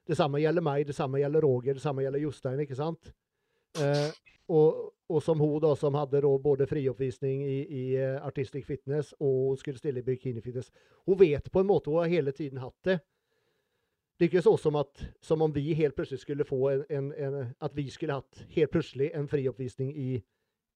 det 0.09 0.19
samme 0.19 0.41
gjelder 0.43 0.65
meg, 0.65 0.87
det 0.87 0.97
samme 0.97 1.21
gjelder 1.23 1.45
Roger, 1.45 1.77
det 1.79 1.85
samme 1.85 2.03
gjelder 2.05 2.25
Jostein, 2.25 2.63
ikke 2.65 2.79
sant? 2.79 3.13
Eh, 3.79 4.11
og, 4.53 4.91
og 5.09 5.23
som 5.23 5.41
hun 5.41 5.61
da, 5.63 5.73
som 5.79 5.95
hadde 5.97 6.21
da 6.25 6.33
både 6.43 6.67
frioppvisning 6.69 7.45
i, 7.47 7.59
i 7.63 7.85
eh, 7.97 8.19
Artistic 8.25 8.67
Fitness 8.67 9.15
og 9.21 9.53
hun 9.53 9.61
skulle 9.61 9.81
stille 9.81 10.03
i 10.03 10.07
Bikini 10.07 10.43
Fitness. 10.45 10.73
Hun 11.07 11.19
vet 11.21 11.51
på 11.53 11.63
en 11.63 11.71
måte, 11.71 11.91
hun 11.91 12.03
har 12.03 12.13
hele 12.13 12.35
tiden 12.37 12.61
hatt 12.63 12.77
det. 12.85 12.99
Det 14.19 14.27
er 14.27 14.31
ikke 14.31 14.45
sånn 14.45 14.61
som, 14.61 14.77
som 15.25 15.43
om 15.43 15.55
vi 15.55 15.73
helt 15.75 15.97
plutselig 15.97 16.23
skulle 16.23 16.47
få 16.47 16.61
en, 16.71 16.83
en, 16.95 17.09
en 17.17 17.39
At 17.59 17.73
vi 17.75 17.89
skulle 17.91 18.21
hatt 18.21 18.45
helt 18.55 18.71
plutselig 18.71 19.09
en 19.17 19.27
frioppvisning 19.29 19.95
i, 19.99 20.11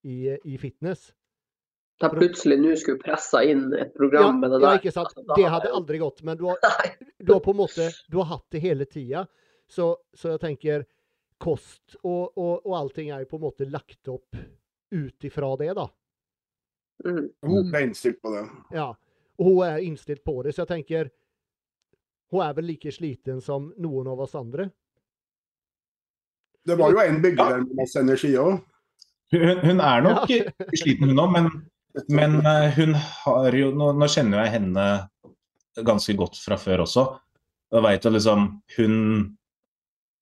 i, 0.03 0.17
i 0.45 0.57
fitness. 0.59 1.13
Da 1.99 2.11
plutselig 2.13 2.59
nå 2.61 2.75
skulle 2.77 3.01
pressa 3.01 3.41
inn 3.49 3.71
et 3.73 3.87
Ja, 3.87 3.93
program 3.97 4.41
med 4.41 4.51
det 4.53 4.59
ja, 4.61 4.69
der. 4.71 4.79
ikke 4.83 4.93
sant? 4.93 5.15
Det 5.37 5.47
hadde 5.49 5.71
aldri 5.73 5.99
gått. 6.03 6.23
Men 6.23 6.37
du 6.37 6.45
har, 6.51 6.59
du 7.25 7.33
har 7.33 7.41
på 7.41 7.55
en 7.55 7.61
måte 7.63 7.87
du 8.13 8.19
har 8.21 8.29
hatt 8.35 8.45
det 8.53 8.61
hele 8.61 8.85
tida. 8.85 9.27
Så, 9.69 9.97
så 10.15 10.35
jeg 10.35 10.41
tenker 10.45 10.85
kost 11.43 11.97
og, 12.03 12.33
og, 12.39 12.63
og 12.67 12.75
allting 12.79 13.11
er 13.13 13.25
jo 13.25 13.31
på 13.33 13.37
en 13.41 13.45
måte 13.49 13.67
lagt 13.69 14.09
opp 14.09 14.37
ut 14.95 15.25
ifra 15.27 15.49
det, 15.61 15.73
da. 15.77 15.87
Mm. 17.05 17.27
Hun 17.45 17.67
ble 17.73 17.83
innstilt 17.89 18.21
på 18.25 18.31
det. 18.33 18.45
Ja. 18.73 18.87
Og 19.37 19.49
hun 19.51 19.65
er 19.67 19.83
innstilt 19.85 20.23
på 20.25 20.39
det, 20.47 20.55
så 20.57 20.63
jeg 20.65 20.71
tenker 20.71 21.11
Hun 22.33 22.41
er 22.43 22.55
vel 22.57 22.65
like 22.71 22.91
sliten 22.93 23.41
som 23.45 23.69
noen 23.79 24.09
av 24.11 24.21
oss 24.25 24.35
andre. 24.39 24.69
Det 26.67 26.75
var 26.81 26.91
jo 26.91 26.99
en 27.05 27.21
bygger 27.23 27.51
der 27.53 27.61
med 27.63 27.77
masse 27.79 28.01
energi 28.03 28.33
òg. 28.41 28.57
Hun, 29.35 29.59
hun 29.63 29.81
er 29.83 30.01
nok 30.03 30.31
Ja. 30.31 30.51
sliten 30.75 31.13
hun 31.13 31.21
òg, 31.23 31.33
men, 31.37 31.51
men 32.09 32.39
eh, 32.47 32.69
hun 32.77 32.95
har 32.99 33.57
jo 33.57 33.73
nå, 33.77 33.93
nå 33.97 34.09
kjenner 34.13 34.45
jeg 34.45 34.55
henne 34.59 34.87
ganske 35.87 36.15
godt 36.17 36.39
fra 36.41 36.59
før 36.61 36.85
også. 36.87 37.07
Og 37.75 37.85
veit 37.85 38.05
jo 38.07 38.13
liksom 38.15 38.47
hun, 38.77 38.95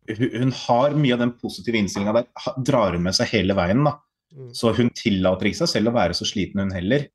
hun 0.09 0.55
har 0.65 0.97
mye 0.99 1.17
av 1.17 1.23
den 1.25 1.35
positive 1.39 1.79
innstillinga 1.81 2.17
der, 2.17 2.31
drar 2.65 2.97
hun 2.97 3.05
med 3.05 3.17
seg 3.17 3.33
hele 3.35 3.57
veien. 3.59 3.85
da. 3.87 3.99
Mm. 4.35 4.51
Så 4.57 4.73
hun 4.77 4.91
tillater 4.97 5.51
ikke 5.51 5.63
seg 5.65 5.73
selv 5.77 5.93
å 5.93 5.97
være 5.99 6.17
så 6.17 6.27
sliten, 6.29 6.65
hun 6.65 6.75
heller. 6.75 7.07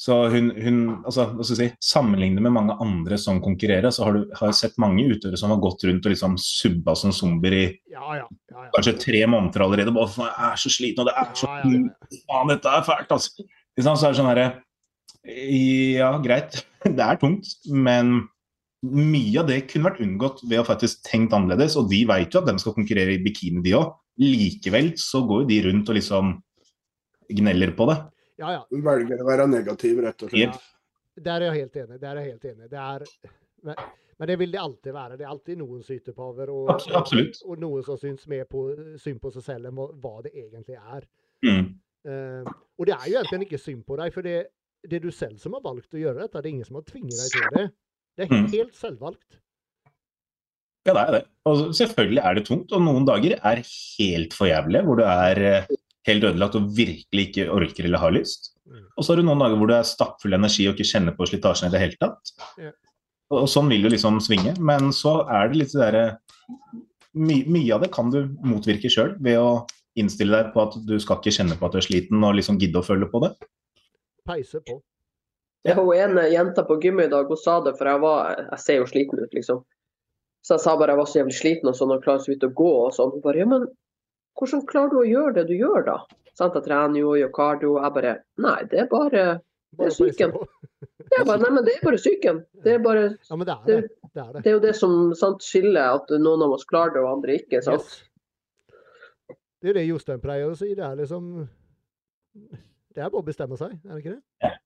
Så 0.00 0.16
hun, 0.32 0.48
hun 0.56 0.76
altså, 1.04 1.26
hva 1.34 1.44
skal 1.44 1.58
jeg 1.58 1.70
si, 1.74 1.88
Sammenlignet 1.90 2.40
med 2.40 2.54
mange 2.54 2.72
andre 2.80 3.18
som 3.20 3.40
konkurrerer, 3.44 3.92
så 3.92 4.06
har 4.06 4.16
du 4.16 4.30
har 4.38 4.54
sett 4.56 4.78
mange 4.80 5.04
utøvere 5.04 5.36
som 5.36 5.52
har 5.52 5.60
gått 5.60 5.84
rundt 5.84 6.06
og 6.08 6.14
liksom 6.14 6.38
subba 6.40 6.94
som 6.96 7.12
zombier 7.12 7.56
i 7.58 7.64
Ja, 7.92 8.14
ja. 8.16 8.24
ja, 8.24 8.62
ja. 8.64 8.70
kanskje 8.78 8.96
tre 9.02 9.20
måneder 9.28 9.66
allerede. 9.66 9.92
Bare, 9.92 10.08
"Faen, 10.08 10.30
jeg 10.30 10.46
er 10.54 10.62
så 10.62 10.72
sliten, 10.72 11.02
og 11.04 11.10
det 11.10 11.16
er 11.20 11.34
så. 11.36 11.50
Faen, 12.30 12.52
dette 12.54 12.72
er 12.72 12.86
fælt, 12.86 13.12
altså. 13.12 13.44
Så 13.80 13.92
er 13.92 14.12
det 14.12 14.18
sånn 14.20 14.30
herre 14.30 14.46
Ja, 16.00 16.10
greit, 16.24 16.62
det 16.96 17.04
er 17.04 17.20
tungt, 17.20 17.52
men 17.68 18.22
mye 18.80 19.42
av 19.42 19.50
det 19.50 19.66
kunne 19.68 19.90
vært 19.90 20.00
unngått 20.00 20.40
ved 20.48 20.62
å 20.62 20.64
faktisk 20.64 21.04
tenkt 21.04 21.36
annerledes. 21.36 21.76
Og 21.76 21.90
de 21.90 22.06
vet 22.08 22.32
jo 22.32 22.40
at 22.40 22.48
de 22.48 22.56
skal 22.62 22.72
konkurrere 22.72 23.18
i 23.18 23.20
bikini, 23.20 23.60
de 23.60 23.76
òg. 23.76 23.92
Likevel 24.20 24.94
så 25.00 25.20
går 25.28 25.44
jo 25.44 25.50
de 25.52 25.60
rundt 25.68 25.92
og 25.92 25.96
liksom 26.00 26.32
gneller 27.36 27.76
på 27.76 27.84
det. 27.92 27.98
Ja, 28.40 28.50
ja. 28.56 28.60
Hun 28.72 28.84
velger 28.86 29.20
å 29.22 29.26
være 29.28 29.46
negativ, 29.50 29.98
rett 30.04 30.22
og 30.26 30.32
slett. 30.32 30.54
Jep. 30.56 30.68
Der 31.20 31.42
er 31.44 31.50
jeg 31.50 31.66
helt 31.66 31.76
enig. 31.82 31.98
Der 32.00 32.14
er 32.16 32.20
jeg 32.24 32.32
helt 32.34 32.46
enig. 32.48 32.68
Det 32.72 32.80
er, 32.80 33.04
men, 33.68 33.80
men 34.20 34.30
det 34.30 34.36
vil 34.40 34.54
det 34.54 34.60
alltid 34.62 34.94
være. 34.96 35.18
Det 35.20 35.26
er 35.26 35.32
alltid 35.34 35.58
noen 35.60 35.82
sytepaver 35.84 36.52
og, 36.54 36.70
absolutt. 36.96 37.42
og, 37.44 37.50
og 37.52 37.60
noen 37.66 37.84
som 37.84 37.98
syns 38.00 38.24
mer 38.30 38.46
på, 38.48 38.62
synd 39.02 39.20
på 39.20 39.32
seg 39.34 39.44
selv 39.44 39.68
enn 39.68 39.76
hva, 39.76 40.14
det 40.24 40.32
egentlig 40.32 40.78
er. 40.80 41.04
Mm. 41.44 41.68
Uh, 42.08 42.48
og 42.80 42.88
det 42.88 42.94
er 42.96 43.10
jo 43.12 43.20
egentlig 43.20 43.50
ikke 43.50 43.60
synd 43.60 43.84
på 43.84 43.98
deg, 44.00 44.14
for 44.14 44.24
det, 44.24 44.38
det 44.88 44.96
er 44.96 45.04
du 45.04 45.10
selv 45.12 45.36
som 45.42 45.52
har 45.58 45.64
valgt 45.66 45.92
å 45.92 46.00
gjøre 46.00 46.22
dette. 46.22 46.40
Det 46.40 46.48
er 46.48 46.54
ingen 46.54 46.68
som 46.70 46.78
har 46.80 46.86
tvinget 46.88 47.20
deg 47.20 47.36
til 47.36 47.54
det. 47.58 47.66
Det 48.16 48.24
er 48.26 48.32
Mm. 48.34 48.48
helt 48.52 48.74
selvvalgt. 48.76 49.36
Ja, 50.88 50.94
det 50.96 51.02
er 51.02 51.12
det. 51.18 51.20
Og 51.48 51.60
selvfølgelig 51.76 52.22
er 52.24 52.34
det 52.38 52.42
tungt, 52.48 52.72
og 52.72 52.80
noen 52.86 53.04
dager 53.08 53.36
er 53.36 53.60
helt 53.66 54.32
for 54.36 54.48
jævlig, 54.48 54.80
hvor 54.86 54.96
du 54.96 55.04
er 55.04 55.40
eh, 55.50 55.68
helt 56.10 56.28
ødelagt 56.30 56.58
og 56.58 56.68
virkelig 56.76 57.26
ikke 57.28 57.48
orker 57.54 57.88
eller 57.88 58.02
har 58.02 58.14
lyst. 58.14 58.52
Mm. 58.66 58.84
Og 58.96 59.04
så 59.04 59.12
har 59.12 59.20
du 59.20 59.26
noen 59.26 59.42
dager 59.42 59.58
hvor 59.58 59.70
du 59.70 59.74
er 59.76 59.88
stappfull 59.88 60.34
av 60.36 60.42
energi 60.42 60.68
og 60.68 60.76
ikke 60.76 60.90
kjenner 60.92 61.16
på 61.16 61.28
slitasjen 61.30 61.70
i 61.70 61.74
det 61.74 61.82
hele 61.82 61.98
tatt. 62.00 62.34
Og 63.30 63.46
sånn 63.50 63.70
vil 63.70 63.86
du 63.86 63.90
liksom 63.92 64.18
svinge. 64.22 64.56
Men 64.58 64.90
så 64.96 65.20
er 65.30 65.50
det 65.50 65.62
litt 65.62 65.74
det 65.74 65.82
derre 65.84 66.04
my, 67.14 67.40
Mye 67.50 67.74
av 67.74 67.84
det 67.84 67.92
kan 67.94 68.10
du 68.12 68.22
motvirke 68.46 68.90
sjøl 68.92 69.16
ved 69.22 69.40
å 69.40 69.50
innstille 69.98 70.36
deg 70.36 70.52
på 70.54 70.62
at 70.62 70.76
du 70.86 70.94
skal 71.02 71.18
ikke 71.18 71.34
kjenne 71.34 71.56
på 71.58 71.66
at 71.66 71.74
du 71.74 71.80
er 71.80 71.86
sliten 71.86 72.22
og 72.26 72.36
liksom 72.38 72.60
gidde 72.62 72.78
å 72.80 72.86
følge 72.86 73.10
på 73.10 73.22
det. 73.24 73.32
Peise 74.28 74.62
på. 74.66 74.78
Ja, 75.66 75.74
hun 75.76 75.92
ene 75.92 76.28
jenta 76.32 76.64
på 76.64 76.78
gymmet 76.80 77.10
i 77.10 77.12
dag, 77.12 77.28
hun 77.28 77.36
sa 77.36 77.58
det, 77.60 77.74
for 77.76 77.90
jeg 77.90 78.00
var 78.00 78.30
Jeg 78.38 78.60
ser 78.62 78.78
jo 78.78 78.86
sliten 78.88 79.20
ut, 79.20 79.34
liksom. 79.36 79.64
Så 80.40 80.56
jeg 80.56 80.64
sa 80.64 80.76
bare 80.80 80.94
jeg 80.94 81.00
var 81.02 81.08
så 81.10 81.18
jævlig 81.18 81.36
sliten 81.36 81.68
og 81.68 81.76
sånn, 81.76 81.92
og 81.92 82.04
klarer 82.04 82.22
så 82.24 82.32
vidt 82.32 82.46
å 82.46 82.54
gå 82.56 82.70
og 82.86 82.94
sånn. 82.96 83.12
Hun 83.12 83.24
bare 83.24 83.42
ja, 83.42 83.48
men 83.50 83.66
hvordan 84.38 84.66
klarer 84.70 84.90
du 84.92 84.98
å 85.02 85.06
gjøre 85.08 85.34
det 85.40 85.46
du 85.50 85.54
gjør, 85.58 85.84
da? 85.86 85.98
Sant, 86.38 86.54
jeg 86.56 86.64
trener 86.64 87.00
jo, 87.02 87.14
gjør 87.18 87.32
cardio. 87.36 87.74
Jeg 87.82 87.94
bare 87.96 88.12
Nei, 88.40 88.58
det 88.70 88.84
er 88.84 88.90
bare 88.90 89.24
det 89.78 89.90
syken. 89.92 90.32
psyken. 90.32 90.36
Det 91.10 91.18
er 91.18 91.24
bare, 91.26 91.40
Nei, 91.42 91.50
men 91.56 91.66
det 91.66 91.74
er 91.76 91.82
bare 91.84 91.98
psyken. 92.00 92.44
Det 92.64 92.76
er 92.76 92.84
bare 92.84 93.02
Ja, 93.28 93.36
men 93.36 93.46
det 93.48 93.56
er 93.56 93.66
det. 93.66 93.80
Det 94.14 94.22
er 94.22 94.30
det. 94.32 94.42
Det 94.44 94.50
er 94.50 94.54
jo 94.56 94.62
det 94.62 94.74
som 94.78 94.94
sant, 95.18 95.42
skiller, 95.44 95.98
at 96.00 96.10
noen 96.22 96.42
av 96.46 96.54
oss 96.56 96.64
klarer 96.66 96.94
det 96.96 97.02
og 97.04 97.10
andre 97.18 97.36
ikke. 97.42 97.60
sant? 97.66 97.82
Yes. 97.84 98.06
Det 99.60 99.70
er 99.74 99.76
det 99.76 99.84
Jostein 99.90 100.22
pleier 100.22 100.48
å 100.48 100.56
si. 100.56 100.70
Det 100.74 100.84
er 100.86 100.96
liksom 100.96 101.26
Det 102.94 103.02
er 103.04 103.10
bare 103.10 103.20
å 103.20 103.26
bestemme 103.26 103.58
seg, 103.60 103.76
er 103.84 103.92
det 103.92 104.00
ikke 104.04 104.16
det? 104.16 104.56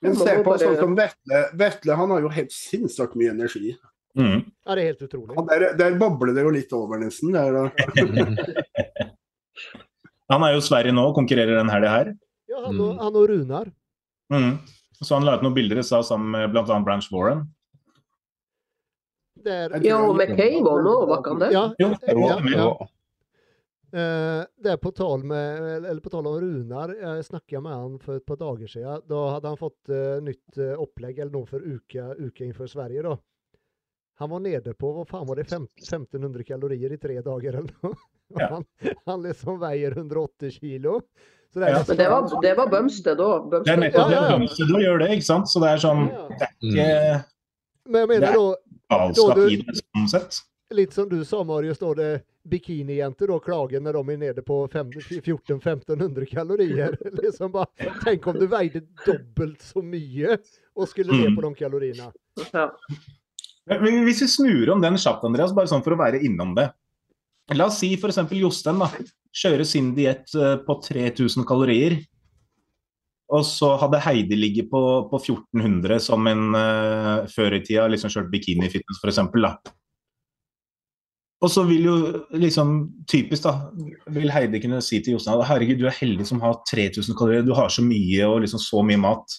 Men 0.00 0.14
se 0.14 0.34
på 0.46 0.56
sånn 0.62 0.76
som 0.78 0.94
Vetle. 0.96 1.38
Vetle 1.58 1.96
han 1.98 2.12
har 2.14 2.22
jo 2.22 2.30
helt 2.32 2.52
sinnssykt 2.54 3.16
mye 3.18 3.32
energi. 3.34 3.72
Mm. 4.18 4.40
Ja, 4.66 4.74
det 4.74 4.82
er 4.82 4.88
helt 4.92 5.02
utrolig. 5.06 5.34
Ja, 5.38 5.42
der, 5.52 5.64
der 5.78 5.98
babler 6.00 6.32
det 6.34 6.42
jo 6.42 6.50
litt 6.54 6.72
over, 6.74 6.98
nesten. 6.98 7.30
Der, 7.36 7.52
da. 7.54 7.62
Han 10.32 10.44
er 10.44 10.52
jo 10.56 10.60
i 10.60 10.64
Sverige 10.66 10.92
nå 10.92 11.04
og 11.08 11.14
konkurrerer 11.16 11.56
den 11.60 11.70
helga 11.72 11.92
her. 11.92 12.10
Ja, 12.50 12.58
han 12.66 12.80
og, 12.80 12.90
Mm. 12.94 12.98
han 13.04 13.16
og 13.16 13.28
Runar. 13.30 13.70
Mm. 14.34 14.50
Så 14.98 15.14
han 15.14 15.24
la 15.24 15.36
ut 15.38 15.44
noen 15.46 15.54
bilder 15.56 15.78
i 15.80 15.84
stad 15.86 16.04
sammen 16.04 16.30
med 16.34 16.50
bl.a. 16.52 16.64
Branch 16.84 17.06
Warren. 17.14 17.46
Det 19.38 19.54
er, 19.54 19.76
Ja, 19.86 20.00
og 20.02 20.16
McCain 20.18 20.66
òg 20.66 20.80
nå, 20.84 20.94
var 21.08 21.20
ikke 21.22 21.32
han 21.36 21.42
det? 21.44 21.50
ja, 21.54 21.64
Jo, 21.78 21.92
ja, 22.26 22.38
ja. 22.58 22.70
Uh, 23.88 24.42
det 24.60 24.72
er 24.74 24.76
på 24.82 24.90
tal 24.92 25.22
med, 25.24 25.62
eller 25.88 26.00
på 26.04 26.10
tal 26.12 26.26
om 26.28 26.34
Runar. 26.42 26.90
Jeg 26.92 27.24
snakka 27.24 27.62
med 27.64 27.72
han 27.72 27.94
for 28.02 28.18
et 28.18 28.26
par 28.26 28.36
dager 28.36 28.68
siden. 28.68 29.00
Da 29.08 29.20
hadde 29.32 29.48
han 29.48 29.56
fått 29.56 29.88
uh, 29.88 30.18
nytt 30.20 30.58
uh, 30.60 30.74
opplegg 30.82 31.22
eller 31.22 31.32
noe 31.32 31.46
for 31.48 31.62
uka, 31.64 32.10
uka 32.18 32.44
innenfor 32.44 32.68
Sverige. 32.68 33.06
da. 33.06 33.14
Han 34.18 34.30
var 34.30 34.40
nede 34.40 34.74
på, 34.74 34.92
vad 34.92 35.08
fan 35.08 35.26
var 35.26 35.36
det, 35.38 35.46
1500 35.52 36.42
kalorier 36.44 36.92
i 36.92 36.98
tre 36.98 37.20
dager 37.22 37.58
eller 37.62 37.74
noe. 37.82 37.94
Ja. 38.36 38.48
Han, 38.50 38.64
han 39.06 39.22
liksom 39.24 39.56
veier 39.62 39.94
180 39.96 40.50
kilo. 40.52 40.98
Så 41.52 41.60
det 41.62 41.70
Ja. 41.70 41.78
liksom- 41.78 41.96
det 41.96 42.08
var, 42.10 42.42
det 42.42 42.50
var 42.58 42.66
Bømste 42.68 43.14
da. 43.16 43.28
Det 43.50 43.70
er 43.72 43.76
nettopp 43.80 44.10
Ja, 44.10 44.10
ja, 44.10 44.20
ja. 44.20 44.38
det 44.38 44.38
Bømsted 44.38 44.98
det, 44.98 45.08
ikke 45.14 45.24
sant? 45.24 45.48
Så 45.48 45.60
det 45.62 45.70
er 45.70 45.80
sånn. 45.80 46.02
Det 46.34 46.44
er 46.44 46.52
ikke 46.60 47.24
Men 47.88 48.00
jeg 48.02 48.08
mener 48.08 48.32
då... 48.36 48.44
da, 48.90 48.98
Da 49.16 49.34
du- 49.34 49.48
sånn 49.80 50.08
sett. 50.12 50.42
litt 50.76 50.92
som 50.92 51.08
du 51.08 51.24
sa 51.24 51.40
Marius, 51.42 51.78
da 51.78 51.94
det 51.94 52.10
bikinijenter 52.46 53.26
da 53.32 53.38
klager 53.40 53.80
når 53.80 53.92
de 53.96 54.12
er 54.12 54.16
nede 54.26 54.42
på 54.44 54.58
fem- 54.70 54.90
1400-1500 54.92 56.26
kalorier. 56.28 56.98
liksom 57.22 57.52
bare, 57.52 57.66
Tenk 58.04 58.26
om 58.26 58.36
du 58.38 58.46
veide 58.46 58.82
dobbelt 59.06 59.62
så 59.64 59.80
mye 59.82 60.36
og 60.76 60.86
skulle 60.88 61.16
ned 61.16 61.30
Mm. 61.32 61.36
på 61.36 61.48
de 61.48 61.54
kaloriene. 61.64 62.12
Ja. 62.52 62.68
Hvis 63.68 64.22
vi 64.24 64.28
snur 64.32 64.74
om 64.74 64.82
den 64.82 64.96
kjapt, 65.00 65.24
Andreas, 65.28 65.54
bare 65.56 65.70
sånn 65.70 65.84
for 65.84 65.96
å 65.96 66.00
være 66.00 66.22
innom 66.24 66.54
det. 66.56 66.70
La 67.56 67.68
oss 67.68 67.80
si 67.80 67.94
f.eks. 67.96 68.20
Jostein 68.36 68.80
da, 68.80 68.90
kjører 69.36 69.68
sin 69.68 69.94
diett 69.96 70.34
eh, 70.36 70.56
på 70.64 70.78
3000 70.84 71.46
kalorier. 71.48 71.98
Og 73.28 73.44
så 73.44 73.74
hadde 73.80 74.00
Heidi 74.00 74.36
ligget 74.38 74.70
på, 74.72 74.80
på 75.10 75.20
1400 75.20 75.98
som 76.00 76.24
en 76.30 76.46
uh, 76.56 77.26
før 77.28 77.58
i 77.58 77.60
tida 77.60 77.84
liksom 77.92 78.12
kjørt 78.14 78.30
bikinifitness 78.32 79.02
f.eks. 79.02 79.20
Og 81.44 81.52
så 81.52 81.62
vil 81.68 81.84
jo 81.86 81.96
liksom 82.34 82.78
typisk 83.06 83.44
da, 83.44 83.52
vil 84.16 84.32
Heidi 84.32 84.62
kunne 84.62 84.80
si 84.82 85.02
til 85.04 85.14
Jostein 85.14 85.36
at 85.38 85.50
herregud, 85.52 85.78
du 85.78 85.86
er 85.86 85.98
heldig 86.00 86.24
som 86.26 86.40
har 86.42 86.56
3000 86.70 87.14
kalorier, 87.18 87.44
du 87.46 87.52
har 87.54 87.68
så 87.70 87.84
mye 87.84 88.24
og 88.26 88.40
liksom 88.46 88.64
så 88.64 88.82
mye 88.86 88.98
mat. 89.04 89.36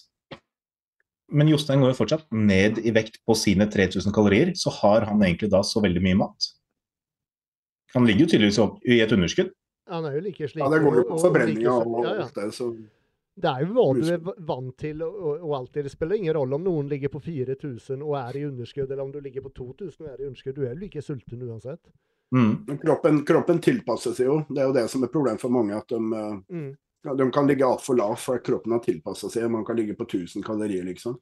Men 1.30 1.48
Jostein 1.48 1.80
går 1.80 1.92
jo 1.92 1.98
fortsatt 2.04 2.26
ned 2.32 2.78
i 2.84 2.90
vekt 2.90 3.20
på 3.26 3.36
sine 3.38 3.66
3000 3.70 4.12
kalorier, 4.12 4.52
så 4.58 4.70
har 4.80 5.06
han 5.08 5.20
egentlig 5.22 5.50
da 5.50 5.60
så 5.66 5.82
veldig 5.82 6.02
mye 6.02 6.18
mat. 6.24 6.48
Han 7.94 8.06
ligger 8.06 8.26
jo 8.26 8.30
tydeligvis 8.32 8.58
opp 8.62 8.78
i 8.86 9.00
et 9.02 9.12
underskudd. 9.14 9.50
Han 9.90 10.04
er 10.06 10.16
jo 10.18 10.20
like 10.28 10.46
slik. 10.48 10.62
Ja, 10.62 10.68
det 10.70 10.82
går 10.84 10.96
jo 11.00 11.04
på 11.08 11.14
og- 11.18 11.24
og 11.24 11.36
like- 11.48 11.68
og 11.68 12.04
ja, 12.04 12.14
ja. 12.14 12.22
alt 12.22 12.34
det, 12.34 12.50
så 12.54 12.76
Det 13.40 13.48
er 13.48 13.60
jo 13.64 13.72
hva 13.72 13.94
du 13.94 14.12
er 14.12 14.18
vant 14.46 14.76
til 14.76 15.02
og, 15.02 15.50
alltid. 15.54 15.84
Det 15.84 15.90
spiller 15.92 16.16
ingen 16.16 16.34
rolle 16.34 16.54
om 16.54 16.62
noen 16.64 16.88
ligger 16.88 17.08
på 17.08 17.20
4000 17.22 18.02
og 18.02 18.14
er 18.16 18.36
i 18.38 18.44
underskudd, 18.44 18.90
eller 18.90 19.02
om 19.02 19.12
du 19.12 19.20
ligger 19.20 19.40
på 19.40 19.52
2000 19.54 20.00
og 20.06 20.08
er 20.12 20.22
i 20.22 20.26
underskudd. 20.26 20.54
Du 20.54 20.62
er 20.62 20.74
jo 20.74 20.80
like 20.80 21.00
sulten 21.02 21.42
uansett. 21.48 21.80
Mm. 22.34 22.66
Kroppen, 22.78 23.24
kroppen 23.24 23.58
tilpasser 23.60 24.12
seg 24.14 24.26
jo. 24.26 24.44
Det 24.48 24.58
er 24.58 24.66
jo 24.66 24.72
det 24.72 24.90
som 24.90 25.02
er 25.02 25.08
problemet 25.08 25.40
for 25.40 25.48
mange. 25.48 25.72
At 25.76 25.88
de, 25.88 25.96
eh, 25.96 26.40
Mm. 26.54 26.76
Ja, 27.04 27.14
de 27.14 27.30
kan 27.32 27.46
ligge 27.48 27.66
altfor 27.66 27.96
lavt, 27.96 28.22
for 28.24 28.40
at 28.40 28.46
kroppen 28.46 28.74
har 28.76 28.82
tilpassa 28.84 29.30
seg. 29.32 29.48
Man 29.52 29.64
kan 29.64 29.78
ligge 29.78 29.96
på 29.96 30.06
1000 30.08 30.44
kalorier, 30.44 30.84
liksom. 30.84 31.16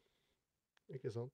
Ikke 0.95 1.13
sant? 1.13 1.33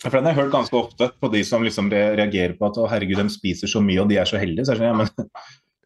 For 0.00 0.16
den 0.16 0.24
har 0.24 0.32
jeg 0.32 0.46
hørt 0.46 0.54
ganske 0.54 0.76
ofte 0.78 1.10
på 1.20 1.28
de 1.28 1.42
som 1.44 1.64
liksom 1.64 1.90
reagerer 1.92 2.54
på 2.56 2.70
at 2.70 2.78
å 2.80 2.86
herregud, 2.88 3.18
de 3.20 3.32
spiser 3.32 3.68
så 3.68 3.82
mye 3.84 4.00
og 4.00 4.08
de 4.08 4.16
er 4.16 4.28
så 4.28 4.40
heldige. 4.40 4.64
Så 4.64 4.78
jeg 4.78 4.80
sånn, 4.80 4.88
ja, 4.88 4.96
men 4.96 5.10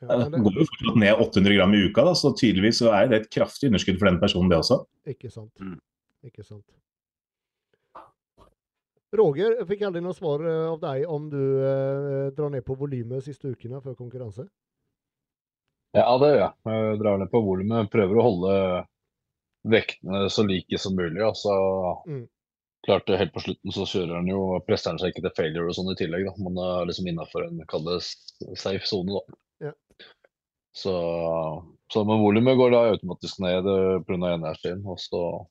Ja, 0.05 0.19
det 0.31 0.43
går 0.45 0.61
jo 0.61 0.69
fortsatt 0.69 1.01
ned 1.03 1.25
800 1.25 1.57
gram 1.59 1.75
i 1.75 1.83
uka, 1.89 2.05
da, 2.07 2.15
så 2.19 2.31
tydeligvis 2.39 2.79
så 2.85 2.93
er 2.95 3.11
det 3.11 3.19
et 3.19 3.29
kraftig 3.35 3.73
underskudd 3.73 3.99
for 3.99 4.11
den 4.11 4.21
personen, 4.23 4.53
det 4.53 4.61
også. 4.61 4.85
ikke 5.11 5.33
sant. 5.33 5.51
Mm. 5.59 5.81
Ikke 6.31 6.47
sant. 6.47 6.65
Roger, 9.15 9.53
jeg 9.61 9.67
fikk 9.69 9.83
aldri 9.87 10.01
noe 10.03 10.17
svar 10.17 10.43
eh, 10.43 10.65
av 10.73 10.81
deg 10.83 11.05
om 11.11 11.29
du 11.31 11.41
eh, 11.63 12.31
drar 12.35 12.51
ned 12.51 12.65
på 12.67 12.75
volumet 12.79 13.23
siste 13.27 13.53
ukene 13.55 13.79
før 13.85 13.95
konkurranse. 13.99 14.49
Ja, 15.95 16.09
det 16.19 16.33
gjør 16.33 16.41
jeg. 16.41 16.55
Jeg 16.67 16.99
drar 16.99 17.19
ned 17.21 17.31
på 17.31 17.43
volumet. 17.47 17.91
Prøver 17.93 18.19
å 18.19 18.25
holde 18.27 18.55
vektene 19.71 20.25
så 20.35 20.43
like 20.49 20.79
som 20.83 20.97
mulig. 20.99 21.23
Altså, 21.23 21.53
Mm. 22.11 22.25
klart 22.85 23.07
helt 23.09 23.33
på 23.33 23.41
slutten 23.45 23.73
så 23.73 23.87
kjører 23.87 24.17
han 24.19 24.27
jo 24.29 24.59
presser 24.67 24.91
han 24.91 24.99
seg 24.99 25.13
ikke 25.15 25.23
til 25.29 25.37
failure 25.39 25.69
og 25.71 25.77
sånn 25.79 25.93
i 25.93 25.97
tillegg. 25.97 26.27
da. 26.27 26.35
Man 26.43 26.59
er 26.59 26.87
liksom 26.91 27.07
innafor 27.09 27.47
en 27.47 27.63
kall 27.71 27.85
det 27.87 28.01
safe 28.59 28.85
sone, 28.91 29.15
da. 29.15 29.69
Ja. 29.69 29.73
Så, 30.75 30.93
så 31.93 32.03
men 32.05 32.19
volumet 32.21 32.59
går 32.59 32.75
da 32.75 32.83
automatisk 32.91 33.39
ned 33.41 33.65
eh, 33.71 34.03
pga. 34.03 34.35
energien. 34.35 34.83
Og 34.87 34.99
så 34.99 35.47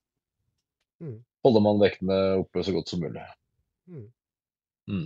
Mm. 1.01 1.23
holder 1.43 1.61
man 1.61 1.79
vektene 1.79 2.19
oppe 2.43 2.61
så 2.63 2.71
godt 2.75 2.87
som 2.87 2.99
mulig. 3.01 3.23
Mm. 3.89 4.07
Mm. 4.89 5.05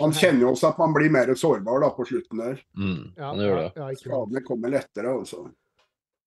Man 0.00 0.12
kjenner 0.14 0.44
jo 0.44 0.50
også 0.52 0.68
at 0.70 0.78
man 0.78 0.92
blir 0.94 1.10
mer 1.10 1.32
sårbar 1.34 1.80
da 1.82 1.88
på 1.96 2.04
slutten 2.06 2.38
der. 2.38 2.60
Mm, 2.78 3.12
ja, 3.16 3.30
man 3.32 3.40
gjør 3.42 3.56
det. 3.58 3.68
Ja, 3.76 3.88
ja. 3.90 3.98
Skadene 3.98 4.42
kommer 4.46 4.70
lettere, 4.70 5.14
altså. 5.18 5.46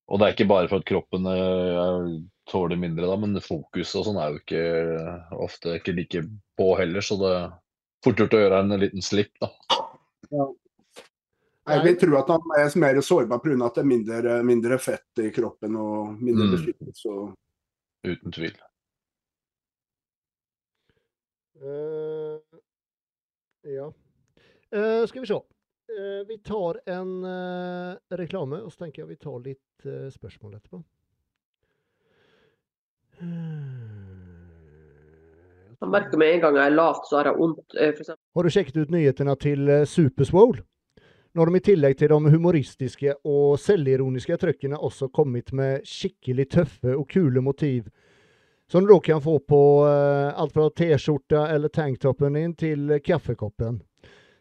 Og 0.06 0.20
det 0.20 0.26
er 0.26 0.34
ikke 0.36 0.48
bare 0.50 0.68
for 0.70 0.82
at 0.82 0.86
kroppen 0.86 1.26
eh, 1.30 2.10
tåler 2.50 2.78
mindre, 2.78 3.08
da, 3.08 3.16
men 3.18 3.40
fokuset 3.42 3.96
og 4.02 4.04
sånn 4.06 4.20
er 4.22 4.34
jo 4.34 4.42
ikke 4.42 4.66
ofte 5.46 5.78
ikke 5.80 5.96
like 5.96 6.22
på 6.58 6.68
heller, 6.78 7.02
så 7.02 7.16
det 7.22 7.32
er 7.38 7.48
fort 8.04 8.20
gjort 8.22 8.36
å 8.36 8.42
gjøre 8.44 8.60
en 8.62 8.76
liten 8.82 9.02
slipp, 9.02 9.32
da. 9.42 9.50
Jeg 11.66 11.82
vil 11.82 11.96
tro 11.98 12.20
at 12.20 12.28
han 12.30 12.52
er 12.60 12.78
mer 12.78 13.00
sårbar 13.02 13.40
pga. 13.42 13.56
at 13.66 13.74
det 13.74 13.82
er 13.82 13.90
mindre, 13.90 14.36
mindre 14.46 14.78
fett 14.78 15.18
i 15.24 15.32
kroppen 15.34 15.74
og 15.80 16.20
mindre 16.22 16.46
Mm. 16.46 16.54
beskyttelse. 16.54 17.08
Mm. 17.08 17.34
Uten 18.06 18.32
tvil. 18.32 18.54
Eh, 21.62 22.40
ja. 23.72 23.92
Uh, 24.76 25.06
skal 25.06 25.20
vi 25.20 25.26
se. 25.26 25.34
Uh, 25.34 26.26
vi 26.28 26.38
tar 26.38 26.80
en 26.90 27.24
reklame, 28.10 28.60
og 28.62 28.72
så 28.72 28.84
tenker 28.84 29.02
jeg 29.02 29.08
vi 29.14 29.16
tar 29.22 29.40
litt 29.44 29.86
spørsmål 30.12 30.56
etterpå. 30.58 30.82
Jeg 35.76 35.92
merker 35.92 36.20
med 36.20 36.34
en 36.34 36.42
gang 36.42 36.56
jeg 36.58 36.70
er 36.70 36.74
lavt, 36.74 37.06
så 37.08 37.20
har 37.20 37.30
jeg 37.30 37.38
vondt. 37.38 37.76
Har 38.36 38.42
du 38.44 38.52
sjekket 38.52 38.80
ut 38.82 38.92
nyhetene 38.92 39.36
til 39.40 39.70
Superswole? 39.88 40.64
Når 41.36 41.50
de 41.50 41.58
i 41.58 41.64
tillegg 41.64 41.98
til 42.00 42.08
de 42.08 42.32
humoristiske 42.32 43.14
og 43.28 43.58
selvironiske 43.60 44.36
trykkene 44.40 44.78
også 44.80 45.10
kommet 45.12 45.52
med 45.52 45.84
skikkelig 45.84 46.46
tøffe 46.54 46.96
og 46.96 47.04
kule 47.12 47.42
motiv. 47.44 47.90
Som 48.66 48.80
du 48.80 48.86
då 48.86 49.00
kan 49.00 49.22
få 49.22 49.38
på 49.38 49.86
eh, 49.86 50.38
allt 50.38 50.52
fra 50.52 50.70
T-skjorta 50.70 51.48
eller 51.48 51.68
tanktoppen 51.68 52.36
in 52.36 52.54
til 52.54 52.90
eh, 52.90 53.00
kaffekoppen. 53.00 53.80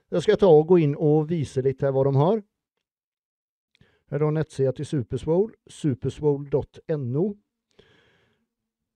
Jeg 0.10 0.22
skal 0.26 0.40
ta 0.42 0.50
og 0.50 0.68
gå 0.70 0.80
inn 0.82 0.96
og 0.98 1.28
vise 1.30 1.62
litt 1.66 1.84
her 1.86 1.94
hva 1.94 2.06
de 2.08 2.14
har. 2.18 2.42
Her 4.10 4.26
har 4.26 4.34
nettsida 4.34 4.74
til 4.74 4.86
Superswole, 4.86 5.54
superswole.no. 5.70 7.26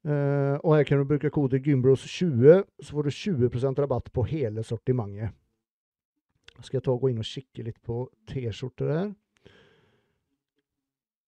Eh, 0.08 0.56
og 0.64 0.76
her 0.76 0.86
kan 0.88 1.02
du 1.02 1.06
bruke 1.10 1.30
kode 1.34 1.62
Gymbros20, 1.62 2.64
så 2.82 2.96
får 2.96 3.10
du 3.10 3.10
20% 3.14 3.82
rabatt 3.84 4.12
på 4.14 4.26
hele 4.30 4.64
sortimentet. 4.64 5.36
Skal 6.60 6.80
jeg 6.80 6.86
ta 6.86 6.94
og 6.94 7.04
gå 7.04 7.14
inn 7.14 7.22
og 7.22 7.28
kikke 7.28 7.66
litt 7.70 7.82
på 7.86 8.04
T-skjorter 8.30 8.94
her. 8.94 9.10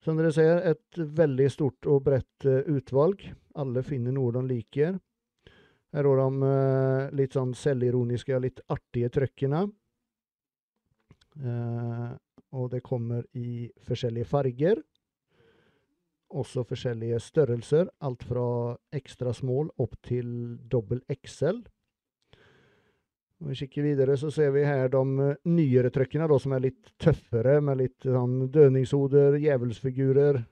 Som 0.02 0.18
dere 0.18 0.32
ser, 0.34 0.64
et 0.65 0.98
veldig 0.98 1.48
stort 1.53 1.86
og 1.86 2.02
bredt 2.07 2.45
eh, 2.49 2.65
utvalg. 2.73 3.22
Alle 3.61 3.84
finner 3.86 4.15
noe 4.15 4.34
de 4.34 4.41
liker. 4.49 4.95
Her 5.94 6.07
har 6.10 6.22
de 6.23 6.48
eh, 6.48 7.11
litt 7.19 7.38
sånn 7.38 7.52
selvironiske, 7.57 8.40
litt 8.41 8.64
artige 8.73 9.11
trykkene. 9.14 9.68
Eh, 11.38 12.07
og 12.57 12.72
det 12.73 12.82
kommer 12.84 13.28
i 13.38 13.68
forskjellige 13.86 14.30
farger. 14.32 14.82
Også 16.34 16.64
forskjellige 16.65 17.19
størrelser. 17.22 17.91
Alt 18.02 18.26
fra 18.26 18.48
ekstra 18.98 19.36
small 19.38 19.69
opp 19.84 19.99
til 20.07 20.57
dobbel 20.72 21.03
XL. 21.14 21.61
Om 23.42 23.50
vi 23.50 23.56
kikker 23.56 23.82
videre, 23.82 24.16
så 24.22 24.30
ser 24.30 24.52
vi 24.54 24.62
her 24.68 24.92
de 24.94 25.02
eh, 25.26 25.38
nyere 25.50 25.90
trykkene, 25.90 26.28
da, 26.30 26.38
som 26.40 26.54
er 26.54 26.68
litt 26.68 26.92
tøffere, 27.02 27.56
med 27.66 27.80
litt 27.80 28.06
sånn 28.06 28.44
dødningshoder, 28.54 29.40
djevelsfigurer. 29.42 30.44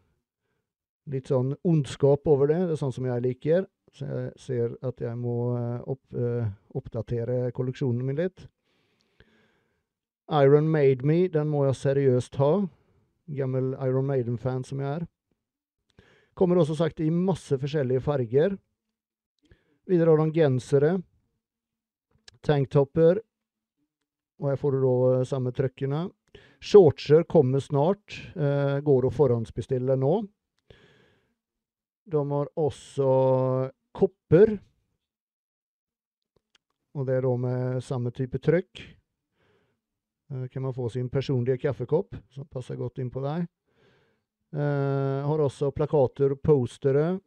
Litt 1.14 1.30
sånn 1.30 1.52
ondskap 1.66 2.26
over 2.30 2.49
det. 2.49 2.64
Det 2.66 2.74
er 2.74 2.82
sånn 2.82 2.95
som 2.95 3.06
jeg 3.06 3.22
liker. 3.26 3.68
Så 3.94 4.07
jeg 4.10 4.32
ser 4.41 4.74
at 4.86 5.03
jeg 5.06 5.14
må 5.22 5.36
eh, 5.57 5.84
opp, 5.86 6.02
eh, 6.18 6.49
oppdatere 6.78 7.52
kolleksjonen 7.53 8.02
min 8.07 8.18
litt. 8.18 8.48
Iron 10.40 10.70
Made 10.70 11.06
Me, 11.06 11.28
den 11.30 11.49
må 11.53 11.68
jeg 11.68 11.78
seriøst 11.78 12.41
ha. 12.41 12.52
Gammel 13.38 13.76
Iron 13.86 14.10
Maiden-fan 14.10 14.66
som 14.66 14.82
jeg 14.82 14.90
er. 14.99 15.06
Kommer 16.38 16.57
også 16.57 16.78
sagt 16.78 17.02
i 17.06 17.11
masse 17.14 17.57
forskjellige 17.61 18.02
farger. 18.02 18.57
Videre 19.90 20.14
har 20.14 20.26
de 20.26 20.41
gensere. 20.41 20.91
Tanktopper. 22.45 23.22
Og 24.40 24.49
her 24.52 24.60
får 24.60 24.76
du 24.76 24.84
da 24.84 25.24
samme 25.28 25.52
trøkkene. 25.56 26.07
Shortser 26.60 27.24
kommer 27.28 27.64
snart. 27.64 28.16
Eh, 28.36 28.80
går 28.84 29.07
å 29.07 29.14
forhåndsbestille 29.14 29.95
nå. 29.99 30.14
De 32.10 32.24
har 32.32 32.49
også 32.57 33.10
kopper. 33.95 34.57
Og 36.98 37.06
det 37.07 37.20
er 37.20 37.28
da 37.28 37.36
med 37.38 37.84
samme 37.86 38.11
type 38.16 38.41
trykk. 38.41 38.82
Eh, 40.32 40.48
kan 40.52 40.66
man 40.66 40.74
få 40.74 40.90
sin 40.90 41.10
personlige 41.10 41.57
kaffekopp, 41.57 42.16
som 42.30 42.48
passer 42.48 42.80
godt 42.80 42.99
inn 42.99 43.11
på 43.14 43.24
deg. 43.24 43.48
Eh, 44.53 45.26
har 45.26 45.40
også 45.45 45.72
plakater 45.72 46.36
postere. 46.36 47.20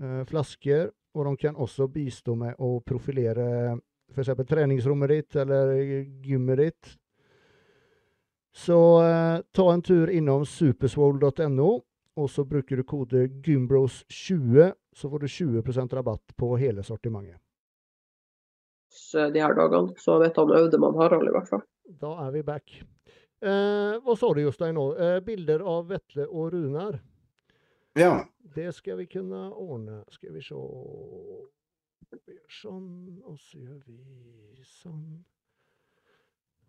eh, 0.00 0.24
flasker, 0.24 0.90
og 1.14 1.24
de 1.26 1.36
kan 1.36 1.54
også 1.54 1.84
bistå 1.92 2.34
med 2.34 2.54
å 2.58 2.80
profilere 2.80 3.78
f.eks. 4.10 4.48
treningsrommet 4.48 5.08
ditt 5.08 5.36
eller 5.36 5.74
gymmet 6.26 6.58
ditt. 6.58 6.96
Så 8.52 9.02
eh, 9.02 9.38
ta 9.52 9.72
en 9.72 9.82
tur 9.82 10.10
innom 10.10 10.46
superswole.no, 10.46 11.70
og 12.16 12.30
så 12.30 12.44
bruker 12.44 12.80
du 12.80 12.84
kode 12.84 13.26
gymbros20, 13.46 14.72
så 14.96 15.10
får 15.10 15.18
du 15.18 15.26
20% 15.26 15.94
rabatt 15.94 16.36
på 16.36 16.56
hele 16.58 16.82
sortimentet. 16.82 17.38
Så 18.90 19.30
de 19.30 19.40
her 19.40 19.54
dagene. 19.54 19.94
Så 19.98 20.18
vet 20.18 20.36
han 20.36 20.50
Audemann 20.50 20.98
Harald 20.98 21.28
i 21.28 21.34
hvert 21.34 21.48
fall. 21.48 21.62
Da 22.00 22.10
er 22.26 22.32
vi 22.34 22.42
back. 22.42 22.74
Eh, 23.40 23.94
hva 24.02 24.16
sa 24.18 24.32
du, 24.34 24.42
Jostein, 24.42 24.74
nå? 24.74 24.90
Eh, 24.98 25.20
bilder 25.24 25.62
av 25.62 25.86
Vetle 25.88 26.26
og 26.26 26.50
Runar. 26.52 26.98
Ja. 27.98 28.26
Det 28.54 28.72
skal 28.74 28.98
vi 29.00 29.06
kunne 29.06 29.46
ordne. 29.54 30.02
Skal 30.10 30.34
vi 30.34 30.42
se 30.42 30.58
Vi 32.10 32.34
gjør 32.34 32.54
sånn, 32.60 33.20
og 33.22 33.38
så 33.38 33.60
gjør 33.62 33.82
vi 33.86 34.64
sånn. 34.66 35.04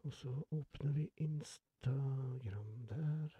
Og 0.03 0.13
så 0.13 0.33
åpner 0.53 0.93
vi 0.97 1.07
Instagram 1.17 2.85
der. 2.89 3.37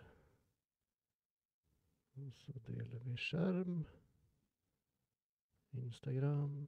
Og 2.22 2.34
så 2.42 2.54
deler 2.68 3.00
vi 3.06 3.16
skjerm. 3.18 3.86
Instagram. 5.74 6.68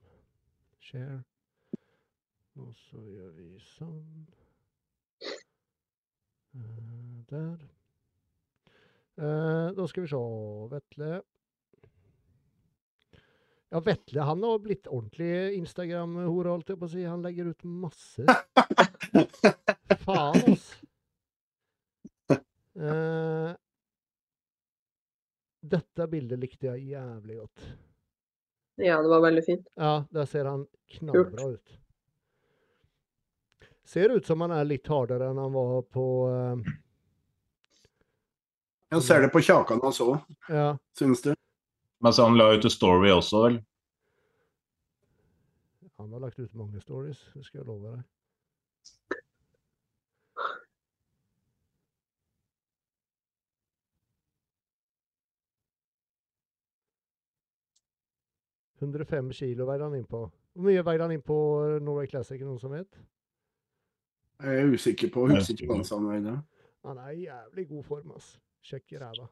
Share. 0.80 1.24
Og 2.56 2.76
så 2.76 3.04
gjør 3.10 3.32
vi 3.38 3.50
sånn. 3.66 4.26
Uh, 6.54 7.22
der. 7.30 7.68
Uh, 9.18 9.70
da 9.78 9.88
skal 9.90 10.06
vi 10.06 10.14
se. 10.14 10.26
Vetle. 10.74 11.14
Ja, 13.74 13.80
Vetle 13.82 14.22
han 14.22 14.44
har 14.46 14.60
blitt 14.62 14.86
ordentlig 14.88 15.56
Instagram-hore, 15.58 16.52
holdt 16.54 16.68
jeg 16.70 16.78
på 16.78 16.86
å 16.86 16.92
si. 16.92 17.04
Han 17.10 17.24
legger 17.26 17.48
ut 17.50 17.64
masse. 17.66 18.26
Faen, 20.06 20.42
altså. 20.46 20.80
Eh, 22.74 23.52
dette 25.62 26.08
bildet 26.10 26.40
likte 26.42 26.72
jeg 26.72 26.88
jævlig 26.96 27.36
godt. 27.38 27.66
Ja, 28.82 28.96
det 29.06 29.12
var 29.12 29.22
veldig 29.28 29.44
fint. 29.46 29.68
Ja, 29.78 29.92
der 30.10 30.26
ser 30.32 30.50
han 30.50 30.64
knallbra 30.96 31.52
ut. 31.54 31.76
Ser 33.86 34.16
ut 34.18 34.26
som 34.26 34.42
han 34.42 34.56
er 34.58 34.66
litt 34.66 34.90
hardere 34.90 35.30
enn 35.30 35.38
han 35.44 35.54
var 35.54 35.84
på 35.94 36.08
eh, 36.32 36.74
Jeg 38.98 39.06
ser 39.06 39.22
det 39.28 39.30
på 39.38 39.44
kjakan 39.46 39.86
hans 39.86 40.02
òg, 40.02 40.18
Ja. 40.50 40.72
syns 40.98 41.22
du? 41.28 41.36
Men 42.04 42.14
så 42.14 42.24
han 42.24 42.38
la 42.38 42.54
ut 42.54 42.66
en 42.66 42.70
story 42.70 43.12
også, 43.12 43.40
vel? 43.46 43.54
Han 45.98 46.12
har 46.12 46.20
lagt 46.20 46.40
ut 46.40 46.54
mange 46.54 46.82
stories, 46.82 47.32
det 47.34 47.46
skal 47.46 47.62
jeg 47.62 47.68
love 47.68 47.92
deg. 47.94 48.02
«105 58.84 59.32
kilo 59.32 59.64
veide 59.70 59.88
han 59.88 59.96
inn 59.96 60.04
på. 60.04 60.26
Hvor 60.28 60.66
mye 60.68 60.84
veide 60.84 61.06
han 61.08 61.14
inn 61.16 61.24
på 61.24 61.38
eh, 61.64 61.78
Norway 61.80 62.10
Classic, 62.12 62.42
noen 62.44 62.60
som 62.60 62.76
vet? 62.76 63.00
Jeg 64.44 64.60
er 64.60 64.76
usikker 64.76 65.14
på. 65.14 65.24
Husker 65.32 65.56
ikke 65.56 65.72
hva 65.72 65.80
han 66.12 66.28
dag. 66.28 66.44
Han 66.84 67.00
er 67.06 67.16
i 67.16 67.24
jævlig 67.30 67.68
god 67.72 67.88
form, 67.88 68.12
ass. 68.18 68.34
Sjekk 68.60 68.92
ræva. 69.00 69.30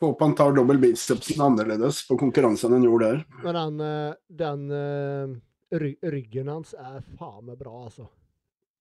Få 0.00 0.06
håpe 0.10 0.24
han 0.24 0.34
tar 0.34 0.52
dobbel 0.52 0.78
bicepsen 0.78 1.40
annerledes 1.40 2.02
på 2.08 2.18
konkurransen 2.20 2.72
han 2.72 2.84
gjorde 2.84 3.10
der. 3.10 3.24
Men 3.42 3.54
den, 3.54 3.80
eh, 3.80 4.14
den 4.28 4.70
eh, 4.70 5.78
ry 5.78 5.94
ryggen 6.02 6.48
hans 6.52 6.74
er 6.76 7.00
faen 7.16 7.46
meg 7.46 7.58
bra, 7.58 7.72
altså. 7.86 8.08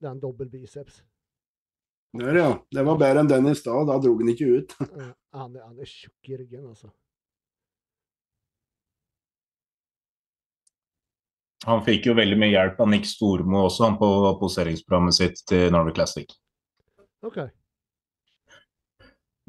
Den 0.04 0.20
dobbel 0.20 0.50
biceps. 0.52 1.00
Der, 2.20 2.36
ja. 2.36 2.52
Det 2.72 2.84
var 2.84 3.00
bedre 3.00 3.24
enn 3.24 3.32
den 3.32 3.48
i 3.48 3.56
stad. 3.56 3.88
Da 3.88 3.98
dro 4.00 4.18
han 4.20 4.36
ikke 4.36 4.52
ut. 4.60 4.76
Eh, 4.92 5.12
Han 5.36 5.56
han 5.60 5.80
er 5.80 5.88
tjukk 5.90 6.30
i 6.32 6.38
ryggen, 6.40 6.68
altså. 6.68 6.92
Han 11.66 11.82
fikk 11.84 12.06
jo 12.08 12.14
veldig 12.16 12.38
mye 12.38 12.54
hjelp 12.54 12.80
av 12.80 12.90
Nick 12.92 13.08
Stormo 13.10 13.64
også, 13.66 13.88
han 13.88 13.96
på 13.98 14.08
poseringsprogrammet 14.40 15.16
sitt 15.18 15.42
til 15.50 15.72
Norway 15.74 15.96
Classic. 15.98 16.30
OK. 17.26 17.40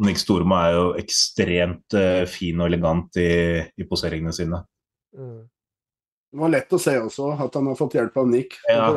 Nick 0.04 0.20
Storma 0.20 0.62
er 0.66 0.74
jo 0.76 0.86
ekstremt 1.00 1.96
eh, 1.96 2.24
fin 2.28 2.58
og 2.60 2.68
elegant 2.68 3.16
i, 3.20 3.28
i 3.64 3.86
poseringene 3.88 4.34
sine. 4.36 4.60
Mm. 5.16 5.44
Det 6.32 6.42
var 6.42 6.52
lett 6.52 6.74
å 6.76 6.80
se 6.80 6.96
også 7.00 7.30
at 7.46 7.54
han 7.56 7.70
har 7.70 7.78
fått 7.78 7.96
hjelp 7.96 8.18
av 8.20 8.28
Nick. 8.28 8.58
Ja. 8.68 8.90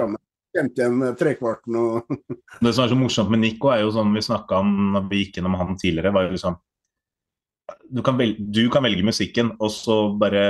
Kjente 0.55 0.81
igjen 0.81 1.03
eh, 1.05 1.13
trekvarten 1.15 1.77
og 1.79 2.09
Det 2.63 2.73
som 2.73 2.83
er 2.83 2.91
så 2.91 2.97
morsomt 2.99 3.31
med 3.31 3.43
Nico, 3.45 3.71
er 3.71 3.85
jo 3.85 3.93
sånn 3.95 4.11
vi 4.15 4.25
snakka 4.25 4.59
om 4.63 4.73
når 4.95 5.07
vi 5.11 5.23
gikk 5.23 5.39
gjennom 5.39 5.55
han 5.59 5.77
tidligere, 5.79 6.13
var 6.15 6.27
jo 6.27 6.35
liksom 6.35 6.59
du 7.89 8.01
kan, 8.01 8.17
velge, 8.17 8.41
du 8.49 8.63
kan 8.73 8.81
velge 8.81 9.05
musikken, 9.05 9.51
og 9.61 9.69
så 9.69 9.97
bare 10.17 10.41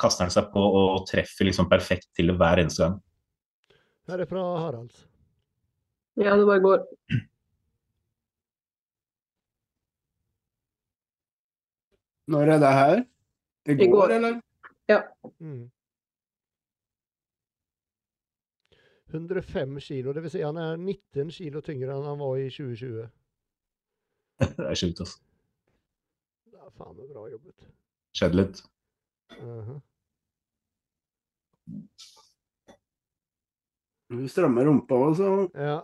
kaster 0.00 0.26
han 0.26 0.32
seg 0.34 0.48
på 0.50 0.58
og 0.58 1.04
treffer 1.06 1.46
liksom 1.46 1.68
perfekt 1.70 2.08
til 2.18 2.32
det 2.32 2.34
hver 2.40 2.64
eneste 2.64 2.82
gang. 2.82 2.96
her 4.10 4.24
er 4.24 4.30
fra 4.30 4.42
Haralds. 4.58 5.04
Ja, 6.18 6.34
det 6.34 6.48
bare 6.50 6.64
går. 6.66 6.82
Når 12.26 12.40
er 12.54 12.58
det 12.58 12.72
her? 12.72 13.04
I 13.66 13.72
I 13.72 13.86
går, 13.90 14.08
eller? 14.16 14.40
eller? 14.88 15.08
Mm. 15.40 15.70
105 19.14 19.80
kilo, 19.80 20.12
det 20.12 20.22
vil 20.22 20.30
si 20.30 20.40
han 20.42 20.56
er 20.56 20.76
19 20.76 21.30
kilo 21.30 21.60
tyngre 21.60 21.94
enn 21.94 22.08
han 22.08 22.18
var 22.18 22.36
i 22.40 22.48
2020. 22.50 23.08
Det 24.58 24.66
er 24.66 24.74
sjukt, 24.74 25.00
altså. 25.04 25.20
Det 26.50 26.58
er 26.58 26.70
faen 26.74 26.96
meg 26.98 27.12
bra 27.12 27.28
jobbet. 27.30 27.68
Skjedde 28.16 28.40
litt. 28.40 28.62
Mhm. 29.38 29.78
Du 34.14 34.28
strammer 34.28 34.66
rumpa 34.68 34.94
altså. 35.06 35.24
så 35.24 35.50
Ja. 35.54 35.78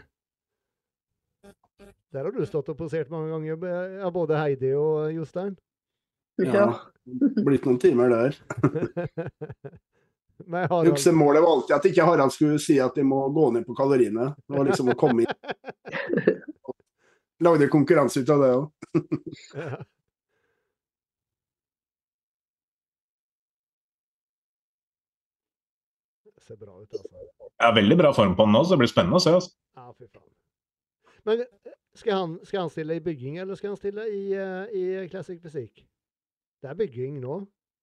Der 2.10 2.24
har 2.26 2.32
du 2.34 2.42
stått 2.46 2.68
og 2.72 2.78
posert 2.78 3.10
mange 3.12 3.30
ganger, 3.30 3.68
ja, 4.00 4.08
både 4.10 4.38
Heidi 4.38 4.72
og 4.74 5.12
Jostein. 5.14 5.54
Ja. 6.42 6.66
Blitt 7.44 7.66
noen 7.68 7.78
timer 7.82 8.10
der. 8.10 8.38
Nei, 10.50 10.64
Harald. 10.64 10.88
Juksemålet 10.88 11.42
var 11.44 11.52
alltid 11.52 11.74
at 11.76 11.86
ikke 11.90 12.06
Harald 12.08 12.32
skulle 12.34 12.58
si 12.62 12.78
at 12.80 12.96
de 12.96 13.04
må 13.06 13.20
gå 13.34 13.50
ned 13.54 13.66
på 13.68 13.76
kaloriene. 13.78 14.30
Det 14.48 14.56
var 14.56 14.66
liksom 14.66 14.90
å 14.90 14.96
komme 14.98 15.26
inn. 15.26 16.36
Lagde 17.44 17.68
konkurranse 17.72 18.24
ut 18.24 18.34
av 18.34 18.44
det 18.44 18.52
òg. 18.58 18.68
Ja. 19.60 19.80
Ser 26.40 26.56
bra 26.58 26.72
ut, 26.80 26.88
altså. 26.90 27.06
Jeg 27.60 27.62
har 27.62 27.74
veldig 27.76 27.96
bra 28.00 28.10
form 28.16 28.32
på 28.34 28.42
den 28.46 28.56
nå, 28.56 28.64
så 28.64 28.74
det 28.74 28.80
blir 28.80 28.90
spennende 28.90 29.20
å 29.20 29.22
se. 29.22 29.34
altså. 29.36 29.52
Ja, 29.76 29.92
fy 29.94 30.08
faen. 30.08 30.26
Men 31.28 31.44
skal 31.94 32.12
han, 32.12 32.36
skal 32.46 32.60
han 32.64 32.70
stille 32.70 32.96
i 32.96 33.02
bygging, 33.04 33.38
eller 33.42 33.58
skal 33.58 33.72
han 33.72 33.80
stille 33.80 34.04
i, 34.08 34.26
eh, 34.32 34.74
i 34.76 35.08
Classic 35.10 35.40
Fysikk? 35.42 35.82
Det 36.62 36.70
er 36.70 36.76
bygging 36.78 37.18
nå. 37.22 37.40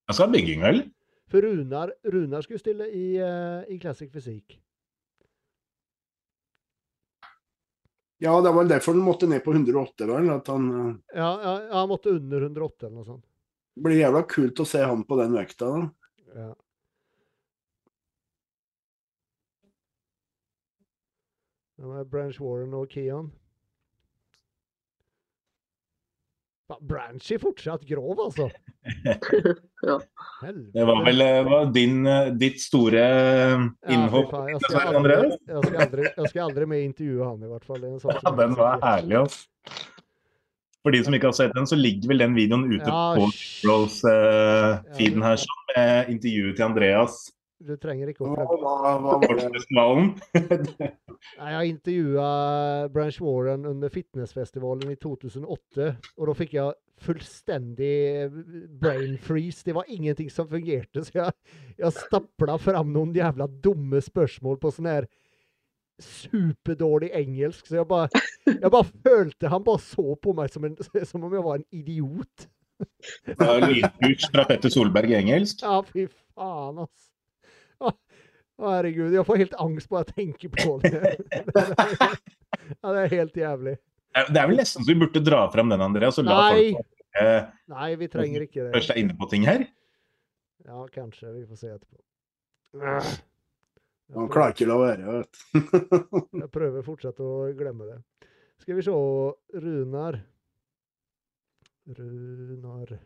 Han 0.08 0.16
skal 0.16 0.30
ha 0.30 0.34
bygging, 0.34 0.62
vel? 0.64 0.84
For 1.28 1.44
Runar, 1.44 1.92
Runar 2.08 2.46
skulle 2.46 2.62
stille 2.62 2.88
i, 2.96 3.08
eh, 3.20 3.68
i 3.74 3.80
Classic 3.80 4.12
Fysikk. 4.14 4.60
Ja, 8.20 8.42
det 8.42 8.50
var 8.50 8.64
vel 8.64 8.70
derfor 8.72 8.96
han 8.96 9.04
måtte 9.06 9.28
ned 9.30 9.44
på 9.46 9.54
108, 9.54 10.08
vel. 10.10 10.30
At 10.34 10.48
han 10.48 10.70
eh, 10.72 10.94
Ja, 11.20 11.32
ja, 11.44 11.58
han 11.80 11.90
måtte 11.90 12.16
under 12.16 12.48
108 12.48 12.88
eller 12.88 12.96
noe 12.96 13.06
sånt. 13.06 13.26
Det 13.76 13.84
blir 13.86 14.00
jævla 14.00 14.24
kult 14.26 14.64
å 14.64 14.66
se 14.66 14.80
han 14.82 15.04
på 15.06 15.20
den 15.20 15.36
vekta. 15.38 15.68
da. 15.70 15.90
Ja. 16.34 16.54
Det 21.78 21.86
var 21.86 22.08
Branch 22.10 22.40
Warren 22.42 22.74
og 22.74 22.90
Keon. 22.90 23.30
Fa- 26.68 26.80
Branch 26.84 27.32
er 27.32 27.40
fortsatt 27.40 27.86
grov, 27.88 28.20
altså. 28.28 28.50
Ja. 29.88 30.00
Det 30.74 30.84
var 30.88 31.04
vel 31.06 31.22
eh, 31.22 31.44
var 31.46 31.68
din, 31.72 32.00
eh, 32.10 32.30
ditt 32.40 32.58
store 32.64 33.04
innhopp? 33.88 34.32
Ja. 34.34 34.42
Jeg 34.56 34.62
skal, 34.64 34.96
aldri, 34.98 35.18
jeg, 35.22 35.62
skal 35.68 35.78
aldri, 35.84 36.08
jeg 36.08 36.32
skal 36.32 36.42
aldri 36.48 36.68
med 36.72 36.82
intervjue 36.88 37.28
han, 37.28 37.44
i 37.46 37.52
hvert 37.52 37.68
fall. 37.68 37.80
Det 37.84 37.88
er 37.88 37.94
en 37.94 38.02
sak 38.02 38.26
Ja, 38.26 38.34
den 38.42 38.58
var 38.58 38.82
herlig, 38.84 39.20
altså. 39.22 39.86
For 40.86 40.96
de 40.96 41.02
som 41.04 41.16
ikke 41.18 41.30
har 41.30 41.36
sett 41.36 41.56
den, 41.56 41.68
så 41.70 41.78
ligger 41.78 42.14
vel 42.14 42.24
den 42.24 42.36
videoen 42.38 42.66
ute 42.72 42.88
Ja, 42.88 43.02
på 43.18 43.30
Rolls-feeden 43.68 45.24
uh, 45.24 45.28
her, 45.28 45.42
som 45.44 45.64
med 45.74 46.14
intervjuet 46.16 46.58
til 46.58 46.68
Andreas 46.68 47.18
Du 47.58 47.74
trenger 47.82 48.12
ikke 48.12 48.22
å 48.22 48.34
Hva, 48.36 48.44
hva, 48.46 48.74
hva 49.02 49.14
var 49.18 49.40
det? 49.50 49.62
Nei, 51.40 51.52
Jeg 51.54 51.72
intervjua 51.72 52.28
Branch 52.94 53.18
Warren 53.26 53.66
under 53.66 53.90
fitnessfestivalen 53.94 54.92
i 54.94 54.98
2008, 55.02 55.88
og 56.18 56.30
da 56.30 56.36
fikk 56.38 56.54
jeg 56.60 56.76
fullstendig 57.08 58.30
brain 58.82 59.18
freeze. 59.22 59.64
Det 59.66 59.74
var 59.78 59.90
ingenting 59.90 60.30
som 60.34 60.50
fungerte, 60.50 61.02
så 61.06 61.24
jeg, 61.24 61.34
jeg 61.82 61.98
stapla 61.98 62.60
fram 62.62 62.94
noen 62.94 63.16
jævla 63.18 63.50
dumme 63.66 64.02
spørsmål 64.06 64.62
på 64.62 64.74
sånn 64.78 64.92
her 64.92 65.10
superdårlig 66.02 67.10
engelsk, 67.18 67.66
så 67.66 67.80
jeg 67.80 67.90
bare, 67.90 68.22
jeg 68.46 68.70
bare 68.70 68.86
følte 68.86 69.50
Han 69.50 69.66
bare 69.66 69.82
så 69.82 70.14
på 70.22 70.36
meg 70.38 70.54
som, 70.54 70.68
en, 70.70 70.78
som 70.78 71.26
om 71.26 71.34
jeg 71.34 71.46
var 71.46 71.58
en 71.58 71.66
idiot. 71.74 72.48
Ja, 73.26 73.58
Lydkurs 73.64 74.28
fra 74.30 74.46
Petter 74.46 74.70
Solberg 74.70 75.10
i 75.10 75.18
engelsk. 75.18 75.66
Ja, 75.66 75.80
fy 75.90 76.06
faen, 76.38 76.84
ass. 76.86 77.07
Å, 78.58 78.72
herregud, 78.74 79.14
jeg 79.14 79.26
får 79.28 79.42
helt 79.44 79.56
angst 79.62 79.90
bare 79.92 80.08
jeg 80.08 80.16
tenker 80.18 80.54
på 80.56 80.78
det. 80.86 81.18
Ja, 82.82 82.92
det 82.92 83.02
er 83.06 83.12
helt 83.14 83.38
jævlig. 83.38 83.74
Det 84.28 84.40
er 84.42 84.48
vel 84.50 84.58
nesten 84.60 84.84
så 84.84 84.90
vi 84.90 84.96
burde 85.00 85.22
dra 85.24 85.44
fram 85.54 85.70
den, 85.72 85.84
Andreas, 85.84 86.18
Nei. 86.26 86.74
folk 86.74 87.22
eh, 87.22 87.46
Nei, 87.72 87.90
vi 88.02 88.10
trenger 88.12 88.44
ikke 88.44 88.66
det. 88.66 88.72
først 88.74 88.92
er 88.92 89.00
inne 89.00 89.16
på 89.16 89.28
ting 89.32 89.46
her. 89.48 89.64
Ja, 90.68 90.82
kanskje. 90.92 91.32
Vi 91.38 91.46
får 91.48 91.62
se 91.62 91.70
etterpå. 91.76 92.02
Ah. 92.82 93.12
Han 94.16 94.30
klarer 94.32 94.56
ikke 94.56 94.68
å 94.68 94.72
la 94.72 94.80
være, 94.82 95.16
vet 95.20 95.40
du. 95.40 95.78
Jeg 96.42 96.50
prøver 96.54 96.84
fortsatt 96.86 97.22
å 97.24 97.32
glemme 97.56 97.88
det. 97.88 97.98
Skal 98.64 98.80
vi 98.80 98.86
se 98.88 98.98
Runar. 99.64 100.20
Runar 101.98 102.98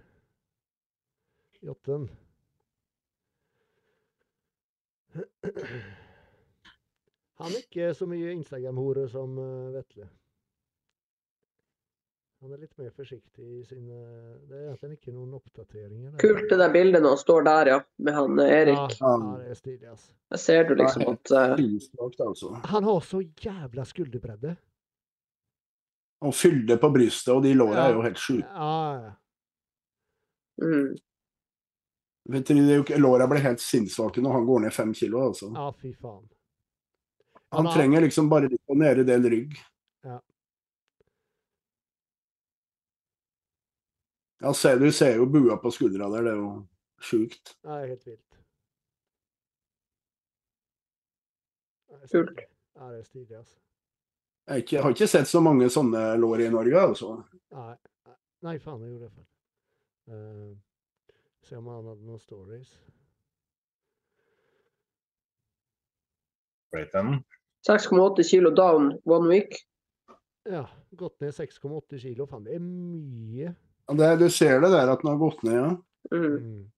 Jotten. 1.61 2.07
Han 7.41 7.51
er 7.51 7.61
ikke 7.63 7.93
så 7.97 8.05
mye 8.09 8.33
Instagram-hore 8.35 9.07
som 9.09 9.37
eh, 9.41 9.71
Vetle. 9.75 10.07
Han 12.41 12.55
er 12.55 12.63
litt 12.63 12.77
mer 12.81 12.89
forsiktig 12.97 13.43
i 13.59 13.63
sine 13.69 13.97
Det 14.49 14.57
er 14.57 14.71
egentlig 14.71 14.95
ikke 14.97 15.13
noen 15.13 15.35
oppdateringer. 15.37 16.09
der. 16.09 16.21
Kult 16.23 16.47
det 16.49 16.57
der 16.57 16.71
bildet 16.73 17.03
når 17.03 17.13
han 17.13 17.21
står 17.21 17.43
der, 17.45 17.69
ja. 17.69 17.77
Med 18.01 18.17
han 18.17 18.41
eh, 18.41 18.53
Erik. 18.55 18.95
ja, 18.97 19.11
det 19.37 19.53
er 19.53 19.59
stilig, 19.59 19.87
altså. 19.91 20.11
Der 20.33 20.41
ser 20.41 20.63
du 20.65 20.73
liksom 20.79 21.05
at 21.11 21.33
eh, 21.37 22.25
altså. 22.25 22.53
Han 22.73 22.89
har 22.89 23.05
så 23.05 23.21
jævla 23.45 23.85
skulderbredde. 23.85 24.55
Og 26.21 26.33
fylde 26.37 26.77
på 26.81 26.89
brystet, 26.93 27.33
og 27.33 27.43
de 27.45 27.53
låra 27.57 27.87
er 27.87 27.95
jo 27.95 28.01
helt 28.05 28.19
sjuke. 28.21 28.45
Ja, 28.45 28.73
ja. 29.05 29.13
mm, 30.61 30.97
Vet 32.31 32.47
du, 32.47 32.83
Låra 32.97 33.27
blir 33.27 33.41
helt 33.43 33.59
sinnssvake 33.59 34.21
når 34.21 34.31
han 34.37 34.45
går 34.45 34.59
ned 34.65 34.73
fem 34.73 34.93
kilo. 34.93 35.25
altså. 35.27 35.51
ja, 35.55 35.67
fy 35.81 35.93
faen. 35.93 36.29
Han 37.51 37.65
da... 37.65 37.73
trenger 37.73 38.01
liksom 38.01 38.29
bare 38.31 38.47
litt 38.47 38.61
å 38.71 38.75
nede 38.79 39.03
del 39.03 39.27
rygg. 39.29 39.57
Ja. 40.07 40.21
Ja, 44.41 44.53
ser, 44.53 44.79
du 44.79 44.91
ser 44.91 45.19
jo 45.19 45.27
bua 45.29 45.57
på 45.59 45.71
skuldra 45.71 46.07
der, 46.09 46.23
det 46.23 46.31
er 46.31 46.39
jo 46.39 46.53
sjukt. 47.03 47.57
Ja, 47.61 47.75
Det 47.75 47.81
er 47.81 47.91
helt 47.91 48.07
vilt. 48.07 48.27
Kult. 52.11 52.39
Ja, 52.75 52.87
det 52.87 52.99
er 52.99 53.03
stilig, 53.03 53.37
altså. 53.37 53.57
Jeg, 54.47 54.53
har 54.53 54.63
ikke, 54.63 54.75
jeg 54.75 54.83
har 54.83 54.95
ikke 54.95 55.11
sett 55.11 55.29
så 55.29 55.41
mange 55.43 55.67
sånne 55.69 56.07
lår 56.17 56.47
i 56.47 56.49
Norge, 56.55 56.81
altså. 56.81 57.13
Nei, 57.53 57.75
nei, 58.47 58.57
faen, 58.63 58.81
jeg 58.87 58.95
gjorde 58.95 59.11
det. 59.11 59.27
Uh, 60.09 60.55
se 61.43 61.57
om 61.57 61.67
han 61.67 61.85
hadde 61.91 62.05
noen 62.07 62.21
stories. 62.21 62.73
Vet 66.71 66.95
6,8 67.67 68.23
kilo 68.23 68.51
down 68.55 68.93
one 69.03 69.27
week. 69.29 69.57
Ja, 70.49 70.65
gått 70.97 71.19
ned 71.21 71.33
6,8 71.35 71.99
kilo. 72.01 72.25
Faen, 72.27 72.45
det 72.47 72.55
er 72.57 72.63
mye. 72.63 73.55
Det, 73.91 74.11
du 74.21 74.29
ser 74.31 74.61
det 74.63 74.71
der 74.71 74.89
at 74.89 75.01
den 75.03 75.11
har 75.11 75.19
gått 75.19 75.43
ned, 75.43 75.57
ja. 75.57 75.71
Mm. 76.11 76.37
Mm. 76.37 76.71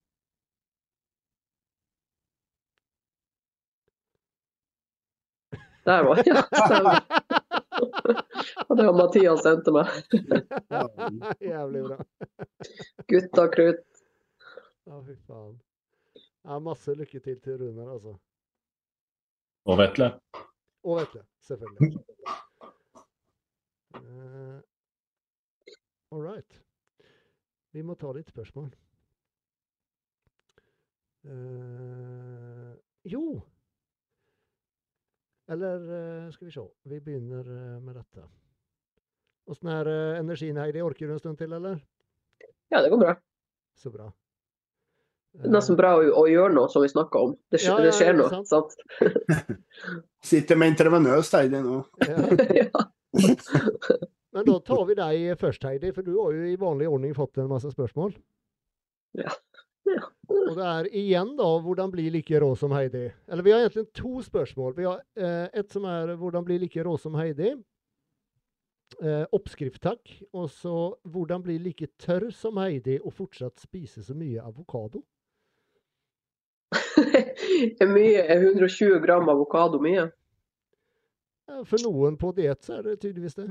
Der 5.83 6.03
var 6.03 6.21
ja, 6.25 6.43
stemmer. 6.65 6.99
Og 8.67 8.77
det 8.77 8.85
var 8.85 8.93
Mathias 8.93 9.43
sendte 9.43 9.71
meg. 9.75 9.89
Jævlig 11.51 11.83
bra. 11.87 11.97
Gutta 13.11 13.47
krutt. 13.51 13.92
Ja, 14.85 15.03
fy 15.03 15.15
faen. 15.27 15.59
Ja, 16.43 16.59
masse 16.59 16.95
lykke 16.95 17.19
til 17.23 17.39
til 17.41 17.57
Runar, 17.59 17.93
altså. 17.93 18.17
Og 19.65 19.77
Vetle. 19.79 20.09
Og 20.83 20.97
Vetle, 20.99 21.23
selvfølgelig. 21.47 21.99
Uh, 23.95 24.59
all 26.11 26.23
right. 26.25 26.59
Vi 27.71 27.81
må 27.81 27.95
ta 27.95 28.11
litt 28.11 28.27
spørsmål. 28.33 28.73
Uh, 31.23 32.73
jo 33.07 33.39
Eller 35.47 35.85
uh, 35.87 36.31
skal 36.33 36.49
vi 36.49 36.51
se. 36.51 36.65
Vi 36.91 36.99
begynner 36.99 37.47
med 37.79 37.95
dette. 37.95 38.25
Åssen 39.47 39.71
er 39.71 39.87
uh, 39.87 40.19
energien, 40.19 40.59
Heidi? 40.59 40.83
Orker 40.83 41.07
du 41.07 41.15
en 41.15 41.23
stund 41.23 41.39
til, 41.39 41.55
eller? 41.55 41.79
Ja, 42.71 42.81
det 42.83 42.91
går 42.91 42.99
bra. 42.99 43.15
Så 43.79 43.91
bra. 43.91 44.11
Nesten 45.33 45.75
bra 45.79 45.95
å, 45.97 46.03
å 46.21 46.23
gjøre 46.29 46.53
noe, 46.53 46.69
som 46.69 46.83
vi 46.85 46.89
snakka 46.91 47.19
om. 47.25 47.31
Det, 47.49 47.57
skje- 47.63 47.71
Ja, 47.73 47.77
ja, 47.79 47.85
det 47.87 47.93
skjer 47.97 48.13
noe. 48.19 48.29
sant? 48.29 48.47
sant? 48.51 49.57
Sitter 50.33 50.59
med 50.61 50.73
intravenøs 50.75 51.31
Heidi 51.33 51.61
nå. 51.65 51.79
ja. 52.61 52.83
Men 54.33 54.45
da 54.47 54.59
tar 54.65 54.85
vi 54.89 54.95
deg 54.97 55.25
først, 55.41 55.65
Heidi, 55.67 55.91
for 55.93 56.05
du 56.05 56.13
har 56.19 56.33
jo 56.37 56.45
i 56.49 56.55
vanlig 56.61 56.87
ordning 56.89 57.13
fått 57.17 57.37
en 57.41 57.49
masse 57.51 57.69
spørsmål. 57.73 58.13
Ja. 59.17 59.33
Ja. 59.85 60.05
Og 60.31 60.55
det 60.57 60.63
er 60.69 60.87
igjen 60.95 61.33
da, 61.37 61.49
hvordan 61.61 61.91
bli 61.93 62.07
like 62.13 62.39
rå 62.41 62.53
som 62.57 62.71
Heidi? 62.73 63.07
Eller 63.29 63.43
vi 63.45 63.51
har 63.53 63.65
egentlig 63.65 63.89
to 63.97 64.21
spørsmål. 64.25 64.73
Vi 64.77 64.85
har 64.87 65.01
eh, 65.19 65.49
et 65.59 65.69
som 65.73 65.85
er 65.89 66.13
hvordan 66.17 66.45
bli 66.47 66.57
like 66.63 66.85
rå 66.87 66.93
som 67.01 67.17
Heidi. 67.19 67.51
Eh, 69.01 69.25
oppskrift, 69.35 69.81
takk. 69.83 70.13
Og 70.33 70.47
så 70.53 70.73
hvordan 71.09 71.43
bli 71.45 71.57
like 71.61 71.89
tørr 72.01 72.29
som 72.33 72.57
Heidi 72.61 72.99
og 73.03 73.13
fortsatt 73.17 73.59
spise 73.61 74.05
så 74.07 74.15
mye 74.17 74.41
avokado. 74.41 75.03
er 77.81 77.89
mye, 77.89 78.23
er 78.23 78.43
120 78.49 78.99
gram 79.03 79.29
avokado 79.31 79.79
mye? 79.83 80.09
Ja, 81.49 81.63
For 81.67 81.81
noen 81.83 82.17
på 82.19 82.31
diett 82.37 82.63
så 82.65 82.79
er 82.79 82.87
det 82.87 82.99
tydeligvis 83.01 83.37
det. 83.39 83.49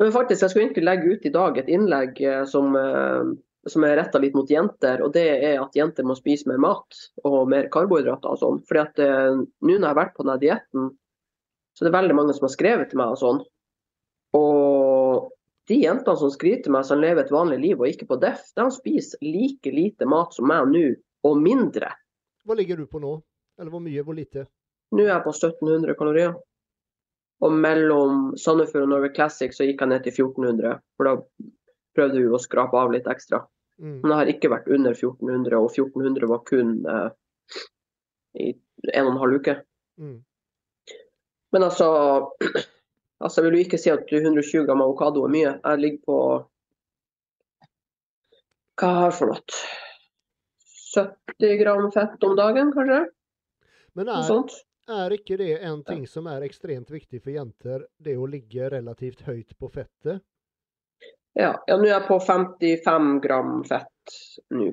Men 0.00 0.12
faktisk, 0.12 0.42
Jeg 0.42 0.50
skulle 0.50 0.66
egentlig 0.66 0.86
legge 0.86 1.14
ut 1.14 1.24
i 1.28 1.32
dag 1.34 1.58
et 1.58 1.68
innlegg 1.68 2.20
eh, 2.24 2.44
som, 2.48 2.76
eh, 2.76 3.32
som 3.68 3.84
er 3.84 3.98
retta 3.98 4.20
litt 4.22 4.36
mot 4.36 4.48
jenter. 4.48 5.02
og 5.04 5.12
Det 5.12 5.26
er 5.50 5.60
at 5.60 5.76
jenter 5.76 6.06
må 6.08 6.16
spise 6.16 6.48
mer 6.48 6.60
mat 6.62 7.00
og 7.24 7.50
mer 7.52 7.68
karbohydrater. 7.72 8.32
og 8.32 8.40
sånn. 8.40 8.62
Fordi 8.68 8.80
at 8.80 9.02
eh, 9.04 9.42
Nå 9.44 9.74
når 9.74 9.76
jeg 9.76 9.90
har 9.90 10.00
vært 10.00 10.16
på 10.16 10.24
denne 10.24 10.40
dietten, 10.40 10.88
så 11.76 11.84
det 11.84 11.92
er 11.92 11.98
veldig 11.98 12.16
mange 12.16 12.36
som 12.36 12.48
har 12.48 12.54
skrevet 12.54 12.90
til 12.90 13.00
meg. 13.00 13.12
Og 13.12 13.20
sånn. 13.20 13.42
Og 14.36 15.28
de 15.70 15.78
jentene 15.82 16.18
som 16.18 16.32
skriver 16.32 16.64
til 16.64 16.74
meg 16.74 16.88
som 16.88 17.00
lever 17.02 17.24
et 17.24 17.34
vanlig 17.34 17.60
liv 17.62 17.80
og 17.80 17.90
ikke 17.90 18.08
på 18.08 18.18
DEF, 18.22 18.42
de 18.56 18.66
spiser 18.74 19.20
like 19.22 19.70
lite 19.74 20.08
mat 20.08 20.34
som 20.34 20.48
meg 20.50 20.66
nå, 20.72 20.86
og 21.26 21.40
mindre. 21.40 21.92
Hva 22.46 22.56
ligger 22.56 22.80
du 22.80 22.86
på 22.90 23.00
nå? 23.02 23.16
Eller 23.60 23.72
hvor 23.72 23.82
mye, 23.84 24.04
hvor 24.04 24.16
lite? 24.16 24.46
Nå 24.94 25.04
er 25.04 25.12
jeg 25.12 25.24
på 25.26 25.34
1700 25.34 25.96
kalorier. 25.98 26.34
Og 27.44 27.54
mellom 27.56 28.32
Sandefjord 28.40 28.84
og 28.84 28.92
Norway 28.92 29.12
Classic 29.16 29.54
så 29.56 29.64
gikk 29.64 29.80
jeg 29.80 29.92
ned 29.92 30.04
til 30.04 30.16
1400. 30.16 30.80
For 30.96 31.08
da 31.08 31.14
prøvde 31.96 32.20
vi 32.20 32.28
å 32.28 32.40
skrape 32.40 32.80
av 32.80 32.92
litt 32.94 33.08
ekstra. 33.10 33.42
Mm. 33.80 34.00
Men 34.02 34.10
jeg 34.12 34.18
har 34.18 34.32
ikke 34.34 34.50
vært 34.52 34.68
under 34.68 34.96
1400, 34.96 35.56
og 35.56 35.70
1400 35.70 36.28
var 36.28 36.42
kun 36.48 36.74
eh, 36.84 37.08
i 38.44 38.50
en 38.92 39.06
og 39.06 39.14
en 39.14 39.22
halv 39.22 39.40
uke. 39.40 39.56
Mm. 40.00 40.18
Men 41.56 41.66
altså, 41.66 41.88
altså 43.24 43.40
Jeg 43.40 43.46
vil 43.46 43.58
jo 43.58 43.66
ikke 43.66 43.80
si 43.80 43.92
at 43.92 44.12
120 44.12 44.66
gram 44.68 44.84
avokado 44.84 45.24
er 45.24 45.32
mye. 45.32 45.54
Jeg 45.64 45.84
ligger 45.84 46.02
på 46.06 46.18
Hva 48.80 48.92
har 48.96 49.08
jeg 49.10 49.16
for 49.20 49.32
noe? 49.32 49.62
70 51.40 51.56
gram 51.56 51.90
fett 51.92 52.24
om 52.24 52.36
dagen, 52.36 52.72
kanskje? 52.72 53.00
Men 53.98 54.08
er, 54.08 54.50
er 54.94 55.14
ikke 55.16 55.36
det 55.40 55.52
en 55.66 55.82
ting 55.84 56.04
som 56.08 56.28
er 56.30 56.44
ekstremt 56.46 56.90
viktig 56.92 57.22
for 57.22 57.32
jenter, 57.34 57.86
det 57.98 58.16
å 58.18 58.28
ligge 58.30 58.68
relativt 58.70 59.24
høyt 59.26 59.56
på 59.58 59.70
fettet? 59.72 60.20
Ja, 61.34 61.54
ja 61.66 61.76
nå 61.78 61.86
er 61.86 61.94
jeg 61.96 62.06
på 62.08 62.18
55 62.20 63.20
gram 63.24 63.60
fett 63.64 64.16
nå. 64.54 64.70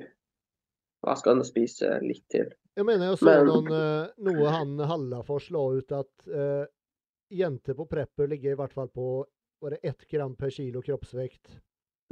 Jeg 1.08 1.20
skal 1.20 1.44
spise 1.46 1.92
litt 2.02 2.24
til. 2.30 2.48
Jeg 2.78 2.86
mener 2.86 3.10
jeg 3.12 3.18
så 3.20 3.24
Men- 3.26 3.46
noen, 3.46 3.72
eh, 3.72 4.08
noe 4.18 4.50
han 4.50 4.78
Hallafors 4.78 5.50
la 5.50 5.62
ut 5.78 5.92
at 5.92 6.26
uh, 6.28 6.66
jenter 7.30 7.74
på 7.74 7.86
prepper 7.88 8.28
ligger 8.28 8.52
i 8.52 8.58
hvert 8.58 8.72
fall 8.74 8.88
på 8.88 9.24
var 9.60 9.70
det 9.70 9.80
ett 9.82 10.06
gram 10.10 10.36
per 10.36 10.50
kilo 10.50 10.82
kroppsvekt 10.82 11.60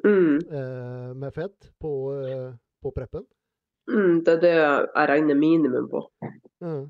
Mm. 0.05 0.39
uh, 0.53 1.15
med 1.15 1.33
fett 1.35 1.71
på, 1.81 2.13
uh, 2.13 2.53
på 2.83 2.91
preppen. 2.93 3.25
Mm, 3.91 4.21
det 4.27 4.33
er 4.37 4.43
det 4.43 4.55
jeg 4.57 5.09
regner 5.11 5.39
minimum 5.39 5.89
på. 5.91 6.03
Mm. 6.65 6.85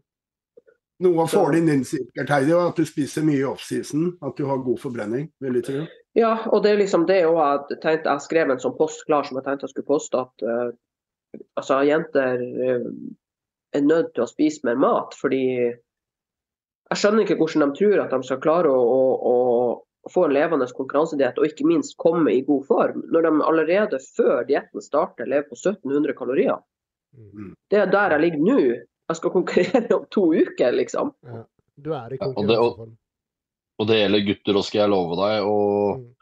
Noe 1.05 1.27
av 1.27 1.29
fordelen 1.29 1.69
din 1.69 1.85
sikkert, 1.85 2.31
Heidi, 2.33 2.55
er 2.57 2.71
at 2.71 2.79
du 2.81 2.87
spiser 2.89 3.25
mye 3.27 3.43
i 3.43 3.49
offseason. 3.49 4.15
At 4.25 4.39
du 4.39 4.47
har 4.49 4.65
god 4.65 4.81
forbrenning, 4.81 5.29
vil 5.45 5.59
jeg 5.59 5.67
tro. 5.67 5.83
Ja, 6.17 6.33
og 6.49 6.63
det 6.65 6.73
er 6.73 6.81
liksom 6.81 7.05
det 7.09 7.19
òg 7.29 7.37
jeg 7.37 7.81
tenkte 7.83 8.15
Jeg 8.15 8.25
skrev 8.25 8.53
en 8.53 8.63
sånn 8.63 8.77
post 8.79 9.03
klar 9.05 9.27
som 9.27 9.37
jeg 9.37 9.45
tenkte 9.45 9.69
jeg 9.69 9.75
skulle 9.75 9.91
poste, 9.91 10.23
at 10.25 10.45
uh, 10.49 10.71
altså, 11.61 11.83
jenter 11.85 12.41
uh, 12.41 12.87
er 13.77 13.85
nødt 13.85 14.15
til 14.17 14.25
å 14.25 14.31
spise 14.31 14.65
mer 14.65 14.81
mat. 14.81 15.13
Fordi 15.21 15.43
jeg 15.67 17.03
skjønner 17.03 17.27
ikke 17.27 17.37
hvordan 17.43 17.67
de 17.67 17.81
tror 17.83 18.05
at 18.07 18.15
de 18.15 18.31
skal 18.31 18.41
klare 18.41 18.73
å, 18.73 18.81
å, 18.81 19.35
å 20.07 20.13
få 20.15 20.25
en 20.25 20.37
levende 20.39 20.69
konkurransediett, 20.79 21.37
og 21.37 21.51
ikke 21.51 21.69
minst 21.69 21.99
komme 22.01 22.33
i 22.33 22.45
god 22.47 22.65
form, 22.71 23.05
når 23.13 23.27
de 23.27 23.35
allerede 23.51 24.01
før 24.17 24.47
dietten 24.49 24.85
starter 24.85 25.29
lever 25.29 25.51
på 25.51 25.59
1700 25.59 26.17
kalorier. 26.17 26.63
Mm. 27.17 27.55
Det 27.71 27.79
er 27.81 27.87
der 27.91 28.11
jeg 28.17 28.21
ligger 28.27 28.45
nå. 28.47 28.59
Jeg 29.09 29.17
skal 29.17 29.31
konkurrere 29.31 29.95
om 29.97 30.07
to 30.11 30.27
uker, 30.35 30.73
liksom. 30.77 31.13
Ja. 31.25 31.43
Du 31.79 31.93
er 31.93 32.13
i 32.15 32.19
Ja, 32.21 32.27
og 32.33 32.47
det- 32.49 32.59
og- 32.59 32.97
Og 33.79 33.87
det 33.87 33.97
gjelder 34.01 34.25
gutter 34.27 34.55
òg, 34.57 34.65
skal 34.65 34.81
jeg 34.81 34.89
love 34.89 35.17
deg. 35.21 35.45
Og 35.45 35.99
Mm. 36.01 36.15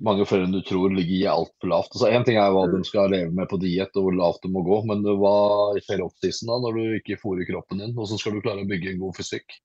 mange 0.00 0.26
flere 0.26 0.44
enn 0.46 0.52
du 0.52 0.60
tror 0.62 0.94
ligger 0.94 1.32
altfor 1.32 1.66
lavt. 1.68 1.90
Altså, 1.90 2.06
Én 2.12 2.24
ting 2.24 2.36
er 2.38 2.50
hva 2.54 2.66
Mm. 2.68 2.76
de 2.78 2.84
skal 2.84 3.10
leve 3.10 3.32
med 3.34 3.48
på 3.48 3.58
diett 3.58 3.96
og 3.96 4.04
hvor 4.04 4.14
lavt 4.14 4.42
det 4.42 4.50
må 4.52 4.62
gå, 4.64 4.84
men 4.86 5.02
hva 5.02 5.74
skjer 5.82 6.04
opptisen 6.06 6.46
da 6.46 6.58
når 6.62 6.74
du 6.74 7.00
ikke 7.00 7.18
fôrer 7.20 7.46
kroppen 7.50 7.78
din? 7.78 7.94
Hvordan 7.94 8.18
skal 8.18 8.32
du 8.32 8.40
klare 8.40 8.62
å 8.62 8.68
bygge 8.68 8.90
en 8.92 9.00
god 9.00 9.14
fysikk? 9.16 9.58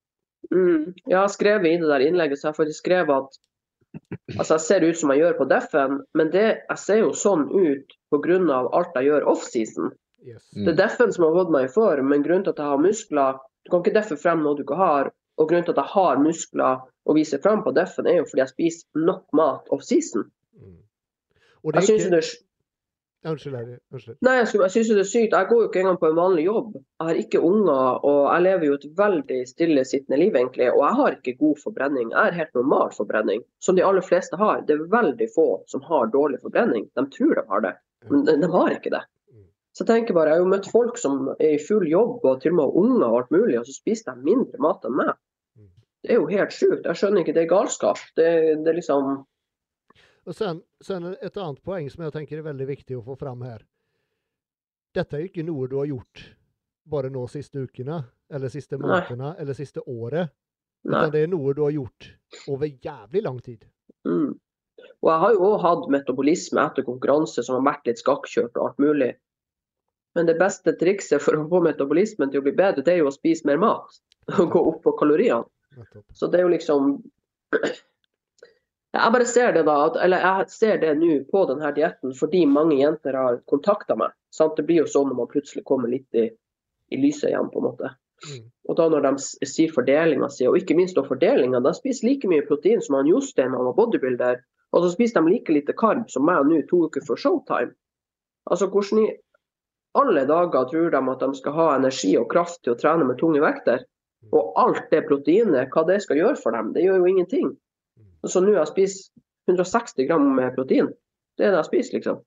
Mm. 0.51 0.93
Jeg 1.05 1.17
har 1.17 1.27
skrevet 1.27 1.65
i 1.67 1.77
det 1.77 1.87
der 1.87 2.07
innlegget, 2.07 2.39
så 2.39 2.49
jeg 2.49 2.53
har 2.55 2.65
faktisk 2.65 2.81
skrevet 2.81 3.13
at 3.25 3.37
altså 4.39 4.53
jeg 4.57 4.61
ser 4.61 4.83
ut 4.89 4.97
som 4.97 5.09
jeg 5.11 5.19
gjør 5.19 5.37
på 5.37 5.49
Deffen, 5.49 6.01
men 6.15 6.31
det, 6.31 6.61
jeg 6.69 6.77
ser 6.77 6.97
jo 6.99 7.09
sånn 7.11 7.49
ut 7.53 7.85
pga. 8.11 8.69
alt 8.73 8.93
jeg 8.95 9.05
gjør 9.05 9.27
offseason. 9.27 9.91
Yes. 10.25 10.49
Det 10.51 10.67
er 10.73 10.77
Deffen 10.81 11.13
som 11.15 11.23
har 11.27 11.37
fått 11.37 11.51
meg 11.53 11.69
i 11.69 11.71
form, 11.73 12.09
men 12.11 12.23
grunnen 12.25 12.43
til 12.43 12.51
at 12.55 12.59
jeg 12.59 12.65
har 12.73 12.81
muskler 12.83 13.37
Du 13.65 13.71
kan 13.71 13.81
ikke 13.83 13.93
deffe 13.95 14.17
frem 14.19 14.41
noe 14.43 14.55
du 14.57 14.63
ikke 14.63 14.75
har. 14.79 15.11
Og 15.39 15.47
grunnen 15.47 15.65
til 15.67 15.71
at 15.75 15.81
jeg 15.83 15.91
har 15.93 16.19
muskler 16.19 16.81
å 17.07 17.13
vise 17.15 17.37
frem 17.43 17.61
på 17.63 17.71
Deffen, 17.75 18.07
er 18.07 18.19
jo 18.21 18.27
fordi 18.27 18.41
jeg 18.43 18.51
spiser 18.53 19.03
nok 19.07 19.25
mat 19.35 19.67
offseason. 19.71 20.25
Mm. 20.59 20.77
Jeg 21.75 21.83
syns 21.87 22.05
ikke 22.05 22.13
det 22.15 22.21
er 22.23 22.37
Unnskyld, 23.29 23.55
Harry. 23.55 23.73
Unnskyld. 23.91 24.15
Nei, 24.23 24.33
jeg, 24.37 24.47
skulle- 24.47 24.63
jeg 24.69 24.71
synes 24.71 24.89
jo 24.89 24.95
det 24.95 25.01
er 25.03 25.09
sykt. 25.11 25.33
Jeg 25.35 25.47
går 25.49 25.57
jo 25.61 25.67
ikke 25.67 25.79
engang 25.81 25.97
på 25.99 26.07
en 26.07 26.15
vanlig 26.15 26.43
jobb. 26.45 26.69
Jeg 26.79 27.07
har 27.09 27.17
ikke 27.19 27.41
unger, 27.43 27.99
og 28.07 28.19
jeg 28.31 28.43
lever 28.45 28.63
jo 28.69 28.73
et 28.77 28.85
veldig 28.95 29.39
stillesittende 29.49 30.19
liv, 30.21 30.33
egentlig. 30.39 30.69
Og 30.71 30.79
jeg 30.85 30.95
har 31.01 31.17
ikke 31.17 31.33
god 31.41 31.57
forbrenning. 31.65 32.11
Jeg 32.13 32.17
har 32.23 32.37
helt 32.39 32.53
normal 32.55 32.93
forbrenning, 32.95 33.43
som 33.59 33.75
de 33.75 33.83
aller 33.83 34.01
fleste 34.07 34.39
har. 34.39 34.61
Det 34.61 34.77
er 34.77 34.87
veldig 34.95 35.27
få 35.35 35.47
som 35.67 35.81
har 35.89 36.07
dårlig 36.15 36.39
forbrenning. 36.45 36.87
De 36.95 37.05
tror 37.17 37.35
de 37.35 37.43
har 37.49 37.61
det, 37.67 37.73
men 38.09 38.23
de, 38.23 38.37
de 38.39 38.47
har 38.55 38.71
ikke 38.77 38.89
det. 38.95 39.03
Så 39.79 39.85
jeg 39.85 39.93
tenker 39.93 40.15
bare, 40.17 40.33
jeg 40.33 40.41
har 40.41 40.43
jo 40.43 40.51
møtt 40.51 40.65
folk 40.67 40.97
som 40.99 41.29
er 41.37 41.53
i 41.55 41.59
full 41.63 41.85
jobb 41.87 42.25
og 42.27 42.41
til 42.43 42.51
og 42.51 42.55
med 42.57 42.65
har 42.65 42.79
unger 42.81 43.03
og 43.05 43.13
alt 43.21 43.29
mulig, 43.31 43.53
og 43.61 43.67
så 43.69 43.75
spiser 43.77 44.11
de 44.11 44.25
mindre 44.27 44.59
mat 44.59 44.83
enn 44.83 44.97
meg. 44.97 45.11
Det 46.03 46.11
er 46.11 46.17
jo 46.19 46.25
helt 46.27 46.51
sjukt. 46.51 46.83
Jeg 46.83 46.99
skjønner 46.99 47.23
ikke, 47.23 47.35
det 47.37 47.45
er 47.45 47.53
galskap. 47.53 48.01
Det, 48.19 48.25
det 48.59 48.73
er 48.73 48.75
liksom 48.75 49.07
Og 50.27 50.35
sen, 50.35 50.59
sen 50.83 51.07
et 51.13 51.39
annet 51.39 51.61
poeng 51.63 51.87
som 51.93 52.03
jeg 52.03 52.15
tenker 52.17 52.41
er 52.41 52.49
veldig 52.49 52.67
viktig 52.73 52.97
å 52.97 53.05
få 53.05 53.15
fram 53.21 53.45
her. 53.47 53.63
Dette 54.99 55.15
er 55.15 55.23
jo 55.23 55.31
ikke 55.31 55.47
noe 55.47 55.71
du 55.71 55.77
har 55.79 55.87
gjort 55.87 56.25
bare 56.91 57.13
nå 57.13 57.23
siste 57.31 57.63
ukene, 57.63 58.01
eller 58.27 58.51
siste 58.51 58.81
månedene, 58.83 59.31
eller 59.39 59.55
siste 59.55 59.85
året. 59.87 60.35
Utan 60.83 61.15
det 61.15 61.23
er 61.23 61.31
noe 61.31 61.55
du 61.55 61.63
har 61.63 61.71
gjort 61.77 62.11
over 62.51 62.67
jævlig 62.67 63.23
lang 63.23 63.39
tid. 63.47 63.63
Mm. 64.03 64.35
Og 64.99 65.13
jeg 65.13 65.23
har 65.23 65.39
jo 65.39 65.49
òg 65.53 65.57
hatt 65.63 65.89
metabolisme 65.95 66.67
etter 66.67 66.87
konkurranse 66.87 67.47
som 67.47 67.61
har 67.61 67.67
vært 67.71 67.87
litt 67.93 68.03
skakkjørt 68.03 68.59
og 68.59 68.67
alt 68.67 68.83
mulig. 68.83 69.11
Men 70.17 70.25
det 70.25 70.39
beste 70.39 70.73
trikset 70.79 71.21
for 71.21 71.37
å 71.37 71.45
få 71.51 71.61
metabolismen 71.65 72.31
til 72.31 72.41
å 72.41 72.47
bli 72.47 72.55
bedre, 72.57 72.83
det 72.85 72.95
er 72.95 73.03
jo 73.03 73.11
å 73.11 73.13
spise 73.13 73.47
mer 73.47 73.61
mat. 73.61 73.99
Og 74.37 74.49
gå 74.51 74.63
opp 74.71 74.81
på 74.85 74.95
kaloriene. 74.99 75.45
Så 76.17 76.27
det 76.27 76.39
er 76.39 76.47
jo 76.47 76.55
liksom 76.55 76.97
Jeg 78.89 79.13
bare 79.13 79.25
ser 79.29 79.51
det 79.53 79.61
da, 79.67 79.75
eller 80.01 80.23
jeg 80.25 80.49
ser 80.49 80.79
det 80.81 80.95
nå 80.97 81.19
på 81.29 81.43
denne 81.45 81.69
dietten 81.75 82.13
fordi 82.17 82.39
mange 82.49 82.79
jenter 82.79 83.13
har 83.13 83.37
kontakta 83.49 83.93
meg. 83.99 84.15
Sant? 84.33 84.55
Det 84.57 84.65
blir 84.65 84.81
jo 84.81 84.89
sånn 84.89 85.11
når 85.11 85.19
man 85.19 85.29
plutselig 85.29 85.61
kommer 85.69 85.91
litt 85.91 86.17
i, 86.17 86.25
i 86.89 86.97
lyset 86.97 87.29
igjen, 87.29 87.51
på 87.53 87.61
en 87.61 87.67
måte. 87.67 87.91
Mm. 88.25 88.47
Og 88.69 88.77
da 88.79 88.87
når 88.89 89.05
de 89.05 89.47
sier 89.47 89.71
fordelinga 89.73 90.31
si, 90.33 90.47
og 90.49 90.57
ikke 90.57 90.77
minst 90.77 90.97
da 90.97 91.05
fordelinga, 91.05 91.61
de 91.61 91.73
spiser 91.77 92.09
like 92.09 92.31
mye 92.31 92.47
protein 92.49 92.81
som 92.81 92.97
han 92.97 93.09
Jostein 93.09 93.53
han 93.53 93.69
var 93.69 93.77
bodybuilder, 93.77 94.41
og 94.73 94.83
så 94.83 94.91
spiser 94.93 95.21
de 95.21 95.35
like 95.35 95.53
lite 95.53 95.77
karb 95.77 96.09
som 96.09 96.25
meg 96.25 96.49
nå 96.49 96.63
to 96.69 96.83
uker 96.89 97.05
før 97.05 97.21
showtime. 97.27 97.73
Altså 98.49 98.69
hvordan 98.73 99.05
i 99.05 99.07
alle 99.97 100.25
dager 100.29 100.67
tror 100.69 100.91
de 100.93 101.01
at 101.13 101.23
de 101.23 101.29
skal 101.37 101.55
ha 101.55 101.69
energi 101.77 102.11
og 102.19 102.29
kraft 102.31 102.61
til 102.63 102.75
å 102.75 102.79
trene 102.79 103.07
med 103.07 103.17
tunge 103.21 103.41
vekter? 103.43 103.85
Og 104.35 104.53
alt 104.59 104.89
det 104.91 105.05
proteinet, 105.07 105.71
hva 105.73 105.85
det 105.87 106.01
skal 106.03 106.19
gjøre 106.19 106.39
for 106.41 106.55
dem, 106.55 106.73
det 106.75 106.83
gjør 106.83 107.01
jo 107.01 107.11
ingenting. 107.13 107.53
Så 108.27 108.43
nå 108.43 108.51
har 108.51 108.65
jeg 108.65 108.73
spist 108.73 109.13
160 109.49 110.09
gram 110.09 110.27
med 110.35 110.53
protein. 110.57 110.91
Det 111.39 111.47
er 111.47 111.55
det 111.55 111.61
jeg 111.61 111.69
spiser, 111.69 111.97
liksom. 111.97 112.19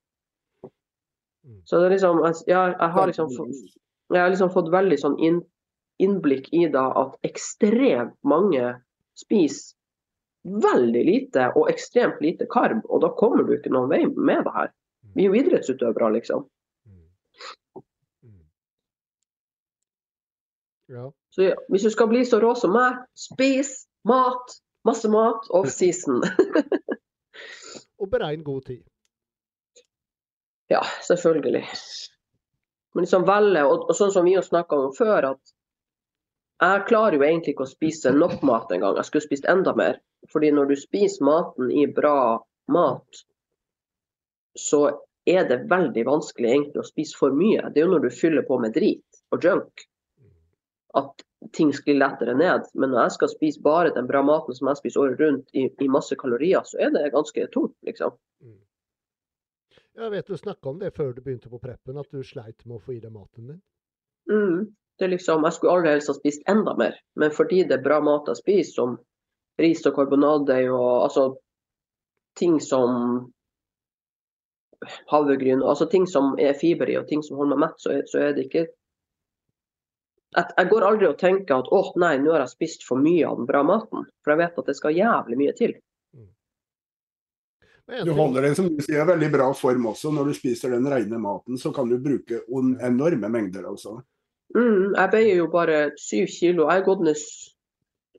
Så 1.68 1.78
det 1.78 1.90
er 1.90 1.94
liksom, 1.97 2.22
jeg, 2.24 2.39
jeg, 2.48 2.90
har 2.97 3.06
liksom 3.10 3.30
jeg 4.12 4.20
har 4.20 4.32
liksom 4.32 4.51
fått 4.55 4.70
veldig 4.72 4.98
sånn 4.98 5.18
inn, 5.22 5.43
innblikk 6.02 6.48
i 6.55 6.64
da 6.72 6.89
at 6.98 7.14
ekstremt 7.26 8.16
mange 8.26 8.72
spiser 9.18 9.76
veldig 10.43 11.02
lite 11.06 11.51
og 11.59 11.68
ekstremt 11.70 12.22
lite 12.22 12.48
karb, 12.51 12.82
og 12.90 13.02
da 13.05 13.12
kommer 13.18 13.47
du 13.47 13.55
ikke 13.56 13.70
noen 13.70 13.90
vei 13.93 14.02
med 14.10 14.43
det 14.47 14.55
her. 14.56 14.72
Vi 15.14 15.24
er 15.24 15.30
jo 15.30 15.39
idrettsutøvere, 15.39 16.09
liksom. 16.16 16.47
Mm. 16.89 17.82
Mm. 18.26 18.40
Ja. 20.93 21.12
Så 21.31 21.43
ja, 21.43 21.56
hvis 21.73 21.82
du 21.82 21.90
skal 21.90 22.10
bli 22.10 22.20
så 22.28 22.40
rå 22.40 22.52
som 22.59 22.74
meg, 22.77 22.98
spis 23.16 23.86
mat, 24.09 24.56
masse 24.85 25.09
mat, 25.09 25.47
off-season. 25.56 26.20
Og 28.02 28.10
beregn 28.12 28.43
god 28.44 28.66
tid. 28.66 28.82
ja, 30.69 30.82
selvfølgelig. 31.09 31.64
Men 32.94 33.06
liksom 33.06 33.24
velge, 33.24 33.64
og, 33.64 33.86
og 33.89 33.97
sånn 33.97 34.12
som 34.12 34.28
vi 34.28 34.35
har 34.36 34.44
snakka 34.44 34.77
om 34.77 34.93
før, 34.97 35.31
at 35.32 35.52
jeg 36.62 36.85
klarer 36.90 37.16
jo 37.16 37.24
egentlig 37.24 37.55
ikke 37.55 37.64
å 37.64 37.70
spise 37.73 38.12
nok 38.14 38.43
mat 38.47 38.73
engang. 38.74 38.98
Jeg 39.01 39.09
skulle 39.09 39.27
spist 39.27 39.48
enda 39.51 39.73
mer. 39.78 39.97
Fordi 40.32 40.52
når 40.55 40.70
du 40.70 40.77
spiser 40.78 41.24
maten 41.27 41.73
i 41.73 41.86
bra 41.90 42.36
mat, 42.70 43.23
så 44.60 44.82
er 45.24 45.48
det 45.48 45.64
veldig 45.73 46.05
vanskelig 46.06 46.52
egentlig 46.52 46.82
å 46.82 46.86
spise 46.86 47.16
for 47.19 47.35
mye. 47.35 47.64
Det 47.73 47.81
er 47.81 47.89
jo 47.89 47.94
når 47.94 48.06
du 48.06 48.14
fyller 48.14 48.44
på 48.47 48.60
med 48.62 48.77
drit 48.77 49.23
og 49.32 49.48
junk 49.48 49.86
at 50.98 51.24
ting 51.56 51.73
sklir 51.74 51.98
lettere 51.98 52.35
ned. 52.39 52.69
Men 52.74 52.93
når 52.93 53.06
jeg 53.06 53.14
skal 53.16 53.31
spise 53.32 53.62
bare 53.62 53.94
den 53.94 54.09
bra 54.10 54.23
maten 54.27 54.56
som 54.56 54.70
jeg 54.70 54.81
spiser 54.82 55.05
året 55.05 55.23
rundt 55.23 55.56
i, 55.56 55.66
i 55.69 55.89
masse 55.90 56.16
kalorier, 56.20 56.62
så 56.69 56.78
er 56.81 56.93
det 56.94 57.12
ganske 57.14 57.47
tungt, 57.55 57.77
liksom. 57.86 58.14
Mm. 58.44 58.60
Jeg 60.02 60.10
vet 60.14 60.28
du 60.28 60.36
snakka 60.36 60.70
om 60.70 60.78
det 60.81 60.94
før 60.97 61.12
du 61.12 61.20
begynte 61.20 61.51
på 61.52 61.60
preppen, 61.60 61.98
at 62.01 62.09
du 62.12 62.23
sleit 62.24 62.64
med 62.64 62.78
å 62.78 62.82
få 62.85 62.97
i 62.97 63.02
deg 63.02 63.12
maten 63.12 63.51
din. 63.51 63.60
Mm. 64.31 64.70
Det 64.98 65.06
er 65.06 65.12
liksom, 65.12 65.44
jeg 65.44 65.56
skulle 65.56 65.74
aller 65.74 65.97
helst 65.97 66.12
ha 66.12 66.14
spist 66.16 66.44
enda 66.48 66.74
mer, 66.78 66.97
men 67.19 67.32
fordi 67.35 67.64
det 67.69 67.78
er 67.78 67.85
bra 67.85 67.98
mat 68.05 68.28
jeg 68.31 68.40
spiser, 68.40 68.73
som 68.77 68.98
ris 69.60 69.85
og 69.89 69.97
karbonadeig 69.97 70.69
og 70.73 71.09
altså 71.09 71.24
ting 72.39 72.59
som 72.62 73.32
havregryn, 75.10 75.62
altså 75.62 75.86
ting 75.90 76.06
som 76.09 76.32
er 76.40 76.56
fiber 76.59 76.90
i 76.90 76.97
og 76.98 77.09
ting 77.10 77.23
som 77.24 77.39
holder 77.40 77.59
meg 77.59 77.69
mett, 77.69 77.82
så 77.82 77.98
så 78.09 78.23
er 78.23 78.36
det 78.36 78.47
ikke 78.48 78.66
jeg, 80.32 80.52
jeg 80.56 80.68
går 80.70 80.86
aldri 80.88 81.09
og 81.09 81.18
tenker 81.20 81.60
at 81.60 81.70
å 81.72 81.82
nei, 82.00 82.16
nå 82.22 82.32
har 82.34 82.44
jeg 82.44 82.54
spist 82.54 82.86
for 82.88 83.00
mye 83.00 83.24
av 83.28 83.40
den 83.40 83.48
bra 83.48 83.62
maten. 83.66 84.06
For 84.24 84.34
jeg 84.34 84.42
vet 84.42 84.60
at 84.62 84.70
det 84.70 84.76
skal 84.78 84.96
jævlig 84.96 85.40
mye 85.40 85.56
til. 85.59 85.74
Du 87.92 88.12
holder 88.16 88.46
deg 88.46 88.54
som 88.56 88.68
du 88.70 88.78
sier, 88.80 89.04
veldig 89.04 89.28
bra 89.32 89.50
form 89.56 89.90
også. 89.90 90.12
Når 90.14 90.30
du 90.30 90.36
spiser 90.36 90.72
den 90.72 90.86
rene 90.88 91.18
maten, 91.20 91.59
så 91.60 91.72
kan 91.74 91.90
du 91.90 91.98
bruke 92.00 92.40
enorme 92.48 93.28
mengder. 93.28 93.66
altså. 93.68 93.98
Mm, 94.54 94.94
jeg 94.94 95.10
veier 95.12 95.36
jo 95.36 95.48
bare 95.52 95.80
syv 96.00 96.30
kilo. 96.32 96.68
Jeg 96.68 96.80
har 96.80 96.86
gått 96.86 97.04
ned 97.04 97.20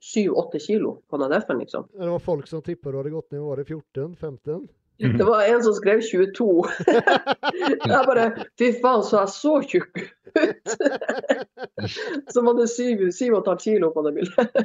syv-åtte 0.04 0.60
kilo 0.60 0.98
på 1.08 1.18
den 1.22 1.32
F-en, 1.32 1.58
liksom. 1.64 1.88
Det 1.90 2.10
var 2.12 2.22
folk 2.22 2.48
som 2.50 2.62
tippa 2.62 2.92
du 2.92 3.00
hadde 3.00 3.14
gått 3.14 3.30
ned 3.32 3.40
i 3.40 3.44
året 3.44 3.70
14-15. 3.70 4.66
Det 4.98 5.24
var 5.24 5.42
en 5.42 5.62
som 5.64 5.74
skrev 5.74 6.00
22. 6.00 6.64
Jeg 7.84 8.04
bare 8.06 8.26
Fy 8.58 8.70
faen, 8.82 9.02
så 9.02 9.24
jeg 9.24 9.32
så 9.34 9.54
tjukk 9.66 9.98
ut! 9.98 10.74
Som 12.34 12.48
hadde 12.50 12.66
syv, 12.70 13.02
syv 13.14 13.36
og 13.36 13.40
et 13.40 13.50
halvt 13.50 13.64
kilo 13.66 13.90
på 13.94 14.04
det 14.06 14.12
bildet. 14.16 14.56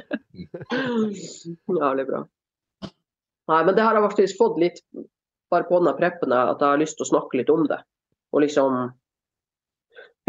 Jævlig 1.80 2.06
bra. 2.08 2.22
Nei, 3.50 3.60
men 3.66 3.74
det 3.74 3.84
har 3.84 3.98
jeg 3.98 4.06
faktisk 4.06 4.38
fått 4.38 4.58
litt 4.62 4.80
bare 5.50 5.66
på 5.66 5.80
denne 5.80 5.96
preppen, 5.98 6.34
at 6.34 6.62
jeg 6.62 6.74
har 6.74 6.80
lyst 6.80 6.98
til 6.98 7.06
å 7.06 7.10
snakke 7.10 7.40
litt 7.40 7.50
om 7.50 7.66
det. 7.70 7.80
Og 8.34 8.44
liksom 8.44 8.80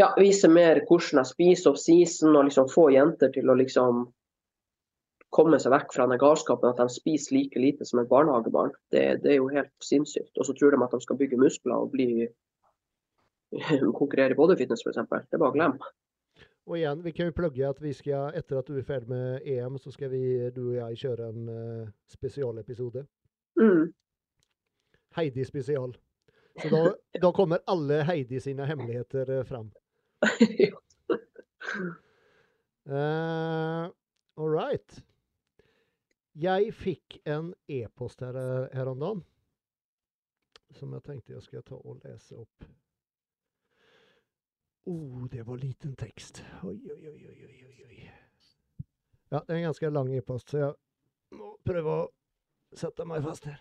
ja, 0.01 0.11
vise 0.17 0.49
mer 0.49 0.81
hvordan 0.87 1.21
jeg 1.21 1.29
spiser 1.29 1.73
off 1.73 1.81
season, 1.81 2.35
og 2.35 2.47
liksom 2.49 2.69
få 2.71 2.89
jenter 2.93 3.33
til 3.33 3.49
å 3.49 3.57
liksom 3.59 4.07
komme 5.31 5.59
seg 5.63 5.71
vekk 5.71 5.93
fra 5.95 6.05
den 6.11 6.19
galskapen 6.19 6.71
at 6.71 6.79
de 6.81 6.91
spiser 6.91 7.37
like 7.37 7.59
lite 7.59 7.87
som 7.87 8.01
et 8.01 8.09
barnehagebarn. 8.11 8.73
Det, 8.91 9.03
det 9.23 9.33
er 9.33 9.39
jo 9.39 9.51
helt 9.51 9.71
sinnssykt. 9.83 10.33
Og 10.37 10.47
så 10.47 10.55
tror 10.57 10.75
de 10.75 10.83
at 10.83 10.95
de 10.95 11.01
skal 11.05 11.19
bygge 11.19 11.39
muskler 11.39 11.77
og 11.77 11.93
bli 11.95 12.27
konkurrere 13.99 14.35
i 14.35 14.39
bodyfitness 14.39 14.83
f.eks. 14.85 15.01
Det 15.07 15.37
er 15.37 15.43
bare 15.43 15.53
å 15.53 15.57
glemme. 15.57 15.91
Og 16.69 16.77
igjen, 16.77 17.01
vi 17.03 17.11
kan 17.15 17.27
jo 17.27 17.35
plugge 17.35 17.65
at 17.67 17.79
vi 17.81 17.93
skal, 17.97 18.35
etter 18.37 18.59
at 18.59 18.67
du 18.69 18.77
er 18.77 18.85
ferdig 18.85 19.09
med 19.09 19.47
EM, 19.49 19.79
så 19.81 19.91
skal 19.91 20.11
vi, 20.13 20.21
du 20.53 20.61
og 20.67 20.77
jeg 20.77 20.99
kjøre 21.01 21.31
en 21.31 21.49
uh, 21.49 21.89
spesialepisode. 22.11 23.05
Mm. 23.59 23.89
Heidi 25.17 25.45
spesial. 25.47 25.95
Så 26.61 26.69
da, 26.69 26.81
da 27.23 27.31
kommer 27.35 27.63
alle 27.71 28.03
Heidi 28.07 28.39
sine 28.39 28.67
hemmeligheter 28.69 29.39
eh, 29.39 29.45
fram. 29.47 29.71
Uh, 32.85 33.89
all 34.37 34.49
right. 34.49 35.01
Jeg 36.39 36.71
fikk 36.73 37.17
en 37.27 37.51
e-post 37.67 38.21
her, 38.23 38.37
her 38.71 38.87
om 38.87 38.99
dagen 38.99 39.23
som 40.77 40.93
jeg 40.95 41.03
tenkte 41.05 41.35
jeg 41.35 41.43
skal 41.45 41.65
ta 41.67 41.77
og 41.77 41.99
lese 42.05 42.37
opp. 42.39 42.67
Oh, 44.89 45.25
det 45.29 45.43
var 45.45 45.59
liten 45.61 45.93
tekst. 45.99 46.41
Oi, 46.65 46.77
oi, 46.89 47.01
oi, 47.11 47.17
oi, 47.27 47.73
oi. 47.85 47.97
Ja, 49.31 49.39
det 49.39 49.53
er 49.53 49.59
en 49.59 49.67
ganske 49.69 49.91
lang 49.91 50.09
e-post, 50.15 50.51
så 50.51 50.61
jeg 50.63 51.37
må 51.37 51.51
prøve 51.67 51.97
å 51.99 52.07
sette 52.75 53.05
meg 53.07 53.23
fast 53.23 53.45
her. 53.47 53.59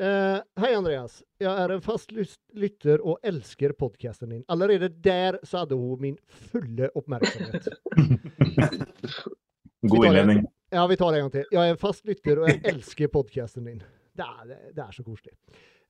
Uh, 0.00 0.38
hei, 0.62 0.70
Andreas. 0.78 1.18
Jeg 1.42 1.50
er 1.50 1.74
en 1.74 1.82
fast 1.84 2.14
lytter 2.14 3.02
og 3.04 3.20
elsker 3.26 3.74
podkasten 3.76 4.32
din. 4.32 4.46
Allerede 4.48 4.88
der 4.88 5.38
så 5.44 5.64
hadde 5.64 5.76
hun 5.76 6.00
min 6.00 6.16
fulle 6.24 6.88
oppmerksomhet. 6.96 7.68
God 9.90 10.06
innledning. 10.06 10.46
Ja, 10.72 10.86
vi 10.86 10.96
tar 10.96 11.12
det 11.12 11.18
en 11.18 11.24
gang 11.24 11.32
til. 11.34 11.46
Jeg 11.50 11.66
er 11.66 11.72
en 11.74 11.80
fast 11.80 12.04
lytter, 12.06 12.38
og 12.38 12.46
jeg 12.46 12.60
elsker 12.72 13.10
podkasten 13.10 13.66
din. 13.66 13.80
Det 14.14 14.26
er, 14.26 14.50
det 14.76 14.84
er 14.84 14.92
så 14.94 15.02
koselig. 15.02 15.34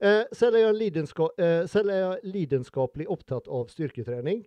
Eh, 0.01 0.23
selv, 0.32 0.57
er 0.57 0.70
eh, 0.73 1.66
selv, 1.69 1.90
er 1.93 2.01
jeg 2.01 2.32
lidenskapelig 2.32 3.05
opptatt 3.12 3.51
av 3.52 3.69
styrketrening. 3.69 4.40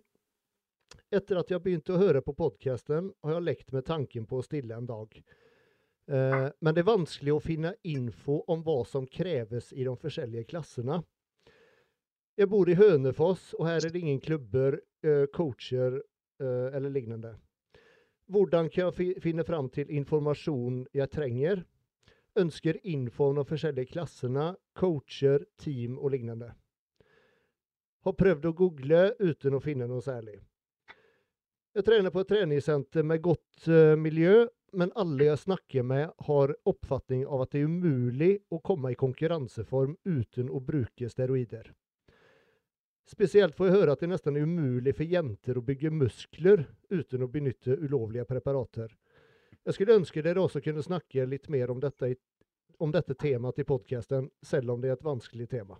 Etter 1.14 1.38
at 1.38 1.52
jeg 1.54 1.62
begynte 1.62 1.94
å 1.94 2.00
høre 2.00 2.22
på 2.26 2.34
podkasten, 2.34 3.12
har 3.22 3.36
jeg 3.36 3.46
lekt 3.46 3.70
med 3.76 3.86
tanken 3.86 4.26
på 4.26 4.40
å 4.40 4.46
stille 4.46 4.74
en 4.74 4.90
dag. 4.90 5.14
Eh, 6.10 6.48
men 6.58 6.74
det 6.74 6.82
er 6.82 6.90
vanskelig 6.90 7.36
å 7.36 7.44
finne 7.44 7.76
info 7.86 8.40
om 8.50 8.66
hva 8.66 8.80
som 8.90 9.06
kreves 9.06 9.70
i 9.70 9.86
de 9.86 9.94
forskjellige 9.94 10.50
klassene. 10.50 10.98
Jeg 12.34 12.50
bor 12.50 12.66
i 12.66 12.74
Hønefoss, 12.74 13.52
og 13.60 13.68
her 13.70 13.84
er 13.86 13.94
det 13.94 14.02
ingen 14.02 14.18
klubber, 14.18 14.80
eh, 15.06 15.28
coacher 15.30 16.00
eh, 16.42 16.74
eller 16.74 16.90
lignende. 16.90 17.36
Hvordan 18.26 18.70
kan 18.72 18.88
jeg 18.88 19.20
finne 19.20 19.44
fram 19.44 19.68
til 19.68 19.90
informasjon 19.92 20.86
jeg 20.96 21.10
trenger? 21.12 21.60
Ønsker 22.40 22.78
info 22.88 23.28
om 23.30 23.36
de 23.38 23.44
forskjellige 23.46 23.92
klassene, 23.92 24.54
coacher, 24.74 25.44
team 25.60 25.98
og 25.98 26.14
lignende. 26.16 26.48
Har 28.04 28.16
prøvd 28.16 28.48
å 28.48 28.54
google 28.56 29.04
uten 29.20 29.54
å 29.54 29.62
finne 29.62 29.86
noe 29.88 30.02
særlig. 30.04 30.38
Jeg 31.74 31.84
trener 31.86 32.12
på 32.14 32.22
et 32.22 32.30
treningssenter 32.30 33.04
med 33.06 33.22
godt 33.22 33.68
uh, 33.68 33.94
miljø, 33.98 34.44
men 34.74 34.92
alle 34.98 35.28
jeg 35.28 35.42
snakker 35.44 35.86
med, 35.86 36.10
har 36.26 36.56
oppfatning 36.70 37.24
av 37.26 37.44
at 37.44 37.52
det 37.52 37.62
er 37.62 37.70
umulig 37.70 38.32
å 38.50 38.60
komme 38.64 38.92
i 38.94 38.98
konkurranseform 38.98 39.96
uten 40.04 40.50
å 40.50 40.62
bruke 40.64 41.10
steroider. 41.10 41.72
Spesielt 43.04 43.56
får 43.56 43.68
jeg 43.68 43.76
høre 43.76 43.94
at 43.94 44.00
det 44.00 44.08
nesten 44.08 44.36
er 44.38 44.46
umulig 44.48 44.94
for 44.96 45.04
jenter 45.04 45.58
å 45.60 45.64
bygge 45.64 45.90
muskler 45.92 46.64
uten 46.88 47.24
å 47.24 47.28
benytte 47.28 47.76
ulovlige 47.76 48.24
preparater. 48.28 48.94
Jeg 49.64 49.76
skulle 49.76 49.98
ønske 50.00 50.22
dere 50.24 50.40
også 50.40 50.62
kunne 50.64 50.84
snakke 50.84 51.26
litt 51.28 51.50
mer 51.52 51.72
om 51.72 51.80
dette, 51.80 52.14
om 52.80 52.92
dette 52.92 53.16
temaet 53.20 53.60
i 53.60 53.66
podkasten, 53.68 54.30
selv 54.44 54.72
om 54.72 54.80
det 54.80 54.90
er 54.90 54.96
et 54.96 55.04
vanskelig 55.04 55.50
tema. 55.52 55.76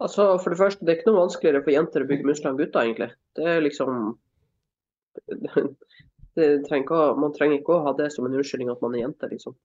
Altså, 0.00 0.38
For 0.40 0.52
det 0.52 0.58
første, 0.60 0.84
det 0.84 0.92
er 0.92 0.98
ikke 1.00 1.10
noe 1.10 1.26
vanskeligere 1.26 1.64
for 1.64 1.76
jenter 1.76 2.04
å 2.04 2.08
bygge 2.08 2.28
muskler 2.28 2.52
enn 2.52 2.60
gutter, 2.60 2.86
egentlig. 2.86 3.10
Det 3.36 3.44
er 3.44 3.60
liksom 3.60 3.98
det 6.40 6.48
trenger, 6.68 7.18
Man 7.20 7.36
trenger 7.36 7.60
ikke 7.60 7.76
å 7.76 7.84
ha 7.84 7.92
det 7.98 8.08
som 8.14 8.24
en 8.24 8.38
unnskyldning 8.38 8.72
at 8.72 8.80
man 8.80 8.96
er 8.96 9.04
jente, 9.04 9.28
liksom 9.28 9.56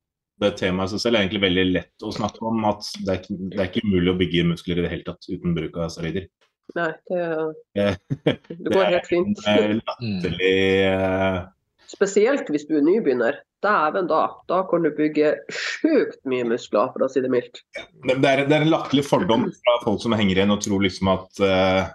det 0.42 0.52
temaet 0.60 0.92
i 0.92 0.96
seg 0.96 1.04
selv 1.04 1.18
er 1.18 1.26
egentlig 1.26 1.44
veldig 1.46 1.66
lett 1.72 2.06
å 2.06 2.12
snakke 2.16 2.44
om. 2.48 2.64
At 2.68 2.88
det 3.06 3.14
er, 3.14 3.22
ikke, 3.22 3.38
det 3.52 3.62
er 3.62 3.70
ikke 3.70 3.88
mulig 3.88 4.12
å 4.12 4.18
bygge 4.20 4.48
muskler 4.52 4.82
i 4.82 4.86
det 4.86 4.92
hele 4.92 5.08
tatt 5.08 5.30
uten 5.32 5.56
bruk 5.58 5.80
av 5.80 5.94
steroider. 5.94 6.28
Nei, 6.76 6.92
det, 7.08 7.90
det 8.50 8.72
går 8.74 8.88
helt 8.90 9.10
fint. 9.10 9.44
Det 9.44 9.54
er 9.54 9.76
latterlig 9.80 10.56
uh... 10.90 11.44
Spesielt 11.86 12.50
hvis 12.50 12.66
du 12.68 12.80
er 12.80 12.86
nybegynner. 12.86 13.38
Dæven 13.66 14.10
da. 14.10 14.24
Da 14.50 14.64
kan 14.70 14.84
du 14.86 14.92
bygge 14.94 15.36
sjukt 15.54 16.20
mye 16.30 16.46
muskler, 16.50 16.92
for 16.94 17.06
å 17.06 17.10
si 17.10 17.22
det 17.24 17.32
mildt. 17.34 17.62
Det, 17.78 18.18
det, 18.18 18.32
er, 18.32 18.44
det 18.50 18.58
er, 18.58 18.66
en 18.66 18.74
latterlig 18.74 19.06
fordom 19.08 19.48
fra 19.62 19.78
folk 19.86 20.02
som 20.04 20.14
henger 20.18 20.42
igjen 20.42 20.54
og 20.54 20.62
tror 20.66 20.84
liksom 20.86 21.14
at 21.14 21.42
uh, 21.42 21.94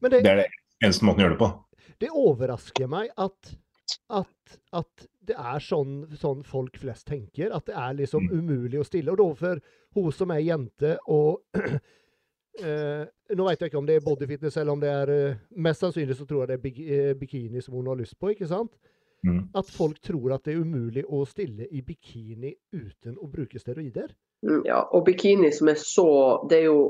det, 0.00 0.16
det 0.16 0.30
er 0.30 0.40
det 0.42 0.48
eneste 0.82 1.06
måten 1.06 1.22
å 1.22 1.26
gjøre 1.26 1.36
det 1.36 1.42
på. 1.42 1.50
Det 2.02 2.10
overrasker 2.10 2.90
meg 2.90 3.10
at, 3.20 3.52
at, 4.10 4.56
at 4.74 5.06
det 5.28 5.36
er 5.38 5.62
sånn, 5.62 6.04
sånn, 6.18 6.44
folk 6.46 6.78
flest 6.80 7.08
tenker. 7.08 7.52
At 7.54 7.68
det 7.68 7.76
er 7.78 7.98
liksom 7.98 8.28
mm. 8.28 8.38
umulig 8.38 8.80
å 8.80 8.86
stille. 8.86 9.12
Og 9.12 9.20
da 9.20 9.28
for 9.38 9.62
hun 9.94 10.14
som 10.14 10.32
er 10.34 10.42
jente 10.44 10.96
og 11.12 11.44
eh, 12.64 13.04
Nå 13.34 13.46
vet 13.46 13.62
jeg 13.62 13.70
ikke 13.70 13.80
om 13.80 13.86
det 13.88 13.98
er 13.98 14.04
bodyfitness 14.04 14.58
eller 14.60 14.74
om 14.74 14.82
det 14.82 14.90
er 14.90 15.12
eh, 15.14 15.38
Mest 15.64 15.84
sannsynlig 15.84 16.16
så 16.18 16.26
tror 16.28 16.42
jeg 16.42 16.50
det 16.50 16.56
er 16.56 16.64
bik 16.64 16.80
eh, 16.82 17.12
bikini 17.18 17.62
som 17.64 17.78
hun 17.78 17.88
har 17.92 18.00
lyst 18.00 18.18
på, 18.20 18.34
ikke 18.34 18.50
sant? 18.50 18.74
Mm. 19.24 19.46
At 19.56 19.70
folk 19.72 20.00
tror 20.04 20.34
at 20.34 20.44
det 20.44 20.52
er 20.52 20.66
umulig 20.66 21.06
å 21.08 21.22
stille 21.28 21.70
i 21.72 21.80
bikini 21.86 22.52
uten 22.74 23.16
å 23.16 23.30
bruke 23.32 23.60
steroider. 23.62 24.12
Mm, 24.44 24.60
ja, 24.68 24.82
og 24.92 25.06
bikini 25.06 25.48
som 25.56 25.70
er 25.72 25.78
så 25.80 26.08
Det 26.50 26.58
er 26.58 26.66
jo 26.66 26.80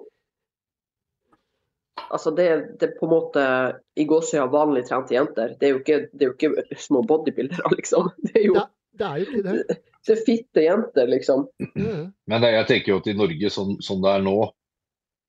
Altså 2.11 2.31
det, 2.35 2.47
det, 2.81 2.89
er 2.89 2.97
på 2.99 3.07
en 3.07 3.13
måte 3.13 3.45
i 3.99 4.07
gåsøya 4.09 4.47
vanlig 4.53 4.85
trente 4.89 5.15
jenter. 5.15 5.55
Det 5.61 5.69
er 5.69 5.75
jo 5.75 5.81
ikke, 5.83 6.01
det 6.13 6.27
er 6.27 6.33
jo 6.33 6.35
ikke 6.37 6.81
små 6.81 7.05
bodybuildere, 7.07 7.71
liksom. 7.79 8.11
Det 8.27 8.35
er 8.41 8.47
jo 8.49 8.57
det, 8.59 8.67
det, 8.99 9.09
er 9.09 9.21
jo 9.21 9.29
ikke 9.29 9.45
det. 9.47 9.79
Det 10.05 10.15
er 10.15 10.27
fitte 10.27 10.67
jenter, 10.67 11.09
liksom. 11.11 11.47
Mm. 11.79 12.11
Men 12.31 12.47
jeg 12.51 12.69
tenker 12.71 12.95
jo 12.95 13.01
at 13.01 13.09
i 13.11 13.17
Norge, 13.19 13.51
sånn, 13.55 13.79
sånn, 13.85 14.03
det 14.05 14.13
er 14.13 14.27
nå, 14.27 14.37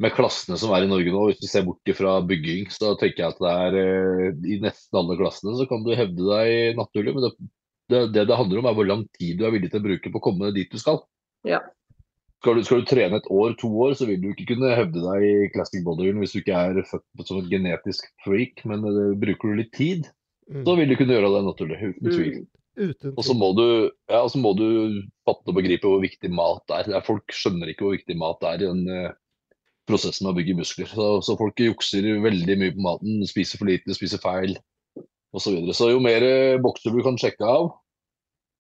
med 0.04 0.12
klassene 0.12 0.58
som 0.60 0.74
er 0.76 0.84
i 0.84 0.90
Norge 0.92 1.14
nå, 1.14 1.22
hvis 1.30 1.40
du 1.40 1.48
ser 1.48 1.64
bort 1.68 1.94
fra 1.96 2.18
bygging, 2.28 2.68
så 2.74 2.96
tenker 3.00 3.24
jeg 3.24 3.36
at 3.36 3.44
det 3.44 3.54
er 3.68 3.78
eh, 3.80 4.42
i 4.52 4.58
nesten 4.64 5.00
alle 5.00 5.16
klassene 5.20 5.56
så 5.56 5.68
kan 5.70 5.86
du 5.86 5.94
hevde 5.96 6.26
deg 6.28 6.82
naturlig. 6.82 7.14
Men 7.16 7.28
det, 7.28 7.32
det, 7.94 8.02
det, 8.18 8.26
det 8.28 8.40
handler 8.42 8.60
om 8.60 8.68
er 8.68 8.76
hvor 8.76 8.90
lang 8.90 9.06
tid 9.16 9.40
du 9.40 9.46
er 9.48 9.56
villig 9.56 9.72
til 9.72 9.80
å 9.80 9.88
bruke 9.88 10.12
på 10.12 10.20
å 10.20 10.26
komme 10.28 10.52
dit 10.56 10.72
du 10.74 10.82
skal. 10.82 11.00
Ja. 11.48 11.62
Skal 12.44 12.60
du, 12.60 12.66
skal 12.68 12.82
du, 12.84 12.90
trene 12.90 13.18
et 13.18 13.30
år, 13.34 13.56
to 13.57 13.70
år, 13.82 13.95
så 13.98 14.06
vil 14.10 14.20
du 14.22 14.28
ikke 14.32 14.52
kunne 14.52 14.76
hevde 14.78 15.02
deg 15.02 15.24
i 15.26 15.48
classic 15.53 15.82
bodybuilding 15.86 16.22
hvis 16.22 16.36
du 16.36 16.41
ikke 16.41 16.60
er 16.60 16.82
født 16.86 17.30
som 17.30 17.40
et 17.40 17.48
genetisk 17.49 18.06
freak, 18.26 18.62
men 18.70 18.86
uh, 18.86 19.16
bruker 19.18 19.49
du 19.49 19.62
litt 19.64 19.72
tid, 19.74 20.06
mm. 20.52 20.62
så 20.68 20.76
vil 20.78 20.91
du 20.91 20.98
kunne 20.99 21.18
gjøre 21.18 21.32
det 21.34 21.41
naturlig, 21.48 21.80
uten 21.95 22.12
tvil. 22.12 22.38
Og 23.16 23.22
så 23.24 23.34
må, 23.38 23.49
ja, 24.12 24.22
må, 24.44 24.52
du 24.60 24.68
fatte 25.26 25.52
og 25.52 25.57
begripe 25.57 25.88
hvor 25.88 26.02
viktig 26.03 26.32
mat 26.36 26.74
er. 26.76 26.90
er. 26.91 27.06
Folk 27.07 27.32
skjønner 27.34 27.72
ikke 27.72 27.88
hvor 27.88 27.95
viktig 27.95 28.18
mat 28.20 28.44
er 28.52 28.60
i 28.60 28.68
den 28.68 28.84
uh, 28.91 29.16
prosessen 29.88 30.28
med 30.28 30.34
å 30.34 30.40
bygge 30.41 30.57
muskler. 30.60 30.91
Så, 30.91 31.07
så, 31.26 31.38
folk 31.40 31.62
jukser 31.62 32.07
veldig 32.26 32.60
mye 32.62 32.76
på 32.76 32.84
maten, 32.84 33.24
spiser 33.30 33.62
for 33.62 33.72
lite, 33.72 33.95
spiser 33.95 34.22
feil 34.24 34.57
osv. 35.36 35.40
Så, 35.40 35.56
videre. 35.56 35.78
så 35.78 35.90
jo 35.94 36.03
mer 36.03 36.28
uh, 36.28 36.62
bokser 36.64 36.95
du 36.95 37.02
kan 37.06 37.20
sjekke 37.22 37.48
av, 37.48 37.72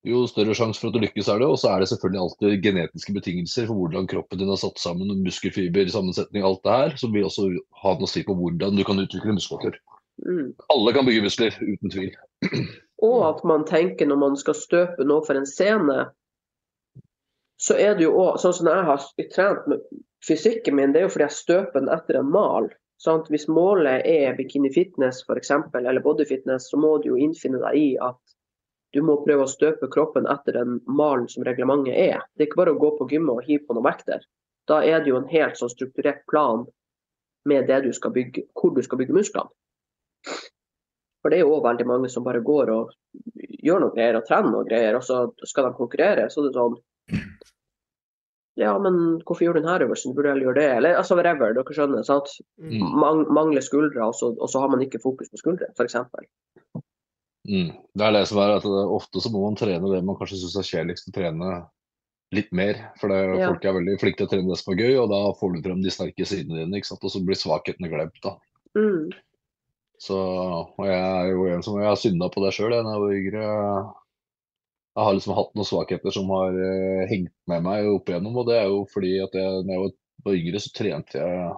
jo 0.07 0.23
større 0.29 0.55
sjanse 0.57 0.81
for 0.81 0.89
at 0.89 0.95
du 0.95 1.03
lykkes 1.03 1.29
er 1.31 1.41
det. 1.41 1.49
Og 1.49 1.59
så 1.61 1.71
er 1.71 1.81
det 1.81 1.89
selvfølgelig 1.91 2.21
alltid 2.21 2.63
genetiske 2.63 3.15
betingelser 3.15 3.67
for 3.69 3.79
hvordan 3.79 4.07
kroppen 4.11 4.41
din 4.41 4.51
er 4.53 4.61
satt 4.61 4.79
sammen, 4.81 5.11
muskelfiber, 5.25 5.89
sammensetning, 5.91 6.45
alt 6.45 6.63
det 6.65 6.77
her, 6.79 6.95
som 7.01 7.13
vil 7.15 7.27
også 7.27 7.49
ha 7.83 7.95
noe 7.95 8.09
å 8.09 8.11
si 8.11 8.23
på 8.27 8.37
hvordan 8.37 8.77
du 8.77 8.85
kan 8.87 9.01
utvikle 9.01 9.37
muskulatur. 9.37 9.79
Mm. 10.25 10.53
Alle 10.71 10.93
kan 10.95 11.07
bygge 11.07 11.25
muskler, 11.25 11.57
uten 11.59 11.91
tvil. 11.91 12.13
Og 13.03 13.17
at 13.27 13.43
man 13.47 13.65
tenker 13.67 14.07
når 14.07 14.21
man 14.21 14.37
skal 14.39 14.55
støpe 14.57 15.07
noe 15.07 15.25
for 15.27 15.37
en 15.37 15.47
scene, 15.49 16.05
så 17.59 17.75
er 17.79 17.97
det 17.97 18.05
jo 18.07 18.15
òg 18.19 18.39
sånn 18.41 18.55
som 18.55 18.69
jeg 18.69 18.87
har 18.87 19.03
trent 19.33 19.67
med 19.71 19.83
fysikken 20.25 20.75
min, 20.77 20.93
det 20.93 21.01
er 21.01 21.07
jo 21.07 21.13
fordi 21.13 21.27
jeg 21.27 21.39
støper 21.39 21.81
den 21.83 21.91
etter 21.93 22.19
en 22.19 22.31
mal. 22.31 22.69
Sant? 23.01 23.27
hvis 23.29 23.49
målet 23.51 24.05
er 24.07 24.37
bikini 24.37 24.71
fitness 24.73 25.19
f.eks., 25.27 25.51
eller 25.51 26.03
body 26.03 26.25
fitness, 26.27 26.69
så 26.71 26.79
må 26.79 26.95
du 27.03 27.11
jo 27.11 27.19
innfinne 27.19 27.59
deg 27.61 27.75
i 27.79 27.89
at 28.01 28.34
du 28.95 29.01
må 29.03 29.17
prøve 29.25 29.43
å 29.43 29.51
støpe 29.51 29.89
kroppen 29.91 30.27
etter 30.31 30.55
den 30.55 30.79
malen 30.87 31.27
som 31.31 31.43
reglementet 31.43 31.93
er. 31.99 32.23
Det 32.35 32.45
er 32.45 32.49
ikke 32.49 32.61
bare 32.61 32.75
å 32.75 32.79
gå 32.79 32.93
på 32.95 33.09
gymmet 33.11 33.35
og 33.35 33.47
hive 33.47 33.65
på 33.67 33.75
noen 33.75 33.89
vekter. 33.89 34.23
Da 34.71 34.79
er 34.87 35.03
det 35.03 35.11
jo 35.11 35.19
en 35.19 35.29
helt 35.29 35.59
sånn 35.59 35.73
strukturert 35.73 36.23
plan 36.31 36.63
med 37.45 37.67
det 37.69 37.81
du 37.85 37.91
skal 37.93 38.13
bygge, 38.15 38.47
hvor 38.55 38.71
du 38.73 38.81
skal 38.85 39.01
bygge 39.01 39.17
musklene. 39.17 39.51
For 41.21 41.33
det 41.33 41.39
er 41.39 41.43
jo 41.43 41.57
òg 41.57 41.65
veldig 41.65 41.87
mange 41.89 42.09
som 42.13 42.25
bare 42.25 42.43
går 42.45 42.71
og 42.73 42.93
gjør 43.65 43.83
noe 43.83 43.93
greier 43.95 44.17
og 44.19 44.25
trener 44.27 44.51
noe 44.53 44.67
greier, 44.67 44.97
og 44.97 45.05
så 45.05 45.25
skal 45.49 45.67
de 45.67 45.77
konkurrere. 45.77 46.27
Så 46.29 46.45
det 46.45 46.53
er 46.53 46.59
sånn 46.61 46.79
Ja, 48.55 48.71
men 48.79 49.19
hvorfor 49.27 49.43
gjør 49.43 49.57
du 49.57 49.65
denne 49.65 49.75
øvelsen? 49.83 50.13
Du 50.13 50.19
burde 50.21 50.31
heller 50.31 50.47
gjøre 50.47 50.61
det. 50.61 50.67
Eller 50.77 50.99
altså 51.01 51.17
whatever, 51.19 51.51
dere 51.57 51.75
skjønner. 51.75 52.05
sant? 52.07 52.29
Mm. 52.61 52.85
Man, 53.01 53.25
mangler 53.35 53.65
skuldre, 53.65 54.05
og 54.05 54.15
så, 54.15 54.31
og 54.31 54.47
så 54.53 54.61
har 54.63 54.71
man 54.71 54.85
ikke 54.85 55.01
fokus 55.03 55.33
på 55.33 55.41
skuldre, 55.41 55.67
f.eks. 55.75 55.97
Mm. 57.45 57.71
Det 57.93 58.05
er 58.07 58.13
det 58.15 58.23
som 58.29 58.39
er 58.41 58.55
at 58.57 58.65
ofte 58.65 59.21
så 59.21 59.29
må 59.33 59.43
man 59.45 59.57
trene 59.59 59.89
det 59.91 60.01
man 60.05 60.17
kanskje 60.17 60.39
syns 60.41 60.55
er 60.57 60.69
kjedeligst 60.69 61.09
å 61.11 61.15
trene 61.15 61.49
litt 62.33 62.49
mer. 62.57 62.79
For 62.99 63.11
det, 63.11 63.19
Ja. 63.39 63.49
folk 63.51 63.65
er 63.65 63.75
veldig 63.77 63.99
flinke 64.01 64.17
til 64.17 64.27
å 64.27 64.31
trene 64.31 64.49
det 64.49 64.57
som 64.57 64.73
er 64.73 64.81
gøy, 64.81 64.95
og 65.03 65.09
da 65.13 65.19
får 65.39 65.53
du 65.53 65.61
frem 65.67 65.81
de 65.83 65.93
sterke 65.93 66.25
sidene 66.25 66.63
dine. 66.63 66.75
ikke 66.79 66.89
sant? 66.89 67.03
Og 67.05 67.11
så 67.13 67.21
blir 67.23 67.37
svakhetene 67.37 67.91
glemt. 67.91 68.17
da. 68.23 68.35
Mm. 68.75 69.11
Så, 70.01 70.17
og 70.17 70.83
jeg 70.85 70.99
er 70.99 71.29
jo 71.31 71.45
en 71.47 71.63
som 71.63 71.77
jeg 71.79 71.87
har 71.87 71.95
synda 71.95 72.27
på 72.33 72.43
det 72.43 72.51
sjøl 72.53 72.73
da 72.73 72.81
jeg 72.81 73.03
var 73.05 73.13
yngre. 73.15 73.45
Jeg 74.95 75.03
har 75.05 75.13
liksom 75.13 75.35
hatt 75.35 75.53
noen 75.55 75.67
svakheter 75.67 76.11
som 76.15 76.29
har 76.31 76.55
eh, 76.55 77.05
hengt 77.11 77.33
med 77.47 77.63
meg 77.63 77.87
opp 77.91 78.09
igjennom. 78.09 78.35
Og 78.41 78.47
det 78.47 78.57
er 78.59 78.67
jo 78.71 78.85
fordi 78.91 79.13
at 79.23 79.33
jeg, 79.35 79.63
når 79.67 79.73
jeg 79.75 79.93
var 80.25 80.37
yngre, 80.39 80.59
så 80.63 80.73
trente 80.75 81.19
jeg 81.19 81.53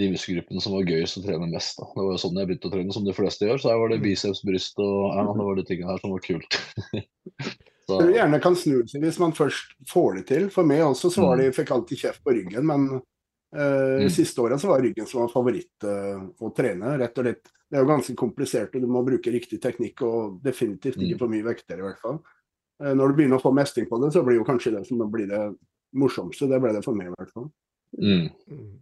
de 0.00 0.08
muskelgruppene 0.08 0.60
som 0.64 0.72
var 0.72 0.86
gøyest 0.88 1.18
å 1.20 1.22
trene 1.24 1.46
mest. 1.52 1.76
da. 1.78 1.84
Det 1.92 2.00
var 2.02 2.12
jo 2.14 2.20
sånn 2.22 2.38
jeg 2.40 2.48
begynte 2.48 2.68
å 2.70 2.72
trene, 2.72 2.92
som 2.96 3.04
de 3.04 3.12
fleste 3.12 3.44
gjør. 3.44 3.58
Så 3.60 3.68
her 3.68 3.78
var 3.82 3.88
det 3.92 4.00
biceps, 4.02 4.40
bryst 4.48 4.78
og 4.80 5.12
ja, 5.12 5.24
det 5.28 5.44
var 5.48 5.56
de 5.58 5.64
tingene 5.68 5.90
her 5.92 6.00
som 6.00 6.14
var 6.14 6.22
kult. 6.24 6.58
så, 7.86 7.98
Du 8.00 8.12
gjerne 8.14 8.40
kan 8.42 8.56
snu 8.56 8.78
seg 8.88 9.02
hvis 9.04 9.18
man 9.20 9.34
først 9.36 9.74
får 9.92 10.14
det 10.20 10.26
til. 10.30 10.46
For 10.54 10.64
meg 10.64 10.80
også 10.86 11.10
så 11.12 11.26
var 11.26 11.36
det, 11.40 11.50
jeg 11.50 11.58
fikk 11.60 11.72
alltid 11.76 11.98
kjeft 12.06 12.22
på 12.24 12.36
ryggen, 12.38 12.64
men 12.68 12.86
uh, 12.98 13.00
Mm. 13.52 14.08
siste 14.08 14.40
året 14.40 14.60
så 14.62 14.70
var 14.70 14.80
ryggen 14.80 15.04
som 15.06 15.20
var 15.26 15.28
favoritt 15.34 15.84
uh, 15.84 16.22
å 16.40 16.48
trene. 16.56 16.94
rett 17.02 17.18
og 17.20 17.26
slett. 17.26 17.50
Det 17.68 17.76
er 17.76 17.84
jo 17.84 17.88
ganske 17.90 18.14
komplisert, 18.16 18.72
og 18.76 18.80
du 18.80 18.88
må 18.88 19.02
bruke 19.04 19.32
riktig 19.32 19.58
teknikk, 19.60 20.00
og 20.08 20.38
definitivt 20.44 20.96
ikke 20.96 21.16
Mm. 21.16 21.20
for 21.20 21.28
mye 21.28 21.44
vekter 21.50 21.78
i 21.80 21.84
hvert 21.84 22.00
fall. 22.00 22.22
Uh, 22.80 22.94
når 22.96 23.12
du 23.12 23.14
begynner 23.20 23.36
å 23.36 23.44
få 23.44 23.52
mestring 23.52 23.86
på 23.92 24.00
det, 24.00 24.12
så 24.16 24.24
blir 24.24 24.40
jo 24.40 24.44
kanskje 24.48 24.72
det 24.72 24.86
som 24.88 25.04
blir 25.12 25.28
det 25.28 25.42
morsomste. 25.92 26.48
Det 26.48 26.60
ble 26.64 26.72
det 26.72 26.82
for 26.84 26.96
meg 26.96 27.12
i 27.12 27.14
hvert 27.18 27.32
fall. 27.36 27.50
mm, 28.00 28.30
Mm. 28.48 28.72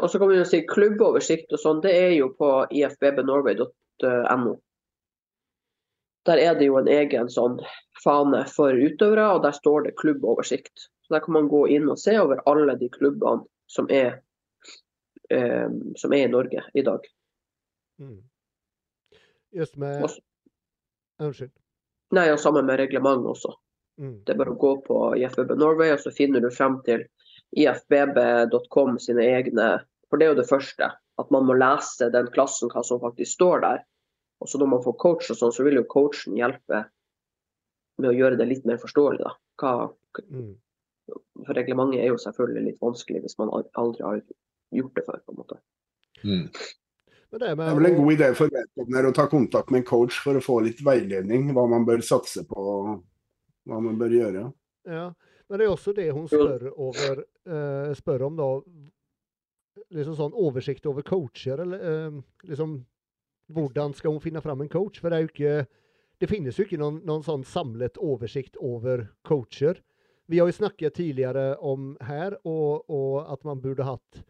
Og 0.00 0.10
så 0.10 0.18
kan 0.18 0.30
vi 0.30 0.38
jo 0.38 0.46
si 0.48 0.62
klubboversikt 0.68 1.52
og 1.52 1.60
sånn, 1.62 1.82
det 1.84 1.94
er 1.96 2.12
jo 2.16 2.30
på 2.38 2.50
ifbbnorway.no. 2.70 4.54
Der 6.24 6.40
er 6.40 6.54
det 6.56 6.68
jo 6.70 6.78
en 6.80 6.88
egen 6.88 7.28
sånn 7.32 7.58
fane 8.04 8.44
for 8.48 8.72
utøvere, 8.72 9.26
og 9.36 9.42
der 9.44 9.56
står 9.56 9.88
det 9.88 9.96
klubboversikt. 10.00 10.88
Så 11.04 11.14
Der 11.14 11.20
kan 11.20 11.36
man 11.36 11.48
gå 11.52 11.66
inn 11.68 11.90
og 11.90 11.98
se 12.00 12.16
over 12.20 12.40
alle 12.48 12.76
de 12.80 12.88
klubbene 12.88 13.44
som 13.66 13.90
er, 13.90 14.22
eh, 15.30 15.68
som 15.96 16.12
er 16.12 16.24
i 16.24 16.32
Norge 16.32 16.64
i 16.74 16.82
dag. 16.82 17.04
Mm. 18.00 18.22
Just 19.52 19.76
med 19.76 20.02
Også- 20.02 20.22
Unnskyld. 21.20 21.52
Nei, 22.10 22.30
og 22.32 22.40
sammen 22.40 22.66
med 22.66 22.78
reglement 22.78 23.26
også. 23.26 23.54
Mm. 24.00 24.24
Det 24.24 24.34
er 24.34 24.38
bare 24.38 24.54
å 24.54 24.58
gå 24.58 24.72
på 24.86 25.16
IFBB 25.16 25.54
Norway, 25.56 25.92
og 25.92 26.00
så 26.00 26.10
finner 26.10 26.40
du 26.40 26.50
frem 26.50 26.82
til 26.82 27.04
ifbb.com 27.56 28.98
sine 29.02 29.26
egne 29.38 29.68
For 30.10 30.20
det 30.20 30.26
er 30.26 30.34
jo 30.34 30.40
det 30.42 30.50
første. 30.50 30.90
At 31.18 31.30
man 31.30 31.46
må 31.46 31.54
lese 31.58 32.10
den 32.10 32.28
klassen, 32.34 32.70
hva 32.70 32.82
som 32.86 33.00
faktisk 33.02 33.36
står 33.36 33.62
der. 33.62 33.84
Og 34.42 34.50
så 34.50 34.58
når 34.58 34.70
man 34.72 34.82
får 34.84 34.96
coach 34.98 35.30
og 35.30 35.38
sånn, 35.38 35.54
så 35.54 35.64
vil 35.66 35.78
jo 35.78 35.86
coachen 35.90 36.36
hjelpe 36.38 36.84
med 38.02 38.10
å 38.10 38.14
gjøre 38.14 38.38
det 38.40 38.48
litt 38.50 38.64
mer 38.66 38.80
forståelig, 38.82 39.22
da. 39.22 39.34
Hva, 39.62 39.92
Mm. 40.30 40.56
for 41.44 41.54
reglementet 41.54 42.00
er 42.00 42.08
jo 42.12 42.18
selvfølgelig 42.18 42.64
litt 42.64 42.80
vanskelig 42.80 43.20
hvis 43.22 43.38
man 43.38 43.50
aldri 43.50 44.02
har 44.02 44.22
gjort 44.72 44.94
det 44.94 45.04
før, 45.06 45.20
på 45.24 45.32
en 45.32 45.38
måte. 45.38 45.58
mm. 46.24 46.48
Det 47.34 47.48
er 47.50 47.56
vel 47.56 47.86
en 47.86 47.96
god 47.98 48.12
idé 48.14 48.28
for 48.38 48.46
vedkommende 48.46 49.10
å 49.10 49.14
ta 49.14 49.26
kontakt 49.26 49.70
med 49.70 49.82
en 49.82 49.86
coach 49.88 50.20
for 50.22 50.38
å 50.38 50.42
få 50.44 50.60
litt 50.62 50.78
veiledning, 50.86 51.48
hva 51.52 51.66
man 51.68 51.86
bør 51.86 51.98
satse 52.06 52.44
på, 52.46 53.00
hva 53.66 53.80
man 53.82 53.98
bør 53.98 54.14
gjøre. 54.14 54.44
Ja, 54.84 55.12
men 55.48 55.60
det 55.60 55.66
er 55.66 55.72
også 55.72 55.94
det 55.96 56.10
hun 56.12 56.26
spør, 56.28 56.66
over, 56.80 57.22
eh, 57.48 57.92
spør 57.96 58.26
om, 58.28 58.36
da. 58.36 58.48
Liksom 59.94 60.16
sånn 60.18 60.36
oversikt 60.38 60.86
over 60.86 61.04
coacher, 61.06 61.60
eller 61.64 61.88
eh, 61.90 62.20
liksom 62.48 62.82
Hvordan 63.52 63.92
skal 63.92 64.14
hun 64.14 64.22
finne 64.24 64.40
fram 64.40 64.62
en 64.64 64.70
coach? 64.72 65.02
For 65.02 65.12
det 65.12 65.16
er 65.18 65.24
jo 65.26 65.32
ikke 65.32 65.66
Det 66.22 66.28
finnes 66.30 66.56
jo 66.56 66.64
ikke 66.64 66.78
noen, 66.80 67.02
noen 67.04 67.24
sånn 67.26 67.42
samlet 67.44 67.98
oversikt 68.00 68.56
over 68.56 69.02
coacher. 69.26 69.82
Vi 70.30 70.38
har 70.40 70.48
jo 70.48 70.56
snakket 70.56 70.94
tidligere 70.96 71.58
om 71.60 71.90
her, 72.00 72.38
og, 72.48 72.86
og 72.88 73.26
at 73.28 73.44
man 73.44 73.60
burde 73.60 73.84
hatt 73.84 74.22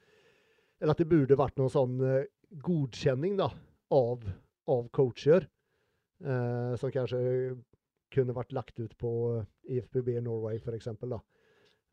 Eller 0.80 0.96
at 0.96 1.02
det 1.04 1.06
burde 1.12 1.38
vært 1.38 1.60
noen 1.60 1.70
sånn 1.70 2.00
eh, 2.02 2.26
godkjenning 2.64 3.36
da, 3.38 3.52
av, 3.94 4.24
av 4.66 4.88
coacher. 4.96 5.46
Eh, 6.24 6.74
som 6.80 6.90
kanskje 6.90 7.20
kunne 8.14 8.34
vært 8.36 8.52
lagt 8.56 8.78
ut 8.80 8.94
på 9.00 9.10
IFBB 9.68 10.14
Norway 10.22 10.60
f.eks. 10.60 10.88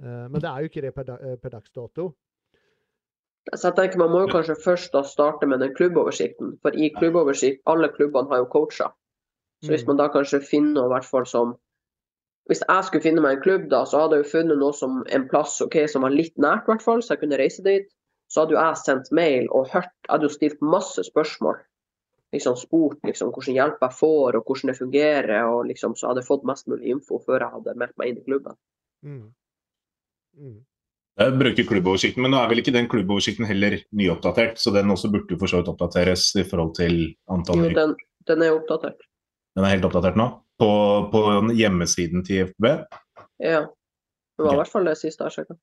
Uh, 0.02 0.28
men 0.30 0.40
det 0.42 0.50
er 0.50 0.64
jo 0.64 0.70
ikke 0.72 0.84
det 0.86 0.94
per, 0.96 1.10
eh, 1.18 1.36
per 1.42 1.54
dags 1.54 1.72
dato. 1.76 2.12
Så 3.56 3.70
jeg 3.72 3.76
tenker 3.78 3.98
Man 3.98 4.12
må 4.14 4.20
jo 4.22 4.30
kanskje 4.30 4.56
først 4.64 4.94
da 4.94 5.02
starte 5.06 5.48
med 5.50 5.60
den 5.64 5.74
klubboversikten. 5.78 6.56
For 6.62 6.78
i 6.78 6.92
klubboversikt, 6.98 7.64
alle 7.66 7.90
klubbene 7.90 8.30
har 8.30 8.44
jo 8.44 8.50
coacher. 8.54 8.94
Så 9.64 9.70
hvis 9.74 9.84
Mm. 9.84 9.88
man 9.88 9.98
da 9.98 10.08
kanskje 10.10 10.42
finner 10.46 10.74
noe 10.78 10.90
hvert 10.90 11.06
fall 11.06 11.26
som 11.26 11.58
Hvis 12.50 12.64
jeg 12.68 12.84
skulle 12.84 13.04
finne 13.04 13.22
meg 13.22 13.38
en 13.38 13.44
klubb, 13.44 13.70
da, 13.70 13.84
så 13.86 14.00
hadde 14.02 14.18
jeg 14.18 14.26
jo 14.26 14.32
funnet 14.32 14.58
noe 14.58 14.74
som 14.74 15.04
en 15.14 15.28
plass 15.30 15.62
okay, 15.62 15.86
som 15.88 16.02
var 16.02 16.10
litt 16.10 16.34
nært, 16.42 16.64
i 16.66 16.72
hvert 16.72 16.82
fall, 16.82 17.02
så 17.02 17.14
jeg 17.14 17.20
kunne 17.22 17.38
reise 17.38 17.64
dit. 17.64 17.86
Så 18.34 18.42
hadde 18.42 18.56
jo 18.56 18.60
jeg 18.60 18.78
sendt 18.82 19.12
mail 19.12 19.48
og 19.52 19.70
hørt 19.70 19.92
Jeg 20.02 20.10
hadde 20.10 20.26
jo 20.26 20.34
stilt 20.34 20.62
masse 20.62 21.04
spørsmål. 21.06 21.60
Liksom 22.32 22.56
spurt 22.56 23.00
liksom, 23.04 23.34
hvordan 23.36 23.58
hjelp 23.58 23.82
jeg 23.84 23.98
får, 23.98 24.38
og 24.40 24.48
hvordan 24.48 24.72
det 24.72 24.78
fungerer. 24.78 25.38
og 25.52 25.66
liksom, 25.68 25.96
Så 26.00 26.08
hadde 26.08 26.24
jeg 26.24 26.30
fått 26.30 26.48
mest 26.48 26.68
mulig 26.72 26.94
info 26.96 27.20
før 27.26 27.44
jeg 27.44 27.56
hadde 27.58 27.78
meldt 27.80 27.98
meg 28.00 28.12
inn 28.12 28.22
i 28.22 28.28
klubben. 28.28 28.60
Mm. 29.04 29.26
Mm. 30.40 30.60
Jeg 31.22 31.34
brukte 31.38 31.66
klubboversikten, 31.68 32.24
men 32.24 32.32
nå 32.32 32.40
er 32.40 32.48
vel 32.50 32.62
ikke 32.62 32.74
den 32.74 32.88
klubboversikten 32.90 33.46
heller 33.50 33.76
nyoppdatert, 34.00 34.62
så 34.62 34.72
den 34.74 34.94
også 34.94 35.12
burde 35.12 35.38
for 35.38 35.52
så 35.52 35.60
vidt 35.60 35.72
oppdateres 35.74 36.30
i 36.40 36.46
forhold 36.48 36.72
til 36.80 37.02
antall 37.30 37.66
Jo, 37.66 37.74
den, 37.76 37.96
den 38.32 38.46
er 38.48 38.56
oppdatert. 38.56 39.04
Den 39.58 39.68
er 39.68 39.76
helt 39.76 39.86
oppdatert 39.86 40.16
nå? 40.20 40.30
På, 40.62 40.72
på 41.12 41.22
hjemmesiden 41.58 42.24
til 42.24 42.46
IFB? 42.46 42.68
Ja. 43.44 43.66
Det 44.38 44.48
var 44.48 44.56
i 44.56 44.62
hvert 44.62 44.72
fall 44.72 44.88
det 44.88 44.96
siste 44.98 45.28
jeg 45.28 45.36
sjekka. 45.36 45.58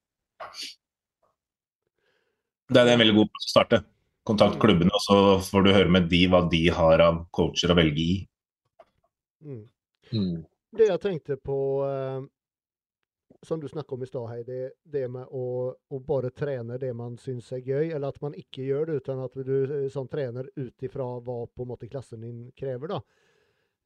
Det 2.68 2.82
er 2.82 2.92
en 2.92 3.00
veldig 3.00 3.16
god 3.16 3.30
plass 3.32 3.48
å 3.48 3.52
starte. 3.54 3.80
Kontakt 4.28 4.58
klubbene, 4.60 4.92
og 4.92 5.00
så 5.00 5.18
får 5.40 5.64
du 5.64 5.70
høre 5.72 5.92
med 5.92 6.08
de 6.10 6.26
hva 6.28 6.42
de 6.52 6.66
har 6.74 7.00
av 7.00 7.22
coacher 7.34 7.72
å 7.72 7.76
velge 7.78 8.02
i. 8.02 8.16
Mm. 9.44 9.62
Mm. 10.12 10.42
Det 10.76 10.88
jeg 10.90 11.00
tenkte 11.00 11.38
på, 11.40 11.56
eh, 11.86 13.38
som 13.48 13.62
du 13.62 13.68
snakket 13.70 13.94
om 13.96 14.04
i 14.04 14.08
stad, 14.10 14.26
Heidi, 14.28 14.58
det 14.84 15.06
med 15.14 15.32
å, 15.32 15.46
å 15.72 16.00
bare 16.04 16.32
trene 16.36 16.76
det 16.80 16.90
man 16.96 17.16
syns 17.20 17.48
er 17.56 17.64
gøy, 17.64 17.88
eller 17.88 18.12
at 18.12 18.20
man 18.24 18.36
ikke 18.36 18.66
gjør 18.66 18.90
det, 18.90 18.98
uten 19.00 19.24
at 19.24 19.38
du 19.48 19.88
sånn, 19.94 20.10
trener 20.12 20.50
ut 20.58 20.84
ifra 20.84 21.08
hva 21.24 21.38
på 21.48 21.64
en 21.64 21.72
måte 21.72 21.88
klassen 21.88 22.26
din 22.26 22.44
krever. 22.58 22.98
da. 22.98 23.00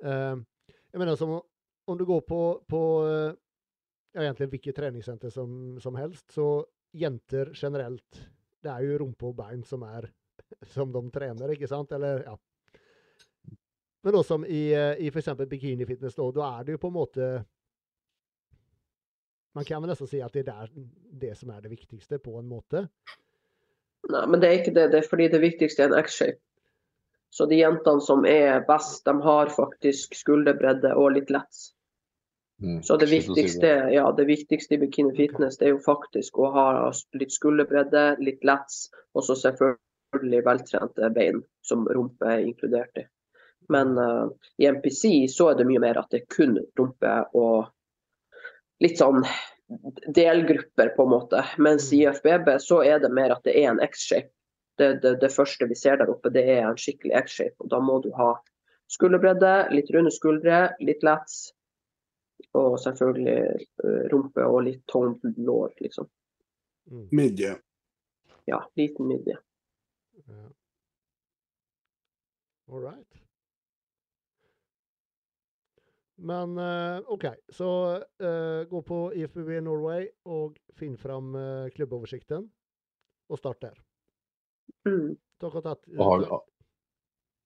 Eh, 0.02 0.42
jeg 0.92 1.00
mener 1.00 1.16
som 1.20 1.38
om 1.38 1.98
du 1.98 2.04
går 2.06 2.26
på, 2.26 2.40
på 2.68 2.82
ja, 4.12 4.22
egentlig 4.22 4.50
hvilket 4.52 4.76
treningssenter 4.76 5.30
som, 5.32 5.78
som 5.82 5.96
helst, 5.98 6.28
så 6.34 6.64
jenter 6.92 7.52
generelt, 7.56 8.20
det 8.62 8.70
er 8.70 8.84
jo 8.86 8.98
rumpe 9.02 9.30
og 9.30 9.38
bein 9.38 9.64
som 9.66 9.84
er 9.86 10.10
som 10.72 10.92
de 10.92 11.02
trener, 11.10 11.54
ikke 11.54 11.68
sant? 11.70 11.92
Eller, 11.92 12.24
ja. 12.26 12.36
Men 14.02 14.18
også 14.18 14.34
som 14.34 14.44
i, 14.46 14.72
eh, 14.74 14.94
i 14.98 15.10
f.eks. 15.10 15.32
bikinifitness, 15.48 16.14
da, 16.18 16.28
da 16.34 16.52
er 16.58 16.66
det 16.66 16.76
jo 16.76 16.82
på 16.82 16.90
en 16.90 16.96
måte 16.98 17.32
Man 19.52 19.66
kan 19.68 19.82
vel 19.82 19.92
nesten 19.92 20.08
si 20.08 20.22
at 20.24 20.32
det 20.32 20.46
er 20.46 20.48
der, 20.48 20.70
det 21.20 21.34
som 21.36 21.50
er 21.52 21.60
det 21.60 21.74
viktigste, 21.74 22.16
på 22.24 22.38
en 22.38 22.46
måte. 22.48 22.86
Nei, 24.08 24.22
men 24.24 24.40
det 24.40 24.48
er 24.48 24.62
ikke 24.62 24.72
det. 24.72 24.86
Det 24.94 25.02
er 25.02 25.10
fordi 25.10 25.26
det 25.28 25.42
viktigste 25.42 25.84
er 25.84 25.90
en 25.90 25.98
X-shape. 26.00 26.40
Så 27.32 27.44
de 27.50 27.58
jentene 27.58 28.00
som 28.00 28.24
er 28.28 28.64
best, 28.64 29.04
de 29.04 29.12
har 29.26 29.52
faktisk 29.52 30.16
skulderbredde 30.16 30.94
og 30.96 31.12
litt 31.18 31.28
lets. 31.32 31.74
Mm. 32.64 32.80
Så 32.80 32.96
det 32.96 33.10
viktigste, 33.10 33.70
ja, 33.92 34.06
det 34.16 34.24
viktigste 34.28 34.76
i 34.76 34.80
bikini 34.86 35.12
fitness 35.16 35.60
det 35.60 35.68
er 35.68 35.74
jo 35.74 35.84
faktisk 35.84 36.40
å 36.40 36.50
ha 36.56 36.66
litt 37.20 37.32
skulderbredde, 37.36 38.04
litt 38.24 38.44
lets, 38.46 38.86
og 39.12 39.24
så 39.28 39.36
selvfølgelig 39.36 39.80
veltrente 40.20 41.10
bein, 41.10 41.42
som 41.60 41.86
rumpe 41.88 42.26
er 42.26 42.46
inkludert 42.46 42.98
i. 42.98 43.06
Men 43.68 43.98
uh, 43.98 44.28
i 44.58 44.66
MPC 44.66 45.28
så 45.30 45.50
er 45.50 45.60
det 45.60 45.68
mye 45.68 45.80
mer 45.80 46.00
at 46.00 46.10
det 46.10 46.22
er 46.22 46.34
kun 46.34 46.58
rumpe 46.78 47.14
og 47.38 47.70
litt 48.82 48.98
sånn 48.98 49.22
delgrupper, 50.14 50.92
på 50.96 51.06
en 51.06 51.12
måte. 51.14 51.44
Mens 51.58 51.92
i 51.92 52.02
IFBB 52.02 52.50
så 52.60 52.82
er 52.84 52.98
det 53.00 53.12
mer 53.14 53.32
at 53.32 53.44
det 53.46 53.54
er 53.56 53.70
en 53.70 53.80
X-shape. 53.80 54.32
Det, 54.78 54.94
det, 55.04 55.14
det 55.20 55.30
første 55.32 55.68
vi 55.68 55.76
ser 55.78 56.00
der 56.00 56.10
oppe, 56.10 56.32
det 56.32 56.42
er 56.48 56.66
en 56.66 56.78
skikkelig 56.80 57.14
X-shape. 57.22 57.56
og 57.60 57.70
Da 57.72 57.80
må 57.80 58.00
du 58.04 58.10
ha 58.18 58.34
skulderbredde, 58.92 59.52
litt 59.72 59.90
runde 59.94 60.12
skuldre, 60.12 60.62
litt 60.84 61.04
lats. 61.06 61.52
og 62.58 62.74
selvfølgelig 62.82 63.64
eh, 63.86 64.00
rumpe 64.12 64.44
og 64.44 64.64
litt 64.66 64.82
tomt 64.90 65.22
lår, 65.24 65.70
liksom. 65.80 66.08
Mm. 66.90 67.06
Midje. 67.16 67.54
Ja, 68.50 68.58
liten 68.76 69.08
midje. 69.08 69.38
Ja. 70.30 70.48
All 72.72 72.80
right. 72.80 73.18
Men 76.22 76.58
eh, 76.58 77.00
OK, 77.10 77.24
så 77.48 77.68
eh, 78.22 78.64
gå 78.70 78.82
på 78.86 78.98
IFBB 79.18 79.56
Norway 79.64 80.06
og 80.30 80.58
finn 80.78 80.94
fram 81.00 81.34
eh, 81.34 81.70
klubboversikten, 81.74 82.46
og 83.32 83.40
start 83.40 83.64
der. 83.64 83.80
Mm. 84.86 85.16
Tatt 85.42 85.56
Og 85.98 86.06
har, 86.06 86.40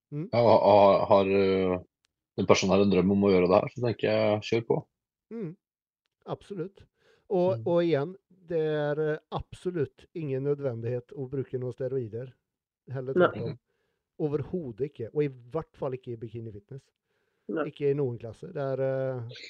Mm. 0.07 0.29
ja, 0.31 0.39
har, 0.39 1.01
har 1.09 1.25
den 2.37 2.45
personen 2.47 2.71
her 2.77 2.85
en 2.85 2.91
drøm 2.93 3.09
om 3.11 3.25
å 3.27 3.31
gjøre 3.33 3.47
det 3.51 3.57
her, 3.57 3.71
så 3.73 3.81
tenker 3.83 4.07
jeg 4.07 4.43
kjør 4.47 4.61
på. 4.69 4.77
Mm. 5.35 5.49
Absolutt. 6.31 6.83
Og, 7.27 7.57
Mm. 7.57 7.65
og 7.67 7.79
igjen, 7.83 8.13
det 8.47 8.61
er 8.61 9.01
eh, 9.03 9.17
absolutt 9.35 10.05
ingen 10.15 10.45
nødvendighet 10.47 11.11
å 11.11 11.27
bruke 11.27 11.59
noen 11.59 11.75
steroider. 11.75 12.29
Heller 12.93 13.17
tvert 13.17 13.39
om. 13.43 13.55
Overhodet 14.27 14.89
ikke. 14.91 15.09
Og 15.13 15.23
i 15.25 15.29
hvert 15.53 15.77
fall 15.77 15.97
ikke 15.97 16.13
i 16.13 16.19
bikini 16.19 16.53
fitness. 16.53 16.83
Nei. 17.53 17.69
Ikke 17.71 17.91
i 17.91 17.95
noen 17.97 18.17
klasse. 18.19 18.49
Er 18.51 18.83
eh, 18.83 19.41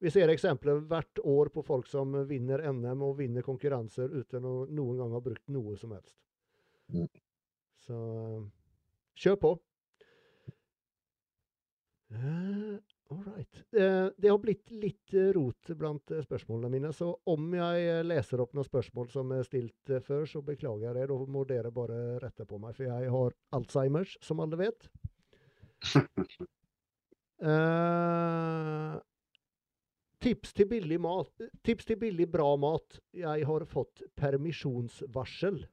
Vi 0.00 0.12
ser 0.12 0.32
eksempler 0.32 0.80
hvert 0.88 1.20
år 1.28 1.50
på 1.54 1.64
folk 1.64 1.88
som 1.88 2.14
vinner 2.28 2.64
NM 2.72 3.04
og 3.06 3.18
vinner 3.20 3.44
konkurranser 3.44 4.12
uten 4.12 4.46
å 4.48 4.54
noen 4.68 5.00
gang 5.00 5.16
ha 5.16 5.20
brukt 5.24 5.52
noe 5.52 5.76
som 5.80 5.94
helst. 5.96 6.16
Mm. 6.92 7.08
Så 7.86 7.98
eh, 7.98 8.46
kjør 9.24 9.40
på. 9.44 9.56
Uh, 12.10 12.80
all 13.10 13.24
right. 13.24 13.62
Eh, 13.76 14.06
det 14.16 14.28
har 14.28 14.38
blitt 14.38 14.70
litt 14.70 15.14
eh, 15.14 15.32
rot 15.34 15.72
blant 15.78 16.10
eh, 16.10 16.22
spørsmålene 16.22 16.70
mine, 16.72 16.92
så 16.94 17.10
om 17.30 17.54
jeg 17.56 18.04
leser 18.06 18.42
opp 18.42 18.54
noen 18.54 18.68
spørsmål 18.68 19.10
som 19.12 19.32
er 19.34 19.46
stilt 19.46 19.94
før, 20.06 20.26
så 20.30 20.42
beklager 20.46 20.88
jeg 20.88 20.98
det. 20.98 21.08
Da 21.10 21.30
må 21.36 21.44
dere 21.48 21.72
bare 21.74 22.00
rette 22.22 22.46
på 22.48 22.60
meg, 22.62 22.76
for 22.78 22.86
jeg 22.88 23.12
har 23.14 23.36
Alzheimers, 23.58 24.16
som 24.24 24.42
alle 24.44 24.60
vet. 24.60 24.88
uh, 27.42 28.96
tips 30.24 30.54
til 30.54 30.98
mat. 31.00 31.50
Tips 31.66 31.90
til 31.90 31.98
billig, 31.98 32.30
bra 32.30 32.54
mat. 32.60 33.00
Jeg 33.16 33.46
har 33.48 33.66
fått 33.66 34.04
permisjonsvarsel. 34.20 35.64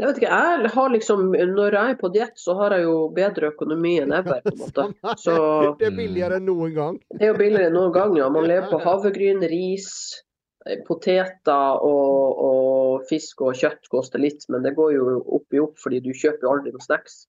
Jeg 0.00 0.08
vet 0.08 0.18
ikke, 0.20 0.32
jeg 0.32 0.70
har 0.72 0.92
liksom, 0.94 1.26
Når 1.52 1.74
jeg 1.76 1.92
er 1.92 1.98
på 2.00 2.08
diett, 2.14 2.38
så 2.40 2.54
har 2.56 2.72
jeg 2.72 2.86
jo 2.86 2.94
bedre 3.16 3.50
økonomi 3.52 3.98
enn 4.00 4.14
ever. 4.16 4.40
på 4.46 4.54
en 4.54 4.60
måte. 4.64 4.86
Så 5.20 5.34
Det 5.80 5.90
er 5.90 5.96
billigere 5.98 6.40
enn 6.40 6.48
noen 6.48 6.74
gang. 6.76 6.98
det 7.12 7.26
er 7.28 7.32
jo 7.34 7.38
billigere 7.40 7.68
enn 7.68 7.76
noen 7.76 7.92
gang. 7.92 8.16
Ja. 8.16 8.30
Man 8.32 8.48
lever 8.48 8.70
på 8.72 8.80
havregryn, 8.80 9.44
ris, 9.52 9.90
eh, 10.66 10.80
poteter 10.88 11.84
og, 11.84 12.40
og 12.48 13.04
fisk 13.10 13.44
og 13.44 13.58
kjøtt 13.60 13.90
koster 13.92 14.22
litt, 14.22 14.46
men 14.48 14.64
det 14.64 14.72
går 14.78 14.94
jo 14.96 15.18
opp 15.36 15.52
i 15.56 15.60
opp 15.60 15.76
fordi 15.82 16.00
du 16.04 16.12
kjøper 16.16 16.48
jo 16.48 16.54
aldri 16.54 16.72
noe 16.74 16.86
snacks. 16.86 17.26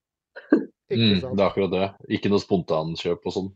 Mm, 0.91 1.19
det 1.23 1.39
er 1.39 1.48
akkurat 1.48 1.72
det. 1.76 1.88
Ikke 2.18 2.31
noe 2.31 2.43
spontankjøp 2.43 3.27
og 3.27 3.35
sånn. 3.35 3.52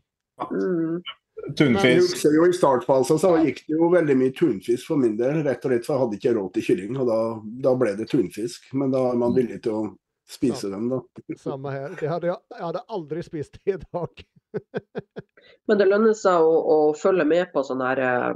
Mm. 0.52 1.00
Jeg 1.36 1.56
Tunfisk. 1.56 2.24
Men 2.24 2.34
jo 2.34 2.46
I 2.48 2.56
startfasen 2.56 3.20
så 3.20 3.34
gikk 3.44 3.60
det 3.66 3.76
jo 3.76 3.90
veldig 3.92 4.16
mye 4.18 4.32
tunfisk 4.34 4.88
for 4.88 5.00
min 5.00 5.18
del, 5.18 5.42
rett 5.44 5.64
og 5.64 5.72
slett 5.72 5.86
for 5.86 5.94
jeg 5.94 6.02
hadde 6.02 6.18
ikke 6.18 6.32
råd 6.38 6.48
til 6.54 6.66
kylling. 6.70 6.96
og 6.96 7.10
Da, 7.10 7.20
da 7.66 7.74
ble 7.78 7.92
det 7.98 8.08
tunfisk. 8.10 8.70
Men 8.72 8.94
da 8.94 9.04
er 9.10 9.20
man 9.20 9.36
villig 9.36 9.60
til 9.66 9.76
å 9.76 9.82
spise 10.26 10.70
dem, 10.72 10.88
da. 10.90 11.02
Samme 11.44 11.74
her. 11.74 11.94
Det 12.00 12.10
hadde 12.10 12.32
jeg, 12.32 12.40
jeg 12.56 12.64
hadde 12.64 12.84
aldri 12.98 13.22
spist 13.26 13.60
det 13.60 13.76
i 13.76 13.78
dag. 13.84 14.24
Men 15.70 15.78
det 15.78 15.86
lønner 15.86 16.16
seg 16.18 16.42
å, 16.42 16.56
å 16.56 16.78
følge 16.98 17.26
med 17.28 17.52
på 17.52 17.62
sånne 17.66 17.90
her 17.92 18.02
eh, 18.02 18.30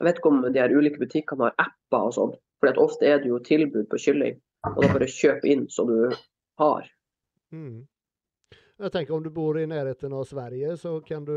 Jeg 0.00 0.06
vet 0.08 0.18
ikke 0.18 0.32
om 0.32 0.40
de 0.46 0.58
her 0.58 0.74
ulike 0.74 1.02
butikkene 1.02 1.50
har 1.50 1.68
apper 1.68 2.08
og 2.08 2.16
sånn. 2.16 2.34
For 2.58 2.82
ofte 2.82 3.06
er 3.06 3.22
det 3.22 3.30
jo 3.30 3.38
tilbud 3.44 3.86
på 3.90 4.00
kylling. 4.02 4.40
Og 4.66 4.82
da 4.82 4.90
bare 4.90 5.10
kjøp 5.10 5.44
inn 5.46 5.68
så 5.70 5.84
du 5.86 5.96
har. 6.58 6.88
Mm. 7.54 7.86
Jeg 8.78 8.92
tenker 8.94 9.16
Om 9.16 9.24
du 9.24 9.30
bor 9.34 9.58
i 9.58 9.66
nærheten 9.66 10.12
av 10.14 10.24
Sverige, 10.28 10.76
så 10.78 11.00
kan 11.02 11.24
du 11.26 11.34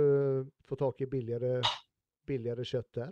få 0.70 0.78
tak 0.78 1.02
i 1.02 1.10
billigere, 1.10 1.62
billigere 2.28 2.66
kjøtt 2.66 3.00
der. 3.00 3.12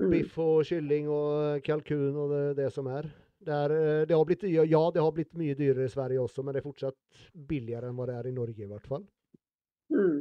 Mm. 0.00 0.10
Biff 0.12 0.36
og 0.40 0.64
kylling 0.68 1.08
og 1.12 1.64
kalkun 1.64 2.16
og 2.16 2.32
det, 2.32 2.44
det 2.60 2.68
som 2.72 2.88
er. 2.92 3.08
Det, 3.40 3.56
er 3.56 3.74
eh, 3.76 4.02
det 4.08 4.16
har 4.16 4.24
blitt, 4.28 4.44
ja, 4.52 4.82
det 4.92 5.00
har 5.00 5.14
blitt 5.16 5.32
mye 5.36 5.56
dyrere 5.56 5.88
i 5.88 5.92
Sverige 5.92 6.20
også, 6.20 6.44
men 6.44 6.52
det 6.52 6.60
er 6.60 6.68
fortsatt 6.68 7.24
billigere 7.48 7.88
enn 7.88 7.96
hva 7.96 8.08
det 8.10 8.18
er 8.18 8.28
i 8.28 8.34
Norge, 8.36 8.64
i 8.64 8.68
hvert 8.68 8.88
fall. 8.88 9.06
Mm. 9.96 10.20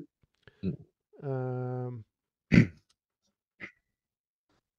Uh, 1.19 1.99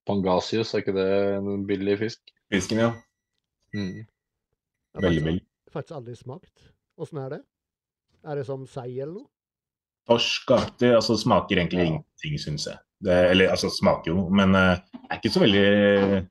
Pangasius, 0.09 0.73
er 0.73 0.85
ikke 0.85 0.97
det 0.97 1.09
en 1.37 1.69
billig 1.69 2.01
fisk? 2.01 2.33
Fisken, 2.53 2.81
ja. 2.81 2.93
Mm. 3.77 4.07
Veldig 5.05 5.25
billig. 5.29 5.49
faktisk 5.71 6.01
aldri 6.01 6.17
smakt. 6.17 6.71
Åssen 7.01 7.21
er 7.23 7.37
det? 7.37 7.41
Er 8.29 8.37
det 8.41 8.47
som 8.49 8.67
sei 8.69 9.01
eller 9.01 9.15
noe? 9.23 9.29
Torskaktig. 10.11 10.91
Altså 10.97 11.17
smaker 11.21 11.61
egentlig 11.61 11.87
ingenting, 11.89 12.39
syns 12.43 12.67
jeg. 12.69 12.81
Det, 13.01 13.17
eller 13.31 13.53
altså 13.55 13.71
smaker 13.73 14.13
jo, 14.13 14.27
men 14.37 14.53
eh, 14.59 14.81
er 15.09 15.17
ikke 15.21 15.33
så 15.33 15.41
veldig, 15.41 16.25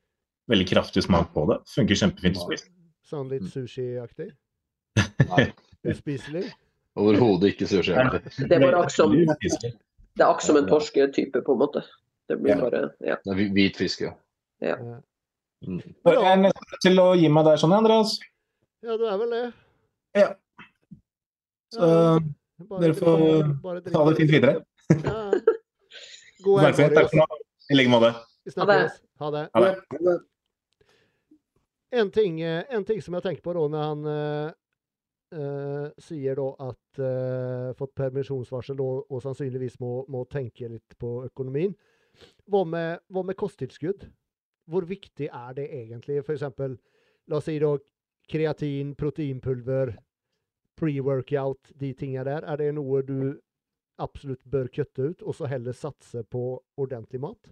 veldig 0.51 0.67
kraftig 0.69 1.01
smak 1.05 1.31
på 1.33 1.47
det. 1.49 1.57
Funker 1.73 1.97
kjempefint 1.97 2.37
å 2.37 2.45
spise. 2.45 2.69
Sånn 3.09 3.31
litt 3.31 3.47
sushiaktig? 3.49 4.29
Uspiselig? 5.89 6.49
overhodet 6.99 7.53
ikke 7.53 7.67
sushiaktig. 7.69 8.33
Det 8.49 8.57
er 8.57 8.89
som, 8.91 9.13
det 9.15 9.23
er 9.29 10.25
akkurat 10.25 10.43
som 10.43 10.59
en 10.59 10.67
torsketype, 10.67 11.41
på 11.45 11.55
en 11.55 11.61
måte. 11.61 11.83
Det 12.29 12.37
blir 12.41 12.53
Ja. 12.53 12.59
bare 12.61 12.81
Ja. 12.99 13.15
Det 13.23 13.31
er 13.33 13.53
hvit 13.55 13.77
fisk, 13.77 14.01
ja. 14.01 14.11
ja. 14.61 14.75
Mm. 15.65 15.79
Jeg 16.05 16.31
er 16.31 16.37
nesten 16.43 16.81
til 16.83 16.99
å 17.01 17.13
gi 17.17 17.29
meg 17.31 17.45
der 17.45 17.57
sånn, 17.57 17.73
Andreas. 17.73 18.19
ja, 18.83 18.97
du 18.97 19.05
er 19.07 19.17
vel 19.17 19.29
det. 19.29 19.53
Ja. 20.15 20.29
Så 21.73 21.89
Ja, 21.89 22.19
bare 22.69 22.81
dere 22.81 22.95
får 22.97 23.19
bare, 23.19 23.53
bare 23.63 23.81
ta 23.85 24.05
det 24.09 24.15
fint 24.19 24.31
videre. 24.33 24.63
Ja. 24.89 25.19
God 26.43 26.63
helg, 26.63 26.79
takk 26.95 27.11
for 27.11 27.21
nå. 27.21 27.27
I 27.69 27.77
like 27.77 27.91
måte. 27.91 28.13
Vi 28.45 28.53
Ha 28.57 28.65
det. 28.65 28.79
snakkes. 28.79 29.01
Ha 29.19 29.31
det. 29.31 29.49
Ha 29.53 29.61
det. 29.61 30.19
En 31.91 32.11
ting, 32.11 32.41
eh, 32.41 32.63
en 32.69 32.85
ting 32.85 33.01
som 33.01 33.13
jeg 33.17 33.25
tenker 33.25 33.41
på 33.45 33.53
da, 33.53 33.67
når 33.67 33.85
han 33.87 34.09
eh, 34.13 34.51
eh, 35.39 35.87
sier 36.01 36.37
da 36.37 36.47
at 36.69 37.01
uh, 37.01 37.73
fått 37.77 37.95
permisjonsvarsel 37.97 38.81
og, 38.81 39.09
og 39.09 39.23
sannsynligvis 39.23 39.79
må, 39.81 40.03
må 40.09 40.23
tenke 40.29 40.69
litt 40.69 40.97
på 41.01 41.23
økonomien. 41.25 41.73
Hva 42.49 42.63
med, 42.65 43.01
hva 43.09 43.23
med 43.25 43.37
kosttilskudd? 43.39 44.05
Hvor 44.69 44.85
viktig 44.85 45.29
er 45.29 45.53
det 45.57 45.69
egentlig? 45.69 46.19
For 46.25 46.35
eksempel, 46.35 46.77
la 47.29 47.39
oss 47.39 47.47
si 47.49 47.57
da 47.61 47.73
kreatin, 48.29 48.93
proteinpulver, 48.97 49.95
pre-workout, 50.80 51.72
de 51.80 51.93
tingene 51.93 52.26
der. 52.27 52.47
Er 52.47 52.60
det 52.61 52.73
noe 52.77 53.03
du 53.06 53.38
absolutt 53.99 54.43
bør 54.47 54.69
kutte 54.72 55.11
ut, 55.11 55.23
og 55.23 55.35
så 55.35 55.49
heller 55.51 55.76
satse 55.76 56.23
på 56.31 56.43
ordentlig 56.80 57.22
mat? 57.22 57.51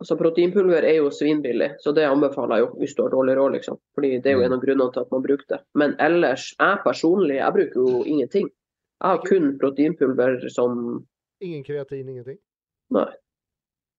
Altså 0.00 0.16
Proteinpulver 0.20 0.84
er 0.84 0.98
jo 0.98 1.10
svinbillig, 1.12 1.70
så 1.80 1.92
det 1.96 2.04
anbefaler 2.04 2.58
jeg 2.58 2.66
jo 2.66 2.80
hvis 2.82 2.94
du 2.96 3.02
har 3.04 3.12
dårlig 3.14 3.36
råd. 3.38 3.52
liksom. 3.56 3.78
Fordi 3.96 4.10
Det 4.20 4.30
er 4.30 4.36
jo 4.36 4.44
en 4.44 4.52
av 4.52 4.60
grunnene 4.60 4.92
til 4.92 5.00
at 5.00 5.12
man 5.12 5.22
bruker 5.24 5.46
det. 5.48 5.60
Men 5.74 5.94
ellers, 6.00 6.50
jeg 6.58 6.80
personlig, 6.84 7.36
jeg 7.36 7.52
bruker 7.52 7.80
jo 7.80 8.02
ingenting. 8.04 8.50
Jeg 9.00 9.08
har 9.08 9.22
kun 9.24 9.58
proteinpulver 9.60 10.48
som 10.52 11.06
Ingen 11.40 11.64
kreatin, 11.64 12.08
ingenting? 12.08 12.38
Nei. 12.96 13.10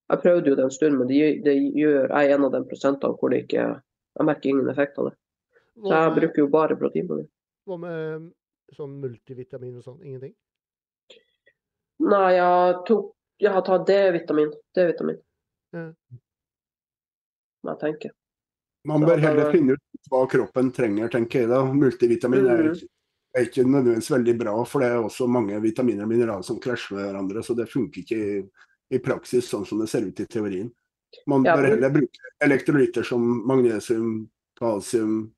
Jeg 0.09 0.21
prøvde 0.23 0.49
jo 0.49 0.55
det 0.55 0.63
en 0.63 0.71
stund, 0.71 0.97
men 0.97 1.07
det, 1.07 1.43
det 1.45 1.53
gjør, 1.53 2.07
jeg 2.09 2.29
er 2.29 2.35
en 2.35 2.45
av 2.47 2.53
de 2.53 2.63
prosentene 2.65 3.17
hvor 3.19 3.29
det 3.29 3.43
ikke 3.45 3.65
Jeg 4.17 4.25
merker 4.25 4.49
ingen 4.49 4.69
effekt 4.69 4.97
av 4.97 5.09
det. 5.09 5.17
Så 5.77 5.93
jeg 5.93 6.13
bruker 6.15 6.41
jo 6.41 6.47
bare 6.49 6.77
proteinpulver. 6.77 7.27
Hva 7.67 7.77
med 7.81 8.29
sånn 8.77 8.97
multivitamin 9.01 9.77
og 9.79 9.83
sånn? 9.85 9.99
Ingenting? 10.05 10.33
Nei, 12.07 12.29
jeg 12.37 12.75
tok 12.87 13.13
Jeg 13.39 13.53
har 13.53 13.61
tatt 13.61 13.83
D-vitamin. 13.85 14.49
D-vitamin. 14.73 15.17
Ja. 15.75 15.91
Jeg 17.67 17.77
tenker. 17.83 18.11
Man 18.87 19.03
bør 19.05 19.19
heller 19.21 19.51
finne 19.53 19.75
ut 19.75 20.09
hva 20.09 20.23
kroppen 20.31 20.71
trenger, 20.73 21.11
tenker 21.13 21.43
jeg 21.43 21.49
da. 21.51 21.59
Multivitamin 21.69 22.47
er, 22.49 22.63
ikke- 22.71 22.87
er 23.35 23.45
ikke 23.45 23.65
nødvendigvis 23.67 24.09
veldig 24.09 24.37
bra, 24.39 24.55
for 24.65 24.79
det 24.81 24.87
er 24.89 25.03
også 25.03 25.27
mange 25.29 25.59
vitaminer 25.61 26.01
og 26.03 26.09
mineraler 26.09 26.43
som 26.43 26.57
krasjer 26.59 26.95
med 26.97 27.05
hverandre, 27.11 27.43
så 27.45 27.55
det 27.55 27.69
funker 27.69 28.01
ikke 28.01 28.17
i, 28.17 28.49
i 28.95 28.97
praksis 28.97 29.45
sånn 29.51 29.67
som 29.67 29.77
det 29.83 29.89
ser 29.89 30.01
ut 30.07 30.19
i 30.19 30.25
teorien. 30.25 30.71
Man 31.27 31.43
Ja, 31.45 31.55
bør 31.55 31.61
men- 31.61 31.71
heller 31.75 31.89
bruke 31.91 32.19
elektrolytter 32.41 33.05
som 33.05 33.21
magnesium, 33.45 34.29
kalsium, 34.57 35.29
eh, 35.29 35.36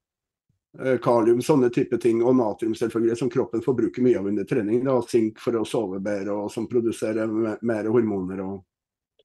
kalium, 1.02 1.40
sånne 1.42 1.72
type 1.74 1.98
ting, 1.98 2.20
og 2.22 2.36
natrium 2.38 2.76
selvfølgelig, 2.78 3.18
som 3.18 3.30
kroppen 3.34 3.64
får 3.66 3.78
bruke 3.78 4.04
mye 4.06 4.20
av 4.20 4.28
under 4.30 4.46
trening. 4.48 4.84
Da, 4.86 5.00
Zink 5.02 5.42
for 5.42 5.58
å 5.58 5.66
sove 5.68 5.98
bedre, 6.04 6.36
og 6.36 6.52
som 6.54 6.68
produserer 6.70 7.32
mer 7.66 7.90
hormoner. 7.90 8.44
og 8.46 8.60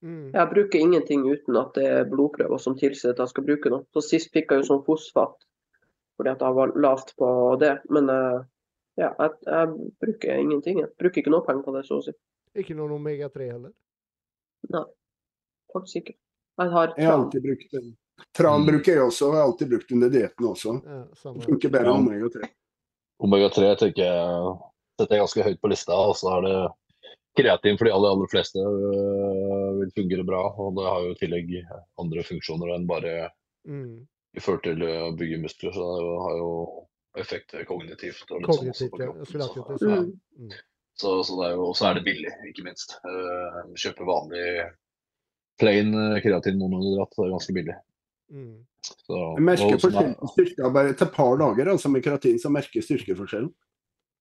Mm. 0.05 0.33
Jeg 0.35 0.49
bruker 0.51 0.79
ingenting 0.79 1.23
uten 1.25 1.57
at 1.57 1.71
det 1.79 1.85
er 1.89 2.09
blodprøver 2.09 2.61
som 2.61 2.75
tilsier 2.77 3.15
at 3.15 3.23
jeg 3.23 3.31
skal 3.31 3.47
bruke 3.47 3.71
noe. 3.73 3.87
Så 3.97 4.03
sist 4.05 4.35
fikk 4.35 4.53
jeg 4.53 4.61
jo 4.61 4.67
sånn 4.69 4.83
fosfat 4.85 5.47
fordi 6.15 6.31
at 6.31 6.43
jeg 6.45 6.57
var 6.59 6.75
lavt 6.79 7.15
på 7.19 7.29
det. 7.63 7.73
Men 7.91 8.11
eh, 8.13 8.43
ja, 9.01 9.09
jeg, 9.09 9.31
jeg 9.49 9.89
bruker 10.05 10.43
ingenting. 10.43 10.83
Jeg 10.85 10.93
bruker 11.01 11.23
ikke 11.23 11.33
noe 11.33 11.47
penger 11.47 11.65
på 11.67 11.75
det, 11.75 11.83
så 11.89 11.99
å 11.99 12.05
si. 12.05 12.15
Ikke 12.61 12.77
noen 12.79 12.93
omega-3 12.99 13.49
heller? 13.49 13.73
Nei, 14.77 14.85
faktisk 15.73 16.03
ikke. 16.03 16.17
Jeg 16.61 16.71
har 16.77 16.93
Jeg 16.95 17.09
har 17.09 17.17
alltid 17.19 17.49
brukt 17.49 17.73
den. 17.75 17.89
Tran 18.35 18.61
Mm. 18.63 18.67
bruker 18.67 18.93
jeg 18.95 19.03
også, 19.03 19.29
og 19.29 19.35
har 19.35 19.43
alltid 19.49 19.69
brukt 19.71 19.93
under 19.93 20.09
dietten 20.11 20.47
også. 20.47 20.73
Ja. 20.85 21.03
Funker 21.47 21.71
bedre 21.71 21.91
enn 21.95 22.07
omega-3. 22.07 22.49
Omega-3 23.23 23.77
tenker 23.79 24.03
jeg 24.05 24.55
setter 24.99 25.15
jeg 25.17 25.23
ganske 25.25 25.45
høyt 25.49 25.61
på 25.63 25.71
lista. 25.71 25.93
Og 25.95 26.15
så 26.19 26.31
er 26.37 26.43
det 26.47 26.57
kreatin 27.39 27.79
for 27.79 27.85
de 27.89 27.93
aller, 27.95 28.11
aller 28.15 28.31
fleste 28.31 28.59
øh, 28.63 29.71
vil 29.81 29.91
fungere 29.97 30.27
bra. 30.27 30.43
Og 30.59 30.75
det 30.79 30.85
har 30.87 31.01
jo 31.03 31.15
i 31.15 31.19
tillegg 31.23 31.55
andre 31.99 32.23
funksjoner 32.27 32.75
enn 32.77 32.87
bare 32.91 33.31
Mm. 33.67 34.07
i 34.37 34.41
forhold 34.41 34.63
til 34.63 34.83
å 34.85 35.17
bygge 35.17 35.41
muskler. 35.41 35.73
Så 35.73 35.81
det 35.81 36.23
har 36.27 36.37
jo 36.39 36.51
effekt 37.17 37.55
kognitivt. 37.67 38.27
Og 38.31 38.43
litt 38.43 38.51
sånn 38.59 38.71
også 38.71 38.91
på 38.91 38.99
kroppen, 38.99 39.89
Mm. 39.89 40.13
Mm. 40.39 40.51
Så, 40.97 41.25
så 41.27 41.35
det 41.41 41.47
er 41.51 41.55
jo, 41.57 41.65
og 41.71 41.75
så 41.75 41.87
er 41.91 41.95
det 41.95 42.05
billig, 42.05 42.31
ikke 42.51 42.63
minst. 42.67 42.99
Uh, 43.03 43.65
kjøpe 43.75 44.05
vanlig 44.07 44.71
plain 45.59 45.91
kreatin 46.23 46.59
monohydrat, 46.59 47.11
det 47.17 47.25
er 47.25 47.33
ganske 47.35 47.55
billig. 47.57 47.75
Mm. 48.33 48.65
Så, 48.85 49.19
Jeg 49.37 49.45
merker 49.45 49.79
forskjellen 49.81 50.15
styrke 50.33 50.73
bare 50.73 50.91
etter 50.95 51.07
et 51.07 51.13
par 51.15 51.37
dager 51.41 51.69
altså 51.73 51.91
med 51.93 52.03
keratin, 52.05 52.39
så 52.41 52.51
merker 52.53 52.83
styrkeforskjellen. 52.85 53.53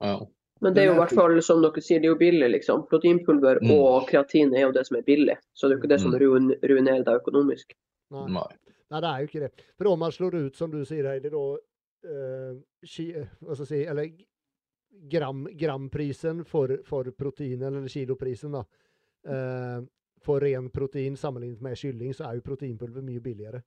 ja. 0.01 0.17
Men 0.61 0.73
det 0.73 0.83
er 0.83 0.85
jo 0.87 0.93
i 0.93 0.99
hvert 1.01 1.11
fall, 1.11 1.33
som 1.43 1.59
dere 1.61 1.81
sier, 1.83 1.99
det 1.99 2.07
er 2.07 2.13
jo 2.13 2.19
billig, 2.19 2.47
liksom. 2.53 2.85
Proteinpulver 2.87 3.57
Mm. 3.61 3.71
og 3.73 4.05
kreatin 4.07 4.53
er 4.55 4.61
jo 4.61 4.71
det 4.71 4.85
som 4.87 4.95
er 4.95 5.01
billig. 5.03 5.35
Så 5.53 5.67
det 5.67 5.73
er 5.73 5.75
jo 5.75 5.81
ikke 5.81 5.89
det 5.89 5.99
som 5.99 6.11
Mm. 6.13 6.19
ruin, 6.21 6.45
ruinerer 6.63 7.03
deg 7.03 7.19
økonomisk. 7.19 7.73
Nei. 8.11 8.27
Nei. 8.31 8.47
Nei, 8.91 8.99
det 9.01 9.09
er 9.09 9.19
jo 9.19 9.27
ikke 9.27 9.39
det. 9.41 9.51
For 9.77 9.87
om 9.91 9.99
man 9.99 10.11
slår 10.11 10.35
ut, 10.45 10.55
som 10.55 10.71
du 10.71 10.85
sier, 10.85 11.03
Heidi, 11.03 11.29
da 11.29 11.57
eh, 12.05 12.53
ki, 12.85 13.11
hva 13.41 13.55
skal 13.55 13.65
jeg 13.65 13.67
si, 13.67 13.85
eller 13.89 14.07
gram, 15.09 15.47
gramprisen 15.57 16.45
for, 16.45 16.77
for 16.85 17.03
protein, 17.11 17.61
eller 17.61 17.81
kiloprisen, 17.89 18.51
da, 18.53 18.63
eh, 19.27 19.81
for 20.21 20.39
ren 20.39 20.69
protein 20.69 21.15
sammenlignet 21.17 21.61
med 21.61 21.75
kylling, 21.75 22.13
så 22.13 22.29
er 22.29 22.35
jo 22.35 22.41
proteinpulver 22.41 23.03
mye 23.03 23.19
billigere. 23.19 23.63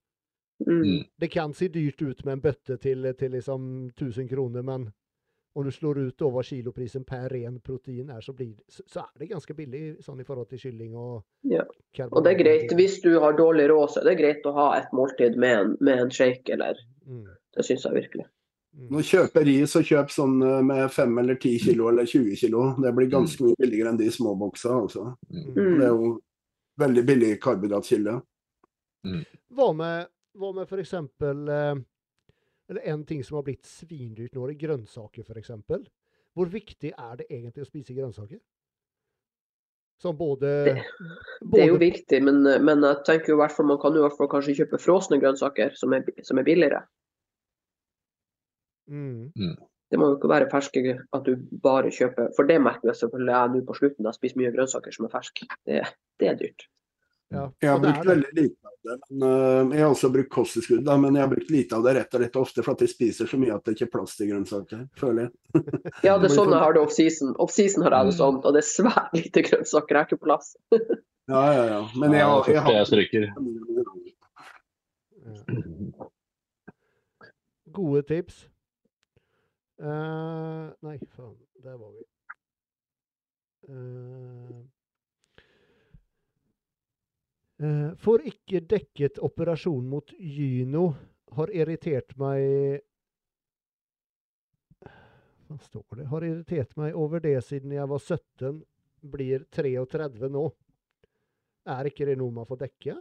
Mm. 0.66 0.82
Mm. 0.82 1.02
Det 1.20 1.28
kan 1.28 1.52
se 1.54 1.68
dyrt 1.68 2.00
ut 2.02 2.24
med 2.24 2.32
en 2.38 2.40
bøtte 2.40 2.76
til, 2.80 3.10
til 3.18 3.34
liksom 3.36 3.66
1000 3.92 4.28
kroner, 4.30 4.62
men 4.64 4.86
om 5.56 5.64
du 5.64 5.70
slår 5.72 5.98
ut 5.98 6.22
over 6.22 6.42
kiloprisen 6.44 7.04
per 7.08 7.28
ren 7.32 7.60
protein 7.64 8.10
er, 8.12 8.20
så, 8.20 8.32
blir, 8.36 8.54
så, 8.68 8.82
så 8.86 9.00
er 9.00 9.18
det 9.22 9.28
ganske 9.30 9.54
billig 9.56 9.82
sånn 10.04 10.20
i 10.20 10.24
forhold 10.28 10.48
til 10.50 10.60
kylling 10.60 10.94
og 10.96 11.22
Ja. 11.48 11.62
Og 12.10 12.24
det 12.24 12.34
er 12.34 12.38
greit. 12.42 12.72
Hvis 12.76 12.98
du 13.00 13.14
har 13.20 13.36
dårlig 13.38 13.68
råd, 13.70 13.90
så 13.94 14.00
er 14.02 14.10
det 14.10 14.16
greit 14.20 14.44
å 14.48 14.52
ha 14.56 14.66
et 14.76 14.90
måltid 14.92 15.36
med 15.40 15.58
en, 15.60 15.76
med 15.80 16.02
en 16.06 16.10
shake, 16.12 16.52
eller 16.52 16.76
Mm, 17.06 17.22
Det 17.54 17.62
syns 17.62 17.84
jeg 17.86 17.94
virkelig. 17.94 18.24
mm. 18.74 18.88
Nå 18.90 19.00
kjøper 19.06 19.44
ris 19.46 19.70
så 19.70 19.80
kjøp 19.86 20.10
sånn 20.10 20.40
eh, 20.42 20.62
med 20.66 20.90
5 20.90 21.18
eller 21.22 21.36
10 21.38 21.58
kilo 21.62 21.86
eller 21.88 22.04
20 22.10 22.36
kilo. 22.36 22.62
Det 22.82 22.90
blir 22.96 23.06
ganske 23.12 23.44
mye 23.44 23.54
billigere 23.60 23.92
enn 23.92 24.00
de 24.00 24.10
små 24.10 24.32
boksa. 24.40 24.72
Altså. 24.74 25.04
Mm. 25.30 25.44
Mm. 25.54 25.78
Det 25.78 25.86
er 25.86 25.92
jo 25.94 26.10
veldig 26.82 27.04
billig 27.06 27.30
karbohydratkilde. 27.40 28.16
Hva 29.54 29.68
med, 29.78 30.08
hva 30.38 30.52
med 30.54 30.68
eksempel 30.82 31.48
eh, 31.48 31.74
Eller 32.68 32.88
en 32.92 33.04
ting 33.06 33.22
som 33.24 33.36
har 33.38 33.44
blitt 33.46 33.64
svindyrt 33.64 34.34
nå, 34.34 34.42
er 34.44 34.52
grønnsaker 34.58 35.22
eksempel. 35.38 35.84
Hvor 36.34 36.48
viktig 36.50 36.90
er 36.92 37.16
det 37.20 37.26
egentlig 37.30 37.62
å 37.62 37.68
spise 37.68 37.94
grønnsaker? 37.94 38.40
Som 40.02 40.16
både, 40.18 40.50
Det- 40.64 40.82
Det 41.52 41.60
er 41.62 41.68
jo 41.70 41.76
både 41.78 41.84
viktig, 41.86 42.18
men, 42.26 42.42
men 42.64 42.82
jeg 42.82 43.04
tenker 43.06 43.32
jo 43.32 43.36
i 43.38 43.40
hvert 43.44 43.54
fall 43.56 43.66
man 43.70 43.78
kan 43.80 43.94
jo 43.94 44.02
i 44.02 44.08
hvert 44.08 44.18
fall 44.18 44.28
kanskje 44.28 44.56
kjøpe 44.58 44.80
frosne 44.82 45.20
grønnsaker 45.22 45.72
som 45.78 45.94
er, 45.96 46.04
som 46.22 46.38
er 46.38 46.44
billigere. 46.44 46.82
mm, 48.88 49.32
Det 49.90 49.98
må 49.98 50.10
jo 50.10 50.16
ikke 50.18 50.28
være 50.28 50.50
ferske 50.50 50.82
at 51.14 51.24
du 51.24 51.36
bare 51.62 51.90
kjøper 51.94 52.32
For 52.36 52.46
det 52.46 52.58
merker 52.60 52.90
jeg 52.90 52.98
selvfølgelig 53.00 53.34
jeg 53.36 53.50
nå 53.54 53.60
på 53.68 53.76
slutten. 53.78 54.04
Jeg 54.10 54.14
spiser 54.18 54.40
mye 54.42 54.52
grønnsaker 54.56 54.92
som 54.92 55.06
er 55.06 55.12
ferske. 55.14 55.46
Det, 55.66 55.80
det 56.20 56.28
er 56.28 56.34
dyrt. 56.42 56.66
Ja, 57.34 57.50
Jeg 57.60 57.70
har 57.72 57.80
brukt 57.82 58.06
veldig 58.06 58.32
lite 58.36 58.66
av 58.66 58.72
det. 58.86 58.96
Men, 59.10 59.22
eh, 59.28 59.76
jeg 59.76 59.82
har 59.82 59.90
også 59.94 60.10
brukt 60.14 60.30
kosttilskudd, 60.30 60.84
da, 60.86 60.94
men 61.02 61.14
jeg 61.18 61.22
har 61.26 61.30
brukt 61.32 61.50
lite 61.50 61.74
av 61.76 61.82
det 61.82 61.94
rett 61.96 62.14
og 62.14 62.20
slett 62.22 62.36
ofte 62.42 62.62
for 62.62 62.72
at 62.76 62.84
jeg 62.84 62.92
spiser 62.92 63.26
så 63.26 63.36
mye 63.42 63.54
at 63.56 63.64
det 63.66 63.74
ikke 63.74 63.86
er 63.88 63.92
plass 63.96 64.14
til 64.16 64.28
grønnsaker, 64.30 64.84
føler 65.00 65.26
jeg. 65.26 65.32
Ja, 66.06 66.14
det 66.22 66.30
er 66.30 66.34
sånn 66.36 66.52
jeg 66.54 66.62
har 66.62 66.72
det 66.76 66.82
off-season. 66.86 67.34
Off-season 67.42 67.82
har 67.82 67.96
jeg 67.98 68.04
det 68.12 68.14
Mm. 68.14 68.20
sånn, 68.20 68.38
og 68.44 68.54
det 68.54 68.62
er 68.62 68.68
svært 68.70 69.12
lite 69.18 69.42
grønnsaker. 69.48 69.90
Jeg 69.90 69.98
har 70.04 70.06
ikke 70.12 70.22
plass. 70.28 70.54
Ja, 71.26 71.40
ja, 71.50 71.62
ja. 71.66 71.78
Men 71.98 72.12
jeg, 72.14 72.22
har- 72.22 72.46
jeg 72.46 72.62
fort 72.62 72.70
jeg 72.70 72.78
har 72.78 72.86
stryker. 72.86 73.24
Gode 77.72 78.02
tips. 78.06 78.44
Uh, 79.82 80.70
nei, 80.86 80.96
faen. 81.16 81.34
Der 81.64 81.74
var 81.76 81.90
vi. 81.96 82.04
Eh, 83.66 84.60
får 88.02 88.26
ikke 88.28 88.60
dekket 88.68 89.20
operasjon 89.24 89.86
mot 89.88 90.12
gyno. 90.18 90.90
Har 91.36 91.52
irritert 91.52 92.12
meg 92.20 92.82
Hva 95.46 95.56
står 95.62 96.00
det? 96.00 96.06
Har 96.10 96.24
irritert 96.26 96.72
meg 96.78 96.96
over 96.98 97.22
det 97.22 97.38
siden 97.46 97.74
jeg 97.76 97.88
var 97.88 98.02
17. 98.02 98.62
Blir 99.06 99.44
33 99.54 100.30
nå. 100.32 100.48
Er 101.66 101.88
ikke 101.90 102.06
det 102.08 102.16
noe 102.18 102.34
man 102.34 102.48
får 102.48 102.64
dekke? 102.64 102.96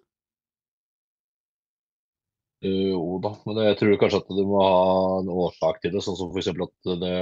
Jo 2.65 3.17
da, 3.21 3.33
men 3.45 3.59
jeg 3.61 3.77
tror 3.81 3.97
kanskje 4.01 4.21
at 4.23 4.31
du 4.37 4.43
må 4.47 4.61
ha 4.63 5.19
en 5.19 5.29
årsak 5.29 5.81
til 5.83 5.93
det, 5.93 6.01
sånn 6.05 6.17
som 6.17 6.31
f.eks. 6.31 6.49
at 6.49 6.93
det 7.01 7.17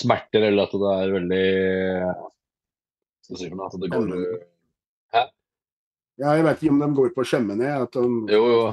smerter, 0.00 0.46
eller 0.48 0.66
at 0.66 0.74
det 0.82 0.94
er 0.94 1.12
veldig 1.14 1.44
skal 3.20 3.36
vi 3.36 3.42
si 3.42 3.50
for 3.50 3.60
noe? 3.60 3.68
At 3.68 3.82
det 3.84 3.90
går 3.92 4.08
Ja, 6.20 6.34
jeg 6.36 6.44
vet 6.44 6.62
ikke 6.62 6.72
om 6.74 6.80
de 6.84 6.88
går 6.98 7.12
på 7.16 7.24
skjemmene. 7.24 7.64
jeg, 7.64 7.86
At 7.88 7.96
de, 7.96 8.34
Jo, 8.34 8.42
jo, 8.52 8.64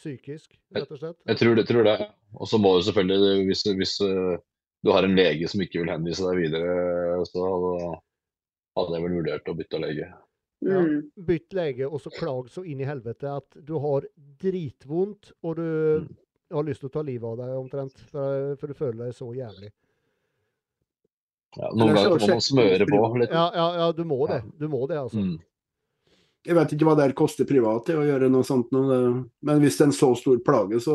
Psykisk, 0.00 0.54
rett 0.72 0.88
og 0.94 0.96
slett? 1.02 1.18
jeg 1.28 1.36
tror 1.36 1.58
det. 1.58 1.66
Tror 1.68 1.84
det. 1.84 1.96
Og 2.40 2.48
så 2.48 2.56
må 2.62 2.70
du 2.78 2.86
selvfølgelig, 2.86 3.44
hvis, 3.50 3.64
hvis 3.76 3.94
eh, 4.06 4.38
du 4.86 4.92
har 4.94 5.04
en 5.04 5.16
lege 5.18 5.48
som 5.50 5.60
ikke 5.60 5.82
vil 5.82 5.90
henvise 5.92 6.24
deg 6.24 6.38
videre, 6.40 7.18
så 7.28 7.42
hadde, 7.44 7.90
hadde 8.80 8.96
jeg 8.96 9.04
vel 9.04 9.16
vurdert 9.18 9.50
å 9.52 9.56
bytte 9.58 9.80
lege. 9.82 10.08
Ja. 10.64 10.80
Mm. 10.80 11.02
Bytt 11.28 11.52
lege, 11.56 11.86
og 11.88 12.00
så 12.04 12.10
klag 12.12 12.48
så 12.52 12.64
inn 12.68 12.80
i 12.80 12.88
helvete 12.88 13.28
at 13.32 13.60
du 13.64 13.74
har 13.80 14.08
dritvondt, 14.40 15.34
og 15.44 15.56
du 15.60 15.68
Mm. 16.00 16.08
har 16.56 16.64
lyst 16.64 16.80
til 16.80 16.88
å 16.88 16.92
ta 16.96 17.02
livet 17.04 17.28
av 17.28 17.36
deg 17.38 17.52
omtrent, 17.60 18.00
for, 18.10 18.56
for 18.60 18.66
du 18.72 18.74
føler 18.74 19.04
deg 19.04 19.14
så 19.14 19.28
jævlig. 19.36 19.70
Ja, 21.58 21.68
noen 21.74 21.94
ganger 21.96 22.16
må 22.16 22.28
man 22.30 22.42
smøre 22.44 22.86
på 22.86 22.98
litt. 23.20 23.30
Ja, 23.34 23.46
ja, 23.54 23.68
ja 23.82 23.92
du 23.92 24.04
må 24.06 24.18
det. 24.30 24.40
Du 24.58 24.68
må 24.70 24.86
det, 24.90 24.98
altså. 25.00 25.18
Mm. 25.18 25.38
Jeg 26.46 26.56
vet 26.56 26.72
ikke 26.72 26.86
hva 26.88 26.96
det 26.98 27.14
koster 27.18 27.44
privat 27.48 27.88
å 27.92 28.02
gjøre 28.06 28.30
noe 28.32 28.46
sånt. 28.46 28.70
Men 28.72 29.60
hvis 29.62 29.76
det 29.78 29.84
er 29.84 29.90
en 29.90 29.96
så 29.96 30.10
stor 30.16 30.38
plage, 30.44 30.80
så 30.80 30.94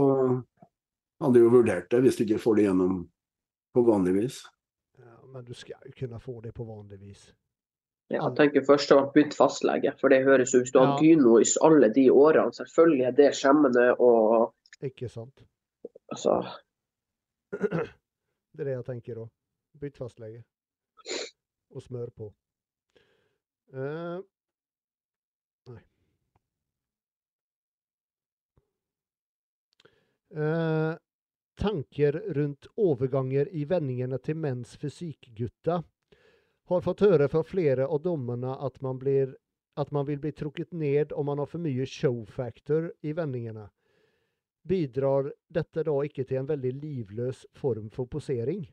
hadde 1.21 1.39
jeg 1.39 1.45
jo 1.45 1.53
vurdert 1.53 1.89
det, 1.93 2.01
hvis 2.05 2.17
du 2.17 2.23
ikke 2.25 2.41
får 2.43 2.55
det 2.59 2.65
gjennom 2.67 2.99
på 3.75 3.83
vanlig 3.87 4.13
vis. 4.17 4.39
Ja, 4.99 5.17
men 5.31 5.45
du 5.45 5.53
skal 5.53 5.77
jo 5.85 5.93
kunne 5.99 6.19
få 6.23 6.39
det 6.43 6.53
på 6.57 6.65
vanlig 6.67 6.99
vis. 7.01 7.25
Ja, 8.09 8.19
jeg 8.27 8.35
tenker 8.37 8.65
først 8.67 8.91
å 8.93 8.99
bytte 9.15 9.33
fastlege, 9.37 9.95
for 9.99 10.13
det 10.13 10.23
høres 10.27 10.53
ut 10.53 10.67
som 10.67 10.73
du 10.75 10.79
har 10.83 10.91
Ja. 10.93 11.01
gyno 11.01 11.39
i 11.41 11.45
alle 11.65 11.89
de 11.89 12.03
årene. 12.13 12.53
Selvfølgelig 12.53 13.05
er 13.07 13.15
det 13.17 13.31
skjemmende 13.33 13.85
og 13.99 14.53
Ikke 14.83 15.09
sant? 15.09 15.41
altså 16.11 16.41
Det 18.55 18.61
er 18.61 18.65
det 18.69 18.75
jeg 18.75 18.85
tenker 18.85 19.17
òg. 19.23 19.29
Bytt 19.81 19.97
fastlege. 19.97 20.43
Og 21.75 21.81
smør 21.83 22.09
på. 22.15 22.29
Eh, 23.73 24.19
Eh, 30.35 30.93
tanker 31.57 32.11
rundt 32.11 32.67
overganger 32.75 33.47
i 33.55 33.63
vendingene 33.65 34.17
til 34.19 34.35
menns 34.35 34.75
fysikkgutta. 34.77 35.79
Har 36.67 36.81
fått 36.83 37.03
høre 37.05 37.29
fra 37.31 37.43
flere 37.45 37.87
av 37.87 38.01
dommerne 38.03 38.57
at 38.67 38.81
man, 38.83 38.99
blir, 38.99 39.31
at 39.79 39.93
man 39.95 40.07
vil 40.09 40.19
bli 40.19 40.33
trukket 40.35 40.73
ned 40.73 41.13
om 41.15 41.29
man 41.29 41.39
har 41.39 41.47
for 41.47 41.63
mye 41.63 41.87
show-factor 41.87 42.89
i 43.05 43.13
vendingene. 43.15 43.69
Bidrar 44.67 45.31
dette 45.47 45.85
da 45.87 45.95
ikke 46.03 46.25
til 46.25 46.41
en 46.41 46.49
veldig 46.49 46.73
livløs 46.81 47.45
form 47.55 47.87
for 47.93 48.09
posering? 48.11 48.65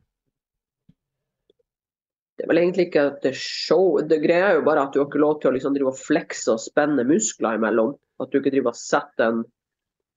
Det 2.35 2.47
er 2.47 2.51
vel 2.51 2.63
egentlig 2.65 2.89
ikke 2.89 3.09
at 3.13 3.23
det 3.23 3.37
show. 3.39 4.01
Det 4.03 4.23
greia 4.25 4.51
er 4.51 4.57
jo 4.59 4.67
bare 4.67 4.89
at 4.89 4.95
du 4.95 5.03
har 5.03 5.11
ikke 5.11 5.23
lov 5.23 5.39
til 5.39 5.53
å 5.53 5.55
liksom 5.55 5.77
drive 5.77 5.93
og 5.93 6.01
flekse 6.01 6.57
og 6.57 6.63
spenne 6.65 7.05
muskler 7.07 7.61
imellom. 7.61 7.93
At 8.19 8.33
du 8.33 8.41
ikke 8.41 8.51
driver 8.51 8.73
og 8.73 8.81
setter 8.81 9.29
en 9.29 9.45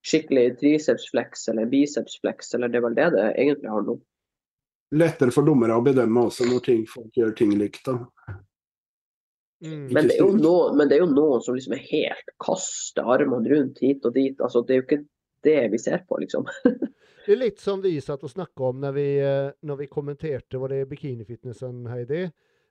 skikkelig 0.06 0.58
tricepsflex 0.60 1.48
eller 1.52 1.70
bicepsflex, 1.70 2.54
eller 2.54 2.70
det 2.70 2.80
er 2.80 2.84
vel 2.86 2.98
det 2.98 3.08
det 3.16 3.26
egentlig 3.34 3.72
har 3.72 3.90
om. 3.96 4.02
Lettere 4.94 5.34
for 5.34 5.46
dommere 5.46 5.74
å 5.74 5.82
bedømme 5.82 6.28
også 6.28 6.46
når 6.46 6.62
ting, 6.66 6.84
folk 6.86 7.16
gjør 7.18 7.32
ting 7.38 7.56
likt. 7.58 7.82
da. 7.88 7.98
Mm. 9.64 9.88
Men 9.90 10.06
det, 10.06 10.14
er 10.14 10.20
jo 10.20 10.36
noen, 10.36 10.76
men 10.76 10.88
det 10.88 10.98
er 10.98 11.02
jo 11.02 11.10
noen 11.10 11.42
som 11.42 11.56
liksom 11.56 11.74
er 11.74 11.82
helt 11.88 12.32
kaster 12.44 13.08
armene 13.16 13.50
rundt 13.50 13.80
hit 13.82 14.04
og 14.06 14.14
dit. 14.14 14.38
Altså, 14.38 14.62
det 14.62 14.76
er 14.76 14.82
jo 14.82 14.86
ikke 14.86 15.02
det 15.46 15.60
vi 15.72 15.80
ser 15.82 16.04
på, 16.08 16.20
liksom. 16.22 16.46
Det 17.26 17.34
er 17.34 17.40
litt 17.40 17.58
som 17.58 17.80
vi 17.82 17.96
satt 17.98 18.22
og 18.22 18.30
snakka 18.30 18.68
om 18.68 18.76
når 18.84 18.92
vi, 18.94 19.06
eh, 19.18 19.48
når 19.66 19.78
vi 19.80 19.86
kommenterte 19.90 20.60
var 20.62 20.70
det 20.70 20.84
bikinifitnessen, 20.86 21.80
Heidi. 21.90 22.28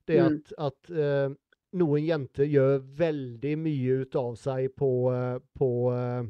Det 0.07 0.22
Mm. 0.22 0.38
at, 0.38 0.53
at 0.70 0.91
eh, 0.95 1.34
noen 1.76 2.06
jenter 2.06 2.48
gjør 2.48 2.80
veldig 2.80 3.56
mye 3.60 3.98
ut 4.06 4.16
av 4.16 4.38
seg 4.40 4.70
på, 4.80 4.91
eh, 5.12 5.40
på 5.60 5.70
eh, 5.91 6.24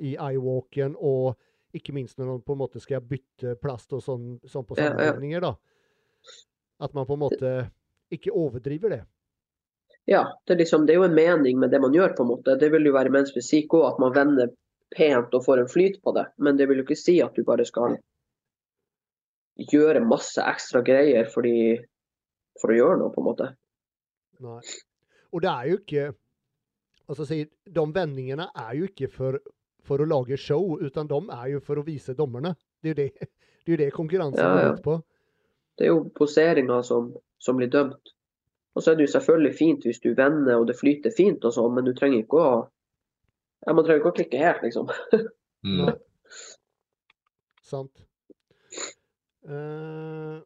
i 0.00 0.16
eyewalken, 0.16 0.96
og 0.96 1.36
ikke 1.76 1.94
minst 1.94 2.18
når 2.18 2.32
man 2.32 2.42
på 2.42 2.56
en 2.56 2.62
måte 2.64 2.82
skal 2.82 3.04
bytte 3.06 3.54
plast 3.60 3.92
og 3.94 4.02
sånn, 4.04 4.26
sånn 4.48 4.66
på 4.66 4.78
sammenligninger, 4.78 5.44
da. 5.44 5.54
At 6.80 6.96
man 6.96 7.06
på 7.06 7.16
en 7.16 7.24
måte 7.26 7.54
ikke 8.10 8.34
overdriver 8.34 8.96
det. 8.96 9.02
Ja, 10.10 10.24
det 10.46 10.56
er, 10.56 10.62
liksom, 10.64 10.86
det 10.88 10.94
er 10.94 11.02
jo 11.02 11.06
en 11.06 11.14
mening 11.14 11.60
med 11.60 11.70
det 11.70 11.78
man 11.82 11.94
gjør, 11.94 12.16
på 12.16 12.24
en 12.24 12.32
måte. 12.32 12.56
Det 12.58 12.70
vil 12.72 12.88
jo 12.88 12.96
være 12.96 13.12
mens 13.14 13.34
fysikk 13.34 13.76
òg, 13.78 13.86
at 13.92 14.00
man 14.02 14.14
vender 14.16 14.50
pent 14.96 15.34
og 15.36 15.44
får 15.44 15.62
en 15.62 15.70
flyt 15.70 16.00
på 16.02 16.14
det. 16.16 16.24
Men 16.42 16.58
det 16.58 16.66
vil 16.70 16.80
jo 16.80 16.86
ikke 16.88 16.98
si 16.98 17.20
at 17.22 17.36
du 17.36 17.44
bare 17.46 17.66
skal 17.68 17.98
gjøre 19.60 20.02
masse 20.02 20.40
ekstra 20.40 20.80
greier 20.82 21.28
fordi 21.30 21.76
for 22.60 22.72
å 22.72 22.78
gjøre 22.78 22.98
noe, 23.00 23.12
på 23.14 23.22
en 23.22 23.28
måte. 23.28 23.48
Nei. 24.40 24.60
Og 25.30 25.44
det 25.44 25.50
er 25.52 25.68
jo 25.68 25.78
ikke 25.78 26.04
altså, 27.06 27.26
De 27.28 27.84
vendingene 27.94 28.48
er 28.56 28.72
jo 28.78 28.88
ikke 28.88 29.10
for, 29.12 29.38
for 29.86 30.02
å 30.02 30.08
lage 30.08 30.38
show, 30.40 30.76
utan 30.80 31.08
de 31.10 31.20
er 31.36 31.52
jo 31.54 31.60
for 31.64 31.80
å 31.80 31.84
vise 31.86 32.14
dommerne. 32.16 32.54
Det 32.80 32.90
er 32.90 32.94
jo 32.94 32.98
det, 33.00 33.28
det, 33.64 33.72
er 33.72 33.82
det 33.84 33.90
konkurransen 33.96 34.42
Ja, 34.42 34.52
går 34.56 34.78
ut 34.78 34.82
på. 34.84 34.96
Det 35.78 35.86
er 35.86 35.94
jo 35.94 36.02
poseringa 36.16 36.82
som, 36.86 37.12
som 37.40 37.56
blir 37.60 37.70
dømt. 37.72 38.14
Og 38.74 38.84
så 38.84 38.92
er 38.92 38.98
det 38.98 39.08
jo 39.08 39.14
selvfølgelig 39.14 39.56
fint 39.58 39.86
hvis 39.86 40.02
du 40.04 40.12
vender 40.14 40.60
og 40.60 40.68
det 40.68 40.76
flyter 40.78 41.12
fint 41.16 41.44
og 41.44 41.54
sånn, 41.56 41.72
men 41.74 41.88
du 41.88 41.94
trenger 41.96 42.22
ikke 42.22 42.38
å 42.38 42.52
ja, 43.66 43.74
Man 43.76 43.84
trenger 43.84 44.00
ikke 44.00 44.12
å 44.12 44.16
klikke 44.16 44.38
helt, 44.40 44.62
liksom. 44.64 44.88
Mm. 45.66 45.90
Sant. 47.70 48.06
Uh, 49.44 50.40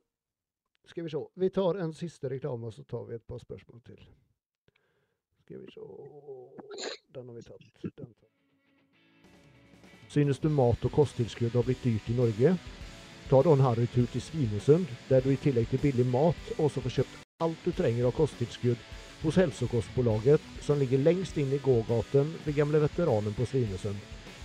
skal 0.90 1.06
vi 1.06 1.12
se. 1.12 1.20
Vi 1.34 1.50
tar 1.54 1.78
en 1.84 1.94
siste 1.94 2.30
reklame, 2.32 2.66
og 2.66 2.74
så 2.74 2.82
tar 2.90 3.06
vi 3.06 3.14
et 3.14 3.26
par 3.26 3.38
spørsmål 3.38 3.84
til. 3.86 4.02
Skal 5.44 5.62
vi 5.62 5.70
se 5.76 5.86
Den 7.14 7.28
har 7.28 7.34
vi 7.38 7.42
tatt. 7.46 7.70
Den 7.84 8.14
tar. 8.14 8.33
Synes 10.14 10.38
du 10.38 10.48
mat- 10.48 10.84
og 10.86 10.92
kosttilskudd 10.94 11.56
har 11.58 11.64
blitt 11.66 11.82
dyrt 11.82 12.06
i 12.06 12.14
Norge? 12.14 12.52
Ta 13.26 13.38
da 13.42 13.50
en 13.50 13.62
harrytur 13.64 14.06
til 14.12 14.22
Svinesund, 14.22 14.86
der 15.08 15.24
du 15.24 15.32
i 15.32 15.40
tillegg 15.42 15.66
til 15.72 15.80
billig 15.82 16.04
mat 16.06 16.52
også 16.54 16.84
får 16.84 16.94
kjøpt 16.98 17.16
alt 17.42 17.64
du 17.64 17.72
trenger 17.74 18.06
av 18.06 18.14
kosttilskudd 18.14 18.84
hos 19.24 19.38
Hälsokostbolaget, 19.40 20.44
som 20.62 20.78
ligger 20.78 21.02
lengst 21.02 21.40
inn 21.42 21.50
i 21.50 21.58
gågaten 21.64 22.30
ved 22.44 22.54
gamle 22.54 22.84
veteranen 22.84 23.34
på 23.34 23.48
Svinesund, 23.50 23.98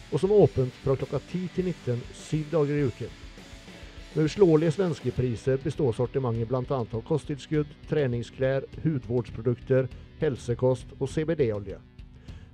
og 0.09 0.17
som 0.23 0.33
er 0.33 0.41
åpent 0.47 0.81
fra 0.81 0.97
klokka 0.97 1.21
10 1.27 1.43
til 1.59 1.69
19 1.69 2.01
syv 2.17 2.49
dager 2.55 2.73
i 2.79 2.89
uken. 2.89 3.13
Med 4.15 4.25
uslåelige 4.25 4.73
svenske 4.79 5.13
priser 5.13 5.61
består 5.61 5.93
sortimentet 5.93 6.49
bl.a. 6.49 6.81
av 6.81 7.05
kosttilskudd, 7.05 7.77
treningsklær, 7.93 8.65
hudvårdsprodukter, 8.81 9.85
helsekost 10.17 10.97
og 10.97 11.13
CBD-olje. 11.13 11.77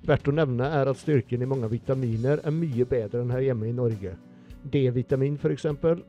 Verdt 0.06 0.28
å 0.30 0.34
nevne 0.38 0.68
er 0.70 0.86
at 0.86 1.00
styrken 1.02 1.42
i 1.42 1.48
mange 1.50 1.66
vitaminer 1.72 2.42
er 2.46 2.54
mye 2.54 2.86
bedre 2.86 3.24
enn 3.24 3.32
her 3.34 3.42
hjemme 3.48 3.70
i 3.72 3.74
Norge. 3.74 4.12
D-vitamin 4.70 5.38
f.eks. 5.42 5.66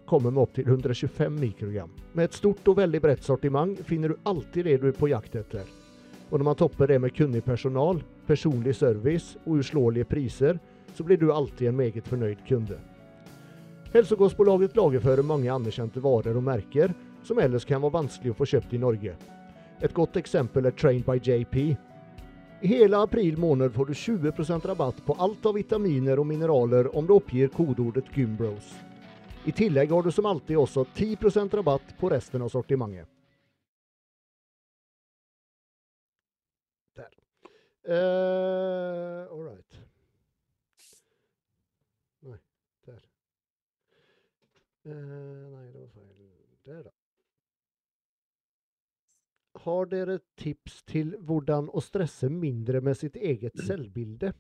kommer 0.09 0.31
med 0.31 0.43
opptil 0.43 0.69
125 0.69 1.39
mikrogram. 1.41 1.91
Med 2.13 2.29
et 2.29 2.37
stort 2.37 2.69
og 2.69 2.77
veldig 2.77 3.01
bredt 3.01 3.25
sortiment 3.25 3.81
finner 3.89 4.13
du 4.13 4.29
alltid 4.29 4.69
det 4.69 4.77
du 4.83 4.87
er 4.91 4.97
på 4.97 5.09
jakt 5.13 5.37
etter. 5.41 5.65
Og 6.29 6.37
når 6.37 6.45
man 6.51 6.59
topper 6.61 6.93
det 6.93 6.99
med 7.01 7.15
kunnig 7.17 7.45
personal, 7.45 8.03
personlig 8.27 8.75
service 8.77 9.39
og 9.47 9.63
uslåelige 9.63 10.09
priser, 10.11 10.61
så 10.93 11.05
blir 11.05 11.21
du 11.21 11.33
alltid 11.33 11.69
en 11.69 11.81
meget 11.81 12.09
fornøyd 12.09 12.45
kunde. 12.49 12.77
Hälsokostbolaget 13.93 14.77
lagerfører 14.77 15.25
mange 15.25 15.53
anerkjente 15.53 16.03
varer 16.05 16.37
og 16.37 16.45
merker 16.45 16.93
som 17.25 17.39
ellers 17.41 17.65
kan 17.65 17.81
være 17.81 17.97
vanskelig 17.97 18.35
å 18.35 18.39
få 18.43 18.49
kjøpt 18.53 18.77
i 18.77 18.81
Norge. 18.83 19.17
Et 19.81 19.93
godt 19.97 20.17
eksempel 20.21 20.69
er 20.69 20.77
Trained 20.77 21.05
by 21.09 21.17
JP. 21.21 21.77
I 22.61 22.67
hele 22.67 22.97
april 22.97 23.37
måned 23.39 23.75
får 23.75 23.87
du 23.87 23.93
20% 23.93 24.67
rabatt 24.67 25.07
på 25.07 25.17
alt 25.19 25.47
av 25.47 25.55
vitaminer 25.55 26.19
og 26.19 26.27
mineraler 26.27 26.89
om 26.97 27.07
du 27.07 27.13
oppgir 27.13 27.51
kodeordet 27.53 28.09
Gymbros. 28.17 28.71
I 29.45 29.53
tillegg 29.53 29.93
har 29.93 30.03
du 30.03 30.09
som 30.13 30.27
alltid 30.27 30.57
også 30.57 30.87
10% 30.97 31.55
rabatt 31.61 31.93
på 32.01 32.09
resten 32.11 32.43
av 32.43 32.49
sortimentet. 32.49 33.07
Der. 36.97 37.13
Uh, 37.85 39.29
all 39.31 39.45
right. 39.45 39.79
Nei, 42.25 42.41
der. 42.89 43.01
Uh, 44.89 44.95
nei, 44.97 45.67
det 45.75 45.81
var 45.85 45.91
feil. 45.93 46.31
Der, 46.65 46.87
da. 46.89 46.97
Har 49.67 49.89
dere 49.91 50.21
tips 50.39 50.83
til 50.87 51.17
hvordan 51.27 51.67
å 51.75 51.83
stresse 51.83 52.29
mindre 52.31 52.79
med 52.87 52.99
sitt 52.99 53.17
eget 53.19 53.59
selvbilde? 53.67 54.31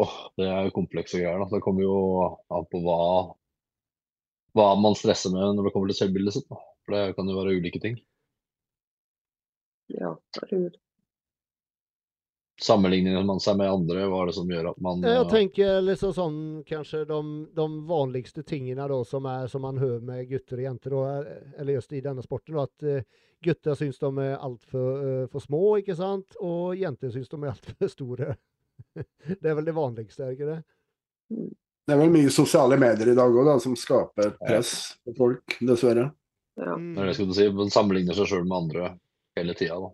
Åh, 0.00 0.16
det 0.40 0.48
er 0.48 0.66
jo 0.66 0.74
komplekse 0.74 1.20
greier. 1.20 1.38
Da. 1.42 1.46
Det 1.52 1.62
kommer 1.62 1.84
jo 1.84 1.96
an 2.50 2.66
på 2.72 2.80
hva, 2.82 2.98
hva 4.58 4.68
man 4.80 4.98
stresser 4.98 5.34
med 5.34 5.54
når 5.54 5.68
det 5.68 5.74
kommer 5.76 5.92
til 5.92 6.00
selvbildet 6.00 6.38
sitt. 6.38 6.48
Da. 6.50 6.58
For 6.82 6.96
det 6.96 7.16
kan 7.18 7.30
jo 7.30 7.38
være 7.38 7.54
ulike 7.60 7.82
ting. 7.82 7.98
Ja, 9.94 10.14
herregud. 10.38 10.78
Sammenligner 12.60 13.22
man 13.24 13.40
seg 13.40 13.56
med 13.56 13.70
andre, 13.72 14.02
hva 14.10 14.18
er 14.22 14.28
det 14.28 14.34
som 14.36 14.50
gjør 14.52 14.66
at 14.74 14.80
man 14.84 15.04
Jeg 15.06 15.16
eh, 15.22 15.30
tenker 15.30 15.78
liksom 15.80 16.12
sånn 16.12 16.40
kanskje 16.68 17.06
de, 17.08 17.20
de 17.56 17.66
vanligste 17.88 18.44
tingene 18.44 18.84
da, 18.90 18.98
som, 19.08 19.24
er, 19.30 19.46
som 19.48 19.64
man 19.64 19.80
hører 19.80 20.02
med 20.04 20.26
gutter 20.28 20.60
og 20.60 20.66
jenter, 20.66 20.92
da, 20.96 21.14
er- 21.14 21.54
eller 21.62 21.78
just 21.78 21.94
i 21.96 22.02
denne 22.04 22.24
sporten, 22.26 22.58
da, 22.58 22.66
at 22.68 22.84
eh, 22.84 23.06
gutter 23.40 23.78
syns 23.80 23.96
de 24.02 24.10
er 24.26 24.36
altfor 24.36 25.00
uh, 25.00 25.24
for 25.32 25.40
små, 25.40 25.62
ikke 25.80 25.96
sant? 25.96 26.36
Og 26.44 26.76
jenter 26.76 27.14
syns 27.14 27.32
de 27.32 27.40
er 27.40 27.54
altfor 27.54 27.92
store. 27.96 28.34
det 29.40 29.40
er 29.40 29.56
vel 29.56 29.68
det 29.70 29.76
vanligste, 29.76 30.26
er 30.26 30.36
ikke 30.36 30.50
det? 30.50 30.60
Det 31.30 31.96
er 31.96 32.00
vel 32.02 32.12
mye 32.12 32.32
sosiale 32.34 32.76
medier 32.80 33.14
i 33.14 33.16
dag 33.16 33.40
òg 33.40 33.54
som 33.64 33.72
skaper 33.78 34.34
press 34.36 34.74
på 35.04 35.16
folk, 35.16 35.56
dessverre. 35.64 36.10
Ja. 36.60 36.76
Mm. 36.76 36.92
Det 36.92 37.00
er 37.00 37.08
det 37.08 37.14
jeg 37.14 37.18
skulle 37.22 37.38
si. 37.38 37.48
Man 37.56 37.72
sammenligner 37.72 38.20
seg 38.20 38.28
sjøl 38.28 38.44
med 38.44 38.58
andre 38.58 38.92
hele 39.38 39.56
tida. 39.56 39.80
Da. 39.80 39.90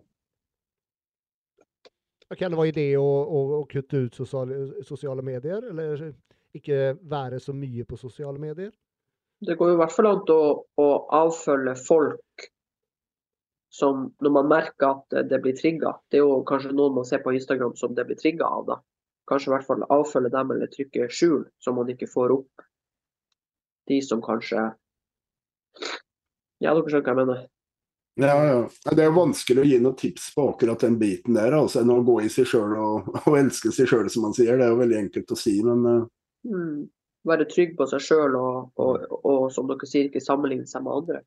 Kan 2.35 2.51
det 2.51 2.59
være 2.59 2.73
idé 2.73 2.87
å, 2.99 3.05
å, 3.07 3.43
å 3.61 3.63
kutte 3.71 4.01
ut 4.03 4.17
sosiale, 4.17 4.83
sosiale 4.83 5.23
medier, 5.23 5.63
eller 5.71 6.09
ikke 6.57 6.97
være 7.07 7.39
så 7.39 7.55
mye 7.55 7.85
på 7.87 7.99
sosiale 7.99 8.39
medier? 8.41 8.73
Det 9.39 9.55
går 9.55 9.75
i 9.75 9.79
hvert 9.79 9.93
fall 9.93 10.09
an 10.09 10.23
å, 10.33 10.41
å 10.81 10.87
avfølge 11.13 11.75
folk 11.79 12.47
som 13.77 14.07
når 14.23 14.33
man 14.33 14.49
merker 14.49 14.89
at 14.89 15.17
det- 15.29 15.41
blir 15.43 15.55
trigga. 15.55 15.93
Det 16.09 16.17
er 16.19 16.25
jo 16.25 16.43
kanskje 16.47 16.73
noen 16.73 16.95
man 16.95 17.05
ser 17.05 17.21
på 17.23 17.35
Instagram 17.35 17.75
som 17.75 17.93
det 17.95 18.07
blir 18.07 18.17
trigga 18.17 18.45
av. 18.45 18.65
da. 18.65 18.79
Kanskje 19.29 19.51
i 19.51 19.53
hvert 19.53 19.67
fall 19.67 19.83
avfølge 19.93 20.31
dem 20.31 20.51
eller 20.51 20.67
trykke 20.71 21.09
skjul, 21.11 21.45
så 21.59 21.73
man 21.75 21.87
ikke 21.87 22.09
får 22.09 22.33
opp 22.39 22.65
de 23.87 24.01
som 24.01 24.21
kanskje 24.21 24.73
Ja, 26.59 26.73
dere 26.73 26.89
skjønner 26.89 27.05
hva 27.05 27.13
jeg 27.13 27.21
mener. 27.21 27.41
Ja, 28.17 28.35
ja. 28.45 28.59
Det 28.97 29.03
er 29.05 29.13
vanskelig 29.13 29.61
å 29.61 29.67
gi 29.67 29.79
noen 29.81 29.97
tips 29.97 30.31
på 30.33 30.47
akkurat 30.51 30.81
den 30.81 30.97
biten 30.97 31.37
der. 31.37 31.53
altså 31.53 31.83
enn 31.83 31.93
Å 31.93 31.99
gå 32.05 32.19
i 32.25 32.29
seg 32.33 32.49
sjøl 32.49 32.73
og, 32.81 33.11
og 33.27 33.37
elske 33.37 33.71
seg 33.75 33.89
sjøl, 33.91 34.09
som 34.09 34.25
man 34.25 34.35
sier. 34.37 34.57
Det 34.57 34.65
er 34.65 34.73
jo 34.73 34.81
veldig 34.81 35.01
enkelt 35.03 35.33
å 35.33 35.39
si, 35.39 35.59
men 35.65 35.85
eh, 35.91 36.05
Mm. 36.47 36.87
Være 37.27 37.47
trygg 37.49 37.73
på 37.75 37.87
seg 37.91 38.03
sjøl 38.03 38.35
og, 38.39 38.69
og, 38.79 39.07
og, 39.17 39.39
som 39.51 39.67
dere 39.67 39.87
sier, 39.89 40.07
ikke 40.07 40.23
sammenligne 40.23 40.67
seg 40.69 40.85
med 40.85 40.93
andre. 41.01 41.23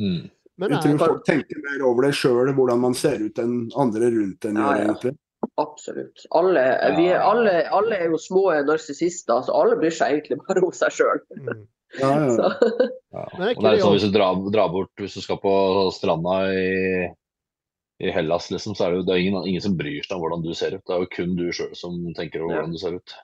Mm. 0.00 0.30
Men 0.60 0.74
jeg 0.74 0.84
tror 0.84 0.94
tror 0.94 1.02
folk 1.02 1.26
tenker 1.28 1.60
mer 1.64 1.82
over 1.88 2.06
det 2.06 2.14
sjøl, 2.16 2.52
hvordan 2.56 2.80
man 2.80 2.96
ser 2.96 3.20
ut 3.20 3.40
enn 3.42 3.58
andre 3.80 4.10
rundt 4.14 4.48
en 4.48 4.60
Ja, 4.60 4.70
gjør, 4.70 4.78
ja. 4.78 4.86
egentlig. 4.86 5.12
Absolutt. 5.60 6.24
Alle, 6.36 6.62
vi 6.96 7.06
er, 7.10 7.20
alle, 7.24 7.52
alle 7.74 7.98
er 8.00 8.12
jo 8.12 8.20
små 8.20 8.46
narsissister, 8.68 9.44
så 9.44 9.56
alle 9.56 9.76
bryr 9.80 9.92
seg 9.96 10.16
egentlig 10.16 10.40
bare 10.46 10.64
om 10.64 10.72
seg 10.76 10.96
sjøl. 10.96 11.22
Ja, 11.98 12.10
ja. 12.22 12.50
Ja. 13.10 13.24
Sånn, 13.80 13.94
hvis 13.96 14.04
du 14.06 14.12
drar, 14.14 14.36
drar 14.54 14.68
bort, 14.70 14.92
hvis 15.00 15.16
du 15.18 15.22
skal 15.24 15.40
på 15.42 15.52
stranda 15.96 16.36
i, 16.54 17.08
i 17.98 18.12
Hellas, 18.14 18.46
liksom, 18.54 18.76
så 18.78 18.86
er 18.86 18.92
det 18.94 19.00
jo 19.00 19.06
det 19.08 19.16
er 19.16 19.24
ingen, 19.24 19.48
ingen 19.50 19.64
som 19.64 19.74
bryr 19.78 20.04
seg 20.06 20.14
om 20.16 20.22
hvordan 20.22 20.44
du 20.46 20.52
ser 20.54 20.76
ut. 20.76 20.84
Det 20.86 20.94
er 20.94 21.02
jo 21.02 21.10
kun 21.16 21.34
du 21.38 21.48
sjøl 21.56 21.74
som 21.74 21.98
tenker 22.14 22.44
over 22.44 22.54
Ja. 22.54 22.60
hvordan 22.62 22.76
du 22.76 22.82
ser 22.84 22.94
ut. 23.00 23.16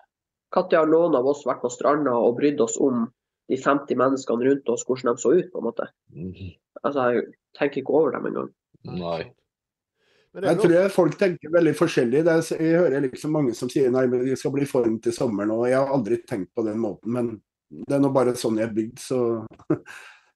Katja 0.57 0.83
har 0.83 0.91
noen 0.91 1.15
av 1.19 1.27
oss 1.31 1.45
vært 1.47 1.63
på 1.63 1.71
stranda 1.71 2.17
og 2.19 2.37
brydd 2.41 2.61
oss 2.65 2.77
om 2.83 3.07
de 3.51 3.57
50 3.63 3.95
menneskene 3.99 4.49
rundt 4.49 4.69
oss, 4.75 4.83
hvordan 4.89 5.15
de 5.15 5.23
så 5.23 5.35
ut, 5.39 5.51
på 5.53 5.63
en 5.63 5.69
måte? 5.71 5.87
Mhm. 6.15 6.53
Altså, 6.83 7.07
jeg 7.15 7.27
tenker 7.59 7.83
ikke 7.83 7.95
over 7.95 8.13
dem 8.19 8.27
engang. 8.33 8.51
Nei. 8.85 9.23
Jeg 10.37 10.59
tror 10.61 10.73
jeg 10.75 10.91
folk 10.93 11.15
tenker 11.17 11.49
veldig 11.55 11.73
forskjellig. 11.79 12.21
Det 12.27 12.33
er, 12.35 12.49
jeg 12.61 12.81
hører 12.83 13.07
liksom 13.07 13.33
mange 13.33 13.55
som 13.57 13.71
sier 13.73 13.89
nei, 13.95 14.03
men 14.11 14.27
de 14.27 14.35
skal 14.37 14.53
bli 14.53 14.67
i 14.67 14.69
form 14.69 14.99
til 15.01 15.15
sommeren. 15.17 15.51
og 15.55 15.65
Jeg 15.71 15.79
har 15.79 15.95
aldri 15.95 16.19
tenkt 16.29 16.51
på 16.55 16.65
den 16.67 16.77
måten, 16.83 17.13
men 17.15 17.31
det 17.71 17.95
er 17.97 18.01
nå 18.03 18.11
bare 18.15 18.35
sånn 18.39 18.59
jeg 18.61 18.69
er 18.71 18.77
bygd, 18.77 18.99
så 19.03 19.21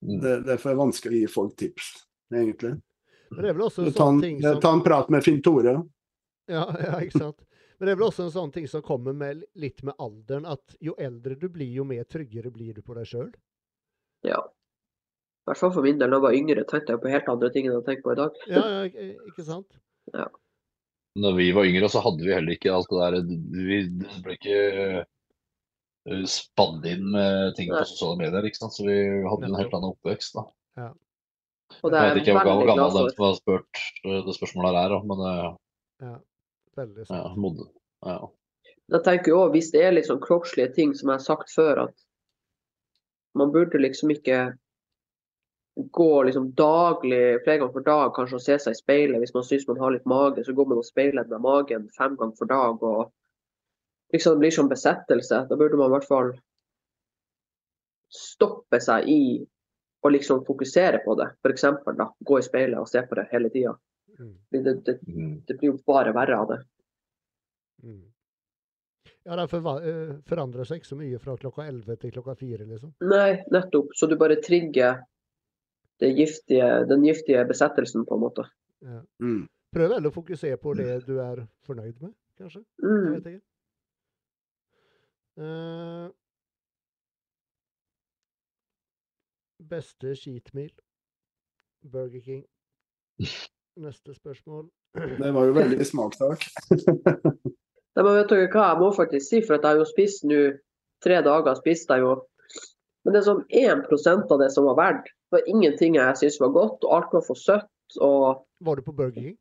Mm. 0.01 0.15
det, 0.17 0.31
derfor 0.47 0.71
er 0.71 0.73
det 0.73 0.79
vanskelig 0.79 1.11
å 1.13 1.19
gi 1.21 1.27
folk 1.29 1.51
tips, 1.61 1.89
egentlig. 2.33 2.71
Men 3.29 3.43
det 3.45 3.49
er 3.51 3.53
vel 3.53 3.67
også 3.67 3.83
en 3.83 3.91
Ta 3.93 3.99
sånn 4.07 4.21
ting 4.23 4.39
som 4.41 4.55
ta 4.63 4.71
en 4.73 4.79
prat 4.81 5.11
med 5.13 5.21
Finn 5.23 5.41
Tore. 5.45 5.73
ja, 6.49 6.63
ja, 6.87 6.95
ikke 7.05 7.19
sant? 7.21 7.43
Men 7.77 7.85
det 7.85 7.91
er 7.93 7.99
vel 7.99 8.07
også 8.07 8.23
en 8.25 8.31
sånn 8.33 8.49
ting 8.55 8.65
som 8.67 8.81
kommer 8.81 9.13
med, 9.13 9.43
litt 9.53 9.83
med 9.85 9.93
alderen, 10.01 10.47
at 10.49 10.73
jo 10.81 10.95
eldre 10.97 11.37
du 11.37 11.45
blir, 11.53 11.69
jo 11.69 11.85
mer 11.85 12.03
tryggere 12.09 12.49
blir 12.49 12.73
du 12.73 12.81
på 12.81 12.97
deg 12.97 13.05
sjøl. 13.11 13.29
Ja. 14.25 14.41
I 14.41 15.45
hvert 15.51 15.61
fall 15.61 15.71
for 15.77 15.85
min 15.85 16.01
del, 16.01 16.09
da 16.09 16.17
jeg 16.17 16.25
var 16.25 16.39
yngre, 16.39 16.65
tenkte 16.65 16.95
jeg 16.95 17.01
på 17.05 17.13
helt 17.13 17.29
andre 17.35 17.51
ting 17.53 17.69
enn 17.69 17.77
jeg 17.77 17.85
tenker 17.91 18.07
på 18.09 18.15
i 18.15 18.19
dag. 18.23 18.41
Ja, 18.49 18.65
ja, 18.73 18.83
ikke- 18.89 19.45
sant? 19.45 19.77
sant? 20.15 20.33
Når 21.21 21.37
vi 21.37 21.51
var 21.53 21.69
yngre, 21.69 21.89
så 21.93 22.01
hadde 22.01 22.25
vi 22.25 22.33
heller 22.33 22.57
ikke 22.57 22.73
alt 22.73 22.89
det 22.89 23.05
der 23.05 23.21
Vi 23.69 23.79
ble 24.25 24.33
ikke 24.39 25.05
spadd 26.25 26.85
inn 26.89 27.05
med 27.13 27.55
ting 27.57 27.69
på 27.69 27.83
sosiale 27.85 28.17
medier, 28.23 28.47
ikke 28.47 28.63
sant. 28.63 28.75
Så 28.75 28.87
vi 28.87 28.97
hadde 29.27 29.47
en 29.47 29.57
helt 29.59 29.73
annen 29.77 29.93
oppvekst, 29.93 30.37
da. 30.37 30.91
Og 31.81 31.91
det 31.91 32.01
Jeg 32.01 32.15
vet 32.15 32.27
ikke 32.27 32.43
hvor 32.43 32.67
gammel 32.67 32.97
den 32.97 33.13
som 33.15 33.25
har 33.25 33.37
spurt 33.37 33.81
eh, 34.03 34.21
det 34.25 34.35
spørsmålet 34.35 34.79
her 34.79 34.95
er, 34.97 35.05
men 35.07 35.25
eh, 35.27 35.49
Ja, 36.01 36.15
veldig 36.79 37.05
ja, 37.07 37.21
modne. 37.37 37.67
Ja. 38.05 38.17
Jeg 38.91 39.03
tenker 39.05 39.31
jo 39.31 39.37
også, 39.43 39.53
Hvis 39.55 39.71
det 39.71 39.83
er 39.85 39.95
litt 39.95 40.09
sånn 40.09 40.23
kroppslige 40.23 40.73
ting 40.75 40.95
som 40.97 41.11
jeg 41.11 41.21
har 41.21 41.23
sagt 41.23 41.53
før, 41.53 41.85
at 41.87 42.05
man 43.37 43.53
burde 43.53 43.79
liksom 43.79 44.11
ikke 44.11 44.41
gå 45.95 46.23
liksom 46.27 46.49
daglig, 46.59 47.39
flere 47.45 47.61
ganger 47.61 47.73
for 47.77 47.85
dag, 47.85 48.11
kanskje 48.15 48.37
å 48.37 48.43
se 48.43 48.57
seg 48.59 48.75
i 48.75 48.79
speilet. 48.81 49.21
Hvis 49.23 49.33
man 49.33 49.45
syns 49.47 49.63
man 49.69 49.79
har 49.79 49.93
litt 49.95 50.09
mage, 50.09 50.43
så 50.43 50.53
går 50.53 50.67
man 50.67 50.81
og 50.81 50.87
speiler 50.87 51.29
med 51.31 51.45
magen 51.45 51.87
fem 51.95 52.17
ganger 52.19 52.35
for 52.41 52.51
dag. 52.51 52.83
og 52.83 53.13
liksom 54.13 54.39
blir 54.39 54.51
som 54.51 54.69
besettelse. 54.69 55.45
Da 55.49 55.55
burde 55.57 55.77
man 55.79 55.89
i 55.91 55.95
hvert 55.95 56.07
fall 56.07 56.31
stoppe 58.11 58.79
seg 58.83 59.07
i 59.09 59.19
å 60.03 60.09
liksom 60.11 60.43
fokusere 60.47 60.99
på 61.05 61.15
det. 61.19 61.29
F.eks. 61.45 61.65
gå 62.25 62.39
i 62.39 62.45
speilet 62.45 62.79
og 62.81 62.89
se 62.89 63.03
på 63.07 63.15
det 63.19 63.27
hele 63.31 63.49
tida. 63.53 63.75
Det, 64.51 64.63
Det, 64.63 64.73
det, 64.85 64.99
Mm. 65.07 65.41
det 65.47 65.57
blir 65.59 65.71
jo 65.71 65.77
bare 65.87 66.11
verre 66.13 66.37
av 66.37 66.47
det. 66.49 66.59
Mm. 67.83 68.11
Ja, 69.23 69.35
det 69.35 69.43
eh, 69.53 70.15
forandrer 70.25 70.65
seg 70.65 70.81
ikke 70.81 70.87
så 70.91 70.97
mye 70.97 71.19
fra 71.21 71.37
klokka 71.37 71.67
11 71.67 71.95
til 72.01 72.11
klokka 72.11 72.35
4, 72.35 72.65
liksom. 72.65 72.93
Nei, 73.01 73.43
nettopp. 73.53 73.93
Så 73.95 74.07
du 74.09 74.15
bare 74.17 74.35
trigger 74.41 75.03
det 76.01 76.09
giftige, 76.17 76.85
den 76.89 77.03
giftige 77.05 77.45
besettelsen, 77.47 78.05
på 78.05 78.15
en 78.17 78.21
måte. 78.21 78.47
Ja. 78.81 79.01
Mm. 79.21 79.47
Prøv 79.71 79.93
heller 79.93 80.09
å 80.09 80.13
fokusere 80.13 80.57
på 80.57 80.73
det 80.75 81.05
du 81.05 81.19
er 81.21 81.45
fornøyd 81.67 82.01
med, 82.01 82.13
kanskje. 82.37 82.63
Jeg 82.81 82.89
Mm. 82.89 83.13
vet 83.13 83.25
ikke. 83.25 83.41
Eh, 85.41 86.09
beste 89.71 90.15
skitmil? 90.15 90.71
Burger 91.81 92.21
King. 92.21 92.45
Neste 93.81 94.13
spørsmål. 94.13 94.69
Det 94.93 95.33
var 95.33 95.47
jo 95.47 95.55
veldig 95.55 95.85
smakssak. 95.87 96.43
Nei, 96.69 98.03
men 98.03 98.13
vet 98.19 98.29
dere 98.29 98.49
hva, 98.51 98.67
jeg 98.73 98.81
må 98.81 98.91
faktisk 98.93 99.25
si, 99.27 99.41
for 99.45 99.57
at 99.57 99.65
jeg 99.65 99.71
har 99.71 99.81
jo 99.81 99.87
spist 99.89 100.27
nå 100.27 100.41
tre 101.01 101.21
dager, 101.25 101.57
spiste 101.57 101.97
jeg 101.97 102.05
jo 102.05 102.19
Men 103.01 103.15
det 103.15 103.21
er 103.21 103.25
sånn 103.25 103.45
1% 103.49 104.33
av 104.35 104.41
det 104.43 104.51
som 104.53 104.67
var 104.69 104.75
verdt. 104.77 105.07
Det 105.09 105.39
var 105.39 105.47
ingenting 105.49 105.95
jeg 105.97 106.17
syntes 106.19 106.41
var 106.43 106.51
godt, 106.53 106.83
og 106.85 106.91
alt 106.99 107.15
var 107.15 107.23
for 107.25 107.39
søtt. 107.39 107.71
Og 107.97 108.43
Var 108.61 108.77
du 108.77 108.85
på 108.85 108.93
Burger 108.93 109.23
King? 109.31 109.37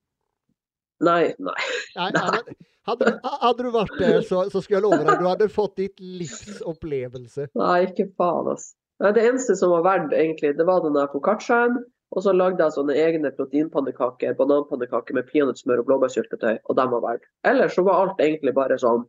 nei, 1.05 1.35
nei. 1.41 1.61
Nei, 1.97 2.09
nei, 2.15 2.25
men 2.47 2.57
hadde, 2.89 3.13
du, 3.13 3.31
hadde 3.45 3.67
du 3.67 3.71
vært 3.75 3.97
der, 4.01 4.21
så, 4.27 4.45
så 4.53 4.63
skal 4.65 4.79
jeg 4.79 4.85
love 4.87 5.01
deg, 5.05 5.21
du 5.21 5.29
hadde 5.29 5.49
fått 5.53 5.77
ditt 5.81 6.01
livs 6.01 6.61
opplevelse. 6.67 7.51
Nei, 7.59 7.79
ikke 7.89 8.11
faen, 8.21 8.53
altså. 8.55 8.77
Det 9.01 9.23
eneste 9.25 9.57
som 9.57 9.73
var 9.73 9.87
verdt, 9.87 10.13
egentlig, 10.13 10.53
det 10.59 10.67
var 10.69 10.83
den 10.85 10.97
der 10.99 11.09
foccacciaen. 11.13 11.79
Og 12.11 12.25
så 12.25 12.33
lagde 12.35 12.59
jeg 12.65 12.75
sånne 12.75 12.97
egne 12.99 13.31
proteinpannekaker, 13.37 14.35
bananpannekaker 14.39 15.15
med 15.15 15.29
peanøttsmør 15.31 15.83
og 15.83 15.91
blåbærsyltetøy, 15.93 16.57
og 16.67 16.79
de 16.79 16.87
var 16.91 17.05
verdt. 17.05 17.29
Ellers 17.47 17.77
så 17.79 17.85
var 17.87 18.01
alt 18.01 18.23
egentlig 18.25 18.55
bare 18.57 18.79
sånn 18.83 19.05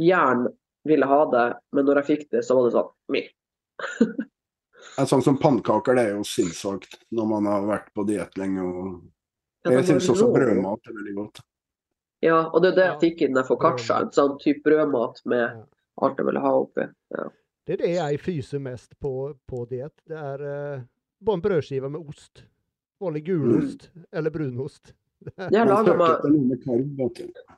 Jern 0.00 0.46
ville 0.88 1.08
ha 1.08 1.20
det, 1.32 1.44
men 1.76 1.86
når 1.88 2.00
jeg 2.00 2.08
fikk 2.08 2.24
det, 2.32 2.42
så 2.46 2.56
var 2.56 2.66
det 2.66 2.78
sånn 2.78 2.90
meh. 3.12 3.28
Ja, 4.96 5.04
Sånn 5.04 5.20
som 5.20 5.36
pannekaker, 5.36 5.96
det 5.98 6.02
er 6.06 6.14
jo 6.14 6.22
sinnssvakt 6.24 6.94
når 7.12 7.26
man 7.28 7.48
har 7.50 7.64
vært 7.68 7.88
på 7.92 8.04
diett 8.08 8.38
lenge. 8.40 8.62
Og... 8.64 8.92
Jeg 9.68 9.84
syns 9.88 10.08
også 10.12 10.30
brødmat 10.32 10.88
er 10.88 10.94
veldig 10.94 11.14
godt. 11.18 11.40
Ja, 12.24 12.38
og 12.48 12.62
det 12.64 12.72
er 12.72 12.76
det 12.76 12.84
jeg 12.86 13.00
fikk 13.02 13.24
i 13.26 13.30
for 13.44 13.60
der 13.60 13.96
en 14.00 14.12
Sånn 14.14 14.36
type 14.40 14.64
brødmat 14.64 15.20
med 15.28 15.64
alt 16.00 16.20
jeg 16.20 16.28
ville 16.28 16.42
ha 16.42 16.52
oppi. 16.62 16.86
Det 17.66 17.76
er 17.76 17.82
det 17.82 17.94
jeg 17.96 18.20
fyser 18.22 18.62
mest 18.62 18.94
på, 19.02 19.32
på 19.48 19.64
diett. 19.70 19.96
Det 20.08 20.16
er 20.16 20.44
uh, 20.44 20.84
bare 21.20 21.40
en 21.40 21.42
brødskive 21.44 21.90
med 21.90 22.00
ost. 22.08 22.44
Vanlig 23.02 23.26
gulost 23.26 23.90
eller 24.12 24.32
brunost. 24.32 24.94
Jeg 25.36 25.66
laga 25.66 25.94
meg, 25.96 26.24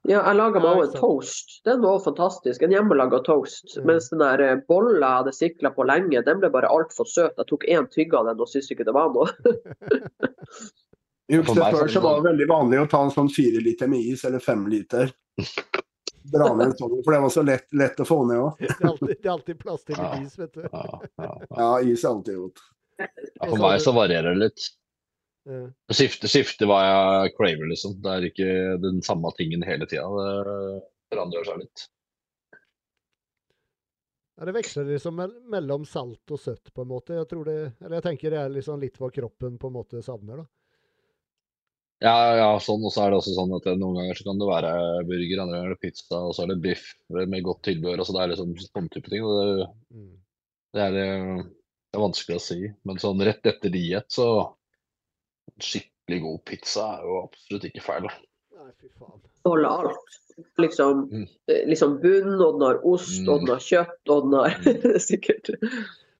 ja, 0.08 0.20
jeg 0.22 0.36
laget 0.38 0.62
meg 0.62 0.78
også 0.78 0.84
en 0.86 0.94
toast. 0.96 1.54
Den 1.66 1.82
var 1.82 1.96
også 1.96 2.12
fantastisk. 2.12 2.62
En 2.64 2.72
hjemmelaga 2.72 3.20
toast. 3.26 3.74
Mm. 3.76 3.88
Mens 3.90 4.08
den 4.12 4.22
der 4.22 4.42
eh, 4.44 4.60
bolla 4.70 4.94
jeg 5.02 5.16
hadde 5.18 5.34
sikla 5.36 5.72
på 5.74 5.86
lenge, 5.90 6.22
den 6.24 6.40
ble 6.40 6.50
bare 6.54 6.70
altfor 6.72 7.08
søt. 7.10 7.34
Jeg 7.36 7.50
tok 7.50 7.66
én 7.68 7.88
tygg 7.92 8.14
av 8.16 8.30
den 8.30 8.40
og 8.40 8.50
syntes 8.50 8.70
ikke 8.72 8.86
det 8.88 8.94
var 8.96 9.10
noe. 9.14 9.28
Jeg 11.28 11.44
For 11.44 11.54
før 11.60 11.88
så- 11.92 12.00
var 12.02 12.20
det 12.22 12.30
veldig 12.30 12.46
vanlig 12.48 12.78
å 12.80 12.88
ta 12.90 13.02
en 13.04 13.10
sånn 13.12 13.28
fire 13.30 13.60
liter 13.60 13.86
med 13.88 14.00
is, 14.00 14.24
eller 14.24 14.40
fem 14.40 14.66
liter. 14.72 15.10
Dra 16.32 16.48
ned 16.56 16.74
sånn, 16.76 16.96
for 17.04 17.12
det 17.14 17.20
var 17.24 17.30
så 17.32 17.42
lett, 17.44 17.66
lett 17.72 18.00
å 18.00 18.04
få 18.08 18.18
ned 18.28 18.40
òg. 18.42 18.58
Det 18.60 18.70
er 18.80 18.88
alltid, 18.88 19.08
det 19.22 19.26
er 19.28 19.30
alltid 19.34 19.58
plass 19.60 19.84
til 19.84 19.96
Ja. 19.96 20.08
is, 20.20 20.34
vet 20.36 20.52
du. 20.52 20.62
Ja, 20.72 20.82
ja, 20.92 21.00
ja. 21.24 21.36
Ja, 21.56 21.68
is 21.84 22.04
er 22.04 22.08
alltid 22.10 22.36
godt. 22.36 22.64
Ja, 22.98 23.06
for 23.46 23.56
meg 23.62 23.80
så 23.80 23.94
varierer 23.96 24.34
det 24.34 24.42
litt. 24.48 24.66
Det 25.48 25.96
skifter, 25.96 26.28
skifter 26.28 26.68
hva 26.68 26.80
jeg 26.84 27.32
craver, 27.38 27.68
liksom. 27.70 27.94
Det 28.04 28.10
er 28.12 28.26
ikke 28.28 28.80
den 28.82 28.98
samme 29.06 29.30
tingen 29.38 29.62
hele 29.64 29.86
tida. 29.88 30.04
Det 30.04 30.82
forandrer 31.14 31.46
seg 31.48 31.62
litt. 31.62 31.86
Ja, 34.38 34.44
det 34.44 34.54
veksler 34.54 34.84
liksom 34.92 35.16
mellom 35.50 35.86
salt 35.88 36.30
og 36.30 36.38
søtt, 36.42 36.68
på 36.74 36.82
en 36.84 36.88
måte. 36.92 37.16
Jeg 37.16 37.26
tror 37.30 37.48
det, 37.48 37.56
eller 37.80 37.96
jeg 37.98 38.04
tenker 38.10 38.30
det 38.34 38.38
er 38.44 38.52
liksom 38.54 38.80
litt 38.84 38.98
hva 39.00 39.08
kroppen 39.14 39.56
på 39.58 39.70
en 39.70 39.78
måte 39.80 40.02
savner, 40.04 40.44
da. 40.44 40.46
Ja, 42.00 42.14
ja, 42.38 42.48
sånn. 42.62 42.84
Og 42.86 42.92
så 42.94 43.02
er 43.04 43.10
det 43.10 43.18
også 43.18 43.32
sånn 43.34 43.54
at 43.56 43.64
noen 43.78 43.96
ganger 43.98 44.14
så 44.14 44.24
kan 44.28 44.38
det 44.38 44.46
være 44.46 44.72
burger, 45.08 45.40
andre 45.42 45.56
ganger 45.58 45.66
er 45.66 45.74
det 45.74 45.80
pizza, 45.82 46.20
og 46.20 46.34
så 46.36 46.44
er 46.44 46.52
det 46.52 46.60
biff 46.62 46.84
med 47.10 47.42
godt 47.42 47.62
tilbehør. 47.66 47.98
Altså 48.04 48.14
det 48.14 48.22
er 48.22 48.32
liksom 48.34 48.52
sånn 48.62 48.90
type 48.94 49.10
ting. 49.10 49.24
og 49.26 49.34
Det, 49.40 49.68
Mm. 49.90 50.12
det, 50.74 50.80
er, 50.84 50.94
eh, 51.02 51.42
det 51.42 51.98
er 51.98 52.04
vanskelig 52.04 52.36
å 52.38 52.44
si. 52.44 52.60
Men 52.84 52.96
sånn 53.02 53.24
rett 53.26 53.42
etter 53.46 53.70
diett, 53.70 54.06
så 54.14 54.54
Skikkelig 55.58 56.20
god 56.22 56.44
pizza 56.46 56.82
er 56.98 57.04
jo 57.08 57.14
absolutt 57.24 57.64
ikke 57.70 57.82
feil. 57.82 58.06
Nei, 58.54 58.70
fy 58.78 58.88
faen. 58.98 59.20
Holde 59.48 59.68
alt. 59.68 60.18
Liksom, 60.60 61.00
Mm. 61.10 61.28
eh, 61.48 61.64
liksom 61.66 62.00
bunn, 62.02 62.40
og 62.40 62.58
den 62.60 62.66
har 62.68 62.80
ost, 62.86 63.26
og 63.26 63.40
den 63.40 63.48
har 63.48 63.58
kjøtt, 63.64 64.08
og 64.08 64.22
den 64.30 64.32
har 64.38 64.50
Sikkert. 65.08 65.50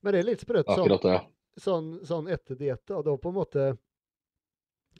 Men 0.02 0.12
det 0.12 0.20
er 0.20 0.26
litt 0.26 0.40
sprøtt 0.40 0.66
sånn, 0.66 1.20
sånn, 1.60 1.88
sånn 2.06 2.28
etter 2.32 2.56
diett, 2.58 2.82
da. 2.86 3.00
Da 3.02 3.16
på 3.16 3.28
en 3.28 3.34
måte 3.34 3.78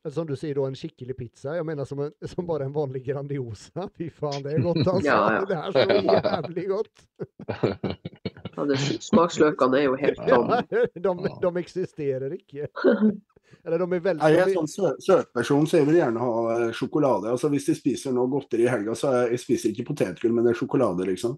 Som 0.06 0.28
du 0.28 0.36
sier, 0.38 0.54
da 0.54 0.66
en 0.68 0.76
skikkelig 0.78 1.16
pizza. 1.18 1.56
Jeg 1.56 1.66
mener 1.66 1.88
som, 1.88 2.00
en, 2.04 2.12
som 2.30 2.46
bare 2.46 2.68
en 2.68 2.74
vanlig 2.74 3.02
Grandiosa. 3.06 3.88
Fy 3.98 4.10
faen, 4.14 4.42
det 4.44 4.54
er 4.56 4.62
godt, 4.62 4.84
altså. 4.84 5.06
Ja, 5.08 5.18
ja. 5.34 5.44
Det 5.48 5.58
er 5.58 5.74
så 5.74 5.98
jævlig 6.12 6.68
godt. 6.74 7.06
Ja, 8.58 8.64
det, 8.66 8.76
smaksløkene 9.06 9.78
er 9.78 9.84
jo 9.84 9.96
helt 10.00 10.18
tomme. 10.26 10.56
Ja, 10.72 10.80
de, 11.04 11.12
de 11.44 11.50
eksisterer 11.60 12.32
ikke. 12.34 12.66
Eller 13.66 13.78
de 13.78 13.86
er 13.86 14.02
veldig 14.02 14.30
jeg 14.32 14.40
er 14.42 14.50
en 14.50 14.66
sånn 14.66 14.96
søtperson, 15.02 15.66
så 15.68 15.78
jeg 15.78 15.86
vil 15.86 15.98
gjerne 16.00 16.22
ha 16.22 16.40
eh, 16.54 16.64
sjokolade. 16.74 17.30
Altså 17.34 17.50
Hvis 17.52 17.68
jeg 17.70 17.78
spiser 17.78 18.14
noe 18.16 18.30
godteri 18.32 18.66
i 18.66 18.70
helga, 18.70 18.96
så 18.98 19.12
er, 19.12 19.34
jeg 19.34 19.42
spiser 19.44 19.70
ikke 19.70 19.92
potetgull, 19.92 20.34
men 20.34 20.46
det 20.46 20.54
er 20.54 20.60
sjokolade, 20.62 21.06
liksom. 21.06 21.36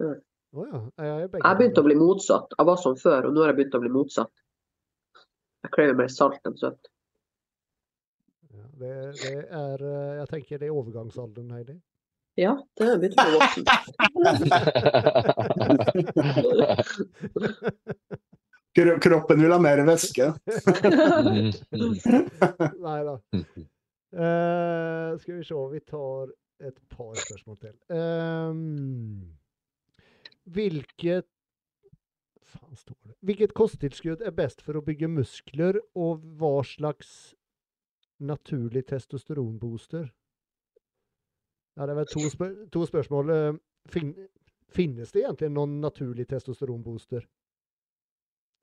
Ja. 0.00 0.14
Jeg, 0.54 1.28
Jeg 1.34 1.58
begynte 1.58 1.82
å 1.82 1.86
bli 1.86 1.98
motsatt. 1.98 2.56
Jeg 2.56 2.68
var 2.70 2.80
sånn 2.80 2.98
før, 3.00 3.28
og 3.28 3.36
nå 3.36 3.42
har 3.44 3.52
jeg 3.52 3.58
begynt 3.60 3.76
å 3.76 3.82
bli 3.84 3.92
motsatt. 3.94 4.32
Jeg 5.64 5.72
krever 5.74 5.98
mer 5.98 6.12
salt 6.12 6.48
enn 6.48 6.56
søtt. 6.60 6.93
Det, 8.74 9.14
det 9.22 9.46
er 9.54 9.78
eh, 9.86 10.18
Jeg 10.18 10.26
tenker 10.32 10.58
det 10.58 10.66
er 10.68 10.74
overgangsalderen, 10.74 11.50
Heidi. 11.54 11.76
Ja, 12.40 12.52
det 12.74 12.86
er 12.90 12.98
begynt 12.98 13.20
å 13.22 13.24
bli 13.28 13.38
voksen. 13.38 13.64
Kro 18.74 18.98
kroppen 18.98 19.38
vil 19.38 19.54
ha 19.54 19.58
mer 19.62 19.78
væske. 19.86 20.32
Nei 22.88 23.00
da. 23.06 23.14
Uh, 24.14 25.18
skal 25.22 25.34
vi 25.36 25.44
se, 25.46 25.54
vi 25.54 25.80
tar 25.86 26.26
et 26.64 26.78
par 26.90 27.14
spørsmål 27.22 27.56
til. 27.62 27.74
Ehm, 27.94 29.38
hvilket 30.50 31.26
faen 32.42 32.76
står 32.78 32.98
det? 33.04 33.14
Hvilket 33.26 33.54
kosttilskudd 33.54 34.22
er 34.26 34.34
best 34.34 34.62
for 34.62 34.74
å 34.78 34.84
bygge 34.86 35.08
muskler, 35.10 35.78
og 35.94 36.22
hva 36.38 36.62
slags 36.66 37.34
naturlig 38.26 38.84
testosteronbooster? 38.90 40.08
Ja, 41.74 41.86
det 41.86 41.94
er 41.94 41.98
vel 41.98 42.10
to, 42.10 42.24
spør 42.30 42.52
to 42.72 42.84
spørsmål. 42.86 43.30
Eh, 43.34 43.54
Fin 43.92 44.14
finnes 44.74 45.10
det 45.12 45.22
egentlig 45.26 45.50
noen 45.52 45.80
naturlig 45.82 46.24
testosteronbooster? 46.30 47.24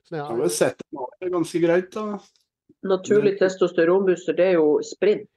Sånn, 0.08 0.18
Jeg 0.18 0.26
har 0.26 0.40
vel 0.40 0.50
sett 0.50 0.82
det 0.92 1.28
er 1.28 1.34
ganske 1.36 1.60
greit, 1.62 1.92
da. 1.94 2.18
Naturlig 2.90 3.36
testosteronbooster, 3.40 4.34
det 4.34 4.48
er 4.50 4.56
jo 4.58 4.80
sprint. 4.84 5.30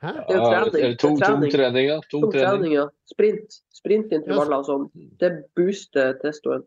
Hæ? 0.00 0.14
Det 0.16 0.32
er 0.32 0.38
jo 0.38 0.46
trening. 0.48 0.84
eller 0.86 0.96
tung, 0.96 1.18
tung 1.18 1.20
trening. 1.20 1.52
trening, 1.52 1.86
ja. 1.90 1.98
Tung 2.08 2.22
Tung 2.24 2.32
trening. 2.32 2.48
trening, 2.48 2.72
ja. 2.78 2.86
Sprint. 3.12 3.58
Sprintintervaller 3.80 4.62
og 4.62 4.66
sånn. 4.70 4.86
Det 5.20 5.30
booster 5.56 6.14
testoen. 6.22 6.64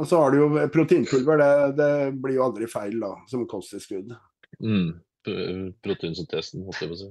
Og 0.00 0.08
så 0.08 0.18
har 0.22 0.32
du 0.32 0.38
jo 0.40 0.66
proteinpulver. 0.72 1.42
Det, 1.42 1.72
det 1.78 1.94
blir 2.22 2.38
jo 2.38 2.46
aldri 2.46 2.68
feil, 2.70 2.96
da, 3.02 3.12
som 3.28 3.44
kosttilskudd. 3.48 4.14
Mm. 4.62 4.94
Proteinsyntesen, 5.84 6.64
holdt 6.66 6.82
jeg 6.82 6.92
på 6.92 6.96
å 6.96 7.00
si. 7.02 7.10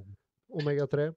Omega-3? 0.62 1.12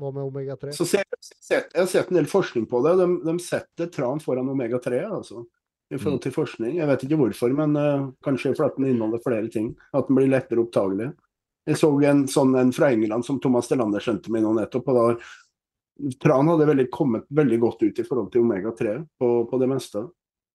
Hva 0.00 0.10
med 0.10 0.24
omega-3? 0.26 0.72
Så 0.74 0.86
ser, 0.90 1.04
sett, 1.22 1.68
jeg 1.70 1.80
har 1.80 1.90
sett 1.90 2.08
en 2.10 2.18
del 2.18 2.30
forskning 2.30 2.66
på 2.70 2.80
det. 2.86 2.96
De, 3.02 3.10
de 3.26 3.34
setter 3.42 3.90
tran 3.94 4.22
foran 4.22 4.50
omega-3 4.50 5.04
altså, 5.06 5.44
i 5.94 5.98
forhold 5.98 6.24
til 6.24 6.34
forskning. 6.34 6.80
Jeg 6.80 6.90
vet 6.90 7.04
ikke 7.06 7.18
hvorfor, 7.20 7.54
men 7.54 7.78
uh, 7.78 8.08
kanskje 8.26 8.56
fordi 8.58 8.80
den 8.80 8.94
inneholder 8.94 9.22
flere 9.26 9.50
ting. 9.52 9.70
At 9.94 10.10
den 10.10 10.18
blir 10.18 10.32
lettere 10.32 10.64
opptagelig. 10.64 11.12
Jeg 11.64 11.80
så 11.80 11.88
en 12.04 12.26
sånn 12.28 12.58
en 12.60 12.74
fra 12.76 12.90
England 12.92 13.24
som 13.24 13.38
Thomas 13.40 13.70
Delander 13.70 14.02
skjønte 14.02 14.32
meg 14.34 14.42
nå 14.44 14.50
nettopp. 14.58 14.90
og 14.90 14.98
da 14.98 15.04
Tran 16.22 16.48
hadde 16.50 16.66
veldig 16.66 16.88
kommet 16.90 17.26
veldig 17.30 17.58
godt 17.62 17.82
ut 17.86 17.98
i 18.02 18.04
forhold 18.06 18.32
til 18.34 18.42
omega-3 18.42 18.96
på, 19.20 19.28
på 19.50 19.58
det 19.62 19.68
meste. 19.70 20.02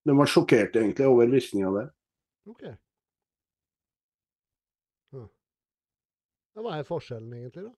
De 0.05 0.15
var 0.17 0.27
sjokkert 0.31 0.75
egentlig 0.75 1.07
over 1.07 1.29
virkninga 1.31 1.71
der. 1.75 1.89
Ok. 2.49 2.63
Ja. 5.15 5.23
Ja, 6.55 6.63
Hva 6.63 6.75
er 6.75 6.87
forskjellen 6.87 7.37
egentlig, 7.37 7.69
da? 7.69 7.75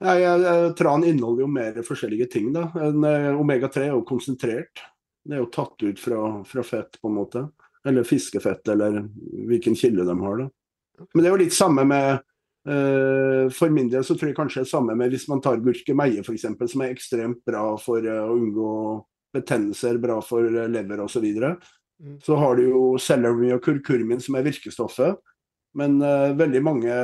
Nei, 0.00 0.72
Tran 0.78 1.04
inneholder 1.04 1.44
jo 1.44 1.50
mer 1.52 1.82
forskjellige 1.84 2.30
ting. 2.32 2.52
da. 2.54 2.68
Eh, 2.80 3.32
Omega-3 3.36 3.88
er 3.88 3.92
jo 3.92 4.06
konsentrert. 4.08 4.80
Det 5.26 5.36
er 5.36 5.42
jo 5.42 5.50
tatt 5.52 5.82
ut 5.82 6.00
fra, 6.00 6.20
fra 6.48 6.64
fett, 6.64 6.96
på 7.02 7.10
en 7.10 7.18
måte. 7.18 7.42
Eller 7.84 8.06
fiskefett, 8.08 8.68
eller 8.72 9.02
hvilken 9.50 9.76
kilde 9.76 10.06
de 10.08 10.16
har. 10.22 10.44
da. 10.44 11.04
Men 11.12 11.22
det 11.22 11.28
er 11.28 11.34
jo 11.34 11.42
litt 11.42 11.56
samme 11.56 11.84
med 11.88 12.22
For 12.64 13.72
min 13.72 13.88
del 13.88 14.04
så 14.04 14.14
tror 14.18 14.30
jeg 14.30 14.36
kanskje 14.36 14.60
det 14.60 14.66
er 14.66 14.70
samme 14.74 14.94
med 14.98 15.14
hvis 15.14 15.28
man 15.30 15.40
tar 15.40 15.62
gurkemeie 15.64 16.20
f.eks., 16.20 16.44
som 16.44 16.82
er 16.84 16.92
ekstremt 16.92 17.40
bra 17.48 17.62
for 17.80 18.04
eh, 18.04 18.20
å 18.20 18.36
unngå 18.36 18.72
betennelser, 19.32 19.98
bra 20.02 20.18
for 20.24 20.44
eh, 20.44 20.68
lever 20.68 21.00
osv. 21.00 21.14
Så, 21.14 21.22
videre. 21.24 21.54
Mm. 22.00 22.20
så 22.24 22.36
har 22.36 22.56
du 22.56 22.68
jo 22.68 22.82
celery 22.98 23.50
og 23.52 23.62
kurkurmin 23.64 24.20
som 24.20 24.38
er 24.38 24.46
virkestoffet. 24.46 25.18
Men 25.76 26.00
uh, 26.02 26.32
veldig 26.34 26.62
mange 26.64 26.94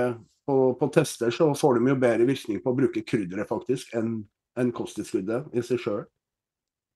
på, 0.49 0.57
på 0.81 0.89
tester 0.95 1.31
så 1.31 1.53
får 1.55 1.79
de 1.79 1.93
jo 1.93 1.99
bedre 2.01 2.27
virkning 2.27 2.63
på 2.65 2.73
å 2.73 2.79
bruke 2.79 3.05
krydderet 3.07 3.47
faktisk 3.47 3.93
enn 3.95 4.25
en 4.57 4.73
kosttilskuddet 4.75 5.53
i 5.55 5.63
seg 5.63 5.83
sjøl. 5.83 6.03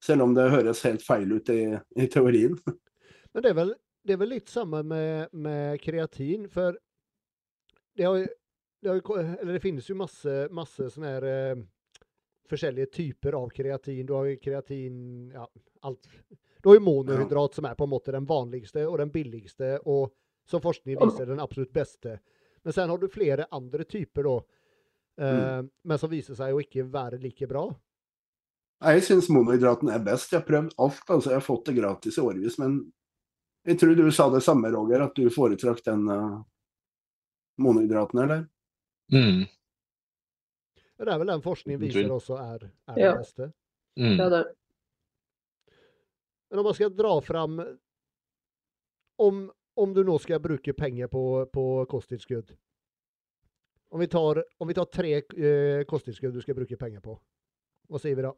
Selv 0.02 0.24
om 0.24 0.34
det 0.34 0.48
høres 0.50 0.80
helt 0.86 1.04
feil 1.04 1.36
ut 1.36 1.52
i, 1.52 1.76
i 2.00 2.08
teorien. 2.10 2.56
Men 3.34 3.44
det 3.44 3.52
er 3.52 3.58
vel, 3.60 3.74
det 4.02 4.16
er 4.16 4.22
vel 4.22 4.32
litt 4.32 4.50
samme 4.50 4.80
med, 4.82 5.28
med 5.36 5.76
kreatin, 5.84 6.48
for 6.50 6.78
det, 7.98 8.06
har, 8.06 8.16
jo- 8.22 8.39
det, 8.80 9.02
eller 9.40 9.52
det 9.52 9.60
finnes 9.60 9.90
jo 9.90 9.96
masse, 9.98 10.48
masse 10.56 10.88
sånne 10.90 11.12
her 11.14 11.26
eh, 11.28 11.62
forskjellige 12.50 12.86
typer 12.86 13.36
av 13.38 13.50
kreatin. 13.54 14.06
Du 14.06 14.14
har 14.16 14.28
jo 14.30 14.38
kreatin 14.42 15.02
ja, 15.34 15.46
alt. 15.86 16.08
Du 16.62 16.68
har 16.68 16.78
jo 16.78 16.84
monohydrat 16.84 17.54
som 17.54 17.68
er 17.68 17.76
på 17.78 17.86
en 17.86 17.92
måte 17.92 18.12
den 18.12 18.28
vanligste 18.28 18.86
og 18.88 18.98
den 19.00 19.12
billigste, 19.12 19.78
og 19.84 20.10
som 20.48 20.62
forskning 20.62 20.98
viser 21.00 21.30
den 21.30 21.40
absolutt 21.40 21.72
beste. 21.72 22.18
Men 22.62 22.72
sen 22.76 22.90
har 22.90 22.98
du 22.98 23.08
flere 23.08 23.46
andre 23.50 23.84
typer 23.84 24.26
da, 24.26 24.34
eh, 25.24 25.60
men 25.82 25.98
som 26.00 26.10
viser 26.10 26.36
seg 26.36 26.54
å 26.56 26.60
ikke 26.60 26.84
være 26.90 27.20
like 27.22 27.48
bra. 27.48 27.68
Jeg 28.80 29.04
syns 29.04 29.28
monohydraten 29.28 29.90
er 29.92 30.00
best. 30.04 30.32
Jeg 30.32 30.40
har 30.40 30.48
prøvd 30.48 30.72
alt. 30.80 31.02
altså 31.06 31.30
Jeg 31.30 31.36
har 31.36 31.44
fått 31.44 31.66
det 31.68 31.76
gratis 31.76 32.16
i 32.16 32.22
årevis. 32.24 32.56
Men 32.58 32.78
jeg 33.68 33.80
tror 33.80 33.94
du 33.96 34.06
sa 34.12 34.30
det 34.32 34.40
samme, 34.44 34.70
Roger, 34.72 35.04
at 35.04 35.16
du 35.16 35.28
foretrakk 35.32 35.82
den 35.84 36.06
uh, 36.08 36.40
monohydraten, 37.60 38.22
eller? 38.24 38.46
Mm. 39.12 39.44
Det 41.00 41.08
er 41.08 41.18
vel 41.18 41.30
den 41.32 41.42
forskningen 41.42 41.80
viser 41.80 42.10
også 42.12 42.36
er, 42.38 42.66
er 42.92 42.98
Ja. 43.00 43.12
det 43.14 43.22
beste. 43.24 43.52
Mm. 43.98 44.20
Er 44.20 44.30
det. 44.30 44.42
Men 46.50 46.58
om 46.60 46.64
man 46.64 46.74
skal 46.74 46.90
dra 46.94 47.20
fram 47.20 47.60
Om, 49.20 49.50
om 49.76 49.94
du 49.94 50.02
nå 50.04 50.18
skal 50.18 50.40
bruke 50.40 50.72
penger 50.72 51.08
på, 51.12 51.46
på 51.52 51.64
kosttilskudd 51.90 52.54
om 53.90 54.00
vi, 54.00 54.06
tar, 54.06 54.44
om 54.58 54.68
vi 54.68 54.74
tar 54.74 54.84
tre 54.86 55.16
eh, 55.18 55.84
kosttilskudd 55.84 56.34
du 56.34 56.40
skal 56.40 56.54
bruke 56.54 56.76
penger 56.78 57.00
på, 57.02 57.16
hva 57.90 57.98
sier 57.98 58.14
vi 58.14 58.22
da? 58.22 58.30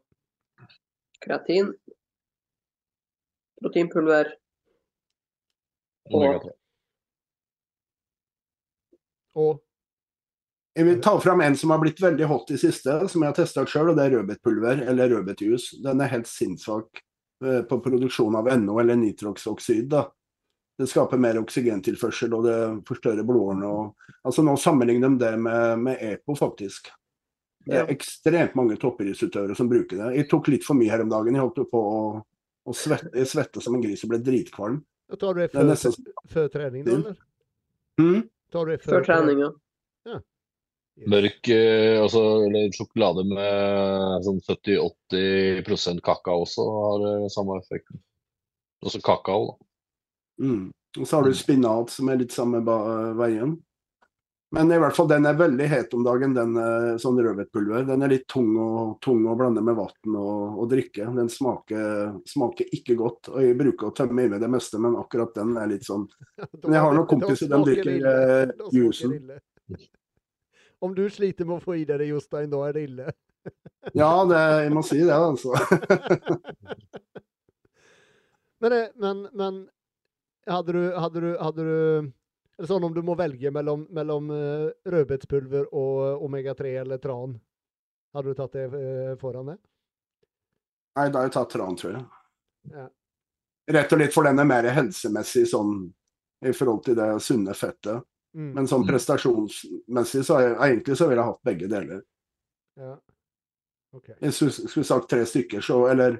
Kreatin. 1.21 1.69
Proteinpulver. 3.61 4.31
Omega-3. 6.09 6.49
Og 9.43 9.61
Jeg 10.75 10.85
vil 10.87 11.01
ta 11.05 11.11
fram 11.21 11.41
en 11.45 11.55
som 11.55 11.69
har 11.69 11.77
blitt 11.83 11.99
veldig 12.01 12.25
hot 12.31 12.49
i 12.51 12.57
siste, 12.57 12.95
som 13.09 13.21
jeg 13.21 13.29
har 13.29 13.35
testa 13.37 13.61
sjøl, 13.69 13.91
og 13.91 13.97
det 13.99 14.07
er 14.07 14.15
rødbetpulver 14.17 14.79
eller 14.89 15.11
rødbetjus. 15.11 15.67
Den 15.85 16.01
er 16.01 16.09
helt 16.15 16.25
sinnssvak 16.29 17.01
eh, 17.45 17.61
på 17.69 17.77
produksjon 17.85 18.35
av 18.39 18.49
NO 18.57 18.79
eller 18.81 18.97
nitroksoksid. 18.97 19.85
da. 19.93 20.07
Det 20.79 20.87
skaper 20.89 21.19
mer 21.21 21.37
oksygentilførsel, 21.37 22.33
og 22.33 22.47
det 22.47 22.57
forstørrer 22.89 23.23
blodårene. 23.27 23.69
og- 23.69 23.93
Altså 24.25 24.41
Nå 24.43 24.55
sammenligner 24.57 25.09
de 25.13 25.19
det 25.25 25.39
med, 25.39 25.79
med 25.79 25.97
EPO, 26.01 26.35
faktisk. 26.35 26.89
Det 27.67 27.75
er 27.75 27.87
ekstremt 27.93 28.55
mange 28.55 28.75
toppidrettsutøvere 28.75 29.55
som 29.55 29.69
bruker 29.69 29.95
det. 29.97 30.15
Jeg 30.17 30.29
tok 30.29 30.47
litt 30.47 30.63
for 30.65 30.73
mye 30.73 30.89
her 30.89 31.01
om 31.05 31.09
dagen. 31.09 31.35
Jeg 31.37 31.43
holdt 31.45 31.69
på 31.69 31.79
å, 31.79 32.23
å 32.67 32.73
svette, 32.73 33.13
jeg 33.13 33.27
svette 33.29 33.61
som 33.61 33.75
en 33.75 33.81
gris 33.85 34.03
og 34.03 34.09
ble 34.09 34.19
dritkvalm. 34.19 34.81
da 35.09 35.15
tar 35.15 35.33
du 35.35 35.39
det 35.41 35.51
før, 35.53 35.63
nesten 35.69 35.93
før 36.27 36.49
trening, 36.49 36.83
da, 36.83 36.91
eller? 36.91 37.15
Mm. 38.01 38.29
Tar 38.51 38.65
du 38.65 38.71
det 38.71 38.81
Før 38.81 39.05
trening, 39.05 39.39
ja. 39.45 40.19
Mørk 41.09 41.49
eh, 41.49 41.97
altså, 41.97 42.21
eller 42.45 42.73
sjokolade 42.75 43.25
med 43.25 44.25
sånn 44.27 44.39
70-80% 44.45 46.03
kakao 46.05 46.43
også 46.45 46.65
har 46.77 47.05
eh, 47.09 47.27
samme 47.33 47.57
effekten. 47.57 48.01
Også 48.85 49.01
kakao, 49.01 49.47
da. 49.51 49.69
Mm. 50.43 50.71
Og 50.99 51.07
så 51.09 51.17
har 51.17 51.25
du 51.25 51.33
spinat, 51.33 51.89
som 51.89 52.09
er 52.13 52.19
litt 52.21 52.35
samme 52.35 52.61
ba 52.65 52.77
veien. 53.17 53.55
Men 54.53 54.69
i 54.69 54.77
hvert 54.77 54.93
fall 54.93 55.07
den 55.09 55.25
er 55.25 55.37
veldig 55.37 55.65
het 55.65 55.93
om 55.97 56.03
dagen, 56.05 56.35
den 56.37 56.51
eh, 56.61 56.91
sånn 57.01 57.17
rødbetpulver. 57.25 57.87
Den 57.87 58.05
er 58.05 58.11
litt 58.11 58.27
tung, 58.29 58.51
og, 58.61 58.99
tung 59.01 59.23
å 59.25 59.33
blande 59.37 59.63
med 59.65 59.79
vann 59.79 60.17
og, 60.19 60.59
og 60.61 60.67
drikke. 60.69 61.07
Den 61.15 61.31
smaker, 61.33 62.11
smaker 62.29 62.69
ikke 62.77 62.93
godt. 62.99 63.31
Og 63.33 63.41
jeg 63.41 63.57
bruker 63.57 63.89
å 63.89 63.95
tømme 63.97 64.27
i 64.27 64.29
meg 64.29 64.43
det 64.43 64.51
meste, 64.53 64.77
men 64.83 64.99
akkurat 64.99 65.33
den 65.39 65.57
er 65.57 65.71
litt 65.73 65.87
sånn 65.87 66.05
Men 66.61 66.77
jeg 66.77 66.85
har 66.85 66.93
noen 66.93 67.09
kompiser, 67.09 67.49
de 67.49 67.63
drikker, 67.65 68.05
eh, 68.11 68.69
juicen. 68.77 69.17
Om 70.83 70.95
du 70.97 71.05
sliter 71.11 71.47
med 71.47 71.61
å 71.61 71.63
få 71.63 71.77
i 71.79 71.85
deg 71.87 72.01
det, 72.01 72.09
Jostein, 72.11 72.51
da 72.51 72.65
er 72.67 72.77
det 72.77 72.87
ille. 72.89 73.13
Ja, 73.91 74.23
det, 74.23 74.39
jeg 74.63 74.71
må 74.71 74.79
si 74.87 75.01
det, 75.03 75.11
altså. 75.11 75.51
Men, 78.63 78.71
men, 78.95 79.25
men 79.35 79.57
hadde 80.47 80.71
du, 80.71 80.83
hadde 80.95 81.19
du, 81.19 81.33
hadde 81.35 81.63
du 81.67 82.67
sånn 82.67 82.85
om 82.87 82.93
du 82.95 83.01
må 83.03 83.11
velge 83.19 83.51
mellom, 83.51 83.83
mellom 83.91 84.29
uh, 84.31 84.69
rødbetspulver 84.87 85.67
og 85.75 86.23
omega-3 86.23 86.71
eller 86.85 87.01
tran, 87.03 87.35
hadde 88.15 88.31
du 88.31 88.37
tatt 88.37 88.55
det 88.55 88.69
eh, 88.77 89.17
foran 89.19 89.51
det? 89.51 89.57
Nei, 90.95 91.09
da 91.09 91.19
har 91.19 91.27
jeg 91.27 91.33
tatt 91.33 91.53
tran, 91.55 91.75
tror 91.75 91.95
jeg. 91.95 92.03
Ja. 92.71 92.85
Rett 93.73 93.93
og 93.95 93.99
slett 93.99 94.13
for 94.13 94.29
den 94.29 94.41
er 94.43 94.47
mer 94.47 94.67
helsemessig 94.75 95.47
sånn 95.49 95.73
i 96.45 96.53
forhold 96.53 96.83
til 96.85 96.97
det 96.99 97.07
sunne 97.25 97.55
fettet. 97.57 98.05
Mm. 98.33 98.51
Men 98.57 98.67
sånn 98.69 98.85
prestasjonsmessig 98.87 100.23
så 100.25 100.39
jeg, 100.41 100.53
egentlig 100.57 100.97
så 100.97 101.07
ville 101.09 101.21
jeg 101.21 101.29
hatt 101.29 101.49
begge 101.49 101.69
deler. 101.69 102.03
Ja. 102.79 102.93
Okay. 103.93 104.15
Jeg 104.17 104.33
skulle, 104.33 104.69
skulle 104.71 104.89
sagt 104.89 105.11
tre 105.11 105.25
stykker, 105.29 105.61
så 105.61 105.83
eller 105.91 106.17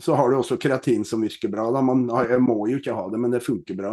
så 0.00 0.14
har 0.14 0.30
du 0.30 0.38
også 0.38 0.56
kreatin 0.56 1.04
som 1.04 1.20
virker 1.20 1.50
bra. 1.52 1.66
Da. 1.74 1.82
Man, 1.84 2.06
jeg 2.08 2.40
må 2.40 2.56
jo 2.70 2.78
ikke 2.78 2.94
ha 2.96 3.04
det, 3.12 3.18
men 3.20 3.34
det 3.34 3.42
funker 3.44 3.76
bra. 3.76 3.90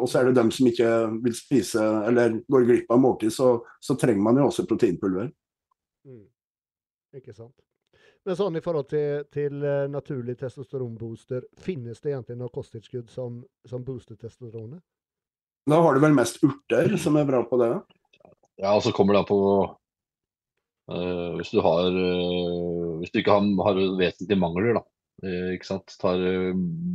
Og 0.00 0.08
så 0.10 0.20
er 0.20 0.30
det 0.30 0.38
dem 0.40 0.50
som 0.50 0.66
ikke 0.66 0.88
vil 1.22 1.36
spise 1.38 1.84
eller 2.08 2.40
går 2.50 2.66
glipp 2.66 2.90
av 2.90 2.98
måltid, 3.04 3.30
så, 3.36 3.52
så 3.78 3.94
trenger 4.00 4.24
man 4.26 4.40
jo 4.40 4.48
også 4.48 4.66
proteinpulver. 4.66 5.28
Mm. 6.08 6.24
Ikke 7.20 7.34
sant. 7.36 7.54
Men 8.26 8.36
sånn 8.36 8.58
i 8.58 8.64
forhold 8.64 8.88
til, 8.90 9.22
til 9.32 9.62
eh, 9.64 9.86
naturlig 9.88 10.34
testosteronbooster, 10.40 11.46
finnes 11.62 12.02
det 12.02 12.12
egentlig 12.12 12.36
noe 12.40 12.52
kosttilskudd 12.52 13.08
som, 13.12 13.38
som 13.68 13.84
booster 13.86 14.18
testosteronet? 14.20 14.82
Da 15.68 15.80
har 15.84 15.94
du 15.94 16.02
vel 16.02 16.16
mest 16.16 16.40
urter 16.44 16.96
som 17.00 17.18
er 17.20 17.28
bra 17.28 17.42
på 17.46 17.58
det. 17.60 17.74
Ja, 18.60 18.72
og 18.74 18.82
så 18.84 18.92
kommer 18.96 19.16
det 19.16 19.22
an 19.22 19.28
på 19.28 19.40
uh, 20.92 21.36
Hvis 21.38 21.52
du 21.52 21.60
har 21.64 21.88
uh, 21.96 22.96
Hvis 23.00 23.12
du 23.12 23.20
ikke 23.20 23.36
har, 23.36 23.46
har 23.66 23.82
vesentlige 24.00 24.40
mangler, 24.40 24.80
da. 24.80 24.84
Uh, 25.24 25.52
ikke 25.56 25.68
sant? 25.68 25.96
Tar 26.00 26.20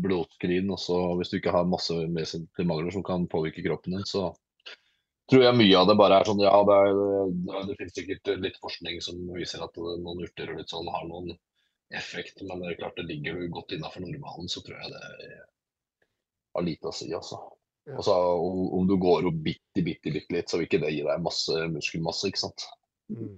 blodskrin, 0.04 0.70
og 0.74 0.82
så 0.82 1.00
hvis 1.20 1.34
du 1.34 1.40
ikke 1.40 1.54
har 1.56 1.70
masse 1.70 1.94
vesentlige 1.94 2.70
mangler 2.70 2.94
som 2.94 3.06
kan 3.06 3.30
påvirke 3.32 3.66
kroppen 3.66 3.98
din, 3.98 4.06
så 4.10 4.30
tror 5.32 5.48
jeg 5.48 5.58
mye 5.58 5.78
av 5.80 5.90
det 5.90 5.98
bare 5.98 6.20
er 6.20 6.30
sånn 6.30 6.44
Ja, 6.44 6.54
det, 6.68 6.78
er, 6.86 7.66
det, 7.70 7.78
finnes 7.80 7.98
sikkert 7.98 8.34
litt 8.44 8.62
forskning 8.62 9.02
som 9.02 9.22
viser 9.34 9.66
at 9.66 9.78
noen 9.78 10.26
urter 10.26 10.54
og 10.54 10.62
litt 10.62 10.74
sånn 10.74 10.90
har 10.94 11.06
noen 11.10 11.34
effekt, 11.94 12.42
men 12.42 12.62
det 12.62 12.72
er 12.72 12.80
klart 12.82 12.98
det 12.98 13.08
ligger 13.10 13.38
du 13.38 13.50
godt 13.54 13.74
innafor 13.74 14.06
normalen, 14.06 14.50
så 14.50 14.62
tror 14.66 14.82
jeg 14.82 14.94
det 14.94 15.40
har 16.56 16.66
lite 16.66 16.90
å 16.90 16.96
si, 16.96 17.10
altså. 17.14 17.40
Ja. 17.86 18.00
Altså, 18.00 18.14
om, 18.42 18.62
om 18.80 18.86
du 18.90 18.96
går 19.02 19.28
opp 19.30 19.42
bitte, 19.46 19.84
bitte, 19.86 20.14
bitte 20.14 20.34
litt, 20.34 20.50
så 20.50 20.58
vil 20.58 20.70
ikke 20.70 20.82
det 20.82 20.94
gi 20.96 21.04
deg 21.06 21.26
masse 21.26 21.66
muskelmasse, 21.70 22.32
ikke 22.32 22.44
sant. 22.48 22.66
Mm. 23.14 23.36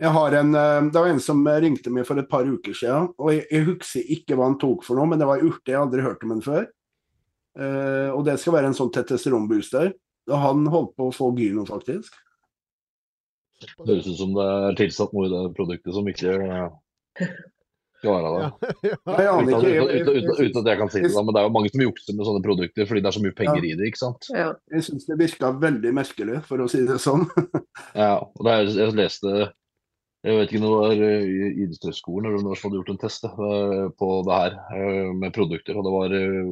Jeg 0.00 0.12
har 0.12 0.36
en, 0.38 0.54
eh, 0.56 0.86
det 0.92 1.00
var 1.00 1.10
en 1.10 1.20
som 1.24 1.44
ringte 1.64 1.92
meg 1.92 2.08
for 2.08 2.20
et 2.20 2.30
par 2.32 2.48
uker 2.48 2.76
siden, 2.76 3.10
og 3.16 3.32
jeg, 3.32 3.44
jeg 3.52 3.68
husker 3.68 4.14
ikke 4.16 4.36
hva 4.36 4.50
han 4.50 4.58
tok 4.60 4.84
for 4.84 4.98
noe, 4.98 5.08
men 5.12 5.20
det 5.20 5.28
var 5.28 5.40
en 5.40 5.52
urte 5.52 5.72
jeg 5.72 5.80
aldri 5.80 6.04
hørt 6.04 6.24
om 6.24 6.34
den 6.36 6.44
før. 6.44 6.66
Uh, 7.56 8.12
og 8.12 8.26
det 8.26 8.34
skal 8.40 8.52
være 8.58 8.68
en 8.70 8.76
sånn 8.76 8.92
testosteronbooster. 8.92 9.94
Og 10.28 10.40
han 10.42 10.66
holdt 10.68 10.96
på 10.98 11.08
å 11.08 11.14
få 11.14 11.30
gyno, 11.38 11.64
faktisk. 11.68 12.16
Det 13.62 13.70
høres 13.86 14.08
ut 14.10 14.18
som 14.18 14.34
det 14.36 14.44
er 14.44 14.76
tilsatt 14.76 15.14
noe 15.16 15.28
i 15.28 15.32
det 15.32 15.42
produktet 15.56 15.94
som 15.96 16.08
ikke 16.10 16.34
skal 18.06 18.16
være 18.16 18.30
det. 18.32 18.40
Ja, 18.86 18.96
ja. 19.26 19.32
Uten, 19.36 19.66
uten, 19.66 20.14
uten, 20.14 20.34
uten, 20.38 20.60
at 20.62 20.68
jeg 20.70 20.78
kan 20.80 20.90
si 20.92 21.00
det, 21.02 21.10
men 21.18 21.32
det 21.34 21.40
er 21.42 21.46
jo 21.48 21.56
mange 21.56 21.70
som 21.72 21.82
jukser 21.82 22.12
med 22.16 22.26
sånne 22.28 22.46
produkter 22.46 22.84
fordi 22.88 23.00
det 23.02 23.08
er 23.10 23.16
så 23.16 23.24
mye 23.24 23.36
penger 23.36 23.62
i 23.66 23.74
det, 23.74 23.84
ikke 23.90 24.02
sant. 24.02 24.22
Ja. 24.32 24.50
jeg 24.72 24.80
syns 24.86 25.04
det 25.08 25.20
virka 25.20 25.46
veldig 25.66 25.92
merkelig, 25.96 26.36
for 26.48 26.56
å 26.62 26.70
si 26.70 26.80
det 26.86 26.98
sånn. 27.02 27.24
Ja, 27.96 28.14
og 28.22 28.40
det 28.46 28.52
er, 28.52 28.64
jeg 28.76 28.94
leste 28.96 29.30
Jeg 30.26 30.32
vet 30.36 30.48
ikke 30.50 30.60
om 30.60 30.66
det 30.66 30.74
var 30.74 30.94
eh, 31.06 31.24
i 31.26 31.28
idrettshøyskolen 31.64 32.26
eller 32.26 32.38
om 32.38 32.44
det 32.46 32.52
var 32.52 32.58
som 32.60 32.66
hadde 32.68 32.80
gjort 32.80 32.94
en 32.94 33.02
test 33.02 33.22
eh, 33.28 33.86
på 34.00 34.08
det 34.26 34.34
her 34.40 34.52
eh, 34.74 35.10
med 35.14 35.36
produkter. 35.36 35.74
Og 35.78 35.82
det 35.86 35.92
var 35.94 36.08
eh, 36.18 36.46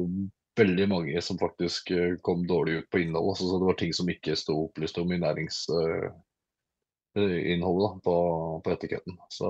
veldig 0.61 0.87
mange 0.91 1.15
som 1.25 1.41
faktisk 1.41 1.83
eh, 1.91 2.13
kom 2.23 2.39
dårlig 2.47 2.73
ut 2.79 2.89
på 2.93 2.99
innholdet. 3.03 3.31
Altså, 3.33 3.43
så 3.49 3.55
det 3.59 3.67
var 3.67 3.77
ting 3.81 3.93
som 3.97 4.11
ikke 4.13 4.39
sto 4.39 4.53
opplyst 4.67 4.95
om 5.01 5.09
i 5.11 5.23
næringsinnholdet 5.25 7.93
på, 8.07 8.15
på 8.63 8.67
etiketten. 8.77 9.15
Så, 9.33 9.47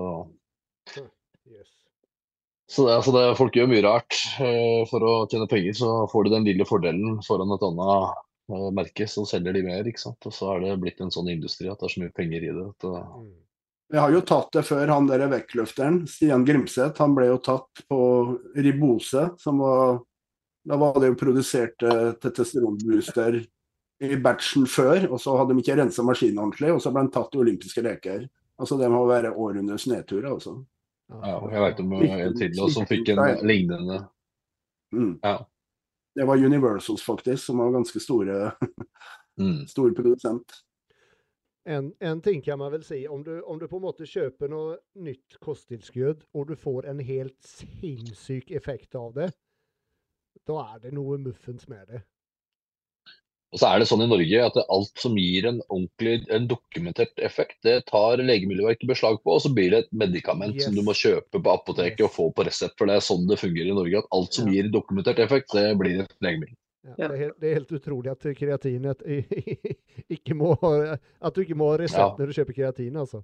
Yes. 1.45 1.74
Så 2.68 2.88
det, 2.88 2.94
altså 2.98 3.14
det, 3.14 3.24
folk 3.38 3.58
gjør 3.58 3.70
mye 3.70 3.86
rart 3.86 4.18
eh, 4.42 4.84
for 4.90 5.06
å 5.06 5.16
tjene 5.30 5.50
penger. 5.50 5.76
Så 5.78 5.90
får 6.12 6.26
de 6.26 6.36
den 6.36 6.48
lille 6.48 6.66
fordelen 6.68 7.20
foran 7.26 7.54
et 7.54 7.66
annet 7.68 8.22
eh, 8.50 8.70
merke, 8.74 9.08
så 9.10 9.26
selger 9.30 9.54
de 9.54 9.66
mer. 9.68 9.86
ikke 9.86 10.02
sant? 10.02 10.20
Og 10.26 10.34
så 10.34 10.56
er 10.56 10.64
det 10.64 10.78
blitt 10.82 11.02
en 11.06 11.14
sånn 11.14 11.30
industri 11.34 11.70
at 11.70 11.82
det 11.82 11.90
er 11.90 11.96
så 11.96 12.06
mye 12.06 12.16
penger 12.16 12.48
i 12.50 12.54
det. 12.54 12.70
At, 12.74 12.88
Mm. 13.16 13.34
Vi 13.94 14.00
har 14.02 14.10
jo 14.10 14.24
tatt 14.26 14.50
det 14.56 14.64
før, 14.66 14.90
han 14.90 15.06
der 15.06 15.28
vektløfteren, 15.30 16.00
Stian 16.10 16.46
Grimseth, 16.46 16.98
han 16.98 17.14
ble 17.14 17.28
jo 17.30 17.38
tatt 17.46 17.84
på 17.86 18.00
ribose, 18.58 19.30
som 19.38 19.62
var 19.62 20.00
Da 20.66 20.80
var 20.82 20.96
det 20.98 21.12
jo 21.12 21.18
produsert 21.20 21.84
eh, 21.86 22.16
testosteronbooster 22.18 23.36
i 24.02 24.16
batchen 24.18 24.66
før, 24.66 25.04
og 25.12 25.20
så 25.22 25.36
hadde 25.38 25.54
de 25.54 25.62
ikke 25.62 25.76
rensa 25.78 26.02
maskinen 26.02 26.42
ordentlig, 26.42 26.72
og 26.74 26.80
så 26.82 26.90
ble 26.90 27.04
han 27.04 27.12
tatt 27.14 27.38
i 27.38 27.42
olympiske 27.44 27.84
leker. 27.86 28.24
Altså 28.58 28.80
Det 28.80 28.90
må 28.90 29.04
være 29.06 29.36
århundrets 29.38 29.86
nedtur, 29.92 30.26
altså. 30.26 30.56
Ja, 31.10 31.38
jeg 31.52 31.61
veit 31.61 31.80
om 31.84 31.91
eh, 31.99 32.14
en 32.26 32.38
til 32.38 32.61
som 32.73 32.88
fikk 32.90 33.14
en 33.15 33.23
lignende 33.48 34.03
Mm. 34.94 35.19
Ja. 35.23 35.40
Det 36.15 36.23
var 36.30 36.38
Universals, 36.38 37.02
faktisk, 37.03 37.45
som 37.45 37.57
var 37.57 37.72
ganske 37.72 37.99
store, 37.99 38.52
Mm. 39.41 39.65
stor 39.68 39.91
produsent. 39.91 40.53
En, 41.65 41.94
en 41.99 42.22
ting 42.22 42.41
kan 42.41 42.60
man 42.60 42.72
vel 42.72 42.84
si, 42.84 43.07
om 43.07 43.23
du, 43.23 43.41
om 43.41 43.60
du 43.60 43.68
på 43.68 43.76
en 43.76 43.84
måte 43.84 44.06
kjøper 44.07 44.48
noe 44.48 44.77
nytt 44.95 45.36
kosttilskudd, 45.44 46.23
og 46.34 46.48
du 46.48 46.56
får 46.56 46.86
en 46.88 47.02
helt 47.03 47.41
sinnssyk 47.44 48.52
effekt 48.56 48.95
av 48.95 49.11
det, 49.18 49.32
da 50.48 50.61
er 50.76 50.80
det 50.86 50.94
noe 50.95 51.18
muffens 51.18 51.68
med 51.68 51.90
det. 51.90 52.02
Og 53.56 53.60
så 53.61 53.69
er 53.72 53.80
det 53.80 53.86
sånn 53.88 54.02
i 54.03 54.07
Norge 54.11 54.40
at 54.44 54.57
alt 54.68 54.99
som 54.99 55.14
gir 55.15 55.45
en 55.48 55.61
ordentlig, 55.72 56.18
en 56.36 56.44
dokumentert 56.52 57.22
effekt, 57.23 57.56
det 57.64 57.77
tar 57.88 58.19
Legemiddelverket 58.19 58.90
beslag 58.90 59.22
på, 59.23 59.38
og 59.38 59.45
så 59.45 59.52
blir 59.56 59.72
det 59.72 59.80
et 59.86 59.94
medikament 59.95 60.60
som 60.60 60.76
du 60.76 60.82
må 60.84 60.91
kjøpe 60.91 61.40
på 61.40 61.53
apoteket 61.53 62.03
og 62.03 62.11
få 62.11 62.26
på 62.36 62.44
resept. 62.44 62.76
For 62.76 62.91
det 62.91 62.98
er 62.99 63.06
sånn 63.07 63.23
det 63.30 63.38
fungerer 63.40 63.72
i 63.72 63.77
Norge, 63.77 64.02
at 64.03 64.11
alt 64.18 64.36
som 64.36 64.49
Ja. 64.52 64.57
gir 64.57 64.68
dokumentert 64.73 65.23
effekt, 65.23 65.56
det 65.56 65.69
blir 65.80 66.03
et 66.03 66.11
legemiddel. 66.19 66.57
Ja. 66.84 66.95
Det, 66.98 67.06
er 67.07 67.18
helt, 67.23 67.40
det 67.40 67.48
er 67.49 67.57
helt 67.61 67.72
utrolig 67.80 68.11
at 68.11 68.27
kreatinet 68.38 68.99
ikke 70.19 70.36
må 70.38 70.52
At 70.60 71.34
du 71.34 71.41
ikke 71.41 71.56
må 71.57 71.72
ha 71.72 71.80
resept 71.82 71.98
Ja. 71.98 72.11
når 72.19 72.27
du 72.27 72.36
kjøper 72.36 72.60
kreatin, 72.60 72.99
altså. 72.99 73.23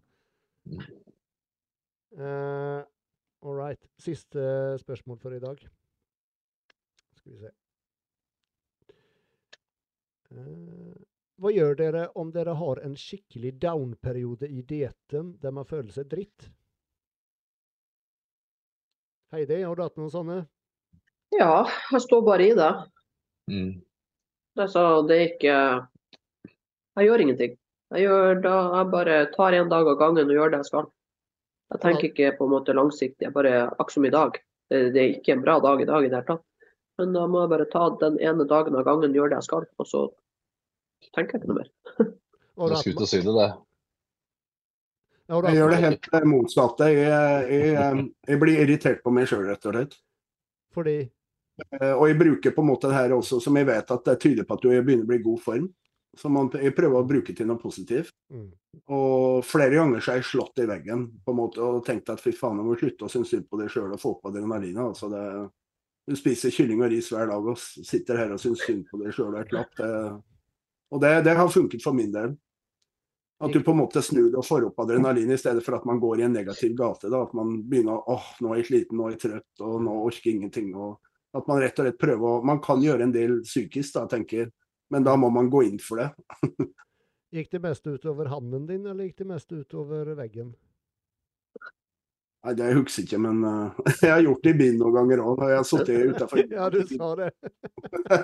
Uh, 2.15 2.81
all 3.43 3.55
right. 3.59 3.83
Siste 3.99 4.77
spørsmål 4.79 5.19
for 5.19 5.35
i 5.35 5.43
dag. 5.43 5.59
Skal 7.19 7.35
vi 7.35 7.37
se. 7.43 7.51
Eh, 10.31 10.97
hva 11.41 11.51
gjør 11.51 11.77
dere 11.79 12.07
om 12.19 12.31
dere 12.31 12.53
har 12.59 12.81
en 12.85 12.95
skikkelig 12.97 13.55
down-periode 13.61 14.47
i 14.47 14.61
dietten 14.67 15.35
der 15.41 15.55
man 15.55 15.67
føler 15.67 15.91
seg 15.95 16.09
dritt? 16.11 16.49
Heidi, 19.31 19.61
har 19.63 19.75
du 19.75 19.83
hatt 19.83 19.97
noen 19.99 20.11
sånne? 20.11 20.41
Ja, 21.31 21.63
jeg 21.93 22.03
står 22.03 22.21
bare 22.27 22.45
i 22.45 22.55
det. 22.57 22.71
Mm. 23.51 23.71
Altså, 24.59 24.83
det 25.07 25.17
er 25.17 25.27
ikke 25.29 25.55
Jeg 26.99 27.07
gjør 27.07 27.23
ingenting. 27.23 27.53
Jeg, 27.95 28.03
gjør 28.03 28.41
da, 28.43 28.55
jeg 28.75 28.89
bare 28.91 29.17
tar 29.31 29.55
en 29.55 29.71
dag 29.71 29.87
av 29.87 29.97
gangen 29.99 30.27
og 30.27 30.35
gjør 30.35 30.51
det 30.51 30.59
jeg 30.61 30.69
skal. 30.69 30.89
Jeg 31.71 31.81
tenker 31.85 32.07
ikke 32.09 32.33
på 32.37 32.47
en 32.47 32.51
måte 32.51 32.75
langsiktig. 32.75 33.23
Jeg 33.23 33.35
bare 33.35 33.53
akkurat 33.69 33.95
som 33.95 34.07
i 34.07 34.11
dag. 34.11 34.39
Det, 34.71 34.81
det 34.91 35.01
er 35.01 35.13
ikke 35.15 35.37
en 35.37 35.43
bra 35.45 35.57
dag 35.63 35.81
i 35.81 35.87
dag 35.87 36.03
i 36.03 36.11
det 36.11 36.19
hele 36.19 36.27
tatt. 36.27 36.43
Men 36.99 37.13
da 37.15 37.25
må 37.31 37.43
jeg 37.43 37.51
bare 37.53 37.69
ta 37.71 37.85
den 38.01 38.17
ene 38.21 38.45
dagen 38.49 38.75
av 38.77 38.85
gangen, 38.87 39.15
gjøre 39.15 39.33
det 39.33 39.39
jeg 39.41 39.47
skal. 39.49 39.67
Og 39.79 39.87
så 39.89 40.01
tenker 41.15 41.37
jeg 41.37 41.43
ikke 41.43 41.53
noe 41.53 41.61
mer. 41.63 41.71
Du 42.61 42.67
Jeg 42.67 42.81
skulle 42.81 42.99
til 42.99 43.05
å 43.05 43.09
si 43.09 43.19
det, 43.23 43.31
det. 43.33 43.45
Jeg 45.31 45.55
gjør 45.55 45.71
det 45.71 45.77
helt 45.81 46.07
eh, 46.13 46.25
motsatte. 46.27 46.89
Jeg, 46.91 47.07
jeg, 47.07 47.69
jeg, 47.71 48.03
jeg 48.27 48.41
blir 48.43 48.59
irritert 48.65 48.99
på 49.01 49.13
meg 49.15 49.29
sjøl, 49.31 49.47
rett 49.47 49.65
og 49.65 49.73
slett. 49.73 49.95
Fordi 50.75 50.97
Eh, 51.69 51.93
Og 51.93 52.07
jeg 52.09 52.17
bruker 52.19 52.55
på 52.55 52.63
en 52.63 52.71
måte 52.71 52.89
det 52.89 52.97
her 52.97 53.13
også, 53.15 53.39
som 53.43 53.57
jeg 53.59 53.69
vet 53.69 53.93
at 53.93 54.07
det 54.07 54.17
tyder 54.23 54.47
på 54.47 54.57
at 54.57 54.63
du 54.65 54.71
begynner 54.71 55.05
å 55.05 55.11
bli 55.11 55.19
i 55.19 55.25
god 55.25 55.43
form. 55.43 55.69
Så 56.17 56.27
man, 56.27 56.49
jeg 56.59 56.75
prøver 56.75 56.99
å 56.99 57.07
bruke 57.07 57.35
til 57.35 57.47
noe 57.47 57.61
positivt. 57.61 58.13
mm. 58.33 58.49
Og 58.91 59.43
flere 59.43 59.75
ganger 59.75 59.99
så 59.99 60.13
har 60.13 60.21
jeg 60.21 60.29
slått 60.29 60.59
i 60.63 60.67
veggen 60.67 61.05
på 61.23 61.33
en 61.33 61.37
måte, 61.37 61.59
og 61.63 61.85
tenkt 61.87 62.09
at 62.11 62.21
fy 62.23 62.31
faen, 62.35 62.59
jeg 62.59 62.67
må 62.67 62.75
slutte 62.79 63.07
å 63.07 63.11
synes 63.11 63.31
synd 63.31 63.49
på 63.51 63.59
deg 63.59 63.71
sjøl 63.71 63.91
og 63.91 63.99
få 63.99 64.13
på 64.19 64.31
adrenalinet. 64.31 64.79
Altså 64.79 65.09
det, 65.11 65.23
du 66.11 66.19
spiser 66.19 66.53
kylling 66.53 66.83
og 66.83 66.91
ris 66.91 67.09
hver 67.11 67.29
dag 67.31 67.49
og 67.53 67.59
sitter 67.59 68.19
her 68.19 68.35
og 68.35 68.41
syns 68.41 68.63
synd 68.67 68.85
på 68.89 68.99
deg 69.01 69.15
sjøl 69.15 69.31
og 69.31 69.41
er 69.41 69.49
klapp. 69.49 69.73
Det, 69.79 69.91
og 70.91 71.03
det, 71.03 71.11
det 71.27 71.35
har 71.39 71.51
funket 71.51 71.83
for 71.83 71.95
min 71.95 72.11
del. 72.13 72.35
At 73.41 73.55
du 73.55 73.63
på 73.65 73.73
en 73.73 73.79
måte 73.79 74.03
snur 74.05 74.35
og 74.37 74.45
får 74.45 74.67
opp 74.67 74.83
adrenalin 74.83 75.31
i 75.33 75.37
stedet 75.39 75.63
for 75.65 75.73
at 75.73 75.85
man 75.89 75.97
går 76.01 76.19
i 76.19 76.25
en 76.27 76.35
negativ 76.35 76.75
gate. 76.77 77.09
Da. 77.09 77.23
At 77.25 77.31
man 77.33 77.55
begynner 77.65 77.97
å 77.97 78.17
åh, 78.17 78.27
nå 78.43 78.51
er 78.51 78.61
jeg 78.61 78.67
sliten, 78.67 78.99
nå 78.99 79.07
er 79.07 79.15
jeg 79.15 79.21
trøtt, 79.23 79.63
og 79.65 79.79
nå 79.81 79.95
orker 80.03 80.29
jeg 80.29 80.37
ingenting. 80.37 80.67
Og 80.77 81.39
at 81.39 81.47
man 81.49 81.61
rett 81.63 81.79
og 81.79 81.87
slett 81.87 82.01
prøver 82.01 82.27
å 82.27 82.43
Man 82.45 82.61
kan 82.61 82.83
gjøre 82.83 83.07
en 83.07 83.15
del 83.15 83.39
psykisk, 83.47 83.95
da, 83.95 84.05
tenker. 84.11 84.51
Men 84.93 85.07
da 85.07 85.15
må 85.17 85.31
man 85.33 85.49
gå 85.49 85.63
inn 85.71 85.79
for 85.81 86.03
det. 86.03 86.11
Gikk 87.31 87.49
det 87.55 87.63
mest 87.63 87.87
utover 87.87 88.27
handen 88.29 88.67
din, 88.67 88.85
eller 88.85 89.07
gikk 89.07 89.21
det 89.23 89.27
mest 89.29 89.51
utover 89.55 90.09
veggen? 90.19 90.51
Nei, 92.41 92.55
det 92.57 92.71
husker 92.73 93.03
jeg 93.03 93.09
ikke, 93.11 93.21
men 93.21 93.43
uh, 93.45 93.81
jeg 94.01 94.09
har 94.09 94.23
gjort 94.25 94.45
det 94.45 94.55
i 94.55 94.57
bilen 94.63 94.79
noen 94.81 94.95
ganger 94.97 95.21
òg, 95.21 95.43
jeg 95.45 95.59
har 95.59 95.67
sittet 95.67 96.15
utafor. 96.15 96.41
Ja, 96.57 96.69
du 96.73 96.79
sa 96.89 97.09
det. 97.19 97.27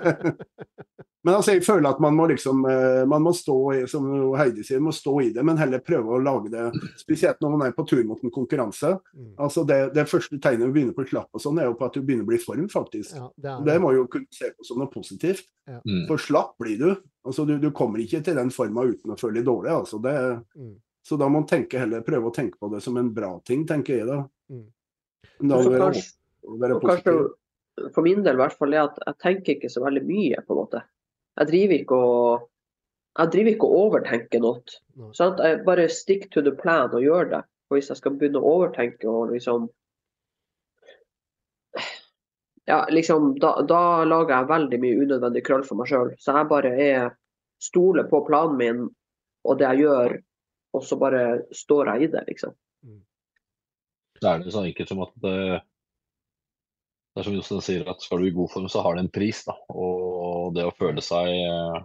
men 1.27 1.35
altså, 1.35 1.53
jeg 1.53 1.65
føler 1.67 1.89
at 1.91 1.99
man 2.01 2.15
må 2.17 2.25
liksom 2.31 2.63
uh, 2.65 3.03
Man 3.09 3.21
må 3.25 3.33
stå 3.35 3.57
i, 3.75 3.81
som 3.89 4.07
Heidi 4.39 4.65
sier, 4.65 4.81
må 4.81 4.93
stå 4.95 5.13
i 5.21 5.29
det, 5.35 5.43
men 5.45 5.59
heller 5.61 5.83
prøve 5.85 6.17
å 6.17 6.23
lage 6.23 6.49
det 6.53 6.65
Spesielt 6.97 7.43
når 7.43 7.53
man 7.53 7.65
er 7.67 7.75
på 7.77 7.85
tur 7.89 8.01
mot 8.09 8.23
en 8.25 8.33
konkurranse. 8.33 8.95
Mm. 9.13 9.35
Altså 9.45 9.65
det, 9.69 9.79
det 9.93 10.07
første 10.09 10.41
tegnet 10.41 10.65
du 10.65 10.73
begynner 10.73 10.97
på 10.97 11.05
slapp 11.11 11.29
og 11.37 11.43
sånn, 11.43 11.61
er 11.61 11.69
jo 11.69 11.77
på 11.77 11.85
at 11.85 11.99
du 11.99 12.01
begynner 12.01 12.25
å 12.25 12.31
bli 12.31 12.41
i 12.41 12.43
form, 12.47 12.65
faktisk. 12.73 13.13
Ja, 13.19 13.29
det 13.37 13.53
er 13.53 13.69
Det 13.69 13.77
må 13.85 13.93
jo 13.93 14.09
kunne 14.09 14.33
se 14.33 14.49
på 14.55 14.65
som 14.65 14.81
noe 14.81 14.89
positivt. 14.93 15.45
Mm. 15.67 16.07
For 16.09 16.17
slapp 16.21 16.55
blir 16.63 16.81
du. 16.81 16.89
Altså, 17.27 17.45
du, 17.45 17.57
du 17.61 17.69
kommer 17.75 18.01
ikke 18.01 18.23
til 18.25 18.37
den 18.39 18.49
forma 18.55 18.87
uten 18.87 19.13
å 19.13 19.19
føle 19.19 19.41
deg 19.41 19.49
dårlig. 19.49 19.73
Altså. 19.77 20.01
Det, 20.01 20.17
Mm. 20.57 20.75
Så 21.07 21.15
da 21.19 21.29
må 21.29 21.39
man 21.39 21.47
tenke 21.47 21.79
heller, 21.79 22.03
prøve 22.03 22.27
å 22.27 22.35
tenke 22.35 22.59
på 22.59 22.67
det 22.73 22.81
som 22.83 22.97
en 22.99 23.13
bra 23.15 23.31
ting, 23.47 23.63
tenker 23.67 24.01
jeg 24.01 24.09
da. 24.09 24.19
Mm. 24.51 24.65
Men 25.39 25.51
da 25.53 25.59
må 25.61 25.71
være, 25.71 25.85
kanskje- 25.85 26.57
være 26.63 26.79
kanskje 26.83 27.13
positiv. 27.15 27.91
for 27.95 28.03
min 28.03 28.23
del 28.25 28.35
i 28.35 28.41
hvert 28.41 28.57
fall 28.57 28.73
er 28.75 28.83
at 28.89 28.99
jeg 29.05 29.19
tenker 29.23 29.55
ikke 29.55 29.71
så 29.71 29.83
veldig 29.85 30.03
mye, 30.03 30.43
på 30.43 30.55
en 30.55 30.59
måte. 30.59 30.83
Jeg 31.37 31.51
driver 31.53 31.77
ikke 31.77 31.99
og 32.07 32.47
jeg 33.17 33.31
driver 33.33 33.53
ikke 33.53 33.67
og 33.67 33.77
overtenker 33.85 34.41
noe. 34.43 34.77
Sant? 35.17 35.39
Jeg 35.41 35.63
bare 35.65 35.87
stick 35.89 36.27
to 36.33 36.43
the 36.45 36.51
plan 36.53 36.91
og 36.93 37.01
gjør 37.01 37.31
det. 37.31 37.41
Og 37.69 37.77
hvis 37.77 37.89
jeg 37.89 37.97
skal 37.97 38.13
begynne 38.19 38.41
å 38.41 38.51
overtenke 38.59 39.09
og 39.09 39.33
liksom 39.33 39.69
Ja, 42.67 42.81
liksom, 42.91 43.37
da, 43.39 43.61
da 43.63 44.03
lager 44.03 44.33
jeg 44.35 44.49
veldig 44.49 44.77
mye 44.83 45.03
unødvendig 45.05 45.43
krøll 45.47 45.63
for 45.63 45.79
meg 45.79 45.87
sjøl. 45.87 46.09
Så 46.19 46.35
jeg 46.35 46.49
bare 46.49 46.71
er 46.75 47.05
stoler 47.63 48.03
på 48.11 48.19
planen 48.27 48.57
min 48.59 48.81
og 49.47 49.61
det 49.61 49.69
jeg 49.69 49.85
gjør, 49.85 50.17
og 50.75 50.83
så 50.83 50.97
bare 50.99 51.23
står 51.55 51.93
jeg 51.93 52.07
i 52.07 52.11
det, 52.13 52.23
liksom. 52.27 52.55
Det 54.17 54.29
er 54.29 54.39
det 54.41 54.53
sånn 54.53 54.65
enkelt 54.69 54.89
som 54.89 55.03
at 55.05 55.11
det, 55.21 55.35
det 57.13 57.21
er 57.21 57.27
som 57.27 57.35
Jostein 57.37 57.61
sier, 57.65 57.83
at 57.89 58.01
skal 58.01 58.23
du 58.23 58.27
i 58.29 58.33
god 58.33 58.49
form, 58.49 58.65
så 58.71 58.81
har 58.85 58.97
det 58.97 59.05
en 59.05 59.13
pris. 59.13 59.43
da. 59.45 59.53
Og 59.69 60.55
det 60.55 60.65
å 60.65 60.73
føle 60.73 61.03
seg 61.05 61.29
eh, 61.37 61.77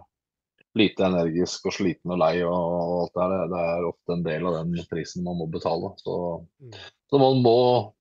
lite 0.79 1.05
energisk 1.05 1.67
og 1.69 1.75
sliten 1.77 2.13
og 2.15 2.17
lei 2.23 2.39
og 2.41 2.55
alt 2.55 3.13
det 3.13 3.27
her, 3.27 3.51
det 3.51 3.61
er 3.69 3.87
ofte 3.91 4.15
en 4.17 4.25
del 4.25 4.47
av 4.49 4.57
den 4.59 4.87
prisen 4.89 5.25
man 5.27 5.37
må 5.41 5.49
betale. 5.53 5.93
Så, 6.01 6.15
Mm. 6.63 6.73
så 7.09 7.21
man 7.21 7.43
må, 7.45 7.57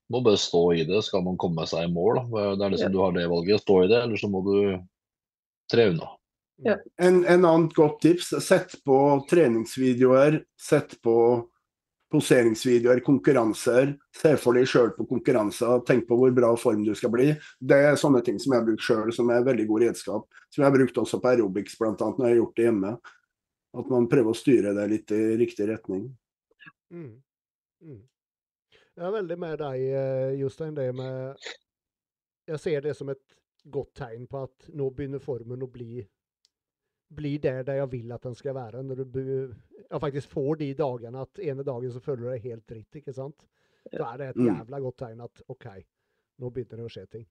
må 0.08 0.22
bare 0.24 0.40
stå 0.40 0.62
i 0.80 0.86
det, 0.88 1.02
skal 1.04 1.24
man 1.28 1.36
komme 1.36 1.66
seg 1.68 1.84
i 1.88 1.92
mål. 1.92 2.22
Da. 2.22 2.54
Det 2.56 2.64
er 2.64 2.74
liksom 2.76 2.92
du 2.96 3.00
har 3.04 3.12
det 3.12 3.28
valget, 3.28 3.60
stå 3.60 3.82
i 3.84 3.90
det, 3.92 4.02
eller 4.06 4.16
så 4.16 4.32
må 4.32 4.40
du 4.48 4.56
tre 5.72 5.90
unna. 5.92 6.08
Ja. 6.62 6.76
En, 7.02 7.24
en 7.24 7.44
annet 7.48 7.74
godt 7.74 8.00
tips, 8.04 8.30
sett 8.44 8.76
på 8.86 8.98
treningsvideoer, 9.30 10.42
sett 10.60 10.94
på 11.02 11.16
poseringsvideoer, 12.12 13.00
konkurranser. 13.00 13.94
Se 14.16 14.34
for 14.40 14.58
deg 14.58 14.68
sjøl 14.68 14.92
på 14.96 15.06
konkurranser, 15.08 15.80
tenk 15.88 16.04
på 16.08 16.18
hvor 16.20 16.34
bra 16.36 16.52
form 16.60 16.84
du 16.84 16.92
skal 16.98 17.12
bli. 17.14 17.30
Det 17.58 17.78
er 17.88 17.98
sånne 18.00 18.20
ting 18.24 18.38
som 18.42 18.52
jeg 18.52 18.60
har 18.62 18.68
brukt 18.68 18.84
sjøl, 18.84 19.12
som 19.16 19.32
er 19.32 19.46
veldig 19.46 19.66
god 19.70 19.84
redskap. 19.86 20.40
Som 20.52 20.62
jeg 20.62 20.68
har 20.68 20.76
brukt 20.76 21.02
også 21.02 21.20
på 21.22 21.32
aerobics, 21.32 21.76
bl.a. 21.80 21.94
når 21.96 22.24
jeg 22.26 22.30
har 22.30 22.40
gjort 22.42 22.56
det 22.60 22.68
hjemme. 22.68 22.94
At 23.82 23.92
man 23.92 24.08
prøver 24.12 24.34
å 24.34 24.36
styre 24.36 24.74
det 24.76 24.88
litt 24.92 25.14
i 25.16 25.22
riktig 25.40 25.68
retning. 25.72 26.10
Mm. 26.92 27.12
Mm. 27.82 28.00
Jeg 28.92 29.06
er 29.08 29.14
veldig 29.14 29.38
med 29.40 29.60
deg, 29.62 29.84
eh, 29.96 30.34
Jostein. 30.42 30.74
Det 30.76 30.90
med 30.94 31.46
Jeg 32.46 32.60
ser 32.60 32.82
det 32.84 32.92
som 32.98 33.08
et 33.08 33.38
godt 33.64 33.94
tegn 33.96 34.26
på 34.28 34.42
at 34.44 34.68
nå 34.74 34.90
begynner 34.92 35.22
formen 35.22 35.62
å 35.64 35.70
bli 35.70 36.02
blir 37.14 37.38
der, 37.42 37.62
der 37.66 37.80
jeg 37.82 37.90
vil 37.92 38.12
at 38.12 38.22
den 38.22 38.34
skal 38.34 38.54
være. 38.54 38.82
Når 38.82 39.04
du 39.12 39.54
ja, 39.90 39.98
faktisk 39.98 40.28
får 40.32 40.58
de 40.62 40.74
dagene 40.74 41.20
at 41.26 41.38
ene 41.38 41.64
dagen 41.66 41.92
så 41.92 42.00
føler 42.00 42.22
du 42.24 42.30
deg 42.32 42.42
helt 42.42 42.66
dritt, 42.70 43.00
ikke 43.02 43.14
sant? 43.16 43.46
Da 43.92 44.12
er 44.12 44.18
det 44.18 44.28
et 44.30 44.36
Mm. 44.36 44.46
jævla 44.48 44.80
godt 44.80 44.96
tegn 45.02 45.20
at 45.24 45.42
OK, 45.48 45.66
nå 46.40 46.50
begynner 46.50 46.76
det 46.82 46.86
å 46.86 46.92
skje 46.92 47.06
ting. 47.10 47.26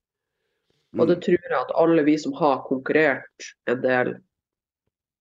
Og 0.98 1.08
det 1.08 1.22
tror 1.24 1.38
jeg 1.40 1.56
at 1.58 1.72
alle 1.80 2.02
vi 2.04 2.16
som 2.18 2.32
har 2.36 2.62
konkurrert 2.68 3.46
en 3.66 3.80
del, 3.80 4.10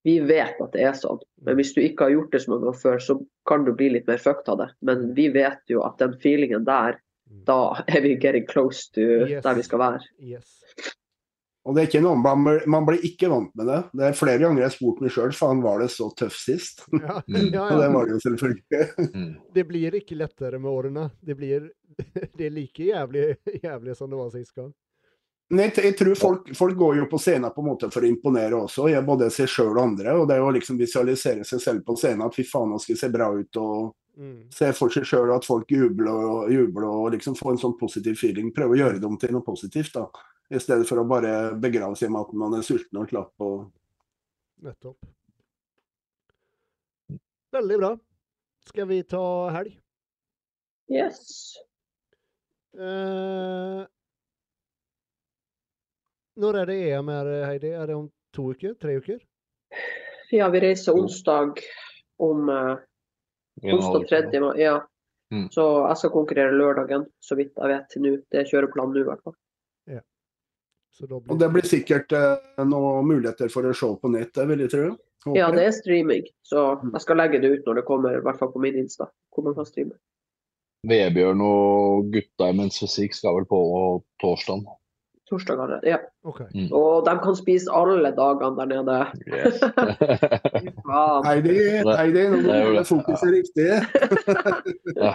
vi 0.03 0.19
vet 0.19 0.59
at 0.61 0.71
det 0.73 0.81
er 0.83 0.93
sånn. 0.97 1.19
Men 1.41 1.55
hvis 1.55 1.73
du 1.73 1.81
ikke 1.81 2.03
har 2.09 2.11
gjort 2.11 2.31
det 2.31 2.41
så 2.41 2.51
mange 2.51 2.65
ganger 2.65 2.79
før, 2.81 2.97
så 2.99 3.15
kan 3.47 3.63
du 3.65 3.71
bli 3.73 3.89
litt 3.93 4.07
mer 4.07 4.17
fucked 4.17 4.49
av 4.49 4.57
det. 4.57 4.69
Men 4.81 5.13
vi 5.15 5.29
vet 5.29 5.61
jo 5.69 5.81
at 5.83 5.97
den 5.97 6.13
feelingen 6.19 6.65
der, 6.65 6.99
Mm. 7.31 7.45
da 7.45 7.73
er 7.87 8.01
vi 8.01 8.15
getting 8.17 8.45
close 8.45 8.89
to 8.91 8.99
Yes. 9.25 9.43
der 9.43 9.53
vi 9.55 9.61
skal 9.63 9.79
være. 9.79 10.01
Yes. 10.19 10.63
Og 11.61 11.75
det 11.77 11.81
er 11.83 11.89
ikke 11.91 11.99
noe, 12.01 12.17
man, 12.17 12.41
blir- 12.45 12.63
man 12.73 12.85
blir 12.87 13.03
ikke 13.05 13.27
vant 13.29 13.51
med 13.59 13.67
det. 13.69 13.79
Det 13.93 14.05
er 14.07 14.15
flere 14.17 14.41
ganger 14.41 14.63
jeg 14.63 14.69
har 14.71 14.73
spurt 14.73 15.01
meg 15.03 15.11
sjøl, 15.13 15.33
faen 15.37 15.59
var 15.61 15.83
det 15.83 15.91
så 15.93 16.07
tøff 16.17 16.33
sist? 16.41 16.85
Ja, 16.95 17.19
ja, 17.29 17.43
ja, 17.53 17.65
Og 17.67 17.81
det 17.83 17.89
var 17.93 18.07
det 18.09 18.15
jo 18.15 18.21
selvfølgelig. 18.25 19.11
Mm. 19.13 19.27
Det 19.53 19.65
blir 19.69 19.97
ikke 20.01 20.17
lettere 20.17 20.57
med 20.59 20.71
årene. 20.71 21.09
Det 21.21 21.35
blir 21.37 21.67
det 22.37 22.47
er 22.47 22.55
like 22.55 22.87
jævlig, 22.87 23.27
jævlig 23.61 23.97
som 23.99 24.09
det 24.09 24.17
var 24.23 24.33
sist 24.33 24.55
gang. 24.57 24.71
Nei, 25.51 25.65
jeg, 25.75 25.97
tror 25.99 26.15
folk, 26.15 26.45
folk 26.55 26.77
går 26.79 27.01
jo 27.01 27.05
på 27.11 27.19
scenen 27.19 27.51
på 27.51 27.59
en 27.61 27.67
måte 27.67 27.89
for 27.91 28.05
å 28.05 28.07
imponere 28.07 28.55
også, 28.55 28.85
både 29.03 29.27
seg 29.35 29.49
sjøl 29.51 29.73
og 29.75 29.81
andre. 29.83 30.13
Og 30.15 30.29
det 30.29 30.37
er 30.37 30.45
å 30.47 30.53
liksom 30.55 30.77
visualisere 30.79 31.43
seg 31.43 31.59
selv 31.59 31.83
på 31.85 31.97
scenen, 31.99 32.23
at 32.23 32.37
fy 32.37 32.45
faen, 32.47 32.71
nå 32.71 32.79
skal 32.79 32.95
jeg 32.95 33.01
se 33.03 33.09
bra 33.11 33.27
ut. 33.35 33.59
og 33.59 33.91
Mm. 34.17 34.49
se 34.51 34.67
for 34.75 34.91
seg 34.91 35.05
sjøl 35.07 35.31
at 35.31 35.45
folk 35.47 35.69
jubler 35.71 36.11
og 36.11 36.51
jubler 36.51 36.87
og 36.89 37.13
liksom 37.13 37.37
får 37.39 37.53
en 37.53 37.61
sånn 37.61 37.77
positiv 37.79 38.19
feeling. 38.19 38.51
Prøve 38.55 38.75
å 38.75 38.81
gjøre 38.81 38.99
det 38.99 39.07
om 39.07 39.17
til 39.19 39.31
noe 39.35 39.45
positivt, 39.45 39.95
da. 39.95 40.07
I 40.51 40.59
stedet 40.59 40.87
for 40.89 40.99
å 40.99 41.07
bare 41.07 41.53
begrave 41.55 41.95
seg 41.95 42.11
med 42.11 42.25
at 42.25 42.35
man 42.35 42.57
er 42.57 42.65
sulten 42.67 42.99
og 42.99 43.07
slapp. 43.09 43.31
Og... 43.39 43.69
Nettopp. 44.67 44.99
Veldig 47.55 47.77
bra. 47.79 47.95
Skal 48.67 48.87
vi 48.91 48.99
ta 49.07 49.23
helg? 49.55 49.73
Yes. 50.91 51.55
Eh, 52.75 53.81
når 56.39 56.59
er 56.61 56.69
det 56.69 56.77
EM 56.91 57.11
her, 57.11 57.31
Heidi? 57.47 57.71
Er 57.75 57.87
det 57.87 57.95
om 57.95 58.07
to 58.35 58.51
uker? 58.51 58.75
Tre 58.79 58.95
uker? 58.99 59.19
Ja, 60.31 60.47
vi 60.51 60.61
reiser 60.63 60.95
onsdag 60.95 61.59
om 62.23 62.49
eh, 62.49 62.71
En 62.71 62.71
og 62.71 62.71
en 62.71 62.77
halv 62.77 63.50
onsdag 63.63 64.07
3. 64.09 64.41
mai. 64.43 64.55
Ja. 64.61 64.79
Mm. 65.31 65.47
Så 65.53 65.63
jeg 65.87 65.99
skal 66.01 66.11
konkurrere 66.11 66.57
lørdagen, 66.57 67.05
så 67.23 67.37
vidt 67.39 67.55
jeg 67.55 67.71
vet 67.71 68.01
nå. 68.03 68.17
Det 68.31 68.41
er 68.41 68.49
kjøreplanen 68.49 68.97
nå, 68.97 69.05
i 69.05 69.09
hvert 69.09 69.23
fall. 69.23 69.37
Så 70.91 71.07
da 71.07 71.17
og 71.17 71.39
det 71.39 71.47
blir 71.53 71.65
sikkert 71.67 72.11
eh, 72.15 72.63
noen 72.67 73.07
muligheter 73.07 73.51
for 73.51 73.65
å 73.67 73.73
se 73.75 73.89
på 74.01 74.11
nett, 74.11 74.33
det 74.35 74.47
vil 74.49 74.65
jeg 74.65 74.73
tro. 74.73 74.89
Håper 75.25 75.37
Ja, 75.37 75.49
det 75.53 75.63
er 75.67 75.75
streaming, 75.75 76.25
så 76.45 76.65
jeg 76.81 77.03
skal 77.03 77.19
legge 77.21 77.39
det 77.41 77.51
ut 77.53 77.67
når 77.67 77.79
det 77.79 77.87
kommer, 77.87 78.17
i 78.17 78.23
hvert 78.25 78.39
fall 78.41 78.51
på 78.53 78.61
min 78.61 78.79
Insta. 78.81 79.07
Hvor 79.31 79.45
man 79.45 79.55
kan 79.57 79.67
streame. 79.69 79.95
Vebjørn 80.89 81.43
og 81.45 82.09
gutta 82.11 82.49
i 82.49 82.55
Men's 82.57 82.81
Fysikk 82.81 83.13
skal 83.13 83.37
vel 83.37 83.45
på 83.49 83.59
torsdag. 84.23 84.65
Torsdag 85.31 85.55
allerede. 85.63 85.87
Ja. 85.87 85.97
Mm. 86.51 86.67
Og 86.75 87.05
de 87.07 87.13
kan 87.23 87.35
spise 87.39 87.71
alle 87.71 88.11
dagene 88.17 88.51
der 88.59 88.81
nede. 88.83 88.97
Yes. 89.31 89.61
Heidi, 91.25 91.55
Heidi, 91.87 92.25
nå 92.33 92.41
må 92.41 92.51
Det 92.51 92.57
du 92.65 92.73
det. 92.75 92.83
fokuset 92.89 93.31
riktig. 93.37 93.67
ja, 94.97 95.13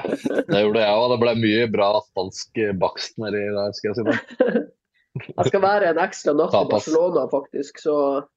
det 0.48 0.62
gjorde 0.64 0.80
jeg 0.82 0.94
òg. 0.97 1.06
Det 1.12 1.18
ble 1.22 1.34
mye 1.43 1.66
bra 1.74 1.90
spansk 2.09 2.60
bakst 2.80 3.20
nedi 3.22 3.44
der, 3.52 3.76
skal 3.76 3.93
jeg 3.93 3.98
si 4.01 4.09
det. 4.09 4.64
Jeg 5.16 5.47
skal 5.48 5.62
være 5.64 5.86
en 5.94 5.98
ekstra 6.02 6.34
natt 6.36 6.52
i 6.52 6.59
Barcelona, 6.68 7.22
faktisk, 7.32 7.78
så 7.80 7.93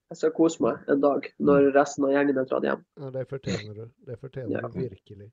jeg 0.07 0.15
skal 0.15 0.31
kose 0.31 0.61
meg 0.64 0.77
en 0.88 1.01
dag 1.03 1.26
når 1.43 1.65
resten 1.76 2.06
av 2.07 2.14
gjengen 2.14 2.38
er 2.39 2.45
dratt 2.47 2.64
hjem. 2.69 2.85
Ja, 3.03 3.10
det 3.18 3.23
fortjener 3.27 3.73
du. 3.76 3.81
Det 4.07 4.15
fortjener 4.22 4.61
Ja. 4.61 4.69
du 4.72 4.77
virkelig. 4.85 5.27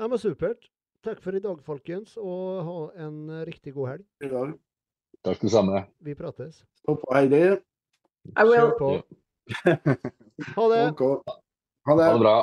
Ja, 0.00 0.08
men 0.08 0.16
supert. 0.22 0.70
Takk 1.04 1.20
for 1.20 1.36
i 1.36 1.42
dag, 1.44 1.60
folkens, 1.68 2.14
og 2.16 2.64
ha 2.64 2.78
en 3.04 3.20
riktig 3.44 3.74
god 3.76 3.90
helg. 3.92 4.06
Ja, 4.24 4.46
Takk 5.24 5.40
det 5.40 5.50
samme. 5.52 5.84
Vi 6.00 6.14
prates. 6.14 6.62
Stå 6.82 6.96
på, 6.96 7.14
Heidi. 7.14 7.42
I 8.36 8.44
will. 8.48 8.56
Kjør 8.56 8.78
på. 8.78 8.90
Ha 10.56 10.68
det. 10.72 10.82
Okay. 10.92 11.14
Ha 11.88 11.96
Ha 11.96 11.96
det. 11.98 12.12
det 12.12 12.20
bra. 12.24 12.36